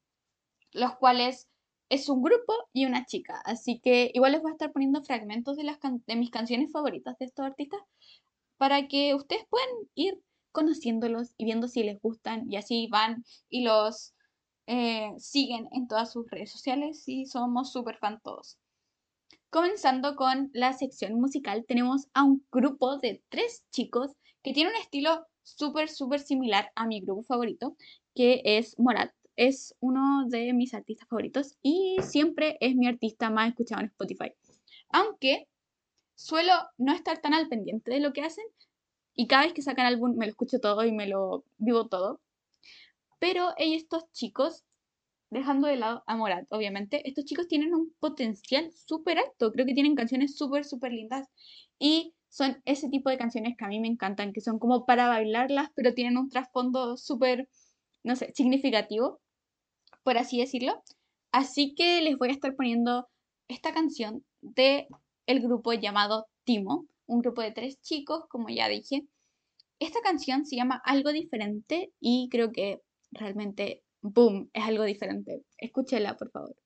los 0.73 0.97
cuales 0.97 1.49
es 1.89 2.09
un 2.09 2.23
grupo 2.23 2.53
y 2.73 2.87
una 2.87 3.07
chica. 3.07 3.41
Así 3.45 3.81
que 3.81 4.11
igual 4.15 4.33
les 4.33 4.43
voy 4.43 4.51
a 4.51 4.55
estar 4.55 4.73
poniendo 4.73 5.03
fragmentos 5.05 5.57
de, 5.57 5.65
las 5.65 5.79
de 5.81 6.17
mis 6.17 6.31
canciones 6.31 6.71
favoritas 6.73 7.17
de 7.19 7.27
estos 7.27 7.47
artistas 7.47 7.81
para 8.57 8.89
que 8.89 9.15
ustedes 9.15 9.45
puedan 9.49 9.69
ir 9.95 10.21
conociéndolos 10.57 11.35
y 11.37 11.45
viendo 11.45 11.69
si 11.69 11.83
les 11.83 12.01
gustan 12.01 12.51
y 12.51 12.57
así 12.57 12.89
van 12.91 13.27
y 13.51 13.63
los 13.63 14.15
eh, 14.67 15.11
siguen 15.19 15.69
en 15.73 15.87
todas 15.87 16.11
sus 16.11 16.27
redes 16.31 16.51
sociales 16.51 17.07
y 17.07 17.27
somos 17.27 17.73
súper 17.73 17.99
fan 17.99 18.21
todos. 18.25 18.57
Comenzando 19.51 20.17
con 20.17 20.49
la 20.55 20.73
sección 20.73 21.21
musical, 21.21 21.67
tenemos 21.69 22.09
a 22.15 22.25
un 22.25 22.43
grupo 22.51 22.97
de 22.97 23.23
tres 23.29 23.65
chicos 23.71 24.13
que 24.43 24.55
tiene 24.55 24.71
un 24.71 24.77
estilo 24.77 25.27
súper, 25.43 25.91
súper 25.91 26.21
similar 26.21 26.73
a 26.75 26.87
mi 26.87 27.03
grupo 27.03 27.23
favorito, 27.25 27.77
que 28.15 28.41
es 28.43 28.79
Morat 28.79 29.13
es 29.37 29.75
uno 29.81 30.25
de 30.29 30.55
mis 30.55 30.73
artistas 30.73 31.07
favoritos 31.07 31.59
y 31.61 31.97
siempre 32.01 32.57
es 32.61 32.75
mi 32.75 32.87
artista 32.87 33.29
más 33.29 33.51
escuchado 33.51 33.83
en 33.83 33.89
Spotify. 33.89 34.33
Aunque 34.89 35.49
suelo 36.15 36.55
no 36.79 36.95
estar 36.95 37.19
tan 37.19 37.35
al 37.35 37.47
pendiente 37.47 37.91
de 37.91 38.01
lo 38.01 38.15
que 38.15 38.23
hacen 38.23 38.47
y 39.17 39.27
cada 39.27 39.45
vez 39.45 39.55
que 39.55 39.63
sacan 39.63 39.87
álbum 39.87 40.17
me 40.17 40.27
lo 40.27 40.31
escucho 40.31 40.61
todo 40.61 40.85
y 40.85 40.93
me 40.93 41.09
lo 41.09 41.45
vivo 41.59 41.89
todo. 41.89 42.21
Pero 43.19 43.55
estos 43.57 44.11
chicos, 44.13 44.63
dejando 45.31 45.69
de 45.69 45.77
lado 45.77 46.05
a 46.07 46.17
Morat, 46.17 46.47
obviamente, 46.51 47.09
estos 47.09 47.25
chicos 47.25 47.49
tienen 47.49 47.75
un 47.75 47.93
potencial 47.99 48.71
súper 48.73 49.19
alto. 49.19 49.53
Creo 49.53 49.67
que 49.67 49.75
tienen 49.75 49.95
canciones 49.97 50.37
súper, 50.37 50.65
súper 50.65 50.93
lindas 50.93 51.29
y 51.79 52.15
son 52.29 52.61
ese 52.67 52.89
tipo 52.91 53.11
de 53.11 53.19
canciones 53.19 53.57
que 53.57 53.65
a 53.65 53.69
mí 53.69 53.81
me 53.81 53.89
encantan, 53.89 54.33
que 54.33 54.41
son 54.41 54.59
como 54.59 54.85
para 54.85 55.09
bailarlas, 55.09 55.71
pero 55.75 55.95
tienen 55.95 56.19
un 56.19 56.29
trasfondo 56.29 56.97
súper, 56.97 57.49
no 58.05 58.15
sé, 58.17 58.33
significativo 58.35 59.21
por 60.07 60.19
así 60.19 60.39
decirlo. 60.39 60.81
Así 61.33 61.75
que 61.75 62.01
les 62.01 62.17
voy 62.17 62.29
a 62.29 62.33
estar 62.33 62.55
poniendo 62.55 63.09
esta 63.49 63.73
canción 63.75 64.25
de 64.41 64.87
el 65.27 65.41
grupo 65.41 65.73
llamado 65.73 66.29
Timo, 66.45 66.87
un 67.07 67.21
grupo 67.21 67.43
de 67.43 67.53
tres 67.53 67.81
chicos, 67.81 68.25
como 68.29 68.49
ya 68.49 68.69
dije. 68.69 69.07
Esta 69.79 70.01
canción 70.01 70.47
se 70.47 70.57
llama 70.57 70.81
Algo 70.85 71.13
diferente 71.13 71.93
y 72.01 72.29
creo 72.31 72.53
que 72.53 72.81
realmente, 73.11 73.85
boom, 74.01 74.51
es 74.53 74.65
algo 74.65 74.85
diferente. 74.85 75.43
Escúchela, 75.59 76.17
por 76.17 76.31
favor. 76.31 76.57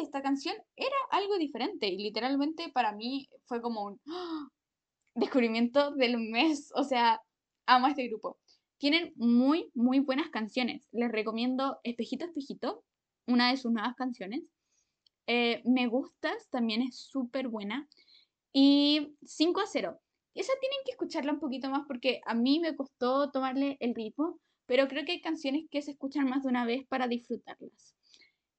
Esta 0.00 0.22
canción 0.22 0.54
era 0.76 0.96
algo 1.10 1.38
diferente 1.38 1.88
y 1.88 1.98
literalmente 1.98 2.70
para 2.72 2.92
mí 2.92 3.28
fue 3.46 3.60
como 3.60 3.84
un 3.84 4.00
¡ah! 4.08 4.48
descubrimiento 5.14 5.92
del 5.92 6.18
mes. 6.18 6.70
O 6.74 6.84
sea, 6.84 7.20
amo 7.66 7.86
a 7.86 7.90
este 7.90 8.06
grupo. 8.08 8.38
Tienen 8.78 9.12
muy, 9.16 9.70
muy 9.74 10.00
buenas 10.00 10.30
canciones. 10.30 10.86
Les 10.92 11.10
recomiendo 11.10 11.78
Espejito, 11.82 12.26
Espejito, 12.26 12.84
una 13.26 13.50
de 13.50 13.56
sus 13.56 13.72
nuevas 13.72 13.94
canciones. 13.96 14.42
Eh, 15.26 15.62
me 15.64 15.86
gustas, 15.88 16.48
también 16.50 16.82
es 16.82 16.98
súper 16.98 17.48
buena. 17.48 17.88
Y 18.52 19.16
5 19.24 19.60
a 19.60 19.66
0. 19.66 20.00
Esa 20.34 20.52
tienen 20.60 20.78
que 20.84 20.92
escucharla 20.92 21.32
un 21.32 21.40
poquito 21.40 21.70
más 21.70 21.86
porque 21.86 22.20
a 22.26 22.34
mí 22.34 22.60
me 22.60 22.76
costó 22.76 23.30
tomarle 23.30 23.78
el 23.80 23.94
ritmo, 23.94 24.38
pero 24.66 24.86
creo 24.86 25.04
que 25.04 25.12
hay 25.12 25.20
canciones 25.22 25.64
que 25.70 25.80
se 25.80 25.92
escuchan 25.92 26.28
más 26.28 26.42
de 26.42 26.50
una 26.50 26.66
vez 26.66 26.86
para 26.88 27.08
disfrutarlas. 27.08 27.95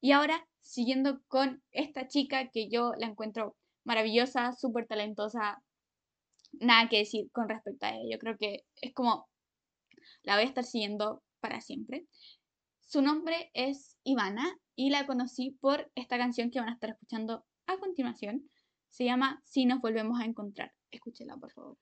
Y 0.01 0.11
ahora, 0.11 0.47
siguiendo 0.61 1.21
con 1.27 1.63
esta 1.71 2.07
chica 2.07 2.49
que 2.51 2.69
yo 2.69 2.93
la 2.97 3.07
encuentro 3.07 3.55
maravillosa, 3.83 4.53
súper 4.53 4.85
talentosa, 4.85 5.63
nada 6.59 6.89
que 6.89 6.99
decir 6.99 7.29
con 7.31 7.49
respecto 7.49 7.85
a 7.85 7.91
ella. 7.91 8.15
Yo 8.15 8.19
creo 8.19 8.37
que 8.37 8.65
es 8.81 8.93
como 8.93 9.27
la 10.23 10.35
voy 10.35 10.43
a 10.43 10.47
estar 10.47 10.63
siguiendo 10.63 11.23
para 11.39 11.61
siempre. 11.61 12.05
Su 12.81 13.01
nombre 13.01 13.49
es 13.53 13.97
Ivana 14.03 14.57
y 14.75 14.89
la 14.89 15.05
conocí 15.05 15.57
por 15.59 15.91
esta 15.95 16.17
canción 16.17 16.51
que 16.51 16.59
van 16.59 16.69
a 16.69 16.73
estar 16.73 16.91
escuchando 16.91 17.45
a 17.65 17.77
continuación. 17.77 18.49
Se 18.89 19.05
llama 19.05 19.41
Si 19.43 19.65
nos 19.65 19.81
volvemos 19.81 20.19
a 20.19 20.25
encontrar. 20.25 20.71
Escúchela, 20.91 21.35
por 21.37 21.51
favor. 21.51 21.77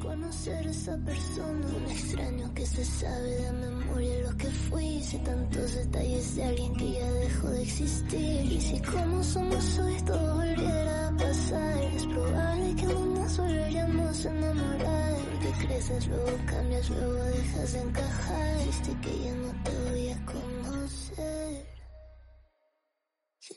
Conocer 0.00 0.66
esa 0.66 0.96
persona, 0.96 1.66
un 1.76 1.90
extraño 1.90 2.54
que 2.54 2.64
se 2.64 2.84
sabe 2.84 3.30
de 3.30 3.52
memoria 3.52 4.18
lo 4.20 4.36
que 4.38 4.46
fui. 4.46 5.02
Sé 5.02 5.18
tantos 5.18 5.74
detalles 5.74 6.36
de 6.36 6.44
alguien 6.44 6.74
que 6.74 6.92
ya 6.92 7.12
dejó 7.12 7.48
de 7.48 7.62
existir. 7.62 8.52
Y 8.52 8.60
si 8.60 8.80
como 8.80 9.22
somos 9.22 9.78
hoy 9.78 9.96
todo 10.06 10.34
volviera 10.36 11.08
a 11.08 11.16
pasar, 11.16 11.84
es 11.94 12.06
probable 12.06 12.74
que 12.76 12.86
no 12.86 13.06
nos 13.06 13.38
volveríamos 13.38 14.26
a 14.26 14.30
enamorar. 14.30 15.16
Porque 15.30 15.66
creces, 15.66 16.08
luego 16.08 16.38
cambias, 16.46 16.90
luego 16.90 17.24
dejas 17.24 17.72
de 17.74 17.80
encajar. 17.80 18.66
Viste 18.66 18.96
que 19.02 19.24
ya 19.24 19.34
no 19.34 19.64
te 19.64 19.90
voy 19.90 20.08
a 20.08 20.26
conocer. 20.26 21.49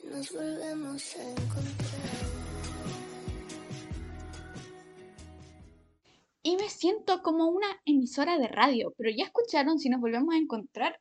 Nos 0.02 0.32
volvemos 0.32 1.16
a 1.16 1.30
encontrar. 1.30 2.44
y 6.44 6.56
me 6.56 6.68
siento 6.68 7.22
como 7.22 7.48
una 7.48 7.66
emisora 7.86 8.38
de 8.38 8.48
radio, 8.48 8.94
pero 8.98 9.10
ya 9.10 9.24
escucharon 9.24 9.78
si 9.78 9.88
nos 9.88 10.00
volvemos 10.00 10.34
a 10.34 10.38
encontrar 10.38 11.00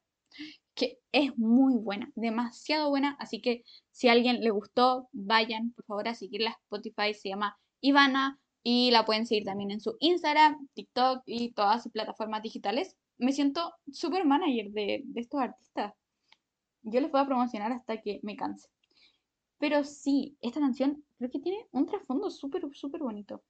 que 0.73 0.99
es 1.11 1.37
muy 1.37 1.75
buena, 1.75 2.11
demasiado 2.15 2.89
buena, 2.89 3.15
así 3.19 3.41
que 3.41 3.63
si 3.91 4.07
a 4.07 4.13
alguien 4.13 4.39
le 4.39 4.51
gustó, 4.51 5.09
vayan 5.11 5.73
por 5.73 5.85
favor 5.85 6.07
a 6.07 6.15
seguirla 6.15 6.57
Spotify, 6.63 7.13
se 7.13 7.29
llama 7.29 7.57
Ivana 7.81 8.39
y 8.63 8.91
la 8.91 9.05
pueden 9.05 9.27
seguir 9.27 9.43
también 9.43 9.71
en 9.71 9.81
su 9.81 9.97
Instagram, 9.99 10.67
TikTok 10.73 11.23
y 11.25 11.51
todas 11.51 11.83
sus 11.83 11.91
plataformas 11.91 12.41
digitales. 12.41 12.95
Me 13.17 13.33
siento 13.33 13.73
súper 13.91 14.25
manager 14.25 14.71
de, 14.71 15.01
de 15.03 15.21
estos 15.21 15.41
artistas. 15.41 15.93
Yo 16.83 17.01
les 17.01 17.11
voy 17.11 17.21
a 17.21 17.25
promocionar 17.25 17.73
hasta 17.73 18.01
que 18.01 18.21
me 18.23 18.37
canse. 18.37 18.72
Pero 19.63 19.85
sí, 19.85 20.37
esta 20.41 20.59
canción 20.59 21.05
creo 21.17 21.31
que 21.31 21.39
tiene 21.39 21.69
un 21.71 21.85
trasfondo 21.85 22.29
súper, 22.29 22.63
súper 22.73 22.99
bonito. 22.99 23.45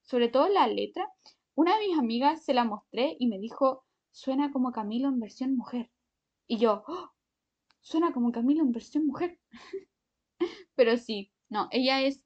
Sobre 0.00 0.30
todo 0.30 0.48
la 0.48 0.66
letra. 0.66 1.06
Una 1.54 1.76
de 1.76 1.86
mis 1.86 1.98
amigas 1.98 2.42
se 2.42 2.54
la 2.54 2.64
mostré 2.64 3.14
y 3.18 3.26
me 3.26 3.38
dijo, 3.38 3.84
suena 4.10 4.52
como 4.52 4.72
Camilo 4.72 5.10
en 5.10 5.20
versión 5.20 5.54
mujer. 5.58 5.90
Y 6.46 6.56
yo, 6.56 6.82
¡Oh! 6.88 7.10
suena 7.82 8.10
como 8.14 8.32
Camilo 8.32 8.62
en 8.62 8.72
versión 8.72 9.06
mujer. 9.06 9.38
Pero 10.76 10.96
sí, 10.96 11.30
no, 11.50 11.68
ella 11.72 12.00
es 12.00 12.22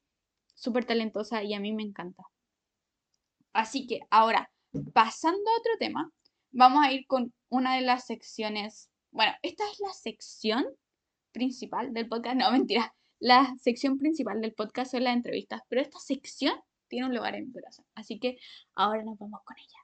súper 0.54 0.84
talentosa 0.84 1.42
y 1.42 1.54
a 1.54 1.58
mí 1.58 1.72
me 1.72 1.82
encanta. 1.82 2.22
Así 3.52 3.88
que 3.88 3.98
ahora, 4.10 4.48
pasando 4.92 5.50
a 5.50 5.58
otro 5.58 5.72
tema, 5.80 6.08
vamos 6.52 6.84
a 6.84 6.92
ir 6.92 7.04
con 7.08 7.34
una 7.48 7.74
de 7.74 7.80
las 7.82 8.06
secciones. 8.06 8.92
Bueno, 9.10 9.32
esta 9.42 9.68
es 9.72 9.80
la 9.80 9.92
sección 9.92 10.66
principal 11.32 11.92
del 11.92 12.08
podcast. 12.08 12.36
No, 12.36 12.52
mentira. 12.52 12.94
La 13.24 13.54
sección 13.58 13.96
principal 13.96 14.42
del 14.42 14.52
podcast 14.52 14.90
son 14.90 15.04
las 15.04 15.16
entrevistas, 15.16 15.62
pero 15.70 15.80
esta 15.80 15.98
sección 15.98 16.60
tiene 16.88 17.06
un 17.06 17.14
lugar 17.14 17.34
en 17.34 17.46
mi 17.46 17.52
corazón. 17.54 17.86
Así 17.94 18.20
que 18.20 18.36
ahora 18.74 19.02
nos 19.02 19.18
vamos 19.18 19.40
con 19.46 19.56
ella. 19.56 19.78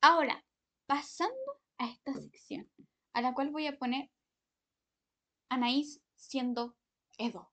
Ahora, 0.00 0.44
pasando 0.86 1.36
a 1.78 1.88
esta 1.88 2.14
sección, 2.14 2.68
a 3.12 3.22
la 3.22 3.32
cual 3.32 3.50
voy 3.50 3.68
a 3.68 3.78
poner 3.78 4.10
Anaís 5.48 6.00
siendo 6.16 6.74
Edo. 7.16 7.48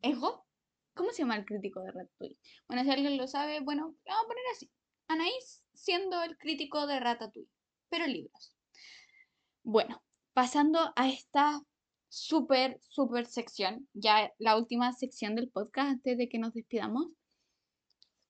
¿Ego? 0.00 0.46
¿Cómo 0.94 1.10
se 1.10 1.18
llama 1.18 1.36
el 1.36 1.44
crítico 1.44 1.82
de 1.82 1.92
Ratatouille? 1.92 2.38
Bueno, 2.66 2.82
si 2.82 2.90
alguien 2.92 3.18
lo 3.18 3.26
sabe, 3.26 3.60
bueno, 3.60 3.94
vamos 4.06 4.24
a 4.24 4.26
poner 4.26 4.44
así. 4.52 4.70
Anaís 5.06 5.62
siendo 5.74 6.22
el 6.22 6.38
crítico 6.38 6.86
de 6.86 6.98
Ratatouille, 6.98 7.50
pero 7.90 8.06
libros. 8.06 8.56
Bueno, 9.64 10.02
pasando 10.32 10.94
a 10.96 11.10
esta 11.10 11.60
súper, 12.14 12.78
súper 12.88 13.26
sección, 13.26 13.88
ya 13.92 14.32
la 14.38 14.56
última 14.56 14.92
sección 14.92 15.34
del 15.34 15.50
podcast 15.50 15.90
antes 15.90 16.16
de 16.16 16.28
que 16.28 16.38
nos 16.38 16.54
despidamos. 16.54 17.08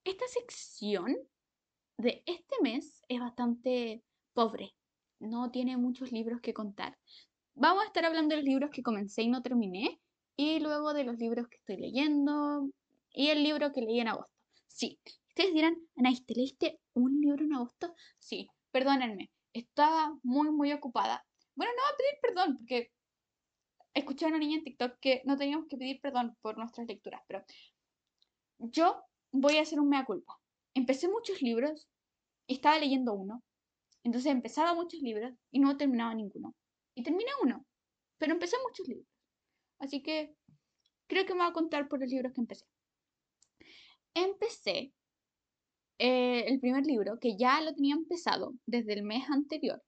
Esta 0.04 0.26
sección 0.26 1.16
de 1.98 2.22
este 2.26 2.56
mes 2.62 3.02
es 3.08 3.20
bastante 3.20 4.02
pobre, 4.32 4.74
no 5.20 5.50
tiene 5.50 5.76
muchos 5.76 6.12
libros 6.12 6.40
que 6.40 6.54
contar. 6.54 6.96
Vamos 7.54 7.84
a 7.84 7.86
estar 7.86 8.04
hablando 8.06 8.34
de 8.34 8.40
los 8.40 8.48
libros 8.48 8.70
que 8.70 8.82
comencé 8.82 9.22
y 9.22 9.28
no 9.28 9.42
terminé, 9.42 10.00
y 10.34 10.60
luego 10.60 10.94
de 10.94 11.04
los 11.04 11.18
libros 11.18 11.46
que 11.48 11.58
estoy 11.58 11.76
leyendo, 11.76 12.70
y 13.10 13.28
el 13.28 13.42
libro 13.42 13.70
que 13.72 13.82
leí 13.82 14.00
en 14.00 14.08
agosto. 14.08 14.34
Sí, 14.66 14.98
ustedes 15.28 15.52
dirán, 15.52 15.76
Anaís, 15.96 16.24
¿te 16.24 16.34
leíste 16.34 16.80
un 16.94 17.20
libro 17.20 17.44
en 17.44 17.54
agosto? 17.54 17.94
Sí, 18.18 18.48
perdónenme, 18.72 19.30
estaba 19.52 20.18
muy, 20.22 20.50
muy 20.50 20.72
ocupada. 20.72 21.24
Bueno, 21.54 21.72
no 21.76 21.82
voy 21.82 21.92
a 21.92 21.96
pedir 21.96 22.20
perdón, 22.22 22.56
porque 22.56 22.93
escuché 23.94 24.24
a 24.24 24.28
una 24.28 24.38
niña 24.38 24.58
en 24.58 24.64
TikTok 24.64 24.98
que 25.00 25.22
no 25.24 25.36
teníamos 25.36 25.66
que 25.68 25.76
pedir 25.76 26.00
perdón 26.00 26.36
por 26.42 26.58
nuestras 26.58 26.86
lecturas, 26.86 27.22
pero 27.26 27.44
yo 28.58 29.02
voy 29.32 29.56
a 29.56 29.62
hacer 29.62 29.80
un 29.80 29.88
mea 29.88 30.04
culpa. 30.04 30.38
Empecé 30.74 31.08
muchos 31.08 31.40
libros 31.40 31.88
y 32.46 32.54
estaba 32.54 32.78
leyendo 32.78 33.14
uno. 33.14 33.42
Entonces 34.02 34.30
empezaba 34.30 34.74
muchos 34.74 35.00
libros 35.00 35.32
y 35.50 35.60
no 35.60 35.76
terminaba 35.76 36.14
ninguno. 36.14 36.54
Y 36.94 37.02
terminé 37.02 37.30
uno, 37.42 37.64
pero 38.18 38.32
empecé 38.32 38.56
muchos 38.62 38.86
libros. 38.86 39.08
Así 39.78 40.02
que 40.02 40.34
creo 41.08 41.24
que 41.24 41.34
me 41.34 41.40
voy 41.40 41.50
a 41.50 41.52
contar 41.52 41.88
por 41.88 42.00
los 42.00 42.08
libros 42.08 42.32
que 42.32 42.40
empecé. 42.40 42.66
Empecé 44.14 44.92
eh, 45.98 46.44
el 46.46 46.60
primer 46.60 46.84
libro, 46.84 47.18
que 47.20 47.36
ya 47.36 47.60
lo 47.60 47.74
tenía 47.74 47.94
empezado 47.94 48.54
desde 48.66 48.94
el 48.94 49.04
mes 49.04 49.28
anterior, 49.30 49.82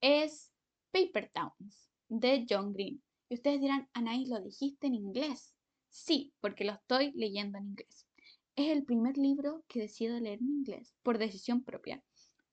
es 0.00 0.52
Paper 0.92 1.30
Towns 1.32 1.90
de 2.08 2.46
John 2.48 2.72
Green. 2.72 3.02
Y 3.30 3.34
ustedes 3.36 3.60
dirán, 3.60 3.88
Anaís, 3.92 4.28
¿lo 4.28 4.40
dijiste 4.40 4.88
en 4.88 4.94
inglés? 4.96 5.54
Sí, 5.88 6.34
porque 6.40 6.64
lo 6.64 6.72
estoy 6.72 7.12
leyendo 7.12 7.58
en 7.58 7.66
inglés. 7.66 8.08
Es 8.56 8.70
el 8.70 8.84
primer 8.84 9.16
libro 9.16 9.64
que 9.68 9.78
decido 9.78 10.18
leer 10.18 10.40
en 10.40 10.48
inglés 10.48 10.96
por 11.04 11.16
decisión 11.16 11.62
propia. 11.62 12.02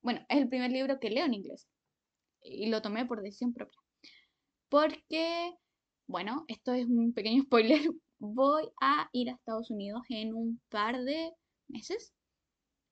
Bueno, 0.03 0.23
es 0.29 0.37
el 0.37 0.47
primer 0.47 0.71
libro 0.71 0.99
que 0.99 1.09
leo 1.09 1.25
en 1.25 1.33
inglés. 1.33 1.67
Y 2.43 2.67
lo 2.67 2.83
tomé 2.83 3.07
por 3.07 3.23
decisión 3.23 3.55
propia. 3.55 3.79
Porque, 4.69 5.55
bueno, 6.05 6.45
esto 6.47 6.73
es 6.73 6.85
un 6.85 7.11
pequeño 7.11 7.43
spoiler. 7.45 7.81
Voy 8.19 8.69
a 8.79 9.09
ir 9.13 9.31
a 9.31 9.33
Estados 9.33 9.71
Unidos 9.71 10.03
en 10.09 10.35
un 10.35 10.61
par 10.69 11.03
de 11.03 11.31
meses. 11.67 12.13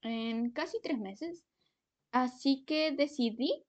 En 0.02 0.50
casi 0.50 0.80
tres 0.82 0.98
meses. 0.98 1.46
Así 2.12 2.64
que 2.66 2.94
decidí 2.94 3.64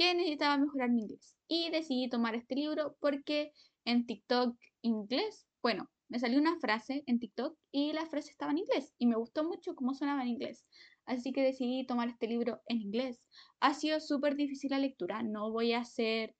que 0.00 0.14
necesitaba 0.14 0.56
mejorar 0.56 0.88
mi 0.88 1.02
inglés 1.02 1.36
y 1.46 1.68
decidí 1.68 2.08
tomar 2.08 2.34
este 2.34 2.54
libro 2.54 2.96
porque 3.00 3.52
en 3.84 4.06
TikTok 4.06 4.56
inglés, 4.80 5.46
bueno, 5.62 5.90
me 6.08 6.18
salió 6.18 6.38
una 6.38 6.58
frase 6.58 7.04
en 7.06 7.18
TikTok 7.18 7.54
y 7.70 7.92
la 7.92 8.06
frase 8.06 8.30
estaba 8.30 8.50
en 8.52 8.58
inglés 8.60 8.94
y 8.96 9.06
me 9.06 9.16
gustó 9.16 9.44
mucho 9.44 9.74
cómo 9.74 9.92
sonaba 9.92 10.22
en 10.22 10.28
inglés. 10.28 10.64
Así 11.04 11.32
que 11.32 11.42
decidí 11.42 11.84
tomar 11.84 12.08
este 12.08 12.28
libro 12.28 12.62
en 12.64 12.80
inglés. 12.80 13.20
Ha 13.60 13.74
sido 13.74 14.00
súper 14.00 14.36
difícil 14.36 14.70
la 14.70 14.78
lectura, 14.78 15.22
no 15.22 15.52
voy 15.52 15.74
a 15.74 15.80
hacer... 15.80 16.34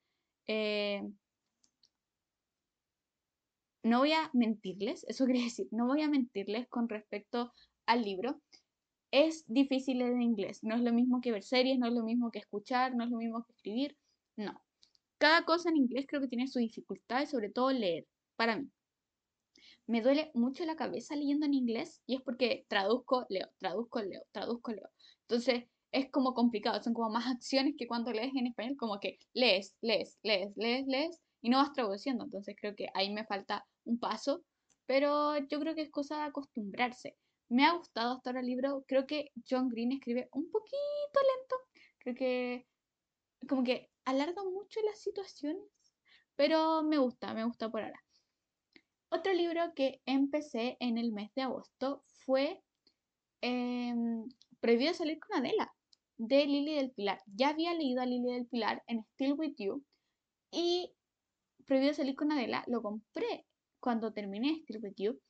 Eh, 0.47 1.03
no 3.83 3.99
voy 3.99 4.13
a 4.13 4.31
mentirles, 4.33 5.05
eso 5.07 5.25
quiere 5.27 5.43
decir, 5.43 5.67
no 5.71 5.87
voy 5.87 6.01
a 6.01 6.09
mentirles 6.09 6.67
con 6.69 6.89
respecto 6.89 7.53
al 7.85 8.05
libro. 8.05 8.41
Es 9.11 9.45
difícil 9.47 10.03
en 10.03 10.23
inglés, 10.23 10.61
no 10.63 10.75
es 10.75 10.83
lo 10.83 10.93
mismo 10.93 11.21
que 11.21 11.33
ver 11.33 11.43
series, 11.43 11.79
no 11.79 11.87
es 11.87 11.93
lo 11.93 12.05
mismo 12.05 12.31
que 12.31 12.39
escuchar, 12.39 12.95
no 12.95 13.05
es 13.05 13.11
lo 13.11 13.19
mismo 13.19 13.45
que 13.45 13.53
escribir, 13.53 13.97
no 14.37 14.63
cada 15.21 15.45
cosa 15.45 15.69
en 15.69 15.77
inglés 15.77 16.07
creo 16.09 16.23
que 16.23 16.29
tiene 16.29 16.49
su 16.49 16.59
dificultad 16.61 17.21
y 17.21 17.27
sobre 17.27 17.51
todo 17.51 17.71
leer, 17.71 18.07
para 18.37 18.57
mí. 18.57 18.71
Me 19.87 20.01
duele 20.01 20.31
mucho 20.33 20.65
la 20.65 20.77
cabeza 20.77 21.15
leyendo 21.15 21.45
en 21.45 21.53
inglés 21.53 22.01
y 22.07 22.17
es 22.17 22.23
porque 22.23 22.65
traduzco, 22.69 23.27
leo, 23.29 23.51
traduzco, 23.59 24.01
leo, 24.01 24.23
traduzco, 24.33 24.73
leo. 24.73 24.89
Entonces 25.29 25.65
es 25.93 26.11
como 26.11 26.33
complicado, 26.33 26.83
son 26.83 26.95
como 26.95 27.11
más 27.11 27.27
acciones 27.27 27.75
que 27.77 27.87
cuando 27.87 28.13
lees 28.13 28.33
en 28.35 28.47
español, 28.47 28.77
como 28.79 28.99
que 28.99 29.19
lees, 29.35 29.77
lees, 29.83 30.19
lees, 30.23 30.57
lees, 30.57 30.87
lees 30.87 31.21
y 31.43 31.51
no 31.51 31.59
vas 31.59 31.75
traduciendo. 31.75 32.25
Entonces 32.25 32.57
creo 32.59 32.75
que 32.75 32.87
ahí 32.95 33.13
me 33.13 33.27
falta 33.27 33.67
un 33.85 33.99
paso, 33.99 34.43
pero 34.87 35.37
yo 35.49 35.61
creo 35.61 35.75
que 35.75 35.83
es 35.83 35.91
cosa 35.91 36.17
de 36.17 36.23
acostumbrarse. 36.23 37.15
Me 37.51 37.67
ha 37.67 37.73
gustado 37.73 38.15
hasta 38.15 38.31
ahora 38.31 38.41
el 38.41 38.47
libro, 38.47 38.85
creo 38.87 39.07
que 39.07 39.33
John 39.49 39.69
Green 39.69 39.93
escribe 39.93 40.29
un 40.33 40.51
poquito 40.51 40.77
lento, 41.15 41.57
creo 41.99 42.15
que 42.15 42.67
como 43.49 43.65
que 43.65 43.91
alarga 44.05 44.43
mucho 44.45 44.81
las 44.83 45.01
situaciones, 45.01 45.69
pero 46.37 46.83
me 46.83 46.99
gusta, 46.99 47.35
me 47.35 47.45
gusta 47.45 47.69
por 47.69 47.83
ahora. 47.83 48.01
Otro 49.11 49.33
libro 49.33 49.75
que 49.75 50.01
empecé 50.07 50.77
en 50.79 50.97
el 50.97 51.13
mes 51.13 51.31
de 51.35 51.43
agosto 51.43 52.05
fue 52.25 52.63
eh, 53.43 53.95
Prohibido 54.61 54.95
salir 54.95 55.19
con 55.19 55.39
Adela, 55.39 55.73
de 56.19 56.47
Lily 56.47 56.75
del 56.75 56.93
Pilar. 56.93 57.21
Ya 57.27 57.49
había 57.49 57.75
leído 57.75 58.03
a 58.03 58.07
Lily 58.07 58.35
del 58.35 58.47
Pilar 58.47 58.83
en 58.87 59.03
Still 59.15 59.33
With 59.33 59.55
You 59.57 59.83
y 60.53 60.93
Prohibido 61.67 61.95
salir 61.95 62.15
con 62.15 62.31
Adela 62.31 62.63
lo 62.67 62.83
compré 62.83 63.47
cuando 63.81 64.13
terminé 64.13 64.61
Still 64.63 64.81
With 64.83 64.95
You. 64.97 65.21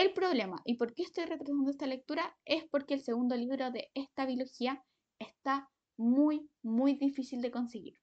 El 0.00 0.14
problema 0.14 0.56
y 0.64 0.78
por 0.78 0.94
qué 0.94 1.02
estoy 1.02 1.26
retrasando 1.26 1.70
esta 1.70 1.86
lectura 1.86 2.34
es 2.46 2.64
porque 2.70 2.94
el 2.94 3.02
segundo 3.02 3.36
libro 3.36 3.70
de 3.70 3.90
esta 3.92 4.24
biología 4.24 4.82
está 5.18 5.68
muy, 5.98 6.48
muy 6.62 6.94
difícil 6.94 7.42
de 7.42 7.50
conseguir. 7.50 7.98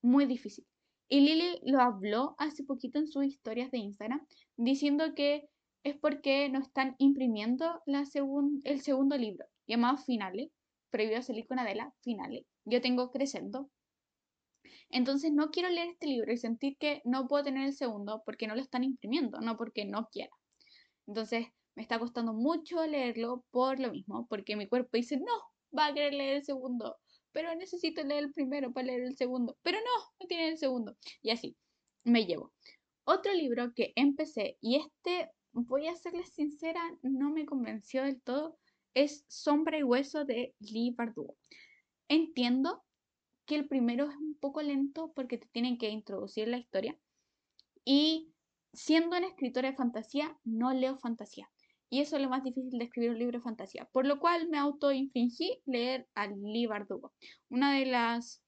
Muy 0.00 0.24
difícil. 0.24 0.64
Y 1.06 1.20
Lily 1.20 1.60
lo 1.64 1.82
habló 1.82 2.34
hace 2.38 2.64
poquito 2.64 2.98
en 2.98 3.08
sus 3.08 3.26
historias 3.26 3.70
de 3.70 3.76
Instagram, 3.76 4.26
diciendo 4.56 5.14
que 5.14 5.46
es 5.82 5.98
porque 5.98 6.48
no 6.48 6.60
están 6.60 6.94
imprimiendo 6.96 7.82
el 7.84 8.80
segundo 8.80 9.18
libro, 9.18 9.44
llamado 9.66 9.98
Finale, 9.98 10.50
previo 10.88 11.18
a 11.18 11.22
salir 11.22 11.46
con 11.46 11.58
Adela, 11.58 11.92
Finale. 12.00 12.46
Yo 12.64 12.80
tengo 12.80 13.10
Crescendo. 13.10 13.68
Entonces 14.88 15.30
no 15.30 15.50
quiero 15.50 15.68
leer 15.68 15.88
este 15.88 16.06
libro 16.06 16.32
y 16.32 16.38
sentir 16.38 16.78
que 16.78 17.02
no 17.04 17.28
puedo 17.28 17.44
tener 17.44 17.66
el 17.66 17.74
segundo 17.74 18.22
porque 18.24 18.46
no 18.46 18.54
lo 18.54 18.62
están 18.62 18.82
imprimiendo, 18.82 19.42
no 19.42 19.58
porque 19.58 19.84
no 19.84 20.08
quiera. 20.10 20.32
Entonces 21.06 21.46
me 21.74 21.82
está 21.82 21.98
costando 21.98 22.32
mucho 22.32 22.86
leerlo 22.86 23.44
por 23.50 23.80
lo 23.80 23.90
mismo, 23.90 24.26
porque 24.28 24.56
mi 24.56 24.68
cuerpo 24.68 24.90
dice, 24.96 25.16
no, 25.16 25.76
va 25.76 25.86
a 25.86 25.94
querer 25.94 26.14
leer 26.14 26.36
el 26.36 26.44
segundo 26.44 26.96
pero 27.34 27.52
necesito 27.56 28.02
leer 28.04 28.24
el 28.24 28.32
primero 28.32 28.72
para 28.72 28.86
leer 28.86 29.02
el 29.02 29.16
segundo, 29.16 29.58
pero 29.62 29.78
no, 29.78 30.12
no 30.20 30.26
tiene 30.28 30.48
el 30.50 30.56
segundo. 30.56 30.96
Y 31.20 31.30
así, 31.30 31.56
me 32.04 32.26
llevo. 32.26 32.52
Otro 33.04 33.34
libro 33.34 33.74
que 33.74 33.92
empecé, 33.96 34.56
y 34.60 34.76
este, 34.76 35.28
voy 35.52 35.88
a 35.88 35.96
serles 35.96 36.32
sincera, 36.32 36.80
no 37.02 37.30
me 37.30 37.44
convenció 37.44 38.04
del 38.04 38.22
todo, 38.22 38.56
es 38.94 39.24
Sombra 39.26 39.76
y 39.76 39.82
Hueso 39.82 40.24
de 40.24 40.54
Lee 40.60 40.94
Bardugo. 40.96 41.36
Entiendo 42.06 42.84
que 43.46 43.56
el 43.56 43.66
primero 43.66 44.08
es 44.08 44.16
un 44.16 44.36
poco 44.36 44.62
lento 44.62 45.12
porque 45.12 45.36
te 45.36 45.48
tienen 45.48 45.76
que 45.76 45.90
introducir 45.90 46.46
la 46.46 46.58
historia. 46.58 46.96
Y 47.84 48.32
siendo 48.74 49.16
una 49.16 49.28
escritora 49.28 49.70
de 49.70 49.76
fantasía, 49.76 50.36
no 50.44 50.72
leo 50.72 50.98
fantasía. 50.98 51.50
Y 51.90 52.00
eso 52.00 52.16
es 52.16 52.22
lo 52.22 52.28
más 52.28 52.42
difícil 52.42 52.78
de 52.78 52.84
escribir 52.84 53.10
un 53.10 53.18
libro 53.18 53.38
de 53.38 53.42
fantasía. 53.44 53.88
Por 53.92 54.06
lo 54.06 54.18
cual 54.18 54.48
me 54.48 54.58
auto-infringí 54.58 55.62
leer 55.66 56.08
a 56.14 56.26
Lee 56.26 56.66
Bardugo. 56.66 57.12
Una 57.50 57.72
de 57.72 57.86
las 57.86 58.42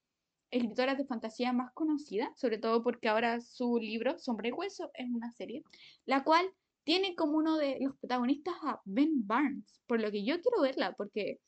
escritoras 0.50 0.98
de 0.98 1.06
fantasía 1.06 1.52
más 1.52 1.72
conocidas, 1.72 2.30
sobre 2.38 2.58
todo 2.58 2.82
porque 2.82 3.08
ahora 3.08 3.40
su 3.40 3.78
libro, 3.78 4.18
Sombra 4.18 4.48
y 4.48 4.52
Hueso, 4.52 4.90
es 4.94 5.06
una 5.10 5.30
serie, 5.32 5.62
la 6.06 6.24
cual 6.24 6.50
tiene 6.84 7.14
como 7.16 7.36
uno 7.36 7.56
de 7.56 7.78
los 7.80 7.96
protagonistas 7.98 8.54
a 8.62 8.80
Ben 8.84 9.26
Barnes, 9.26 9.80
por 9.86 10.00
lo 10.00 10.10
que 10.10 10.24
yo 10.24 10.40
quiero 10.40 10.62
verla, 10.62 10.94
porque 10.96 11.40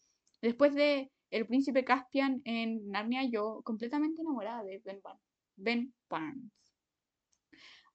después 0.43 0.75
de 0.75 1.11
El 1.31 1.47
Príncipe 1.47 1.85
Caspian 1.85 2.43
en 2.45 2.89
Narnia, 2.89 3.25
yo 3.25 3.63
completamente 3.65 4.23
enamorada 4.23 4.65
de 4.65 4.83
Ben 4.85 5.01
Barnes. 5.03 5.23
Ben 5.57 5.95
Barnes. 6.09 6.51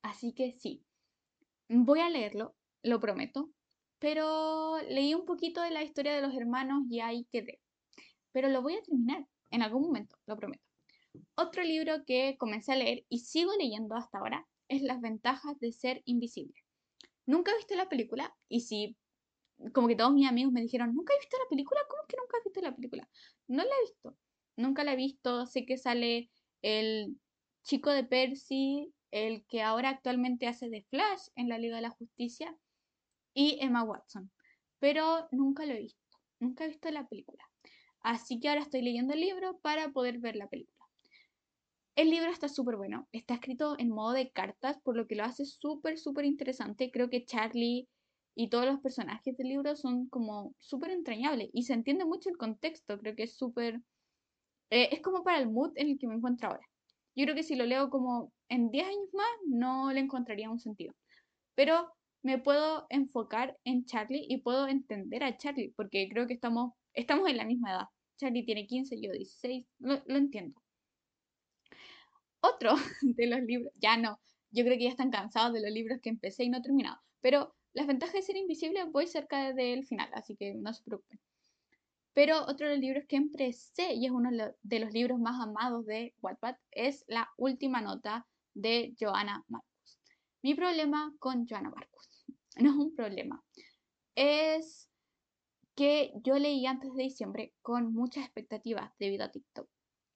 Así 0.03 0.33
que 0.33 0.51
sí, 0.51 0.85
voy 1.69 2.01
a 2.01 2.09
leerlo, 2.09 2.55
lo 2.83 2.99
prometo, 2.99 3.49
pero 3.99 4.77
leí 4.89 5.13
un 5.15 5.25
poquito 5.25 5.61
de 5.61 5.71
la 5.71 5.81
historia 5.81 6.13
de 6.13 6.21
los 6.21 6.35
hermanos 6.35 6.83
y 6.89 6.99
ahí 6.99 7.25
quedé. 7.31 7.61
Pero 8.33 8.49
lo 8.49 8.61
voy 8.61 8.75
a 8.75 8.81
terminar 8.81 9.25
en 9.49 9.61
algún 9.61 9.83
momento, 9.83 10.17
lo 10.25 10.35
prometo. 10.35 10.63
Otro 11.35 11.63
libro 11.63 12.03
que 12.05 12.35
comencé 12.37 12.73
a 12.73 12.75
leer 12.75 13.05
y 13.07 13.19
sigo 13.19 13.51
leyendo 13.57 13.95
hasta 13.95 14.17
ahora 14.17 14.45
es 14.67 14.81
Las 14.81 14.99
ventajas 14.99 15.57
de 15.59 15.71
ser 15.71 16.01
invisible. 16.05 16.55
Nunca 17.25 17.51
he 17.51 17.57
visto 17.57 17.75
la 17.75 17.87
película 17.87 18.35
y 18.49 18.61
si 18.61 18.97
como 19.73 19.87
que 19.87 19.95
todos 19.95 20.11
mis 20.11 20.27
amigos 20.27 20.51
me 20.51 20.61
dijeron, 20.61 20.93
¿nunca 20.93 21.13
he 21.13 21.19
visto 21.19 21.37
la 21.37 21.49
película? 21.49 21.79
¿Cómo 21.87 22.03
que 22.09 22.17
nunca 22.17 22.37
has 22.37 22.43
visto 22.43 22.61
la 22.61 22.75
película? 22.75 23.09
No 23.47 23.63
la 23.63 23.69
he 23.69 23.81
visto. 23.85 24.17
Nunca 24.57 24.83
la 24.83 24.93
he 24.93 24.97
visto. 24.97 25.45
Sé 25.45 25.65
que 25.65 25.77
sale 25.77 26.29
el 26.61 27.17
chico 27.63 27.91
de 27.91 28.03
Percy, 28.03 28.93
el 29.13 29.45
que 29.45 29.61
ahora 29.61 29.89
actualmente 29.89 30.47
hace 30.47 30.69
de 30.69 30.81
Flash 30.89 31.27
en 31.35 31.47
la 31.47 31.57
Liga 31.57 31.75
de 31.77 31.83
la 31.83 31.91
Justicia, 31.91 32.57
y 33.33 33.57
Emma 33.61 33.83
Watson. 33.83 34.31
Pero 34.79 35.27
nunca 35.31 35.65
lo 35.65 35.73
he 35.73 35.79
visto. 35.79 36.17
Nunca 36.39 36.65
he 36.65 36.69
visto 36.69 36.89
la 36.91 37.07
película. 37.07 37.43
Así 38.01 38.39
que 38.39 38.49
ahora 38.49 38.61
estoy 38.61 38.81
leyendo 38.81 39.13
el 39.13 39.21
libro 39.21 39.57
para 39.59 39.89
poder 39.89 40.19
ver 40.19 40.35
la 40.35 40.49
película. 40.49 40.73
El 41.95 42.09
libro 42.09 42.31
está 42.31 42.49
súper 42.49 42.75
bueno, 42.75 43.07
está 43.11 43.35
escrito 43.35 43.75
en 43.77 43.89
modo 43.89 44.13
de 44.13 44.31
cartas, 44.31 44.79
por 44.81 44.97
lo 44.97 45.05
que 45.05 45.15
lo 45.15 45.23
hace 45.23 45.45
súper, 45.45 45.99
súper 45.99 46.25
interesante. 46.25 46.89
Creo 46.91 47.09
que 47.09 47.23
Charlie 47.23 47.87
y 48.35 48.49
todos 48.49 48.65
los 48.65 48.79
personajes 48.79 49.37
del 49.37 49.49
libro 49.49 49.75
son 49.75 50.07
como 50.09 50.55
súper 50.57 50.89
entrañables 50.89 51.49
y 51.53 51.63
se 51.63 51.73
entiende 51.73 52.03
mucho 52.03 52.29
el 52.29 52.37
contexto, 52.37 52.97
creo 52.97 53.15
que 53.15 53.23
es 53.23 53.37
súper... 53.37 53.79
Eh, 54.71 54.89
es 54.91 55.01
como 55.01 55.23
para 55.23 55.37
el 55.37 55.51
mood 55.51 55.71
en 55.75 55.89
el 55.89 55.99
que 55.99 56.07
me 56.07 56.15
encuentro 56.15 56.49
ahora. 56.49 56.67
Yo 57.15 57.25
creo 57.25 57.35
que 57.35 57.43
si 57.43 57.55
lo 57.55 57.65
leo 57.65 57.91
como 57.91 58.32
en 58.53 58.69
10 58.69 58.87
años 58.87 59.09
más, 59.13 59.27
no 59.47 59.91
le 59.91 59.99
encontraría 59.99 60.49
un 60.49 60.59
sentido. 60.59 60.93
Pero 61.55 61.91
me 62.21 62.37
puedo 62.37 62.85
enfocar 62.89 63.57
en 63.63 63.85
Charlie 63.85 64.27
y 64.29 64.37
puedo 64.37 64.67
entender 64.67 65.23
a 65.23 65.37
Charlie, 65.37 65.73
porque 65.75 66.07
creo 66.07 66.27
que 66.27 66.35
estamos, 66.35 66.73
estamos 66.93 67.27
en 67.29 67.37
la 67.37 67.45
misma 67.45 67.71
edad. 67.71 67.85
Charlie 68.17 68.45
tiene 68.45 68.67
15, 68.67 69.01
yo 69.01 69.11
16, 69.11 69.65
lo, 69.79 70.03
entiendo. 70.05 70.61
Otro 72.41 72.75
de 73.01 73.25
los 73.25 73.41
libros, 73.41 73.73
ya 73.75 73.97
no, 73.97 74.19
yo 74.51 74.63
creo 74.63 74.77
que 74.77 74.83
ya 74.83 74.91
están 74.91 75.09
cansados 75.09 75.53
de 75.53 75.61
los 75.61 75.71
libros 75.71 75.99
que 76.01 76.09
empecé 76.09 76.43
y 76.43 76.49
no 76.49 76.59
he 76.59 76.61
terminado, 76.61 76.97
pero 77.21 77.55
las 77.73 77.87
ventajas 77.87 78.13
de 78.13 78.21
ser 78.21 78.37
invisible 78.37 78.83
voy 78.83 79.07
cerca 79.07 79.51
del 79.51 79.83
final, 79.87 80.11
así 80.13 80.35
que 80.35 80.53
no 80.53 80.71
se 80.73 80.83
preocupen. 80.83 81.19
Pero 82.13 82.43
otro 82.43 82.67
de 82.67 82.73
los 82.73 82.81
libros 82.81 83.05
que 83.07 83.15
empecé, 83.15 83.95
y 83.95 84.05
es 84.05 84.11
uno 84.11 84.29
de 84.61 84.79
los 84.79 84.93
libros 84.93 85.19
más 85.19 85.41
amados 85.41 85.87
de 85.87 86.13
Wattpad, 86.21 86.55
es 86.69 87.03
La 87.07 87.31
última 87.37 87.81
nota 87.81 88.27
de 88.53 88.93
Joanna 88.99 89.43
Marcus. 89.47 89.99
Mi 90.41 90.55
problema 90.55 91.13
con 91.19 91.45
Joanna 91.47 91.69
Marcus 91.69 92.25
no 92.57 92.69
es 92.69 92.75
un 92.75 92.95
problema, 92.95 93.43
es 94.15 94.89
que 95.75 96.13
yo 96.23 96.37
leí 96.37 96.65
antes 96.65 96.93
de 96.93 97.03
diciembre 97.03 97.53
con 97.61 97.93
muchas 97.93 98.25
expectativas 98.25 98.91
debido 98.99 99.25
a 99.25 99.31
TikTok. 99.31 99.67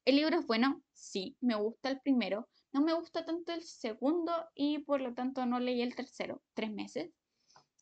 El 0.06 0.16
libro 0.16 0.40
es 0.40 0.48
bueno, 0.48 0.82
sí, 0.94 1.36
me 1.42 1.56
gusta 1.56 1.90
el 1.90 2.00
primero, 2.00 2.48
no 2.72 2.82
me 2.82 2.94
gusta 2.94 3.26
tanto 3.26 3.54
el 3.54 3.64
segundo 3.64 4.32
y 4.54 4.80
por 4.80 5.02
lo 5.02 5.14
tanto 5.14 5.46
no 5.46 5.60
leí 5.60 5.82
el 5.82 5.96
tercero, 5.96 6.44
tres 6.54 6.72
meses. 6.72 7.12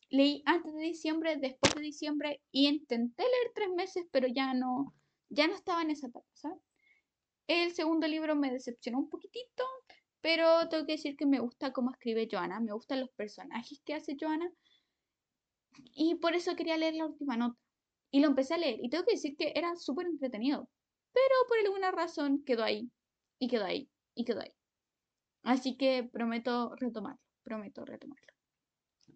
Leí 0.08 0.42
antes 0.46 0.72
de 0.74 0.82
diciembre, 0.82 1.36
después 1.36 1.74
de 1.74 1.82
diciembre 1.82 2.42
y 2.50 2.68
intenté 2.68 3.22
leer 3.22 3.52
tres 3.54 3.68
meses, 3.76 4.06
pero 4.10 4.28
ya 4.28 4.54
no, 4.54 4.94
ya 5.28 5.46
no 5.48 5.54
estaba 5.54 5.82
en 5.82 5.90
esa 5.90 6.06
etapa, 6.06 6.26
El 7.48 7.72
segundo 7.72 8.06
libro 8.06 8.36
me 8.36 8.52
decepcionó 8.52 8.98
un 8.98 9.10
poquitito, 9.10 9.64
pero 10.26 10.68
tengo 10.68 10.84
que 10.86 10.94
decir 10.94 11.16
que 11.16 11.24
me 11.24 11.38
gusta 11.38 11.72
cómo 11.72 11.92
escribe 11.92 12.26
Joana, 12.28 12.58
me 12.58 12.72
gustan 12.72 12.98
los 12.98 13.10
personajes 13.10 13.80
que 13.84 13.94
hace 13.94 14.16
Joana 14.20 14.50
y 15.94 16.16
por 16.16 16.34
eso 16.34 16.56
quería 16.56 16.76
leer 16.76 16.94
la 16.94 17.06
última 17.06 17.36
nota. 17.36 17.56
Y 18.10 18.18
lo 18.18 18.26
empecé 18.26 18.54
a 18.54 18.58
leer 18.58 18.80
y 18.82 18.88
tengo 18.88 19.04
que 19.04 19.14
decir 19.14 19.36
que 19.36 19.52
era 19.54 19.76
súper 19.76 20.06
entretenido 20.06 20.68
pero 21.12 21.34
por 21.46 21.58
alguna 21.58 21.92
razón 21.92 22.42
quedó 22.44 22.64
ahí, 22.64 22.90
y 23.38 23.46
quedó 23.46 23.66
ahí, 23.66 23.88
y 24.16 24.24
quedó 24.24 24.40
ahí. 24.40 24.52
Así 25.44 25.76
que 25.76 26.10
prometo 26.12 26.74
retomarlo, 26.74 27.22
prometo 27.44 27.84
retomarlo. 27.84 28.26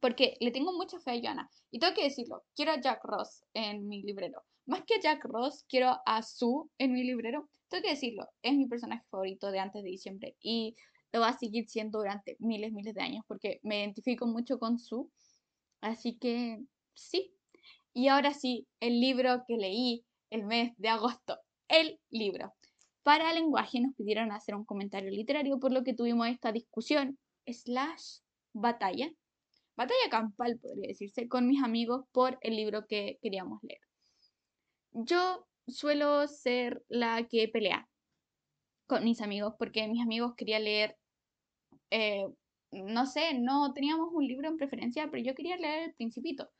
Porque 0.00 0.36
le 0.38 0.52
tengo 0.52 0.72
mucha 0.72 1.00
fe 1.00 1.10
a 1.10 1.20
Joanna. 1.20 1.50
Y 1.72 1.80
tengo 1.80 1.92
que 1.94 2.04
decirlo, 2.04 2.44
quiero 2.54 2.70
a 2.70 2.80
Jack 2.80 3.04
Ross 3.04 3.42
en 3.52 3.88
mi 3.88 4.02
librero. 4.02 4.44
Más 4.64 4.84
que 4.84 4.94
a 4.94 5.00
Jack 5.00 5.24
Ross, 5.24 5.66
quiero 5.68 5.98
a 6.06 6.22
Sue 6.22 6.70
en 6.78 6.92
mi 6.92 7.02
librero. 7.02 7.50
Tengo 7.68 7.82
que 7.82 7.90
decirlo, 7.90 8.28
es 8.42 8.56
mi 8.56 8.66
personaje 8.66 9.04
favorito 9.10 9.50
de 9.50 9.58
antes 9.58 9.82
de 9.82 9.90
diciembre. 9.90 10.36
Y 10.40 10.76
lo 11.12 11.20
va 11.20 11.28
a 11.28 11.38
seguir 11.38 11.68
siendo 11.68 11.98
durante 11.98 12.36
miles, 12.38 12.72
miles 12.72 12.94
de 12.94 13.02
años. 13.02 13.24
Porque 13.26 13.60
me 13.62 13.80
identifico 13.80 14.26
mucho 14.26 14.58
con 14.58 14.78
Sue. 14.78 15.06
Así 15.80 16.18
que 16.18 16.60
sí. 16.94 17.32
Y 17.92 18.08
ahora 18.08 18.34
sí, 18.34 18.66
el 18.80 19.00
libro 19.00 19.44
que 19.46 19.56
leí 19.56 20.04
el 20.30 20.44
mes 20.44 20.72
de 20.76 20.88
agosto 20.88 21.38
el 21.70 22.00
libro. 22.10 22.52
Para 23.02 23.32
lenguaje 23.32 23.80
nos 23.80 23.94
pidieron 23.94 24.32
hacer 24.32 24.54
un 24.54 24.64
comentario 24.64 25.10
literario, 25.10 25.58
por 25.58 25.72
lo 25.72 25.84
que 25.84 25.94
tuvimos 25.94 26.28
esta 26.28 26.52
discusión, 26.52 27.18
slash 27.46 28.18
batalla, 28.52 29.10
batalla 29.76 30.10
campal 30.10 30.58
podría 30.58 30.88
decirse, 30.88 31.28
con 31.28 31.46
mis 31.46 31.62
amigos 31.62 32.04
por 32.12 32.38
el 32.42 32.56
libro 32.56 32.86
que 32.86 33.18
queríamos 33.22 33.62
leer. 33.62 33.80
Yo 34.92 35.46
suelo 35.66 36.26
ser 36.26 36.84
la 36.88 37.26
que 37.28 37.48
pelea 37.48 37.88
con 38.90 39.04
mis 39.04 39.20
amigos 39.20 39.54
porque 39.56 39.86
mis 39.86 40.02
amigos 40.02 40.34
querían 40.36 40.64
leer, 40.64 40.96
eh, 41.90 42.26
no 42.72 43.06
sé, 43.06 43.38
no 43.38 43.72
teníamos 43.72 44.08
un 44.12 44.26
libro 44.26 44.48
en 44.48 44.56
preferencia, 44.56 45.08
pero 45.10 45.22
yo 45.22 45.34
quería 45.36 45.56
leer 45.56 45.84
El 45.84 45.94
Principito 45.94 46.50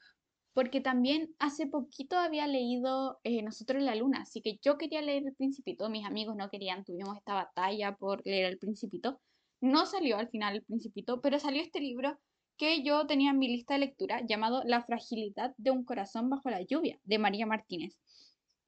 porque 0.52 0.80
también 0.80 1.34
hace 1.38 1.66
poquito 1.66 2.16
había 2.16 2.46
leído 2.46 3.18
eh, 3.24 3.42
Nosotros 3.42 3.82
la 3.82 3.94
Luna, 3.94 4.22
así 4.22 4.42
que 4.42 4.58
yo 4.62 4.78
quería 4.78 5.02
leer 5.02 5.24
El 5.26 5.34
Principito, 5.34 5.88
mis 5.88 6.06
amigos 6.06 6.36
no 6.36 6.50
querían, 6.50 6.84
tuvimos 6.84 7.16
esta 7.16 7.34
batalla 7.34 7.96
por 7.96 8.24
leer 8.24 8.46
El 8.46 8.58
Principito. 8.58 9.20
No 9.60 9.86
salió 9.86 10.16
al 10.16 10.28
final 10.28 10.56
El 10.56 10.62
Principito, 10.62 11.20
pero 11.20 11.38
salió 11.38 11.62
este 11.62 11.80
libro 11.80 12.18
que 12.56 12.82
yo 12.82 13.06
tenía 13.06 13.30
en 13.30 13.38
mi 13.38 13.48
lista 13.48 13.74
de 13.74 13.80
lectura 13.80 14.22
llamado 14.26 14.62
La 14.64 14.82
fragilidad 14.82 15.54
de 15.56 15.70
un 15.70 15.84
corazón 15.84 16.28
bajo 16.28 16.50
la 16.50 16.62
lluvia, 16.62 16.98
de 17.04 17.18
María 17.18 17.46
Martínez. 17.46 17.96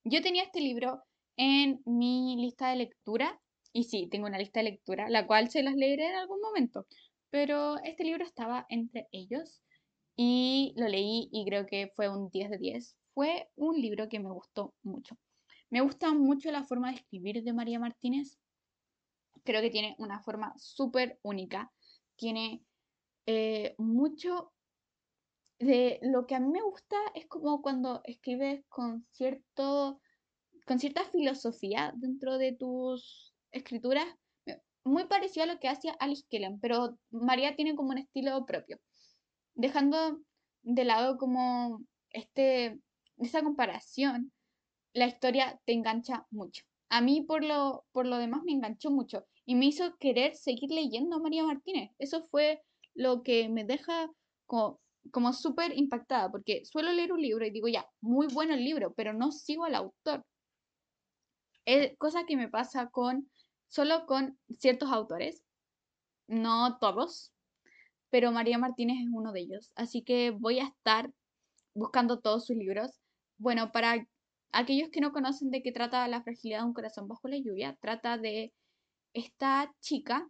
Yo 0.05 0.23
tenía 0.23 0.45
este 0.45 0.61
libro 0.61 1.03
en 1.37 1.81
mi 1.85 2.37
lista 2.37 2.71
de 2.71 2.77
lectura, 2.77 3.41
y 3.73 3.85
sí, 3.85 4.09
tengo 4.11 4.27
una 4.27 4.39
lista 4.39 4.61
de 4.61 4.70
lectura, 4.70 5.09
la 5.09 5.27
cual 5.27 5.51
se 5.51 5.62
las 5.62 5.74
leeré 5.74 6.09
en 6.09 6.16
algún 6.16 6.40
momento, 6.40 6.86
pero 7.31 7.78
este 7.85 8.05
libro 8.05 8.24
estaba 8.24 8.66
entre 8.69 9.09
ellos 9.12 9.62
y 10.16 10.74
lo 10.77 10.89
leí 10.89 11.28
y 11.32 11.44
creo 11.47 11.66
que 11.66 11.90
fue 11.97 12.09
un 12.09 12.31
10 12.31 12.51
de 12.51 12.59
10. 12.59 12.97
Fue 13.15 13.49
un 13.57 13.81
libro 13.81 14.09
que 14.09 14.20
me 14.20 14.31
gustó 14.31 14.74
mucho. 14.82 15.19
Me 15.70 15.81
gusta 15.81 16.12
mucho 16.12 16.51
la 16.51 16.65
forma 16.65 16.90
de 16.90 16.97
escribir 16.97 17.43
de 17.43 17.53
María 17.53 17.78
Martínez. 17.78 18.39
Creo 19.44 19.62
que 19.62 19.70
tiene 19.70 19.94
una 19.99 20.20
forma 20.20 20.53
súper 20.59 21.19
única. 21.23 21.73
Tiene 22.16 22.62
eh, 23.27 23.74
mucho 23.78 24.53
de 25.59 25.99
lo 26.03 26.27
que 26.27 26.35
a 26.35 26.40
mí 26.40 26.51
me 26.51 26.62
gusta 26.62 26.97
es 27.15 27.27
como 27.27 27.62
cuando 27.62 28.03
escribes 28.05 28.65
con 28.69 29.07
cierto 29.12 30.01
con 30.66 30.78
cierta 30.78 31.05
filosofía 31.05 31.93
dentro 31.97 32.39
de 32.39 32.53
tus 32.53 33.32
escrituras 33.53 34.07
muy 34.85 35.05
parecido 35.05 35.45
a 35.45 35.47
lo 35.47 35.61
que 35.61 35.69
hacía 35.69 35.93
Alice 36.01 36.24
Kellen, 36.29 36.59
pero 36.59 36.99
María 37.11 37.55
tiene 37.55 37.77
como 37.77 37.91
un 37.91 37.99
estilo 37.99 38.45
propio 38.45 38.81
dejando 39.55 40.20
de 40.62 40.85
lado 40.85 41.19
como 41.19 41.85
este, 42.11 42.79
esta 43.19 43.43
comparación, 43.43 44.33
la 44.95 45.07
historia 45.07 45.61
te 45.65 45.73
engancha 45.73 46.27
mucho. 46.31 46.65
A 46.89 47.01
mí 47.01 47.23
por 47.23 47.45
lo, 47.45 47.85
por 47.93 48.07
lo 48.07 48.19
demás 48.19 48.43
me 48.45 48.53
enganchó 48.53 48.91
mucho 48.91 49.24
y 49.47 49.55
me 49.55 49.66
hizo 49.66 49.97
querer 49.97 50.35
seguir 50.35 50.70
leyendo 50.70 51.16
a 51.16 51.20
María 51.20 51.45
Martínez. 51.45 51.91
Eso 51.99 52.27
fue 52.31 52.62
lo 52.95 53.23
que 53.23 53.49
me 53.49 53.65
deja 53.65 54.11
como, 54.47 54.81
como 55.11 55.33
súper 55.33 55.77
impactada, 55.77 56.31
porque 56.31 56.65
suelo 56.65 56.93
leer 56.93 57.12
un 57.12 57.23
libro 57.23 57.47
y 57.47 57.51
digo, 57.51 57.69
ya, 57.69 57.89
muy 58.01 58.27
bueno 58.27 58.55
el 58.55 58.65
libro, 58.65 58.93
pero 58.95 59.15
no 59.15 59.33
sigo 59.33 59.65
al 59.65 59.74
autor. 59.74 60.24
Es 61.65 61.97
cosa 61.97 62.24
que 62.27 62.37
me 62.37 62.49
pasa 62.49 62.91
con 62.91 63.31
solo 63.73 64.05
con 64.05 64.39
ciertos 64.59 64.93
autores, 64.93 65.43
no 66.28 66.77
todos, 66.78 67.32
pero 68.11 68.31
María 68.31 68.59
Martínez 68.59 68.99
es 69.01 69.09
uno 69.11 69.32
de 69.32 69.40
ellos. 69.40 69.73
Así 69.74 70.03
que 70.03 70.31
voy 70.31 70.59
a 70.59 70.66
estar 70.66 71.11
buscando 71.73 72.20
todos 72.20 72.44
sus 72.44 72.55
libros. 72.55 73.01
Bueno, 73.39 73.73
para 73.73 74.07
aquellos 74.53 74.90
que 74.90 75.01
no 75.01 75.12
conocen 75.12 75.51
de 75.51 75.62
qué 75.62 75.73
trata 75.73 76.07
la 76.07 76.23
fragilidad 76.23 76.61
de 76.61 76.66
un 76.66 76.74
corazón 76.74 77.09
bajo 77.09 77.28
la 77.28 77.39
lluvia, 77.39 77.78
trata 77.81 78.19
de 78.19 78.53
esta 79.15 79.74
chica 79.81 80.28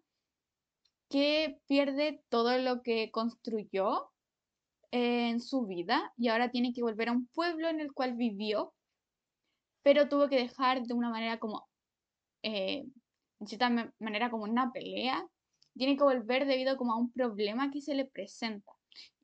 que 1.10 1.58
pierde 1.66 2.22
todo 2.28 2.56
lo 2.58 2.82
que 2.82 3.10
construyó 3.10 4.12
en 4.92 5.40
su 5.40 5.66
vida 5.66 6.12
y 6.16 6.28
ahora 6.28 6.52
tiene 6.52 6.72
que 6.72 6.82
volver 6.82 7.08
a 7.08 7.12
un 7.12 7.26
pueblo 7.26 7.68
en 7.68 7.80
el 7.80 7.92
cual 7.92 8.14
vivió, 8.14 8.72
pero 9.82 10.08
tuvo 10.08 10.28
que 10.28 10.36
dejar 10.36 10.84
de 10.84 10.94
una 10.94 11.10
manera 11.10 11.40
como, 11.40 11.68
eh, 12.44 12.84
de 13.42 13.48
cierta 13.48 13.92
manera 13.98 14.30
como 14.30 14.44
una 14.44 14.72
pelea, 14.72 15.26
tiene 15.76 15.96
que 15.96 16.04
volver 16.04 16.46
debido 16.46 16.76
como 16.76 16.92
a 16.92 16.98
un 16.98 17.12
problema 17.12 17.70
que 17.70 17.80
se 17.80 17.94
le 17.94 18.04
presenta. 18.04 18.72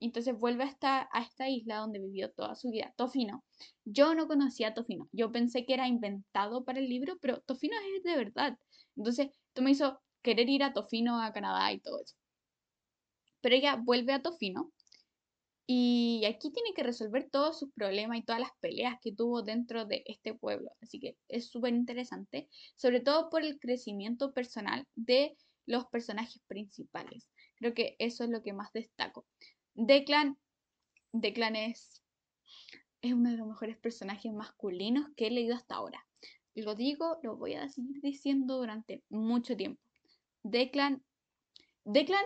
Entonces 0.01 0.39
vuelve 0.39 0.65
a 0.65 0.66
esta, 0.66 1.09
a 1.12 1.23
esta 1.23 1.49
isla 1.49 1.78
donde 1.78 1.99
vivió 1.99 2.31
toda 2.32 2.55
su 2.55 2.70
vida. 2.70 2.93
Tofino. 2.97 3.45
Yo 3.85 4.15
no 4.15 4.27
conocía 4.27 4.69
a 4.69 4.74
Tofino. 4.74 5.09
Yo 5.12 5.31
pensé 5.31 5.66
que 5.66 5.74
era 5.74 5.89
inventado 5.89 6.65
para 6.65 6.78
el 6.78 6.89
libro, 6.89 7.19
pero 7.20 7.40
Tofino 7.43 7.77
es 7.97 8.03
de 8.03 8.16
verdad. 8.16 8.59
Entonces, 8.97 9.28
esto 9.49 9.62
me 9.62 9.73
hizo 9.73 10.01
querer 10.23 10.49
ir 10.49 10.62
a 10.62 10.73
Tofino, 10.73 11.20
a 11.20 11.32
Canadá 11.32 11.73
y 11.73 11.81
todo 11.81 12.01
eso. 12.01 12.16
Pero 13.40 13.55
ella 13.55 13.77
vuelve 13.77 14.12
a 14.12 14.23
Tofino 14.23 14.73
y 15.70 16.24
aquí 16.24 16.51
tiene 16.51 16.73
que 16.73 16.82
resolver 16.82 17.28
todos 17.31 17.59
sus 17.59 17.70
problemas 17.74 18.16
y 18.16 18.23
todas 18.23 18.40
las 18.40 18.53
peleas 18.59 18.99
que 19.03 19.12
tuvo 19.12 19.43
dentro 19.43 19.85
de 19.85 20.03
este 20.07 20.32
pueblo. 20.32 20.70
Así 20.81 20.99
que 20.99 21.19
es 21.28 21.51
súper 21.51 21.74
interesante, 21.74 22.49
sobre 22.74 23.01
todo 23.01 23.28
por 23.28 23.43
el 23.43 23.59
crecimiento 23.59 24.32
personal 24.32 24.86
de 24.97 25.36
los 25.66 25.85
personajes 25.89 26.40
principales. 26.47 27.31
Creo 27.57 27.74
que 27.74 27.97
eso 27.99 28.24
es 28.24 28.31
lo 28.31 28.43
que 28.43 28.55
más 28.55 28.73
destaco. 28.73 29.27
Declan, 29.74 30.39
Declan 31.12 31.55
es, 31.55 32.03
es 33.03 33.12
uno 33.12 33.31
de 33.31 33.36
los 33.36 33.47
mejores 33.47 33.77
personajes 33.77 34.32
masculinos 34.32 35.11
que 35.16 35.27
he 35.27 35.31
leído 35.31 35.55
hasta 35.55 35.74
ahora. 35.74 36.03
Lo 36.55 36.77
digo, 36.77 37.19
lo 37.23 37.36
voy 37.36 37.57
a 37.57 37.69
seguir 37.69 38.01
diciendo 38.01 38.57
durante 38.57 39.03
mucho 39.11 39.55
tiempo. 39.55 39.82
Declan, 40.43 41.05
Declan 41.85 42.24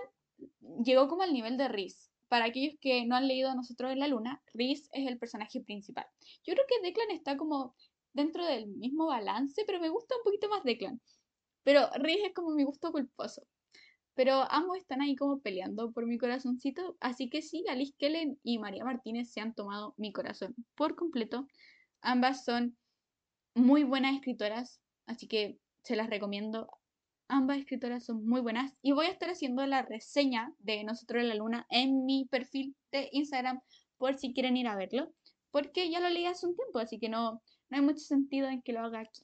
llegó 0.85 1.09
como 1.09 1.23
al 1.23 1.32
nivel 1.32 1.56
de 1.56 1.66
Riz. 1.66 2.11
Para 2.33 2.47
aquellos 2.47 2.77
que 2.81 3.05
no 3.05 3.15
han 3.15 3.29
leído 3.29 3.55
nosotros 3.55 3.93
en 3.93 3.99
la 3.99 4.09
luna, 4.09 4.43
Riz 4.55 4.89
es 4.93 5.07
el 5.07 5.19
personaje 5.19 5.61
principal. 5.61 6.07
Yo 6.47 6.55
creo 6.55 6.65
que 6.67 6.81
Declan 6.81 7.11
está 7.11 7.37
como 7.37 7.75
dentro 8.15 8.47
del 8.47 8.69
mismo 8.69 9.09
balance, 9.09 9.65
pero 9.67 9.79
me 9.81 9.91
gusta 9.91 10.17
un 10.17 10.23
poquito 10.23 10.49
más 10.49 10.65
Declan. 10.65 10.99
Pero 11.63 11.91
Riz 11.97 12.21
es 12.25 12.33
como 12.33 12.53
mi 12.53 12.65
gusto 12.65 12.91
culposo. 12.91 13.43
Pero 14.15 14.51
ambos 14.51 14.79
están 14.79 15.03
ahí 15.03 15.15
como 15.15 15.41
peleando 15.41 15.93
por 15.93 16.07
mi 16.07 16.17
corazoncito. 16.17 16.97
Así 17.01 17.29
que 17.29 17.43
sí, 17.43 17.67
Alice 17.69 17.93
Kellen 17.99 18.39
y 18.43 18.59
María 18.59 18.87
Martínez 18.87 19.31
se 19.31 19.43
han 19.43 19.55
tomado 19.55 19.93
mi 19.99 20.11
corazón 20.11 20.55
por 20.75 20.97
completo. 20.97 21.47
Ambas 22.01 22.47
son 22.47 22.79
muy 23.55 23.85
buenas 23.85 24.15
escritoras, 24.15 24.81
así 25.05 25.29
que 25.29 25.59
se 25.83 25.97
las 25.97 26.09
recomiendo. 26.09 26.71
Ambas 27.35 27.61
escritoras 27.61 28.05
son 28.05 28.27
muy 28.27 28.43
buenas. 28.43 28.75
Y 28.83 28.93
voy 28.93 29.07
a 29.07 29.11
estar 29.11 29.31
haciendo 29.31 29.65
la 29.65 29.81
reseña 29.81 30.53
de 30.59 30.85
Nosotros 30.85 31.23
en 31.23 31.31
la 31.31 31.35
Luna 31.35 31.67
en 31.71 32.05
mi 32.05 32.27
perfil 32.27 32.77
de 32.91 33.09
Instagram 33.11 33.63
por 33.97 34.19
si 34.19 34.35
quieren 34.35 34.59
ir 34.59 34.69
a 34.69 34.77
verlo. 34.77 35.15
Porque 35.51 35.89
ya 35.91 35.99
lo 35.99 36.11
leí 36.11 36.27
hace 36.27 36.47
un 36.47 36.55
tiempo, 36.55 36.79
así 36.79 36.99
que 36.99 37.09
no, 37.09 37.41
no 37.71 37.77
hay 37.79 37.81
mucho 37.81 38.01
sentido 38.01 38.49
en 38.49 38.61
que 38.61 38.75
lo 38.75 38.81
haga 38.81 39.01
aquí. 39.01 39.23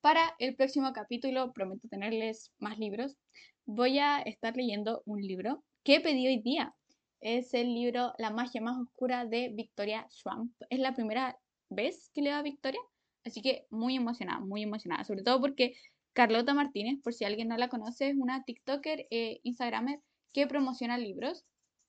Para 0.00 0.34
el 0.40 0.56
próximo 0.56 0.92
capítulo 0.92 1.52
prometo 1.52 1.86
tenerles 1.86 2.52
más 2.58 2.80
libros 2.80 3.16
voy 3.64 4.00
a 4.00 4.18
estar 4.22 4.56
leyendo 4.56 5.04
un 5.06 5.20
libro 5.20 5.62
que 5.84 6.00
pedí 6.00 6.26
hoy 6.26 6.42
día. 6.42 6.74
Es 7.20 7.54
el 7.54 7.74
libro 7.74 8.12
La 8.18 8.30
magia 8.30 8.60
más 8.60 8.76
oscura 8.76 9.24
de 9.24 9.50
Victoria 9.54 10.08
Schwamp. 10.10 10.50
Es 10.68 10.80
la 10.80 10.96
primera 10.96 11.38
vez 11.68 12.10
que 12.12 12.22
leo 12.22 12.34
a 12.34 12.42
Victoria, 12.42 12.80
así 13.24 13.40
que 13.40 13.66
muy 13.70 13.94
emocionada, 13.94 14.40
muy 14.40 14.64
emocionada. 14.64 15.04
Sobre 15.04 15.22
todo 15.22 15.40
porque 15.40 15.74
Carlota 16.18 16.52
Martínez, 16.52 16.98
por 17.00 17.14
si 17.14 17.24
alguien 17.24 17.46
no 17.46 17.56
la 17.56 17.68
conoce, 17.68 18.08
es 18.08 18.16
una 18.16 18.42
TikToker, 18.42 19.06
e 19.08 19.38
Instagramer 19.44 20.00
que 20.32 20.48
promociona 20.48 20.98
libros. 20.98 21.44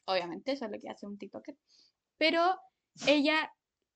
Obviamente, 0.06 0.52
eso 0.52 0.66
es 0.66 0.72
lo 0.72 0.78
que 0.78 0.88
hace 0.88 1.08
un 1.08 1.18
TikToker. 1.18 1.58
Pero 2.20 2.44
ella 3.08 3.52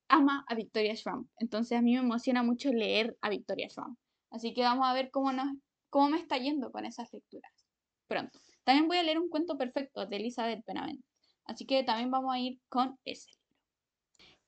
ama 0.08 0.44
a 0.48 0.56
Victoria 0.56 0.96
Schwamp. 0.96 1.28
Entonces 1.38 1.78
a 1.78 1.82
mí 1.82 1.92
me 1.94 2.00
emociona 2.00 2.42
mucho 2.42 2.72
leer 2.72 3.16
a 3.20 3.30
Victoria 3.30 3.68
Schwamp. 3.68 3.96
Así 4.32 4.52
que 4.54 4.62
vamos 4.62 4.88
a 4.88 4.92
ver 4.92 5.12
cómo, 5.12 5.30
me 6.10 6.18
está 6.18 6.36
yendo 6.36 6.72
con 6.72 6.84
esas 6.84 7.12
lecturas 7.12 7.52
pronto. 8.08 8.40
También 8.64 8.88
voy 8.88 8.96
a 8.96 9.04
leer 9.04 9.20
un 9.20 9.28
cuento 9.28 9.56
perfecto 9.56 10.04
de 10.04 10.16
Elizabeth 10.16 10.64
Benavent. 10.66 11.04
Así 11.44 11.64
que 11.64 11.84
también 11.84 12.10
vamos 12.10 12.34
a 12.34 12.40
ir 12.40 12.58
con 12.68 12.98
ese. 13.04 13.30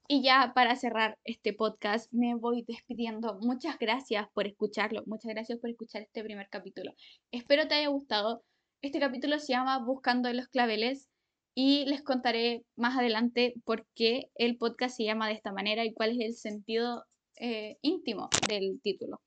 Y 0.09 0.23
ya 0.23 0.53
para 0.55 0.77
cerrar 0.77 1.19
este 1.25 1.53
podcast 1.53 2.13
me 2.13 2.37
voy 2.37 2.63
despidiendo. 2.63 3.39
Muchas 3.41 3.77
gracias 3.77 4.29
por 4.35 4.47
escucharlo. 4.47 5.03
Muchas 5.07 5.33
gracias 5.33 5.59
por 5.59 5.69
escuchar 5.69 6.03
este 6.03 6.23
primer 6.23 6.49
capítulo. 6.49 6.93
Espero 7.33 7.67
te 7.67 7.75
haya 7.75 7.89
gustado. 7.89 8.45
Este 8.83 9.01
capítulo 9.01 9.41
se 9.41 9.55
llama 9.55 9.85
Buscando 9.85 10.33
los 10.33 10.47
claveles 10.47 11.09
y 11.57 11.87
les 11.87 12.03
contaré 12.03 12.65
más 12.77 12.97
adelante 12.97 13.55
por 13.65 13.85
qué 13.97 14.31
el 14.37 14.57
podcast 14.59 14.97
se 14.97 15.05
llama 15.05 15.27
de 15.27 15.35
esta 15.35 15.53
manera 15.53 15.85
y 15.85 15.93
cuál 15.93 16.11
es 16.11 16.21
el 16.21 16.35
sentido 16.35 17.05
eh, 17.41 17.77
íntimo 17.83 18.29
del 18.49 18.81
título. 18.83 19.21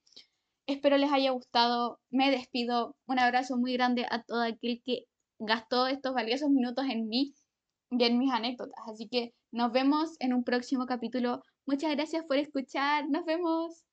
Espero 0.65 0.97
les 0.97 1.11
haya 1.11 1.31
gustado. 1.31 1.99
Me 2.09 2.31
despido. 2.31 2.95
Un 3.05 3.19
abrazo 3.19 3.57
muy 3.57 3.73
grande 3.73 4.05
a 4.09 4.23
todo 4.23 4.43
aquel 4.43 4.81
que 4.85 5.07
gastó 5.39 5.87
estos 5.87 6.13
valiosos 6.13 6.49
minutos 6.51 6.85
en 6.89 7.09
mí 7.09 7.33
y 7.91 8.03
en 8.05 8.17
mis 8.17 8.31
anécdotas. 8.31 8.81
Así 8.87 9.09
que 9.09 9.33
nos 9.51 9.71
vemos 9.71 10.15
en 10.19 10.33
un 10.33 10.43
próximo 10.43 10.85
capítulo. 10.85 11.43
Muchas 11.65 11.91
gracias 11.91 12.25
por 12.25 12.37
escuchar. 12.37 13.09
Nos 13.09 13.25
vemos. 13.25 13.88